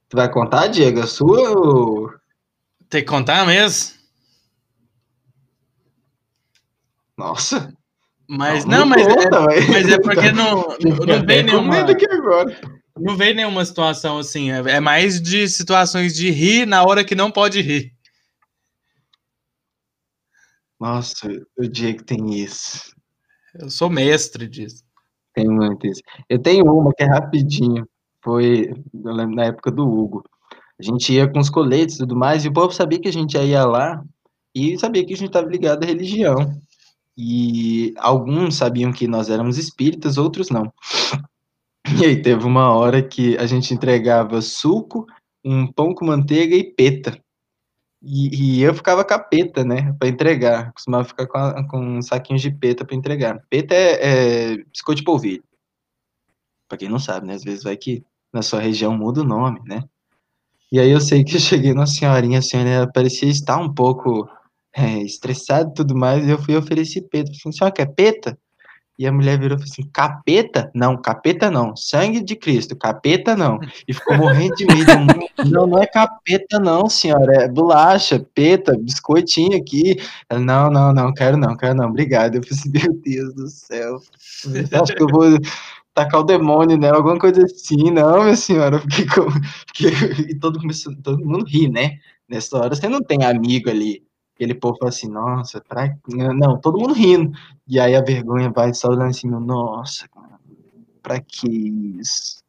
Tu 0.08 0.16
vai 0.16 0.30
contar, 0.30 0.68
Diego, 0.68 1.00
a 1.00 1.06
sua 1.06 1.50
ou... 1.50 2.14
Tem 2.88 3.02
que 3.02 3.10
contar 3.10 3.46
mesmo? 3.46 3.93
Nossa. 7.16 7.72
Mas 8.28 8.64
não, 8.64 8.86
mas, 8.86 9.06
é, 9.06 9.14
conta, 9.14 9.40
vai. 9.40 9.60
mas 9.68 9.88
é 9.88 9.98
porque 9.98 10.32
não, 10.32 10.56
não 10.56 10.96
com 10.96 11.26
nenhuma. 11.26 11.80
aqui 11.80 12.06
agora. 12.10 12.58
Não 12.96 13.16
veio 13.16 13.34
nenhuma 13.34 13.64
situação 13.64 14.18
assim. 14.18 14.50
É 14.50 14.76
é 14.76 14.80
mais 14.80 15.20
de 15.20 15.46
situações 15.48 16.14
de 16.14 16.30
rir 16.30 16.66
na 16.66 16.82
hora 16.82 17.04
que 17.04 17.14
não 17.14 17.30
pode 17.30 17.60
rir. 17.60 17.92
Nossa, 20.80 21.28
o 21.56 21.68
Diego 21.68 22.02
tem 22.04 22.34
isso. 22.34 22.94
Eu 23.54 23.70
sou 23.70 23.88
mestre 23.90 24.48
disso. 24.48 24.82
Tem 25.34 25.46
muito 25.48 25.86
isso. 25.86 26.00
Eu 26.28 26.38
tenho 26.38 26.64
uma 26.64 26.92
que 26.94 27.02
é 27.02 27.06
rapidinho. 27.06 27.86
Foi, 28.22 28.72
eu 28.92 29.12
lembro 29.12 29.36
na 29.36 29.46
época 29.46 29.70
do 29.70 29.86
Hugo. 29.86 30.24
A 30.78 30.82
gente 30.82 31.12
ia 31.12 31.30
com 31.30 31.38
os 31.38 31.50
coletes 31.50 31.96
e 31.96 31.98
tudo 31.98 32.16
mais, 32.16 32.44
e 32.44 32.48
o 32.48 32.52
povo 32.52 32.72
sabia 32.72 33.00
que 33.00 33.08
a 33.08 33.12
gente 33.12 33.36
ia 33.36 33.64
lá 33.64 34.02
e 34.54 34.78
sabia 34.78 35.04
que 35.04 35.12
a 35.12 35.16
gente 35.16 35.28
estava 35.28 35.48
ligado 35.48 35.84
à 35.84 35.86
religião. 35.86 36.34
E 37.16 37.94
alguns 37.98 38.56
sabiam 38.56 38.92
que 38.92 39.06
nós 39.06 39.30
éramos 39.30 39.56
espíritas, 39.58 40.18
outros 40.18 40.50
não. 40.50 40.72
E 42.00 42.04
aí 42.04 42.20
teve 42.20 42.44
uma 42.44 42.70
hora 42.74 43.02
que 43.02 43.36
a 43.38 43.46
gente 43.46 43.72
entregava 43.72 44.40
suco, 44.40 45.06
um 45.44 45.70
pão 45.70 45.94
com 45.94 46.06
manteiga 46.06 46.56
e 46.56 46.64
peta. 46.64 47.18
E, 48.02 48.58
e 48.58 48.62
eu 48.62 48.74
ficava 48.74 49.04
com 49.04 49.14
a 49.14 49.18
peta, 49.18 49.64
né, 49.64 49.92
para 49.98 50.08
entregar. 50.08 50.72
Costumava 50.72 51.04
ficar 51.04 51.26
com, 51.26 51.38
a- 51.38 51.68
com 51.68 51.98
um 51.98 52.02
saquinho 52.02 52.38
de 52.38 52.50
peta 52.50 52.84
para 52.84 52.96
entregar. 52.96 53.42
Peta 53.48 53.74
é, 53.74 54.52
é 54.52 54.56
biscoito 54.64 55.00
de 55.00 55.04
polvilho. 55.04 55.44
Para 56.68 56.78
quem 56.78 56.88
não 56.88 56.98
sabe, 56.98 57.26
né, 57.26 57.34
às 57.34 57.44
vezes 57.44 57.62
vai 57.62 57.76
que 57.76 58.02
na 58.32 58.42
sua 58.42 58.60
região 58.60 58.96
muda 58.96 59.20
o 59.20 59.24
nome, 59.24 59.60
né. 59.64 59.84
E 60.72 60.80
aí 60.80 60.90
eu 60.90 61.00
sei 61.00 61.22
que 61.22 61.36
eu 61.36 61.40
cheguei 61.40 61.72
na 61.72 61.86
senhorinha, 61.86 62.40
a 62.40 62.42
senhora 62.42 62.90
parecia 62.92 63.28
estar 63.28 63.58
um 63.58 63.72
pouco 63.72 64.28
é, 64.76 64.98
estressada 65.02 65.70
e 65.70 65.74
tudo 65.74 65.94
mais, 65.96 66.28
eu 66.28 66.38
fui 66.38 66.56
oferecer 66.56 67.02
peta. 67.02 67.26
Falei, 67.26 67.38
assim, 67.40 67.52
senhora 67.52 67.74
quer 67.74 67.86
peta? 67.94 68.38
E 68.96 69.06
a 69.08 69.12
mulher 69.12 69.38
virou 69.40 69.56
e 69.56 69.60
falou 69.60 69.72
assim, 69.72 69.90
capeta? 69.92 70.70
Não, 70.72 70.96
capeta 70.96 71.50
não, 71.50 71.74
sangue 71.76 72.22
de 72.22 72.36
Cristo, 72.36 72.76
capeta 72.76 73.36
não. 73.36 73.58
E 73.88 73.92
ficou 73.92 74.16
morrendo 74.16 74.54
de 74.54 74.66
medo. 74.66 74.84
Não, 75.50 75.66
não 75.66 75.82
é 75.82 75.86
capeta 75.86 76.58
não, 76.58 76.88
senhora, 76.88 77.42
é 77.44 77.48
bolacha, 77.48 78.24
peta, 78.34 78.76
biscoitinho 78.78 79.56
aqui. 79.58 79.96
Ela, 80.30 80.40
não, 80.40 80.70
não, 80.70 80.92
não, 80.92 81.12
quero 81.12 81.36
não, 81.36 81.56
quero 81.56 81.74
não, 81.74 81.88
obrigado. 81.88 82.36
Eu 82.36 82.42
falei 82.42 82.58
assim, 82.58 82.70
meu 82.88 83.00
Deus 83.02 83.34
do 83.34 83.48
céu. 83.48 83.98
Acho 84.80 84.94
que 84.94 85.02
eu 85.02 85.08
vou 85.08 85.38
tacar 85.92 86.20
o 86.20 86.24
demônio 86.24 86.78
nela, 86.78 86.96
alguma 86.96 87.18
coisa 87.18 87.44
assim. 87.44 87.90
Não, 87.90 88.22
minha 88.24 88.36
senhora, 88.36 88.78
fiquei 88.80 89.06
com... 89.06 89.28
fiquei- 89.74 90.26
E 90.30 90.38
todo, 90.38 90.58
começou- 90.60 90.94
todo 91.02 91.24
mundo 91.24 91.44
ri, 91.46 91.68
né? 91.68 91.98
Nessa 92.28 92.56
hora 92.56 92.74
você 92.74 92.88
não 92.88 93.02
tem 93.02 93.22
amigo 93.24 93.68
ali. 93.68 94.02
Aquele 94.34 94.54
povo 94.54 94.76
fala 94.78 94.88
assim, 94.88 95.08
nossa, 95.08 95.60
pra... 95.60 95.96
não, 96.08 96.58
todo 96.60 96.78
mundo 96.78 96.92
rindo. 96.92 97.36
E 97.68 97.78
aí 97.78 97.94
a 97.94 98.02
vergonha 98.02 98.50
vai 98.50 98.74
só 98.74 98.88
olhando 98.88 99.10
assim, 99.10 99.28
nossa, 99.28 100.08
pra 101.00 101.20
que 101.20 101.48
isso? 102.00 102.42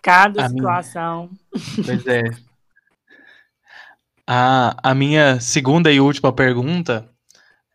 Cada 0.00 0.44
A 0.44 0.48
minha. 0.48 0.60
situação. 0.60 1.30
Pois 1.84 2.06
é. 2.06 2.22
A, 4.26 4.90
a 4.90 4.94
minha 4.94 5.40
segunda 5.40 5.90
e 5.90 6.00
última 6.00 6.32
pergunta 6.32 7.10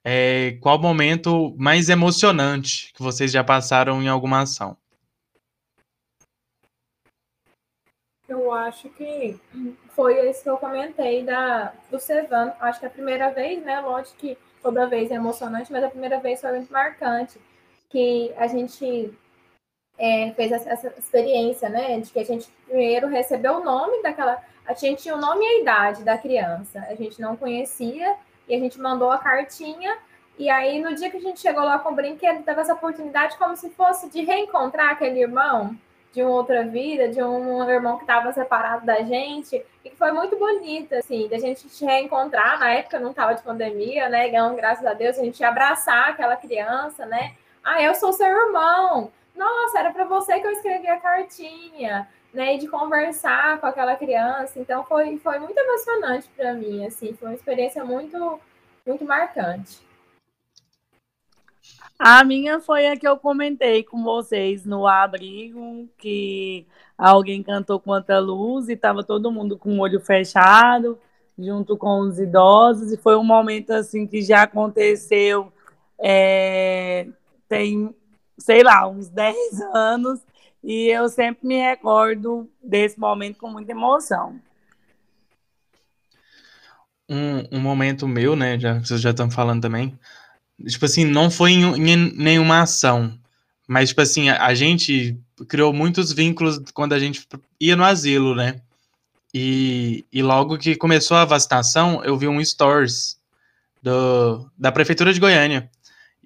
é 0.03 0.57
qual 0.61 0.77
o 0.77 0.81
momento 0.81 1.55
mais 1.57 1.89
emocionante 1.89 2.91
que 2.93 3.01
vocês 3.01 3.31
já 3.31 3.43
passaram 3.43 4.01
em 4.01 4.07
alguma 4.07 4.41
ação? 4.41 4.77
Eu 8.29 8.53
acho 8.53 8.87
que 8.89 9.39
foi 9.89 10.27
esse 10.27 10.43
que 10.43 10.49
eu 10.49 10.57
comentei 10.57 11.23
da, 11.23 11.73
do 11.89 11.99
Sevan. 11.99 12.53
Acho 12.59 12.79
que 12.79 12.85
a 12.85 12.89
primeira 12.89 13.31
vez, 13.31 13.63
né? 13.63 13.79
Lógico 13.79 14.17
que 14.17 14.37
toda 14.61 14.85
vez 14.85 15.09
é 15.09 15.15
emocionante, 15.15 15.71
mas 15.71 15.83
a 15.83 15.89
primeira 15.89 16.19
vez 16.19 16.39
foi 16.39 16.51
muito 16.51 16.71
marcante. 16.71 17.41
Que 17.89 18.31
a 18.37 18.45
gente 18.45 19.11
é, 19.97 20.31
fez 20.33 20.51
essa, 20.51 20.69
essa 20.69 20.93
experiência, 20.95 21.69
né? 21.69 21.99
De 21.99 22.11
que 22.11 22.19
a 22.19 22.23
gente 22.23 22.47
primeiro 22.67 23.07
recebeu 23.07 23.53
o 23.55 23.63
nome 23.63 24.03
daquela. 24.03 24.39
A 24.63 24.75
gente 24.75 25.01
tinha 25.01 25.15
o 25.15 25.19
nome 25.19 25.43
e 25.43 25.47
a 25.47 25.61
idade 25.61 26.03
da 26.03 26.15
criança. 26.15 26.85
A 26.87 26.93
gente 26.93 27.19
não 27.19 27.35
conhecia 27.35 28.15
e 28.47 28.53
a 28.53 28.59
gente 28.59 28.79
mandou 28.79 29.11
a 29.11 29.17
cartinha. 29.17 29.97
E 30.37 30.49
aí, 30.51 30.79
no 30.79 30.93
dia 30.93 31.09
que 31.09 31.17
a 31.17 31.21
gente 31.21 31.39
chegou 31.39 31.63
lá 31.63 31.79
com 31.79 31.89
o 31.89 31.95
brinquedo, 31.95 32.43
teve 32.43 32.61
essa 32.61 32.75
oportunidade 32.75 33.37
como 33.37 33.57
se 33.57 33.71
fosse 33.71 34.07
de 34.07 34.21
reencontrar 34.21 34.91
aquele 34.91 35.19
irmão 35.19 35.75
de 36.11 36.23
uma 36.23 36.31
outra 36.31 36.63
vida, 36.63 37.07
de 37.07 37.21
um 37.21 37.69
irmão 37.69 37.97
que 37.97 38.03
estava 38.03 38.31
separado 38.31 38.85
da 38.85 39.01
gente, 39.03 39.63
e 39.83 39.89
que 39.89 39.95
foi 39.95 40.11
muito 40.11 40.37
bonito, 40.37 40.93
assim, 40.95 41.27
da 41.27 41.37
gente 41.37 41.69
se 41.69 41.85
reencontrar, 41.85 42.59
na 42.59 42.71
época 42.71 42.99
não 42.99 43.11
estava 43.11 43.35
de 43.35 43.43
pandemia, 43.43 44.09
né, 44.09 44.27
então, 44.27 44.55
graças 44.55 44.85
a 44.85 44.93
Deus, 44.93 45.17
a 45.17 45.23
gente 45.23 45.43
abraçar 45.43 46.09
aquela 46.09 46.35
criança, 46.35 47.05
né, 47.05 47.35
ah, 47.63 47.81
eu 47.81 47.93
sou 47.93 48.11
seu 48.11 48.25
irmão, 48.25 49.11
nossa, 49.35 49.79
era 49.79 49.91
para 49.91 50.05
você 50.05 50.39
que 50.39 50.47
eu 50.47 50.51
escrevi 50.51 50.87
a 50.87 50.99
cartinha, 50.99 52.07
né, 52.33 52.55
e 52.55 52.57
de 52.57 52.67
conversar 52.67 53.59
com 53.59 53.67
aquela 53.67 53.95
criança, 53.95 54.59
então 54.59 54.83
foi, 54.85 55.17
foi 55.17 55.37
muito 55.39 55.57
emocionante 55.57 56.27
para 56.35 56.53
mim, 56.53 56.85
assim, 56.85 57.13
foi 57.13 57.29
uma 57.29 57.35
experiência 57.35 57.85
muito, 57.85 58.39
muito 58.85 59.05
marcante. 59.05 59.88
A 61.99 62.23
minha 62.23 62.61
foi 62.61 62.87
a 62.87 62.95
que 62.95 63.05
eu 63.05 63.17
comentei 63.17 63.83
com 63.83 64.01
vocês 64.01 64.65
no 64.65 64.87
abrigo, 64.87 65.89
que 65.97 66.65
alguém 66.97 67.43
cantou 67.43 67.77
Quanta 67.77 68.17
Luz 68.19 68.69
e 68.69 68.73
estava 68.73 69.03
todo 69.03 69.31
mundo 69.31 69.57
com 69.57 69.77
o 69.77 69.81
olho 69.81 69.99
fechado, 69.99 70.97
junto 71.37 71.75
com 71.77 71.99
os 71.99 72.17
idosos, 72.17 72.93
e 72.93 72.97
foi 72.97 73.17
um 73.17 73.23
momento 73.23 73.71
assim 73.71 74.07
que 74.07 74.21
já 74.21 74.43
aconteceu 74.43 75.51
é, 75.99 77.05
tem, 77.49 77.93
sei 78.37 78.63
lá, 78.63 78.87
uns 78.87 79.09
10 79.11 79.61
anos, 79.73 80.21
e 80.63 80.87
eu 80.87 81.09
sempre 81.09 81.45
me 81.45 81.57
recordo 81.57 82.49
desse 82.63 82.97
momento 82.97 83.37
com 83.37 83.49
muita 83.49 83.71
emoção. 83.71 84.39
Um, 87.09 87.57
um 87.57 87.59
momento 87.59 88.07
meu, 88.07 88.35
né? 88.35 88.57
Já, 88.57 88.79
vocês 88.79 89.01
já 89.01 89.09
estão 89.09 89.29
falando 89.31 89.61
também. 89.61 89.97
Tipo 90.67 90.85
assim, 90.85 91.05
não 91.05 91.31
foi 91.31 91.51
em, 91.51 91.63
em 91.63 91.95
nenhuma 92.15 92.61
ação. 92.61 93.17
Mas, 93.67 93.89
tipo 93.89 94.01
assim, 94.01 94.29
a, 94.29 94.45
a 94.45 94.53
gente 94.53 95.17
criou 95.47 95.71
muitos 95.71 96.11
vínculos 96.11 96.59
quando 96.73 96.93
a 96.93 96.99
gente 96.99 97.25
ia 97.59 97.75
no 97.75 97.83
asilo, 97.83 98.35
né? 98.35 98.61
E, 99.33 100.05
e 100.11 100.23
logo 100.23 100.57
que 100.57 100.75
começou 100.75 101.15
a 101.15 101.25
vacinação, 101.25 102.03
eu 102.03 102.17
vi 102.17 102.27
um 102.27 102.43
stores 102.43 103.19
do, 103.81 104.49
da 104.57 104.71
prefeitura 104.71 105.13
de 105.13 105.19
Goiânia. 105.19 105.69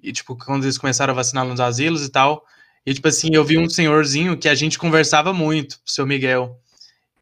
E, 0.02 0.12
tipo, 0.12 0.36
quando 0.36 0.64
eles 0.64 0.78
começaram 0.78 1.12
a 1.12 1.16
vacinar 1.16 1.44
nos 1.44 1.60
asilos 1.60 2.04
e 2.04 2.10
tal. 2.10 2.44
E, 2.84 2.92
tipo 2.92 3.08
assim, 3.08 3.28
eu 3.32 3.44
vi 3.44 3.58
um 3.58 3.68
senhorzinho 3.68 4.36
que 4.36 4.48
a 4.48 4.54
gente 4.54 4.78
conversava 4.78 5.32
muito, 5.32 5.74
o 5.86 5.90
seu 5.90 6.06
Miguel. 6.06 6.58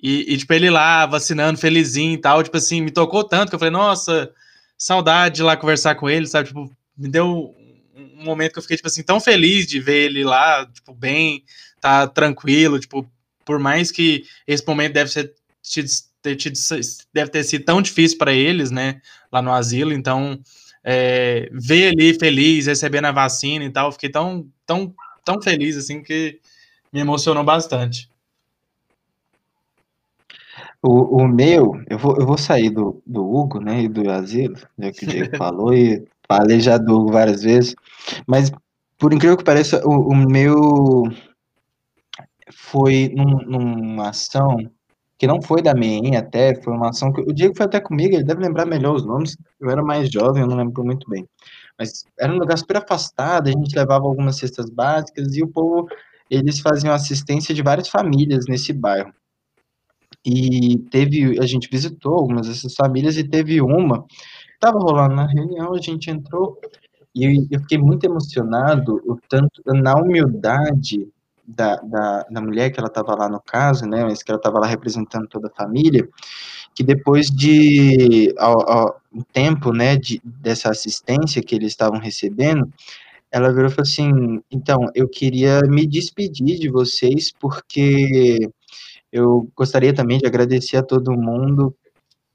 E, 0.02 0.32
e, 0.32 0.36
tipo, 0.36 0.52
ele 0.52 0.70
lá 0.70 1.06
vacinando, 1.06 1.58
felizinho 1.58 2.14
e 2.14 2.18
tal. 2.18 2.42
Tipo 2.42 2.56
assim, 2.56 2.80
me 2.80 2.90
tocou 2.90 3.22
tanto 3.24 3.50
que 3.50 3.54
eu 3.54 3.58
falei, 3.58 3.72
nossa, 3.72 4.32
saudade 4.76 5.36
de 5.36 5.42
lá 5.42 5.56
conversar 5.56 5.94
com 5.94 6.08
ele, 6.08 6.26
sabe? 6.26 6.48
Tipo, 6.48 6.70
me 7.02 7.08
deu 7.08 7.54
um 7.96 8.24
momento 8.24 8.52
que 8.52 8.58
eu 8.58 8.62
fiquei, 8.62 8.76
tipo 8.76 8.86
assim, 8.86 9.02
tão 9.02 9.20
feliz 9.20 9.66
de 9.66 9.80
ver 9.80 10.04
ele 10.04 10.22
lá, 10.22 10.64
tipo, 10.66 10.94
bem, 10.94 11.44
tá 11.80 12.06
tranquilo, 12.06 12.78
tipo, 12.78 13.10
por 13.44 13.58
mais 13.58 13.90
que 13.90 14.24
esse 14.46 14.64
momento 14.66 14.92
deve 14.92 15.10
ser 15.10 15.34
ter 16.22 16.36
tido, 16.36 16.56
deve 17.12 17.30
ter 17.30 17.42
sido 17.42 17.64
tão 17.64 17.82
difícil 17.82 18.16
para 18.16 18.32
eles, 18.32 18.70
né, 18.70 19.00
lá 19.30 19.42
no 19.42 19.52
asilo, 19.52 19.92
então 19.92 20.38
é, 20.84 21.48
ver 21.52 21.92
ele 21.92 22.14
feliz, 22.14 22.66
recebendo 22.66 23.06
a 23.06 23.12
vacina 23.12 23.64
e 23.64 23.70
tal, 23.70 23.90
fiquei 23.90 24.08
tão, 24.08 24.46
tão, 24.64 24.94
tão 25.24 25.42
feliz, 25.42 25.76
assim, 25.76 26.02
que 26.02 26.38
me 26.92 27.00
emocionou 27.00 27.42
bastante. 27.42 28.08
O, 30.80 31.22
o 31.22 31.28
meu, 31.28 31.80
eu 31.88 31.98
vou, 31.98 32.16
eu 32.16 32.26
vou 32.26 32.38
sair 32.38 32.70
do, 32.70 33.02
do 33.04 33.24
Hugo, 33.24 33.60
né, 33.60 33.82
e 33.82 33.88
do 33.88 34.08
asilo, 34.08 34.56
já 34.78 34.92
que 34.92 35.04
o 35.04 35.08
Diego 35.08 35.34
falou, 35.38 35.74
e 35.74 36.04
falei 36.36 36.60
já 36.60 36.78
do 36.78 37.06
várias 37.06 37.42
vezes, 37.42 37.74
mas 38.26 38.50
por 38.98 39.12
incrível 39.12 39.36
que 39.36 39.44
pareça, 39.44 39.86
o, 39.86 40.12
o 40.12 40.16
meu 40.16 41.04
foi 42.52 43.12
num, 43.14 43.38
numa 43.46 44.08
ação 44.08 44.56
que 45.18 45.26
não 45.26 45.40
foi 45.40 45.62
da 45.62 45.74
MEI 45.74 46.16
até, 46.16 46.54
foi 46.62 46.72
uma 46.72 46.88
ação 46.88 47.12
que 47.12 47.20
o 47.20 47.32
Diego 47.32 47.54
foi 47.56 47.66
até 47.66 47.80
comigo, 47.80 48.14
ele 48.14 48.24
deve 48.24 48.42
lembrar 48.42 48.66
melhor 48.66 48.96
os 48.96 49.06
nomes, 49.06 49.36
eu 49.60 49.70
era 49.70 49.82
mais 49.82 50.10
jovem, 50.10 50.42
eu 50.42 50.48
não 50.48 50.56
lembro 50.56 50.84
muito 50.84 51.08
bem. 51.08 51.26
Mas 51.78 52.04
era 52.18 52.32
um 52.32 52.38
lugar 52.38 52.58
super 52.58 52.78
afastado, 52.78 53.48
a 53.48 53.52
gente 53.52 53.76
levava 53.76 54.04
algumas 54.04 54.36
cestas 54.36 54.68
básicas 54.68 55.36
e 55.36 55.42
o 55.42 55.48
povo, 55.48 55.86
eles 56.28 56.58
faziam 56.60 56.92
assistência 56.92 57.54
de 57.54 57.62
várias 57.62 57.88
famílias 57.88 58.46
nesse 58.48 58.72
bairro. 58.72 59.12
E 60.24 60.78
teve, 60.90 61.38
a 61.40 61.46
gente 61.46 61.68
visitou 61.70 62.14
algumas 62.14 62.48
dessas 62.48 62.74
famílias 62.74 63.16
e 63.16 63.24
teve 63.24 63.60
uma, 63.60 64.04
estava 64.62 64.78
rolando 64.78 65.16
na 65.16 65.26
reunião, 65.26 65.74
a 65.74 65.80
gente 65.80 66.08
entrou 66.08 66.56
e 67.14 67.48
eu 67.50 67.60
fiquei 67.60 67.78
muito 67.78 68.04
emocionado, 68.04 69.02
o 69.04 69.18
tanto 69.28 69.60
na 69.66 69.94
humildade 69.96 71.08
da, 71.44 71.76
da, 71.76 72.22
da 72.30 72.40
mulher 72.40 72.70
que 72.70 72.78
ela 72.78 72.86
estava 72.86 73.14
lá 73.16 73.28
no 73.28 73.40
caso, 73.40 73.84
né, 73.86 74.04
mas 74.04 74.22
que 74.22 74.30
ela 74.30 74.38
estava 74.38 74.60
lá 74.60 74.66
representando 74.66 75.26
toda 75.26 75.48
a 75.48 75.54
família, 75.54 76.08
que 76.74 76.84
depois 76.84 77.26
de 77.26 78.32
ao, 78.38 78.70
ao, 78.70 79.00
um 79.12 79.20
tempo, 79.20 79.72
né, 79.72 79.96
de, 79.96 80.22
dessa 80.24 80.70
assistência 80.70 81.42
que 81.42 81.54
eles 81.56 81.72
estavam 81.72 81.98
recebendo, 81.98 82.72
ela 83.32 83.52
virou 83.52 83.68
e 83.68 83.70
falou 83.70 83.82
assim, 83.82 84.40
então, 84.50 84.88
eu 84.94 85.08
queria 85.08 85.60
me 85.62 85.86
despedir 85.86 86.58
de 86.58 86.70
vocês, 86.70 87.32
porque 87.32 88.38
eu 89.10 89.50
gostaria 89.56 89.92
também 89.92 90.18
de 90.18 90.26
agradecer 90.26 90.76
a 90.76 90.82
todo 90.82 91.12
mundo 91.12 91.74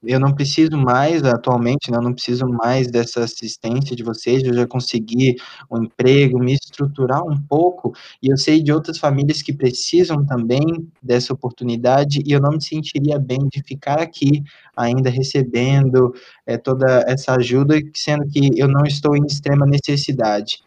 eu 0.02 0.20
não 0.20 0.32
preciso 0.32 0.76
mais, 0.76 1.24
atualmente, 1.24 1.90
né, 1.90 1.98
eu 1.98 2.02
não 2.02 2.12
preciso 2.12 2.46
mais 2.46 2.88
dessa 2.88 3.24
assistência 3.24 3.96
de 3.96 4.02
vocês, 4.02 4.42
eu 4.44 4.54
já 4.54 4.66
consegui 4.66 5.36
um 5.70 5.82
emprego, 5.82 6.38
me 6.38 6.54
estruturar 6.54 7.22
um 7.24 7.40
pouco, 7.40 7.92
e 8.22 8.30
eu 8.30 8.36
sei 8.36 8.62
de 8.62 8.72
outras 8.72 8.98
famílias 8.98 9.42
que 9.42 9.52
precisam 9.52 10.24
também 10.24 10.62
dessa 11.02 11.32
oportunidade, 11.32 12.22
e 12.24 12.32
eu 12.32 12.40
não 12.40 12.52
me 12.52 12.62
sentiria 12.62 13.18
bem 13.18 13.48
de 13.52 13.62
ficar 13.62 14.00
aqui 14.00 14.42
ainda 14.76 15.10
recebendo 15.10 16.14
é, 16.46 16.56
toda 16.56 17.04
essa 17.08 17.34
ajuda, 17.34 17.76
sendo 17.94 18.26
que 18.28 18.50
eu 18.56 18.68
não 18.68 18.84
estou 18.84 19.16
em 19.16 19.26
extrema 19.26 19.66
necessidade. 19.66 20.62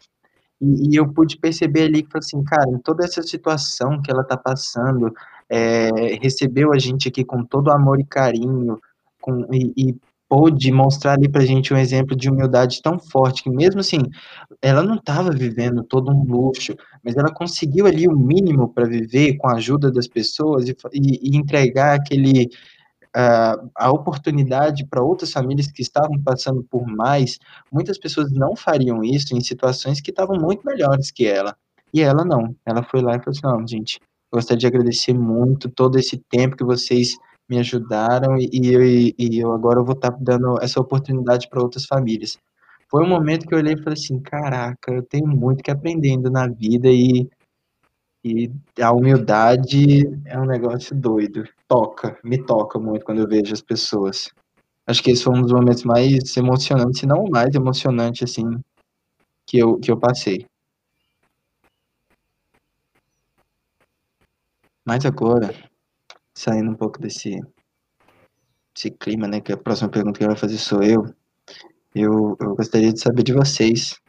E, 0.60 0.92
e 0.92 0.96
eu 0.96 1.12
pude 1.12 1.38
perceber 1.38 1.84
ali 1.84 2.02
que, 2.02 2.18
assim, 2.18 2.42
cara, 2.44 2.70
em 2.70 2.78
toda 2.78 3.04
essa 3.04 3.22
situação 3.22 4.00
que 4.02 4.10
ela 4.10 4.22
está 4.22 4.36
passando, 4.36 5.12
é, 5.48 5.90
recebeu 6.20 6.72
a 6.72 6.78
gente 6.78 7.08
aqui 7.08 7.24
com 7.24 7.44
todo 7.44 7.70
amor 7.70 8.00
e 8.00 8.04
carinho, 8.04 8.78
com, 9.22 9.46
e, 9.52 9.72
e 9.76 9.96
pôde 10.32 10.72
mostrar 10.72 11.12
ali 11.12 11.28
pra 11.28 11.44
gente 11.44 11.74
um 11.74 11.76
exemplo 11.76 12.16
de 12.16 12.30
humildade 12.30 12.80
tão 12.80 12.98
forte, 12.98 13.42
que 13.42 13.50
mesmo 13.50 13.80
assim, 13.80 13.98
ela 14.62 14.82
não 14.82 14.94
estava 14.94 15.30
vivendo 15.30 15.84
todo 15.84 16.10
um 16.10 16.24
luxo, 16.24 16.74
mas 17.04 17.14
ela 17.16 17.30
conseguiu 17.30 17.86
ali 17.86 18.08
o 18.08 18.16
mínimo 18.16 18.72
para 18.72 18.86
viver 18.86 19.36
com 19.36 19.48
a 19.48 19.56
ajuda 19.56 19.92
das 19.92 20.08
pessoas 20.08 20.66
e, 20.68 20.74
e, 20.94 21.36
entregar 21.36 21.94
aquele 21.94 22.48
uh, 23.14 23.70
a 23.74 23.90
oportunidade 23.90 24.86
para 24.86 25.02
outras 25.02 25.32
famílias 25.32 25.70
que 25.70 25.82
estavam 25.82 26.18
passando 26.22 26.64
por 26.64 26.86
mais. 26.86 27.38
Muitas 27.70 27.98
pessoas 27.98 28.32
não 28.32 28.56
fariam 28.56 29.04
isso 29.04 29.36
em 29.36 29.40
situações 29.42 30.00
que 30.00 30.10
estavam 30.10 30.38
muito 30.38 30.64
melhores 30.64 31.10
que 31.10 31.26
ela. 31.26 31.54
E 31.92 32.00
ela 32.00 32.24
não. 32.24 32.56
Ela 32.64 32.82
foi 32.82 33.02
lá 33.02 33.16
e 33.16 33.18
falou 33.18 33.30
assim: 33.32 33.40
não, 33.44 33.68
gente, 33.68 34.00
gostaria 34.32 34.58
de 34.58 34.66
agradecer 34.66 35.12
muito 35.12 35.68
todo 35.68 35.98
esse 35.98 36.16
tempo 36.30 36.56
que 36.56 36.64
vocês 36.64 37.18
me 37.52 37.58
ajudaram 37.58 38.38
e, 38.38 38.48
e, 38.50 39.14
e 39.18 39.38
eu 39.38 39.52
agora 39.52 39.82
vou 39.82 39.94
estar 39.94 40.10
tá 40.10 40.18
dando 40.18 40.58
essa 40.62 40.80
oportunidade 40.80 41.50
para 41.50 41.62
outras 41.62 41.84
famílias. 41.84 42.38
Foi 42.90 43.04
um 43.04 43.08
momento 43.08 43.46
que 43.46 43.54
eu 43.54 43.58
olhei 43.58 43.74
e 43.74 43.82
falei 43.82 43.92
assim, 43.92 44.18
caraca, 44.20 44.90
eu 44.90 45.02
tenho 45.02 45.26
muito 45.26 45.62
que 45.62 45.70
aprender 45.70 46.10
ainda 46.10 46.30
na 46.30 46.48
vida 46.48 46.88
e, 46.88 47.28
e 48.24 48.50
a 48.80 48.90
humildade 48.92 50.02
é 50.24 50.38
um 50.38 50.46
negócio 50.46 50.96
doido. 50.96 51.44
Toca, 51.68 52.18
me 52.24 52.42
toca 52.42 52.78
muito 52.78 53.04
quando 53.04 53.20
eu 53.20 53.28
vejo 53.28 53.52
as 53.52 53.62
pessoas. 53.62 54.30
Acho 54.86 55.02
que 55.02 55.10
esse 55.10 55.22
foi 55.24 55.36
um 55.36 55.42
dos 55.42 55.52
momentos 55.52 55.84
mais 55.84 56.34
emocionantes, 56.36 57.00
se 57.00 57.06
não 57.06 57.24
o 57.24 57.30
mais 57.30 57.54
emocionante, 57.54 58.24
assim, 58.24 58.46
que 59.46 59.58
eu, 59.58 59.78
que 59.78 59.90
eu 59.90 59.98
passei. 59.98 60.46
Mas 64.84 65.06
agora, 65.06 65.54
saindo 66.42 66.70
um 66.72 66.74
pouco 66.74 67.00
desse, 67.00 67.40
desse 68.74 68.90
clima, 68.90 69.28
né? 69.28 69.40
Que 69.40 69.52
a 69.52 69.56
próxima 69.56 69.88
pergunta 69.88 70.18
que 70.18 70.26
vai 70.26 70.36
fazer 70.36 70.58
sou 70.58 70.82
eu. 70.82 71.04
Eu, 71.94 72.36
eu 72.40 72.54
gostaria 72.56 72.92
de 72.92 73.00
saber 73.00 73.22
de 73.22 73.32
vocês. 73.32 74.00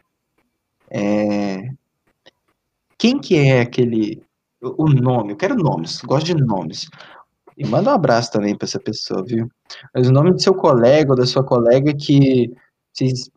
É, 0.89 1.69
quem 2.97 3.19
que 3.19 3.37
é 3.37 3.61
aquele. 3.61 4.23
O 4.61 4.85
nome, 4.87 5.33
eu 5.33 5.37
quero 5.37 5.55
nomes, 5.55 6.01
gosto 6.01 6.27
de 6.27 6.35
nomes. 6.35 6.87
E 7.57 7.67
manda 7.67 7.91
um 7.91 7.93
abraço 7.93 8.31
também 8.31 8.57
para 8.57 8.65
essa 8.65 8.79
pessoa, 8.79 9.23
viu? 9.23 9.49
Mas 9.93 10.07
o 10.07 10.11
nome 10.11 10.31
do 10.31 10.41
seu 10.41 10.55
colega 10.55 11.11
ou 11.11 11.17
da 11.17 11.25
sua 11.25 11.43
colega 11.43 11.93
que 11.93 12.49
vocês 12.91 13.29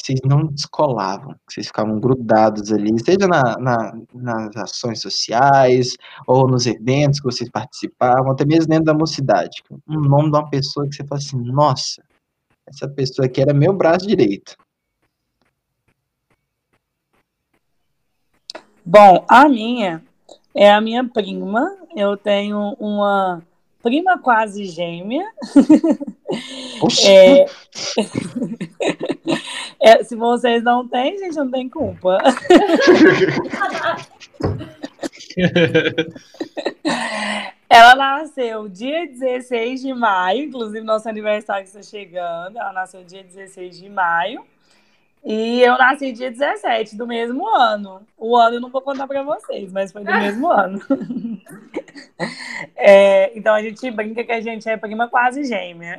que 0.00 0.06
vocês 0.06 0.20
não 0.24 0.46
descolavam, 0.46 1.34
que 1.46 1.54
vocês 1.54 1.66
ficavam 1.66 2.00
grudados 2.00 2.72
ali, 2.72 2.98
seja 2.98 3.28
na, 3.28 3.58
na, 3.58 3.92
nas 4.14 4.56
ações 4.56 5.00
sociais, 5.00 5.96
ou 6.26 6.48
nos 6.48 6.66
eventos 6.66 7.20
que 7.20 7.26
vocês 7.26 7.50
participavam, 7.50 8.32
até 8.32 8.44
mesmo 8.44 8.68
dentro 8.68 8.86
da 8.86 8.94
mocidade. 8.94 9.62
Um 9.86 10.00
nome 10.00 10.30
de 10.30 10.36
uma 10.36 10.48
pessoa 10.48 10.88
que 10.88 10.96
você 10.96 11.06
fala 11.06 11.20
assim, 11.20 11.38
nossa, 11.38 12.02
essa 12.66 12.88
pessoa 12.88 13.26
aqui 13.26 13.40
era 13.40 13.52
meu 13.52 13.72
braço 13.72 14.06
direito. 14.06 14.56
Bom, 18.84 19.24
a 19.28 19.48
minha 19.48 20.02
é 20.54 20.70
a 20.70 20.80
minha 20.80 21.06
prima. 21.06 21.76
Eu 21.94 22.16
tenho 22.16 22.74
uma 22.78 23.42
prima 23.82 24.18
quase 24.18 24.64
gêmea. 24.64 25.30
É... 27.06 27.46
é... 29.80 30.04
se 30.04 30.14
vocês 30.16 30.62
não 30.62 30.86
têm, 30.86 31.18
gente, 31.18 31.36
não 31.36 31.50
tem 31.50 31.68
culpa. 31.68 32.18
Ela 37.68 37.94
nasceu 37.94 38.68
dia 38.68 39.06
16 39.06 39.80
de 39.80 39.94
maio, 39.94 40.44
inclusive 40.44 40.84
nosso 40.84 41.08
aniversário 41.08 41.64
está 41.64 41.82
chegando. 41.82 42.58
Ela 42.58 42.72
nasceu 42.72 43.04
dia 43.04 43.22
16 43.22 43.78
de 43.78 43.88
maio. 43.88 44.44
E 45.24 45.60
eu 45.60 45.76
nasci 45.76 46.12
dia 46.12 46.30
17 46.30 46.96
do 46.96 47.06
mesmo 47.06 47.46
ano. 47.46 48.00
O 48.16 48.36
ano 48.36 48.56
eu 48.56 48.60
não 48.60 48.70
vou 48.70 48.80
contar 48.80 49.06
para 49.06 49.22
vocês, 49.22 49.70
mas 49.70 49.92
foi 49.92 50.02
do 50.02 50.12
mesmo 50.12 50.50
ano. 50.52 50.80
É, 52.76 53.36
então 53.36 53.54
a 53.54 53.62
gente 53.62 53.90
brinca 53.90 54.22
que 54.24 54.32
a 54.32 54.40
gente 54.40 54.68
é 54.68 54.76
prima 54.76 55.08
quase 55.08 55.44
gêmea. 55.44 55.98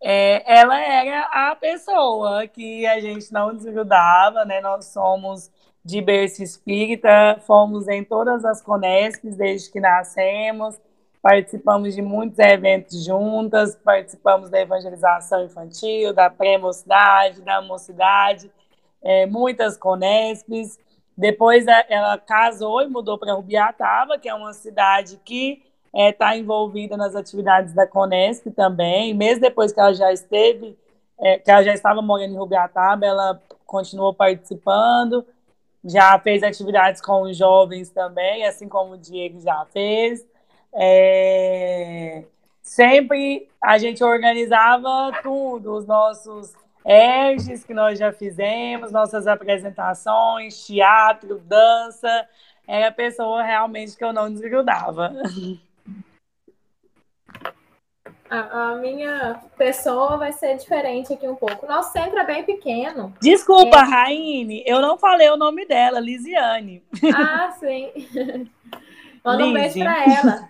É, 0.00 0.42
ela 0.60 0.80
era 0.80 1.50
a 1.50 1.56
pessoa 1.56 2.46
que 2.46 2.86
a 2.86 3.00
gente 3.00 3.32
não 3.32 3.54
desgrudava, 3.54 4.44
né? 4.44 4.60
Nós 4.60 4.86
somos 4.86 5.50
de 5.84 6.00
berço 6.00 6.42
espírita, 6.42 7.40
fomos 7.46 7.88
em 7.88 8.04
todas 8.04 8.44
as 8.44 8.60
Conesps 8.60 9.36
desde 9.36 9.70
que 9.70 9.80
nascemos, 9.80 10.78
participamos 11.22 11.94
de 11.94 12.02
muitos 12.02 12.38
eventos 12.38 13.04
juntas, 13.04 13.74
participamos 13.76 14.50
da 14.50 14.60
evangelização 14.60 15.44
infantil, 15.44 16.12
da 16.12 16.30
pré-mocidade, 16.30 17.40
da 17.42 17.60
mocidade, 17.60 18.50
é, 19.02 19.26
muitas 19.26 19.76
Conespes. 19.76 20.78
Depois 21.16 21.66
ela 21.88 22.16
casou 22.18 22.82
e 22.82 22.86
mudou 22.86 23.18
para 23.18 23.32
Rubiataba, 23.32 24.18
que 24.18 24.28
é 24.28 24.34
uma 24.34 24.52
cidade 24.52 25.20
que 25.24 25.62
está 25.92 25.98
é, 26.00 26.12
tá 26.12 26.36
envolvida 26.36 26.96
nas 26.96 27.14
atividades 27.14 27.72
da 27.72 27.86
Conesc 27.86 28.50
também, 28.50 29.14
mesmo 29.14 29.40
depois 29.40 29.72
que 29.72 29.80
ela 29.80 29.94
já 29.94 30.12
esteve, 30.12 30.78
é, 31.18 31.38
que 31.38 31.50
ela 31.50 31.62
já 31.62 31.72
estava 31.72 32.02
morando 32.02 32.34
em 32.34 32.36
Rubiataba, 32.36 33.06
ela 33.06 33.42
continuou 33.66 34.14
participando, 34.14 35.26
já 35.84 36.18
fez 36.18 36.42
atividades 36.42 37.00
com 37.00 37.22
os 37.22 37.36
jovens 37.36 37.90
também, 37.90 38.44
assim 38.46 38.68
como 38.68 38.94
o 38.94 38.98
Diego 38.98 39.40
já 39.40 39.66
fez. 39.72 40.26
É, 40.74 42.24
sempre 42.62 43.48
a 43.62 43.78
gente 43.78 44.04
organizava 44.04 45.12
tudo, 45.22 45.74
os 45.74 45.86
nossos 45.86 46.54
ERGs 46.84 47.64
que 47.64 47.74
nós 47.74 47.98
já 47.98 48.12
fizemos, 48.12 48.92
nossas 48.92 49.26
apresentações, 49.26 50.66
teatro, 50.66 51.38
dança. 51.40 52.28
Era 52.66 52.88
a 52.88 52.92
pessoa 52.92 53.42
realmente 53.42 53.96
que 53.96 54.04
eu 54.04 54.12
não 54.12 54.30
desgrudava. 54.30 55.12
A, 58.30 58.70
a, 58.70 58.74
minha 58.76 59.40
pessoa 59.56 60.16
vai 60.16 60.32
ser 60.32 60.56
diferente 60.56 61.12
aqui 61.12 61.26
um 61.26 61.34
pouco. 61.34 61.66
Nosso 61.66 61.92
centro 61.92 62.18
é 62.18 62.24
bem 62.24 62.44
pequeno. 62.44 63.14
Desculpa, 63.20 63.78
é... 63.78 63.82
Raine, 63.82 64.62
eu 64.66 64.80
não 64.80 64.98
falei 64.98 65.30
o 65.30 65.36
nome 65.36 65.66
dela, 65.66 65.98
Lisiane. 65.98 66.82
Ah, 67.14 67.50
sim. 67.58 67.90
Manda 69.24 69.44
um 69.44 69.52
beijo 69.52 69.78
para 69.78 70.04
ela. 70.04 70.48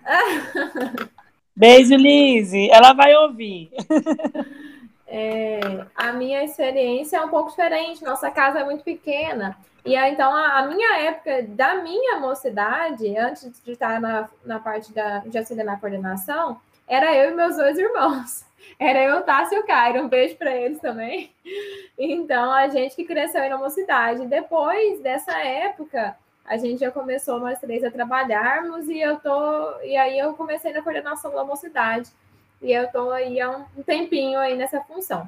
Beijo, 1.55 1.95
Lise. 1.95 2.69
Ela 2.69 2.93
vai 2.93 3.13
ouvir. 3.15 3.69
É, 5.11 5.59
a 5.95 6.13
minha 6.13 6.43
experiência 6.43 7.17
é 7.17 7.21
um 7.21 7.29
pouco 7.29 7.49
diferente. 7.49 8.03
Nossa 8.03 8.29
casa 8.29 8.59
é 8.59 8.63
muito 8.63 8.83
pequena. 8.83 9.57
E 9.83 9.95
então, 9.95 10.31
a, 10.31 10.59
a, 10.59 10.67
minha 10.67 10.99
época 10.99 11.47
da 11.47 11.81
minha 11.81 12.19
mocidade, 12.19 13.17
antes 13.17 13.51
de 13.65 13.71
estar 13.71 13.99
na, 13.99 14.29
na 14.45 14.59
parte 14.59 14.93
da, 14.93 15.17
de 15.25 15.35
acender 15.35 15.65
na 15.65 15.79
coordenação, 15.79 16.61
era 16.89 17.15
eu 17.15 17.31
e 17.31 17.35
meus 17.35 17.55
dois 17.55 17.77
irmãos. 17.77 18.43
Era 18.77 19.03
eu, 19.03 19.21
Tassi 19.23 19.55
e 19.55 19.59
o 19.59 19.65
Cairo. 19.65 20.03
Um 20.03 20.07
beijo 20.07 20.37
para 20.37 20.55
eles 20.55 20.79
também. 20.79 21.33
Então, 21.97 22.51
a 22.51 22.69
gente 22.69 22.95
que 22.95 23.03
cresceu 23.03 23.41
aí 23.41 23.49
na 23.49 23.57
mocidade. 23.57 24.25
Depois 24.25 25.01
dessa 25.01 25.37
época, 25.37 26.15
a 26.45 26.55
gente 26.55 26.79
já 26.79 26.89
começou 26.89 27.39
nós 27.39 27.59
três 27.59 27.83
a 27.83 27.91
trabalharmos 27.91 28.87
e 28.87 28.99
eu 28.99 29.19
tô. 29.19 29.81
E 29.81 29.97
aí 29.97 30.17
eu 30.17 30.33
comecei 30.33 30.71
na 30.71 30.81
coordenação 30.81 31.31
da 31.31 31.43
mocidade. 31.43 32.09
E 32.61 32.71
eu 32.71 32.89
tô 32.89 33.11
aí 33.11 33.41
há 33.41 33.49
um 33.49 33.83
tempinho 33.83 34.39
aí 34.39 34.55
nessa 34.55 34.79
função. 34.81 35.27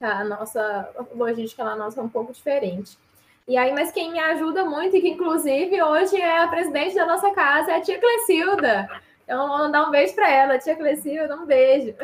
A 0.00 0.24
nossa 0.24 0.90
logística 1.14 1.64
lá 1.64 1.76
nossa 1.76 2.00
é 2.00 2.04
um 2.04 2.08
pouco 2.08 2.32
diferente. 2.32 2.96
E 3.46 3.56
aí, 3.56 3.72
mas 3.72 3.90
quem 3.90 4.12
me 4.12 4.18
ajuda 4.18 4.64
muito, 4.64 4.96
e 4.96 5.00
que 5.00 5.08
inclusive 5.08 5.82
hoje 5.82 6.20
é 6.20 6.42
a 6.42 6.48
presidente 6.48 6.94
da 6.94 7.06
nossa 7.06 7.30
casa, 7.32 7.72
é 7.72 7.76
a 7.76 7.80
tia 7.80 7.98
Clecilda. 7.98 8.88
Então, 9.28 9.46
vou 9.46 9.58
mandar 9.58 9.86
um 9.86 9.90
beijo 9.90 10.14
para 10.14 10.30
ela, 10.30 10.58
tia 10.58 10.74
Clecilda, 10.74 11.36
um 11.36 11.44
beijo. 11.44 11.94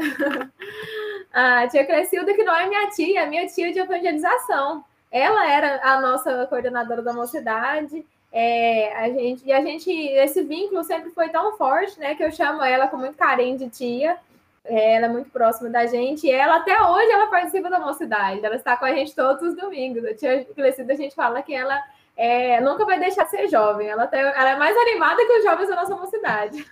a 1.33 1.67
tia 1.73 1.87
Clecilda, 1.87 2.35
que 2.35 2.45
não 2.45 2.55
é 2.55 2.69
minha 2.69 2.91
tia, 2.91 3.23
é 3.23 3.27
minha 3.27 3.47
tia 3.47 3.73
de 3.73 3.79
evangelização. 3.79 4.85
Ela 5.11 5.51
era 5.51 5.81
a 5.83 6.03
nossa 6.03 6.47
coordenadora 6.49 7.01
da 7.01 7.15
mocidade. 7.15 8.05
É, 8.31 8.95
a 8.95 9.09
gente, 9.09 9.43
e 9.47 9.55
a 9.55 9.63
gente, 9.63 9.91
esse 9.91 10.43
vínculo 10.43 10.85
sempre 10.85 11.13
foi 11.13 11.31
tão 11.31 11.57
forte, 11.57 11.99
né? 11.99 12.15
Que 12.15 12.25
eu 12.25 12.31
chamo 12.31 12.63
ela 12.63 12.89
com 12.89 12.99
muito 12.99 13.17
carinho 13.17 13.57
de 13.57 13.71
tia. 13.71 14.19
É, 14.63 14.97
ela 14.97 15.07
é 15.07 15.09
muito 15.09 15.31
próxima 15.31 15.71
da 15.71 15.87
gente. 15.87 16.27
E 16.27 16.31
ela, 16.31 16.57
até 16.57 16.79
hoje, 16.83 17.11
ela 17.11 17.29
participa 17.29 17.71
da 17.71 17.81
mocidade. 17.81 18.45
Ela 18.45 18.57
está 18.57 18.77
com 18.77 18.85
a 18.85 18.93
gente 18.93 19.15
todos 19.15 19.43
os 19.43 19.57
domingos. 19.57 20.05
A 20.05 20.15
tia 20.15 20.45
Clecilda, 20.55 20.93
a 20.93 20.97
gente 20.97 21.15
fala 21.15 21.41
que 21.41 21.55
ela 21.55 21.83
é, 22.17 22.61
nunca 22.61 22.85
vai 22.85 22.99
deixar 22.99 23.25
de 23.25 23.31
ser 23.31 23.49
jovem. 23.49 23.89
Ela, 23.89 24.07
tem, 24.07 24.21
ela 24.21 24.51
é 24.51 24.57
mais 24.57 24.77
animada 24.77 25.25
que 25.25 25.39
os 25.39 25.45
jovens 25.45 25.69
da 25.69 25.77
nossa 25.77 25.97
mocidade. 25.97 26.65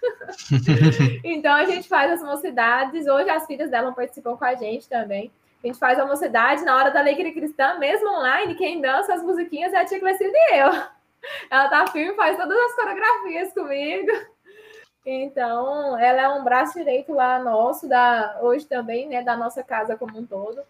então 1.24 1.52
a 1.52 1.64
gente 1.64 1.88
faz 1.88 2.12
as 2.12 2.22
mocidades. 2.22 3.06
Hoje 3.06 3.28
as 3.28 3.46
filhas 3.46 3.70
dela 3.70 3.92
participam 3.92 4.36
com 4.36 4.44
a 4.44 4.54
gente 4.54 4.88
também. 4.88 5.32
A 5.62 5.66
gente 5.66 5.78
faz 5.78 5.98
a 5.98 6.06
mocidade 6.06 6.64
na 6.64 6.76
hora 6.76 6.90
da 6.90 7.00
alegria 7.00 7.32
cristã, 7.32 7.78
mesmo 7.78 8.08
online. 8.08 8.54
Quem 8.54 8.80
dança 8.80 9.14
as 9.14 9.22
musiquinhas 9.22 9.72
é 9.72 9.78
a 9.78 9.84
tia 9.84 9.98
Clecilda 9.98 10.36
e 10.36 10.58
eu. 10.58 10.70
Ela 11.50 11.68
tá 11.68 11.86
firme, 11.88 12.14
faz 12.14 12.36
todas 12.36 12.58
as 12.58 12.74
coreografias 12.74 13.52
comigo. 13.52 14.10
Então, 15.04 15.98
ela 15.98 16.22
é 16.22 16.28
um 16.28 16.44
braço 16.44 16.78
direito 16.78 17.12
lá 17.12 17.38
nosso, 17.40 17.88
da, 17.88 18.38
hoje 18.40 18.66
também, 18.66 19.08
né, 19.08 19.22
da 19.22 19.36
nossa 19.36 19.62
casa 19.62 19.96
como 19.96 20.18
um 20.18 20.26
todo 20.26 20.62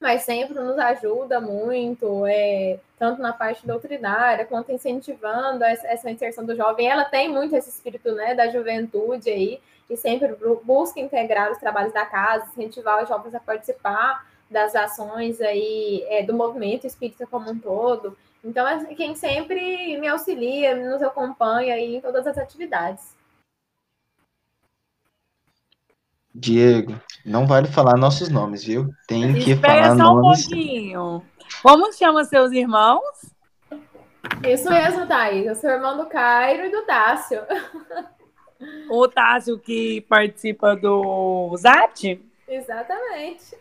mas 0.00 0.22
sempre 0.22 0.54
nos 0.54 0.78
ajuda 0.78 1.40
muito, 1.40 2.24
é, 2.26 2.78
tanto 2.98 3.20
na 3.20 3.32
parte 3.32 3.66
doutrinária 3.66 4.46
quanto 4.46 4.70
incentivando 4.70 5.64
essa, 5.64 6.10
inserção 6.10 6.44
do 6.44 6.54
jovem. 6.54 6.88
Ela 6.88 7.04
tem 7.04 7.28
muito 7.28 7.54
esse 7.56 7.68
espírito 7.68 8.12
né, 8.12 8.34
da 8.34 8.48
juventude 8.48 9.28
aí, 9.28 9.60
e 9.90 9.96
sempre 9.96 10.36
busca 10.62 11.00
integrar 11.00 11.50
os 11.50 11.58
trabalhos 11.58 11.92
da 11.92 12.04
casa, 12.04 12.46
incentivar 12.52 13.02
os 13.02 13.08
jovens 13.08 13.34
a 13.34 13.40
participar 13.40 14.26
das 14.50 14.74
ações 14.74 15.40
aí 15.40 16.04
é, 16.08 16.22
do 16.22 16.34
movimento 16.34 16.86
espírita 16.86 17.26
como 17.26 17.50
um 17.50 17.58
todo. 17.58 18.16
Então, 18.44 18.66
é 18.68 18.84
quem 18.94 19.14
sempre 19.14 19.96
me 19.98 20.06
auxilia, 20.06 20.76
nos 20.76 21.02
acompanha 21.02 21.74
aí 21.74 21.96
em 21.96 22.00
todas 22.00 22.26
as 22.26 22.38
atividades. 22.38 23.17
Diego, 26.38 27.00
não 27.24 27.46
vale 27.46 27.66
falar 27.66 27.96
nossos 27.96 28.28
nomes, 28.28 28.62
viu? 28.62 28.90
Tem 29.06 29.34
que 29.34 29.50
Espera 29.52 29.84
falar 29.84 29.96
só 29.96 30.14
nomes. 30.14 30.46
um 30.46 30.48
pouquinho. 30.48 31.22
Como 31.62 31.92
chama 31.92 32.24
seus 32.24 32.52
irmãos? 32.52 33.02
Isso 34.46 34.70
mesmo, 34.70 35.06
Thaís. 35.06 35.46
Eu 35.46 35.54
sou 35.56 35.68
irmão 35.70 35.96
do 35.96 36.06
Cairo 36.06 36.66
e 36.66 36.70
do 36.70 36.82
Tássio. 36.82 37.40
O 38.90 39.06
Tássio 39.06 39.56
que 39.56 40.00
participa 40.08 40.74
do 40.74 41.54
ZAT? 41.56 42.20
Exatamente. 42.48 43.54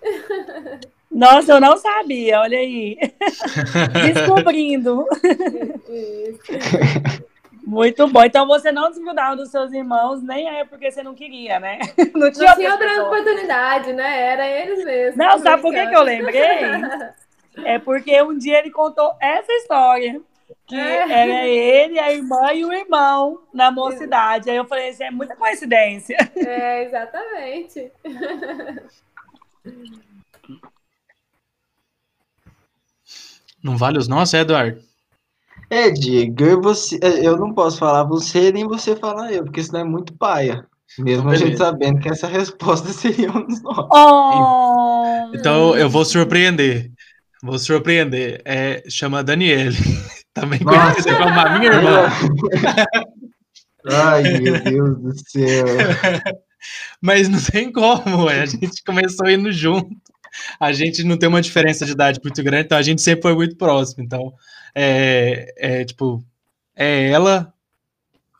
Nossa, 1.11 1.51
eu 1.51 1.61
não 1.61 1.77
sabia, 1.77 2.39
olha 2.39 2.57
aí. 2.57 2.97
Descobrindo. 4.11 5.05
Isso. 5.87 7.21
Muito 7.67 8.07
bom. 8.07 8.23
Então 8.23 8.47
você 8.47 8.71
não 8.71 8.89
desgrudava 8.89 9.35
dos 9.35 9.51
seus 9.51 9.73
irmãos, 9.73 10.23
nem 10.23 10.47
é 10.47 10.63
porque 10.63 10.89
você 10.89 11.03
não 11.03 11.13
queria, 11.13 11.59
né? 11.59 11.79
Não 12.15 12.31
tinha, 12.31 12.47
não 12.47 12.55
tinha 12.55 12.71
outra 12.71 13.03
oportunidade, 13.03 13.91
né? 13.91 14.21
Era 14.21 14.47
eles 14.47 14.85
mesmos. 14.85 15.17
Não, 15.17 15.37
sabe 15.39 15.61
por 15.61 15.73
que, 15.73 15.85
que 15.85 15.95
eu 15.95 16.01
lembrei? 16.01 16.41
É 17.65 17.77
porque 17.77 18.21
um 18.21 18.37
dia 18.37 18.59
ele 18.59 18.71
contou 18.71 19.13
essa 19.19 19.51
história. 19.51 20.21
Que 20.65 20.75
é. 20.75 21.11
era 21.11 21.45
ele, 21.45 21.99
a 21.99 22.13
irmã 22.13 22.53
e 22.53 22.63
o 22.63 22.71
irmão 22.71 23.41
na 23.53 23.69
mocidade. 23.69 24.49
Aí 24.49 24.55
eu 24.55 24.65
falei, 24.65 24.89
isso 24.89 25.03
é 25.03 25.11
muita 25.11 25.35
coincidência. 25.35 26.15
É, 26.37 26.83
exatamente. 26.85 27.91
Não 33.61 33.75
vale 33.75 33.97
os 33.97 34.07
nossos, 34.07 34.33
Eduardo? 34.33 34.86
É, 35.69 35.89
Diego, 35.89 36.43
eu, 36.43 36.61
você, 36.61 36.97
é, 37.01 37.25
eu 37.25 37.37
não 37.37 37.53
posso 37.53 37.77
falar 37.77 38.03
você 38.03 38.51
nem 38.51 38.65
você 38.65 38.95
falar 38.95 39.31
eu, 39.33 39.43
porque 39.43 39.63
senão 39.63 39.81
é 39.81 39.83
muito 39.83 40.13
paia. 40.13 40.65
Mesmo 40.97 41.29
a 41.29 41.35
gente 41.35 41.57
sabendo 41.57 41.99
que 41.99 42.09
essa 42.09 42.25
resposta 42.27 42.87
seria 42.89 43.29
um 43.31 43.45
dos 43.45 43.61
nossos. 43.61 43.89
Oh. 43.91 45.35
Então 45.35 45.77
eu 45.77 45.89
vou 45.89 46.05
surpreender. 46.05 46.91
Vou 47.43 47.59
surpreender. 47.59 48.41
É, 48.45 48.83
chama 48.89 49.23
Daniele. 49.23 49.75
Também 50.33 50.59
conhecida 50.59 51.17
como 51.17 51.39
a 51.39 51.59
minha 51.59 51.71
irmã. 51.71 52.07
Ai, 53.89 54.39
meu 54.39 54.61
Deus 54.61 54.99
do 54.99 55.29
céu. 55.29 55.65
Mas 57.01 57.27
não 57.29 57.39
tem 57.39 57.71
como, 57.71 58.27
a 58.27 58.45
gente 58.45 58.83
começou 58.83 59.29
indo 59.29 59.51
junto. 59.51 59.89
A 60.59 60.71
gente 60.71 61.03
não 61.03 61.17
tem 61.17 61.29
uma 61.29 61.41
diferença 61.41 61.85
de 61.85 61.93
idade 61.93 62.19
muito 62.23 62.43
grande, 62.43 62.65
então 62.65 62.77
a 62.77 62.81
gente 62.81 63.01
sempre 63.01 63.23
foi 63.23 63.35
muito 63.35 63.55
próximo. 63.55 64.03
Então, 64.03 64.33
é, 64.79 65.53
é 65.57 65.85
tipo, 65.85 66.23
é 66.75 67.09
ela 67.09 67.51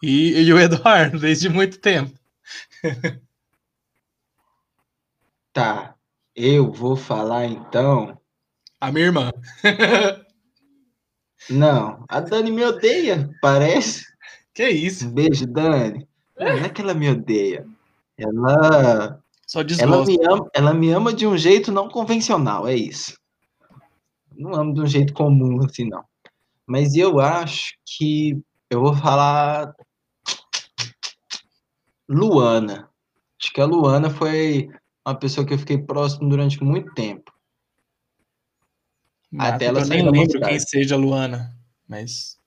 e, 0.04 0.40
e 0.40 0.54
o 0.54 0.60
Eduardo 0.60 1.18
desde 1.20 1.50
muito 1.50 1.80
tempo. 1.80 2.18
Tá, 5.52 5.96
eu 6.36 6.72
vou 6.72 6.96
falar 6.96 7.46
então. 7.48 8.16
A 8.80 8.92
minha 8.92 9.08
irmã. 9.08 9.32
Não, 11.50 12.06
a 12.08 12.20
Dani 12.20 12.52
me 12.52 12.64
odeia, 12.64 13.28
parece. 13.42 14.06
Que 14.54 14.70
isso? 14.70 15.08
Um 15.08 15.14
beijo, 15.14 15.48
Dani. 15.48 16.08
Não 16.38 16.46
é 16.46 16.70
que 16.70 16.80
ela 16.80 16.94
me 16.94 17.10
odeia. 17.10 17.66
Ela. 18.20 19.20
Só 19.48 19.62
ela 19.80 20.06
me, 20.06 20.20
ama, 20.24 20.50
ela 20.54 20.74
me 20.76 20.92
ama 20.92 21.12
de 21.12 21.26
um 21.26 21.36
jeito 21.36 21.72
não 21.72 21.90
convencional, 21.90 22.68
é 22.68 22.76
isso. 22.76 23.18
Não 24.36 24.54
amo 24.54 24.76
de 24.76 24.82
um 24.82 24.86
jeito 24.86 25.12
comum, 25.12 25.66
assim, 25.66 25.90
não. 25.90 26.06
Mas 26.68 26.96
eu 26.96 27.20
acho 27.20 27.76
que 27.86 28.38
eu 28.70 28.82
vou 28.82 28.94
falar 28.94 29.74
Luana. 32.10 32.90
Acho 33.42 33.54
que 33.54 33.62
a 33.62 33.66
Luana 33.66 34.10
foi 34.10 34.70
uma 35.06 35.16
pessoa 35.16 35.48
que 35.48 35.54
eu 35.54 35.60
fiquei 35.60 35.78
próximo 35.78 36.30
durante 36.30 36.62
muito 36.62 36.94
tempo. 36.94 37.32
Mas 39.32 39.54
Até 39.54 39.66
ela 39.66 39.80
eu 39.80 39.88
nem 39.88 40.10
lembro 40.10 40.40
quem 40.42 40.60
seja 40.60 40.96
a 40.96 40.98
Luana, 40.98 41.56
mas. 41.88 42.38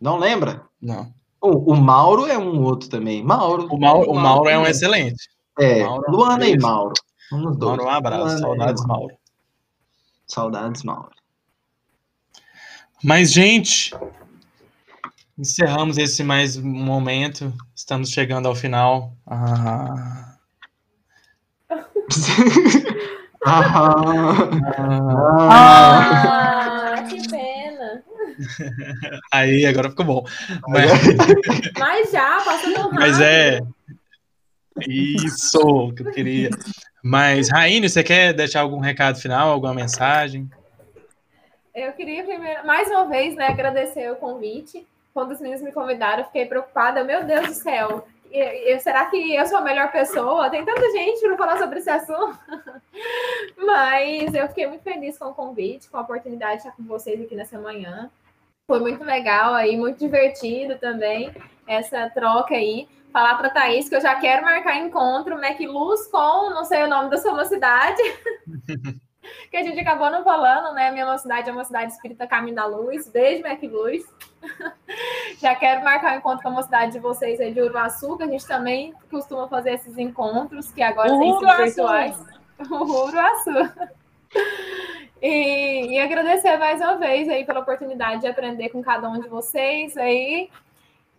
Não 0.00 0.18
lembra? 0.18 0.66
Não. 0.80 1.12
O, 1.40 1.72
o 1.72 1.76
Mauro 1.76 2.26
é 2.26 2.38
um 2.38 2.62
outro 2.62 2.88
também. 2.88 3.22
Mauro. 3.22 3.66
O 3.70 3.78
Mauro, 3.78 4.10
o 4.10 4.14
Mauro 4.14 4.48
é 4.48 4.58
um 4.58 4.66
excelente. 4.66 5.28
É, 5.58 5.84
Mauro 5.84 6.04
é 6.06 6.10
um 6.10 6.14
Luana 6.14 6.48
e. 6.48 6.58
Mauro. 6.58 6.94
Vamos 7.30 7.56
dois. 7.58 7.76
Mauro, 7.76 7.84
um 7.84 7.94
abraço. 7.94 8.22
Luana 8.22 8.38
Saudades, 8.38 8.86
Mauro. 8.86 9.16
Saudades, 10.26 10.82
Mauro. 10.84 11.19
Mas, 13.02 13.32
gente, 13.32 13.94
encerramos 15.38 15.96
esse 15.96 16.22
mais 16.22 16.56
um 16.56 16.62
momento. 16.66 17.52
Estamos 17.74 18.10
chegando 18.10 18.46
ao 18.46 18.54
final. 18.54 19.14
Ah, 19.26 20.36
Ah, 23.42 23.94
ah. 25.48 25.96
ah. 26.98 27.02
Que 27.08 27.26
pena. 27.28 28.02
aí, 29.32 29.64
agora 29.64 29.88
ficou 29.90 30.04
bom. 30.04 30.24
Mas, 30.68 30.90
Mas 31.78 32.10
já, 32.12 32.40
passou 32.44 32.74
tão 32.74 32.82
rápido. 32.82 33.00
mas 33.00 33.20
é. 33.20 33.60
Isso 34.86 35.92
que 35.94 36.02
eu 36.02 36.12
queria. 36.12 36.50
Mas, 37.02 37.48
Raine, 37.48 37.88
você 37.88 38.02
quer 38.02 38.34
deixar 38.34 38.60
algum 38.60 38.78
recado 38.78 39.18
final, 39.18 39.50
alguma 39.50 39.74
mensagem? 39.74 40.50
Eu 41.74 41.92
queria 41.92 42.24
primeiro, 42.24 42.66
mais 42.66 42.88
uma 42.90 43.04
vez, 43.06 43.34
né, 43.36 43.46
agradecer 43.48 44.10
o 44.10 44.16
convite. 44.16 44.86
Quando 45.14 45.32
os 45.32 45.40
meninos 45.40 45.62
me 45.62 45.72
convidaram, 45.72 46.20
eu 46.20 46.26
fiquei 46.26 46.46
preocupada. 46.46 47.04
Meu 47.04 47.24
Deus 47.24 47.46
do 47.48 47.54
céu, 47.54 48.06
e- 48.30 48.72
e- 48.74 48.80
será 48.80 49.06
que 49.06 49.34
eu 49.34 49.46
sou 49.46 49.58
a 49.58 49.62
melhor 49.62 49.90
pessoa? 49.90 50.50
Tem 50.50 50.64
tanta 50.64 50.90
gente 50.92 51.20
para 51.20 51.36
falar 51.36 51.58
sobre 51.58 51.78
esse 51.80 51.90
assunto. 51.90 52.38
Mas 53.56 54.34
eu 54.34 54.48
fiquei 54.48 54.66
muito 54.66 54.82
feliz 54.82 55.18
com 55.18 55.26
o 55.26 55.34
convite, 55.34 55.88
com 55.90 55.96
a 55.96 56.02
oportunidade 56.02 56.62
de 56.62 56.68
estar 56.68 56.76
com 56.76 56.82
vocês 56.84 57.20
aqui 57.20 57.34
nessa 57.34 57.58
manhã. 57.58 58.10
Foi 58.66 58.78
muito 58.78 59.02
legal 59.02 59.52
aí, 59.54 59.76
muito 59.76 59.98
divertido 59.98 60.78
também 60.78 61.34
essa 61.66 62.08
troca 62.10 62.54
aí. 62.54 62.88
Falar 63.12 63.36
para 63.36 63.50
Thaís 63.50 63.88
que 63.88 63.96
eu 63.96 64.00
já 64.00 64.14
quero 64.14 64.44
marcar 64.44 64.76
encontro 64.76 65.36
MacLuz 65.40 66.06
com, 66.06 66.50
não 66.50 66.64
sei 66.64 66.84
o 66.84 66.88
nome 66.88 67.10
da 67.10 67.18
sua 67.18 67.32
mocidade. 67.32 68.00
que 69.50 69.56
a 69.56 69.62
gente 69.62 69.80
acabou 69.80 70.10
não 70.10 70.22
falando, 70.22 70.74
né? 70.74 70.90
Minha 70.90 71.06
mocidade 71.06 71.48
é 71.48 71.52
uma 71.52 71.64
cidade 71.64 71.92
espírita 71.92 72.26
Caminho 72.26 72.54
da 72.54 72.66
Luz. 72.66 73.08
Beijo, 73.08 73.42
MacLuz. 73.42 74.04
Já 75.38 75.54
quero 75.54 75.84
marcar 75.84 76.14
um 76.14 76.18
encontro 76.18 76.42
com 76.42 76.48
a 76.48 76.52
mocidade 76.52 76.92
de 76.92 76.98
vocês 76.98 77.40
aí 77.40 77.52
de 77.52 77.60
Uruaçu, 77.60 78.16
que 78.16 78.22
a 78.22 78.28
gente 78.28 78.46
também 78.46 78.94
costuma 79.10 79.48
fazer 79.48 79.74
esses 79.74 79.98
encontros, 79.98 80.70
que 80.72 80.82
agora 80.82 81.10
têm 81.18 81.32
sido 81.32 81.56
virtuais. 81.56 82.24
Uruaçu. 82.70 83.90
E, 85.22 85.92
e 85.92 85.98
agradecer 85.98 86.56
mais 86.56 86.80
uma 86.80 86.96
vez 86.96 87.28
aí 87.28 87.44
pela 87.44 87.60
oportunidade 87.60 88.22
de 88.22 88.26
aprender 88.26 88.70
com 88.70 88.82
cada 88.82 89.06
um 89.06 89.20
de 89.20 89.28
vocês 89.28 89.94
aí. 89.98 90.48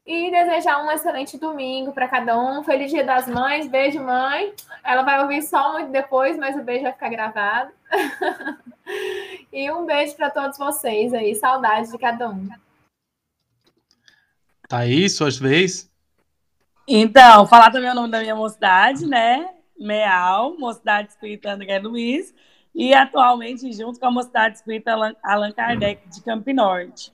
E 0.06 0.32
desejar 0.32 0.84
um 0.84 0.92
excelente 0.92 1.38
domingo 1.38 1.94
para 1.94 2.08
cada 2.08 2.38
um. 2.40 2.64
Feliz 2.64 2.90
Dia 2.90 3.04
das 3.04 3.28
Mães. 3.28 3.68
Beijo, 3.68 4.00
mãe. 4.02 4.54
Ela 4.84 5.04
vai 5.04 5.22
ouvir 5.22 5.44
só 5.44 5.74
muito 5.74 5.92
depois, 5.92 6.38
mas 6.38 6.56
o 6.56 6.64
beijo 6.64 6.84
vai 6.84 6.94
ficar 6.94 7.10
gravado. 7.10 7.72
e 9.54 9.72
um 9.72 9.86
beijo 9.86 10.16
para 10.16 10.32
todos 10.32 10.58
vocês 10.58 11.14
aí. 11.14 11.36
Saudades 11.36 11.92
de 11.92 11.98
cada 12.00 12.30
um. 12.30 12.50
Thaís, 14.68 15.16
sua 15.16 15.30
vez? 15.30 15.92
Então, 16.88 17.46
falar 17.46 17.72
também 17.72 17.92
o 17.92 17.96
nome 17.96 18.10
da 18.10 18.22
minha 18.22 18.36
mocidade, 18.36 19.06
né? 19.06 19.50
Meal, 19.78 20.58
Mocidade 20.58 21.10
Espírita 21.10 21.52
André 21.52 21.80
Luiz, 21.80 22.34
e 22.74 22.94
atualmente 22.94 23.72
junto 23.74 24.00
com 24.00 24.06
a 24.06 24.12
Mocidade 24.12 24.58
Espírita 24.58 24.94
Allan- 24.94 25.16
Allan 25.24 25.52
Kardec 25.52 26.08
de 26.10 26.22
Campinorte. 26.22 27.12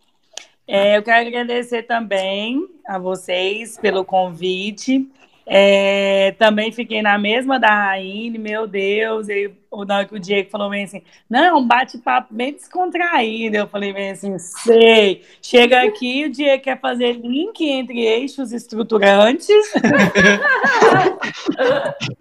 É, 0.68 0.98
eu 0.98 1.03
quero 1.03 1.27
agradecer 1.27 1.84
também 1.84 2.68
a 2.85 2.99
vocês 2.99 3.77
pelo 3.77 4.03
convite. 4.03 5.10
É, 5.49 6.35
também 6.38 6.73
fiquei 6.73 7.02
na 7.02 7.18
mesma 7.18 7.57
da 7.57 7.69
Raine, 7.69 8.38
meu 8.38 8.68
Deus, 8.68 9.30
e 9.30 9.49
o 9.72 9.85
na 9.85 9.99
hora 9.99 10.06
que 10.06 10.14
o 10.14 10.19
Diego 10.19 10.49
falou 10.49 10.69
bem 10.69 10.84
assim, 10.84 11.02
não, 11.30 11.39
é 11.41 11.53
um 11.53 11.65
bate-papo 11.65 12.34
bem 12.34 12.52
descontraído. 12.52 13.56
Eu 13.56 13.65
falei 13.65 13.94
bem 13.94 14.11
assim, 14.11 14.38
sei. 14.38 15.23
Chega 15.41 15.84
aqui, 15.84 16.26
o 16.26 16.30
Diego 16.30 16.64
quer 16.64 16.77
fazer 16.81 17.14
link 17.14 17.61
entre 17.61 18.02
eixos 18.02 18.52
estruturantes. 18.52 19.48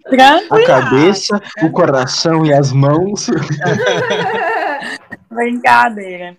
Tranquilo. 0.09 0.63
A 0.63 0.65
cabeça, 0.65 1.41
o 1.63 1.69
coração 1.69 2.45
e 2.45 2.53
as 2.53 2.71
mãos. 2.71 3.27
Brincadeira. 5.29 6.37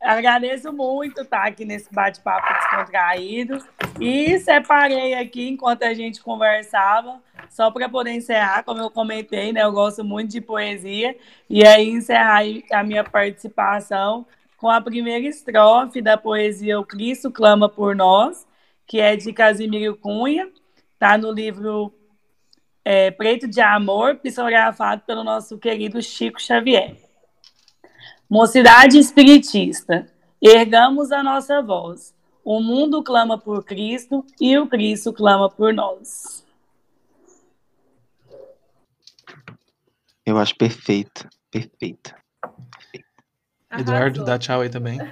Agradeço 0.00 0.72
muito 0.72 1.20
estar 1.20 1.46
aqui 1.46 1.64
nesse 1.64 1.92
bate-papo 1.92 2.52
descontraído. 2.54 3.58
E 4.00 4.38
separei 4.38 5.12
aqui, 5.12 5.48
enquanto 5.48 5.82
a 5.82 5.92
gente 5.92 6.22
conversava, 6.22 7.20
só 7.50 7.70
para 7.70 7.86
poder 7.86 8.12
encerrar, 8.12 8.62
como 8.62 8.80
eu 8.80 8.90
comentei, 8.90 9.52
né? 9.52 9.62
Eu 9.62 9.72
gosto 9.72 10.02
muito 10.02 10.30
de 10.30 10.40
poesia. 10.40 11.14
E 11.50 11.66
aí 11.66 11.90
encerrar 11.90 12.40
a 12.72 12.82
minha 12.82 13.04
participação 13.04 14.26
com 14.56 14.70
a 14.70 14.80
primeira 14.80 15.26
estrofe 15.26 16.00
da 16.00 16.16
poesia 16.16 16.80
O 16.80 16.84
Cristo 16.84 17.30
Clama 17.30 17.68
por 17.68 17.94
Nós, 17.94 18.46
que 18.86 18.98
é 19.00 19.16
de 19.16 19.32
Casimiro 19.34 19.96
Cunha. 19.96 20.48
Está 20.94 21.18
no 21.18 21.30
livro 21.30 21.92
é, 22.82 23.10
Preto 23.10 23.46
de 23.46 23.60
Amor, 23.60 24.16
psicografado 24.16 25.02
pelo 25.06 25.22
nosso 25.22 25.58
querido 25.58 26.00
Chico 26.02 26.40
Xavier. 26.40 27.09
Mocidade 28.30 28.96
espiritista, 28.96 30.06
ergamos 30.40 31.10
a 31.10 31.20
nossa 31.20 31.60
voz. 31.60 32.14
O 32.44 32.60
mundo 32.60 33.02
clama 33.02 33.36
por 33.36 33.64
Cristo 33.64 34.24
e 34.40 34.56
o 34.56 34.68
Cristo 34.68 35.12
clama 35.12 35.50
por 35.50 35.74
nós. 35.74 36.46
Eu 40.24 40.38
acho 40.38 40.56
perfeito, 40.56 41.28
perfeito. 41.50 42.14
Eduardo, 43.72 44.20
Arrasou. 44.20 44.24
dá 44.24 44.38
tchau 44.38 44.60
aí 44.60 44.70
também. 44.70 44.98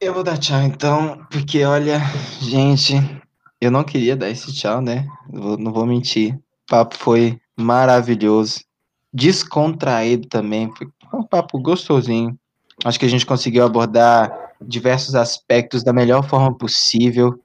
Eu 0.00 0.12
vou 0.12 0.22
dar 0.24 0.36
tchau 0.36 0.60
então, 0.60 1.24
porque 1.30 1.64
olha, 1.64 1.98
gente, 2.42 2.92
eu 3.58 3.70
não 3.70 3.82
queria 3.82 4.14
dar 4.14 4.28
esse 4.28 4.52
tchau, 4.52 4.82
né? 4.82 5.06
Vou- 5.30 5.56
não 5.56 5.72
vou 5.72 5.86
mentir. 5.86 6.34
O 6.34 6.40
papo 6.68 6.94
foi 6.94 7.40
maravilhoso. 7.56 8.60
Descontraído 9.14 10.28
também. 10.28 10.70
Foi 10.74 10.88
um 11.14 11.22
papo 11.22 11.60
gostosinho. 11.60 12.36
Acho 12.84 12.98
que 12.98 13.06
a 13.06 13.08
gente 13.08 13.24
conseguiu 13.24 13.64
abordar 13.64 14.52
diversos 14.60 15.14
aspectos 15.14 15.84
da 15.84 15.92
melhor 15.92 16.28
forma 16.28 16.52
possível. 16.56 17.40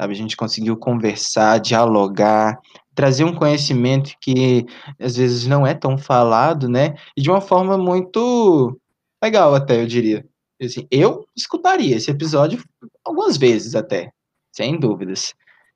Sabe? 0.00 0.12
A 0.12 0.16
gente 0.16 0.36
conseguiu 0.36 0.76
conversar, 0.76 1.58
dialogar, 1.58 2.56
trazer 2.94 3.24
um 3.24 3.34
conhecimento 3.34 4.12
que 4.20 4.64
às 4.98 5.16
vezes 5.16 5.46
não 5.46 5.66
é 5.66 5.74
tão 5.74 5.98
falado, 5.98 6.68
né? 6.68 6.94
E 7.16 7.22
de 7.22 7.28
uma 7.28 7.40
forma 7.40 7.76
muito 7.76 8.78
legal, 9.22 9.54
até 9.54 9.82
eu 9.82 9.86
diria. 9.86 10.24
Assim, 10.62 10.86
eu 10.90 11.24
escutaria 11.36 11.96
esse 11.96 12.10
episódio 12.10 12.62
algumas 13.04 13.36
vezes 13.36 13.74
até, 13.74 14.10
sem 14.52 14.78
dúvidas. 14.78 15.34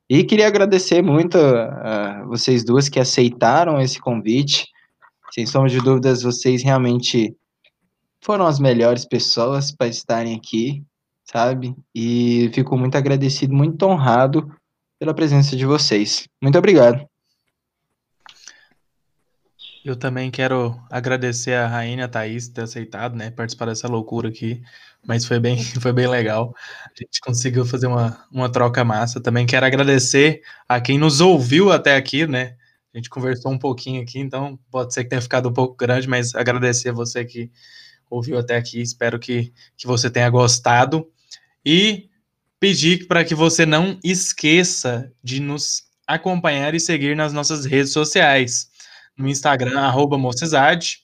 E 0.08 0.24
queria 0.24 0.46
agradecer 0.46 1.02
muito 1.02 1.36
a, 1.36 2.24
vocês 2.26 2.64
duas 2.64 2.88
que 2.88 3.00
aceitaram 3.00 3.80
esse 3.80 4.00
convite. 4.00 4.68
Sem 5.32 5.46
sombra 5.46 5.70
de 5.70 5.80
dúvidas, 5.80 6.22
vocês 6.22 6.62
realmente 6.62 7.34
foram 8.20 8.46
as 8.46 8.60
melhores 8.60 9.04
pessoas 9.06 9.72
para 9.72 9.88
estarem 9.88 10.34
aqui, 10.36 10.84
sabe? 11.24 11.74
E 11.94 12.50
fico 12.52 12.76
muito 12.76 12.96
agradecido, 12.96 13.54
muito 13.54 13.82
honrado 13.86 14.54
pela 14.98 15.14
presença 15.14 15.56
de 15.56 15.64
vocês. 15.64 16.28
Muito 16.40 16.58
obrigado. 16.58 17.08
Eu 19.84 19.96
também 19.96 20.30
quero 20.30 20.78
agradecer 20.90 21.54
a 21.54 21.66
Rainha, 21.66 22.04
a 22.04 22.08
Thaís, 22.08 22.48
ter 22.48 22.62
aceitado, 22.62 23.16
né, 23.16 23.30
participar 23.30 23.66
dessa 23.66 23.88
loucura 23.88 24.28
aqui, 24.28 24.62
mas 25.04 25.24
foi 25.24 25.40
bem, 25.40 25.56
foi 25.80 25.92
bem 25.92 26.06
legal. 26.06 26.54
A 26.84 26.90
gente 26.96 27.20
conseguiu 27.20 27.64
fazer 27.64 27.88
uma, 27.88 28.24
uma 28.30 28.52
troca 28.52 28.84
massa. 28.84 29.20
Também 29.20 29.46
quero 29.46 29.66
agradecer 29.66 30.42
a 30.68 30.80
quem 30.80 30.98
nos 30.98 31.20
ouviu 31.20 31.72
até 31.72 31.96
aqui, 31.96 32.26
né? 32.26 32.54
A 32.92 32.98
gente 32.98 33.08
conversou 33.08 33.50
um 33.52 33.58
pouquinho 33.58 34.02
aqui, 34.02 34.18
então 34.18 34.58
pode 34.70 34.92
ser 34.92 35.04
que 35.04 35.10
tenha 35.10 35.22
ficado 35.22 35.48
um 35.48 35.52
pouco 35.52 35.76
grande, 35.76 36.08
mas 36.08 36.34
agradecer 36.34 36.90
a 36.90 36.92
você 36.92 37.24
que 37.24 37.50
ouviu 38.10 38.38
até 38.38 38.56
aqui. 38.56 38.80
Espero 38.80 39.18
que, 39.18 39.52
que 39.76 39.86
você 39.86 40.10
tenha 40.10 40.28
gostado. 40.28 41.10
E 41.64 42.10
pedir 42.60 43.06
para 43.06 43.24
que 43.24 43.34
você 43.34 43.64
não 43.64 43.98
esqueça 44.04 45.10
de 45.24 45.40
nos 45.40 45.84
acompanhar 46.06 46.74
e 46.74 46.80
seguir 46.80 47.16
nas 47.16 47.32
nossas 47.32 47.64
redes 47.64 47.92
sociais 47.92 48.70
no 49.16 49.28
Instagram, 49.28 49.78
arroba 49.80 50.18
Mocizade, 50.18 51.00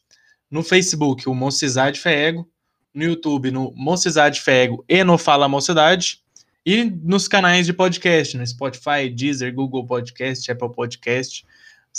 no 0.51 0.62
Facebook, 0.62 1.28
o 1.28 1.35
Mocizade 1.35 2.01
Fego, 2.01 2.48
no 2.93 3.05
YouTube, 3.05 3.51
no 3.51 3.73
Mocizade 3.74 4.40
Fego 4.40 4.85
e 4.89 5.05
no 5.05 5.19
Fala 5.19 5.48
Mocidade, 5.48 6.20
e 6.65 6.85
nos 6.85 7.28
canais 7.28 7.66
de 7.66 7.73
podcast, 7.73 8.36
no 8.36 8.47
Spotify, 8.47 9.09
Deezer, 9.15 9.55
Google 9.55 9.86
Podcast, 9.86 10.51
Apple 10.51 10.73
Podcast. 10.73 11.47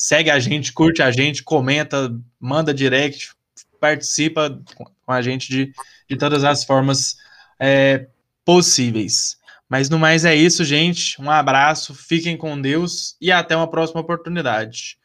Segue 0.02 0.30
a 0.30 0.40
gente, 0.40 0.72
curte 0.72 1.02
a 1.02 1.12
gente, 1.12 1.44
comenta, 1.44 2.10
manda 2.40 2.74
direct, 2.74 3.34
participa 3.82 4.58
com 5.06 5.12
a 5.12 5.22
gente 5.22 5.50
de, 5.50 5.74
de 6.10 6.16
todas 6.16 6.46
as 6.46 6.64
formas 6.64 7.18
é, 7.60 8.08
possíveis. 8.46 9.38
Mas 9.68 9.90
no 9.90 10.00
mais 10.00 10.24
é 10.24 10.34
isso, 10.34 10.64
gente. 10.64 11.22
Um 11.22 11.30
abraço, 11.30 11.94
fiquem 11.94 12.38
com 12.38 12.62
Deus 12.62 13.18
e 13.20 13.30
até 13.30 13.58
uma 13.58 13.70
próxima 13.70 14.00
oportunidade. 14.00 14.98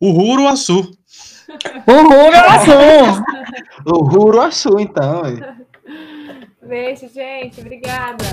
Uhuru 0.00 0.48
Açu! 0.48 0.90
Uhuru 1.86 2.34
Açu! 2.34 3.22
Uhuru 3.84 4.40
Açu, 4.40 4.80
então. 4.80 5.22
Beijo, 6.66 7.10
gente. 7.12 7.60
Obrigada. 7.60 8.24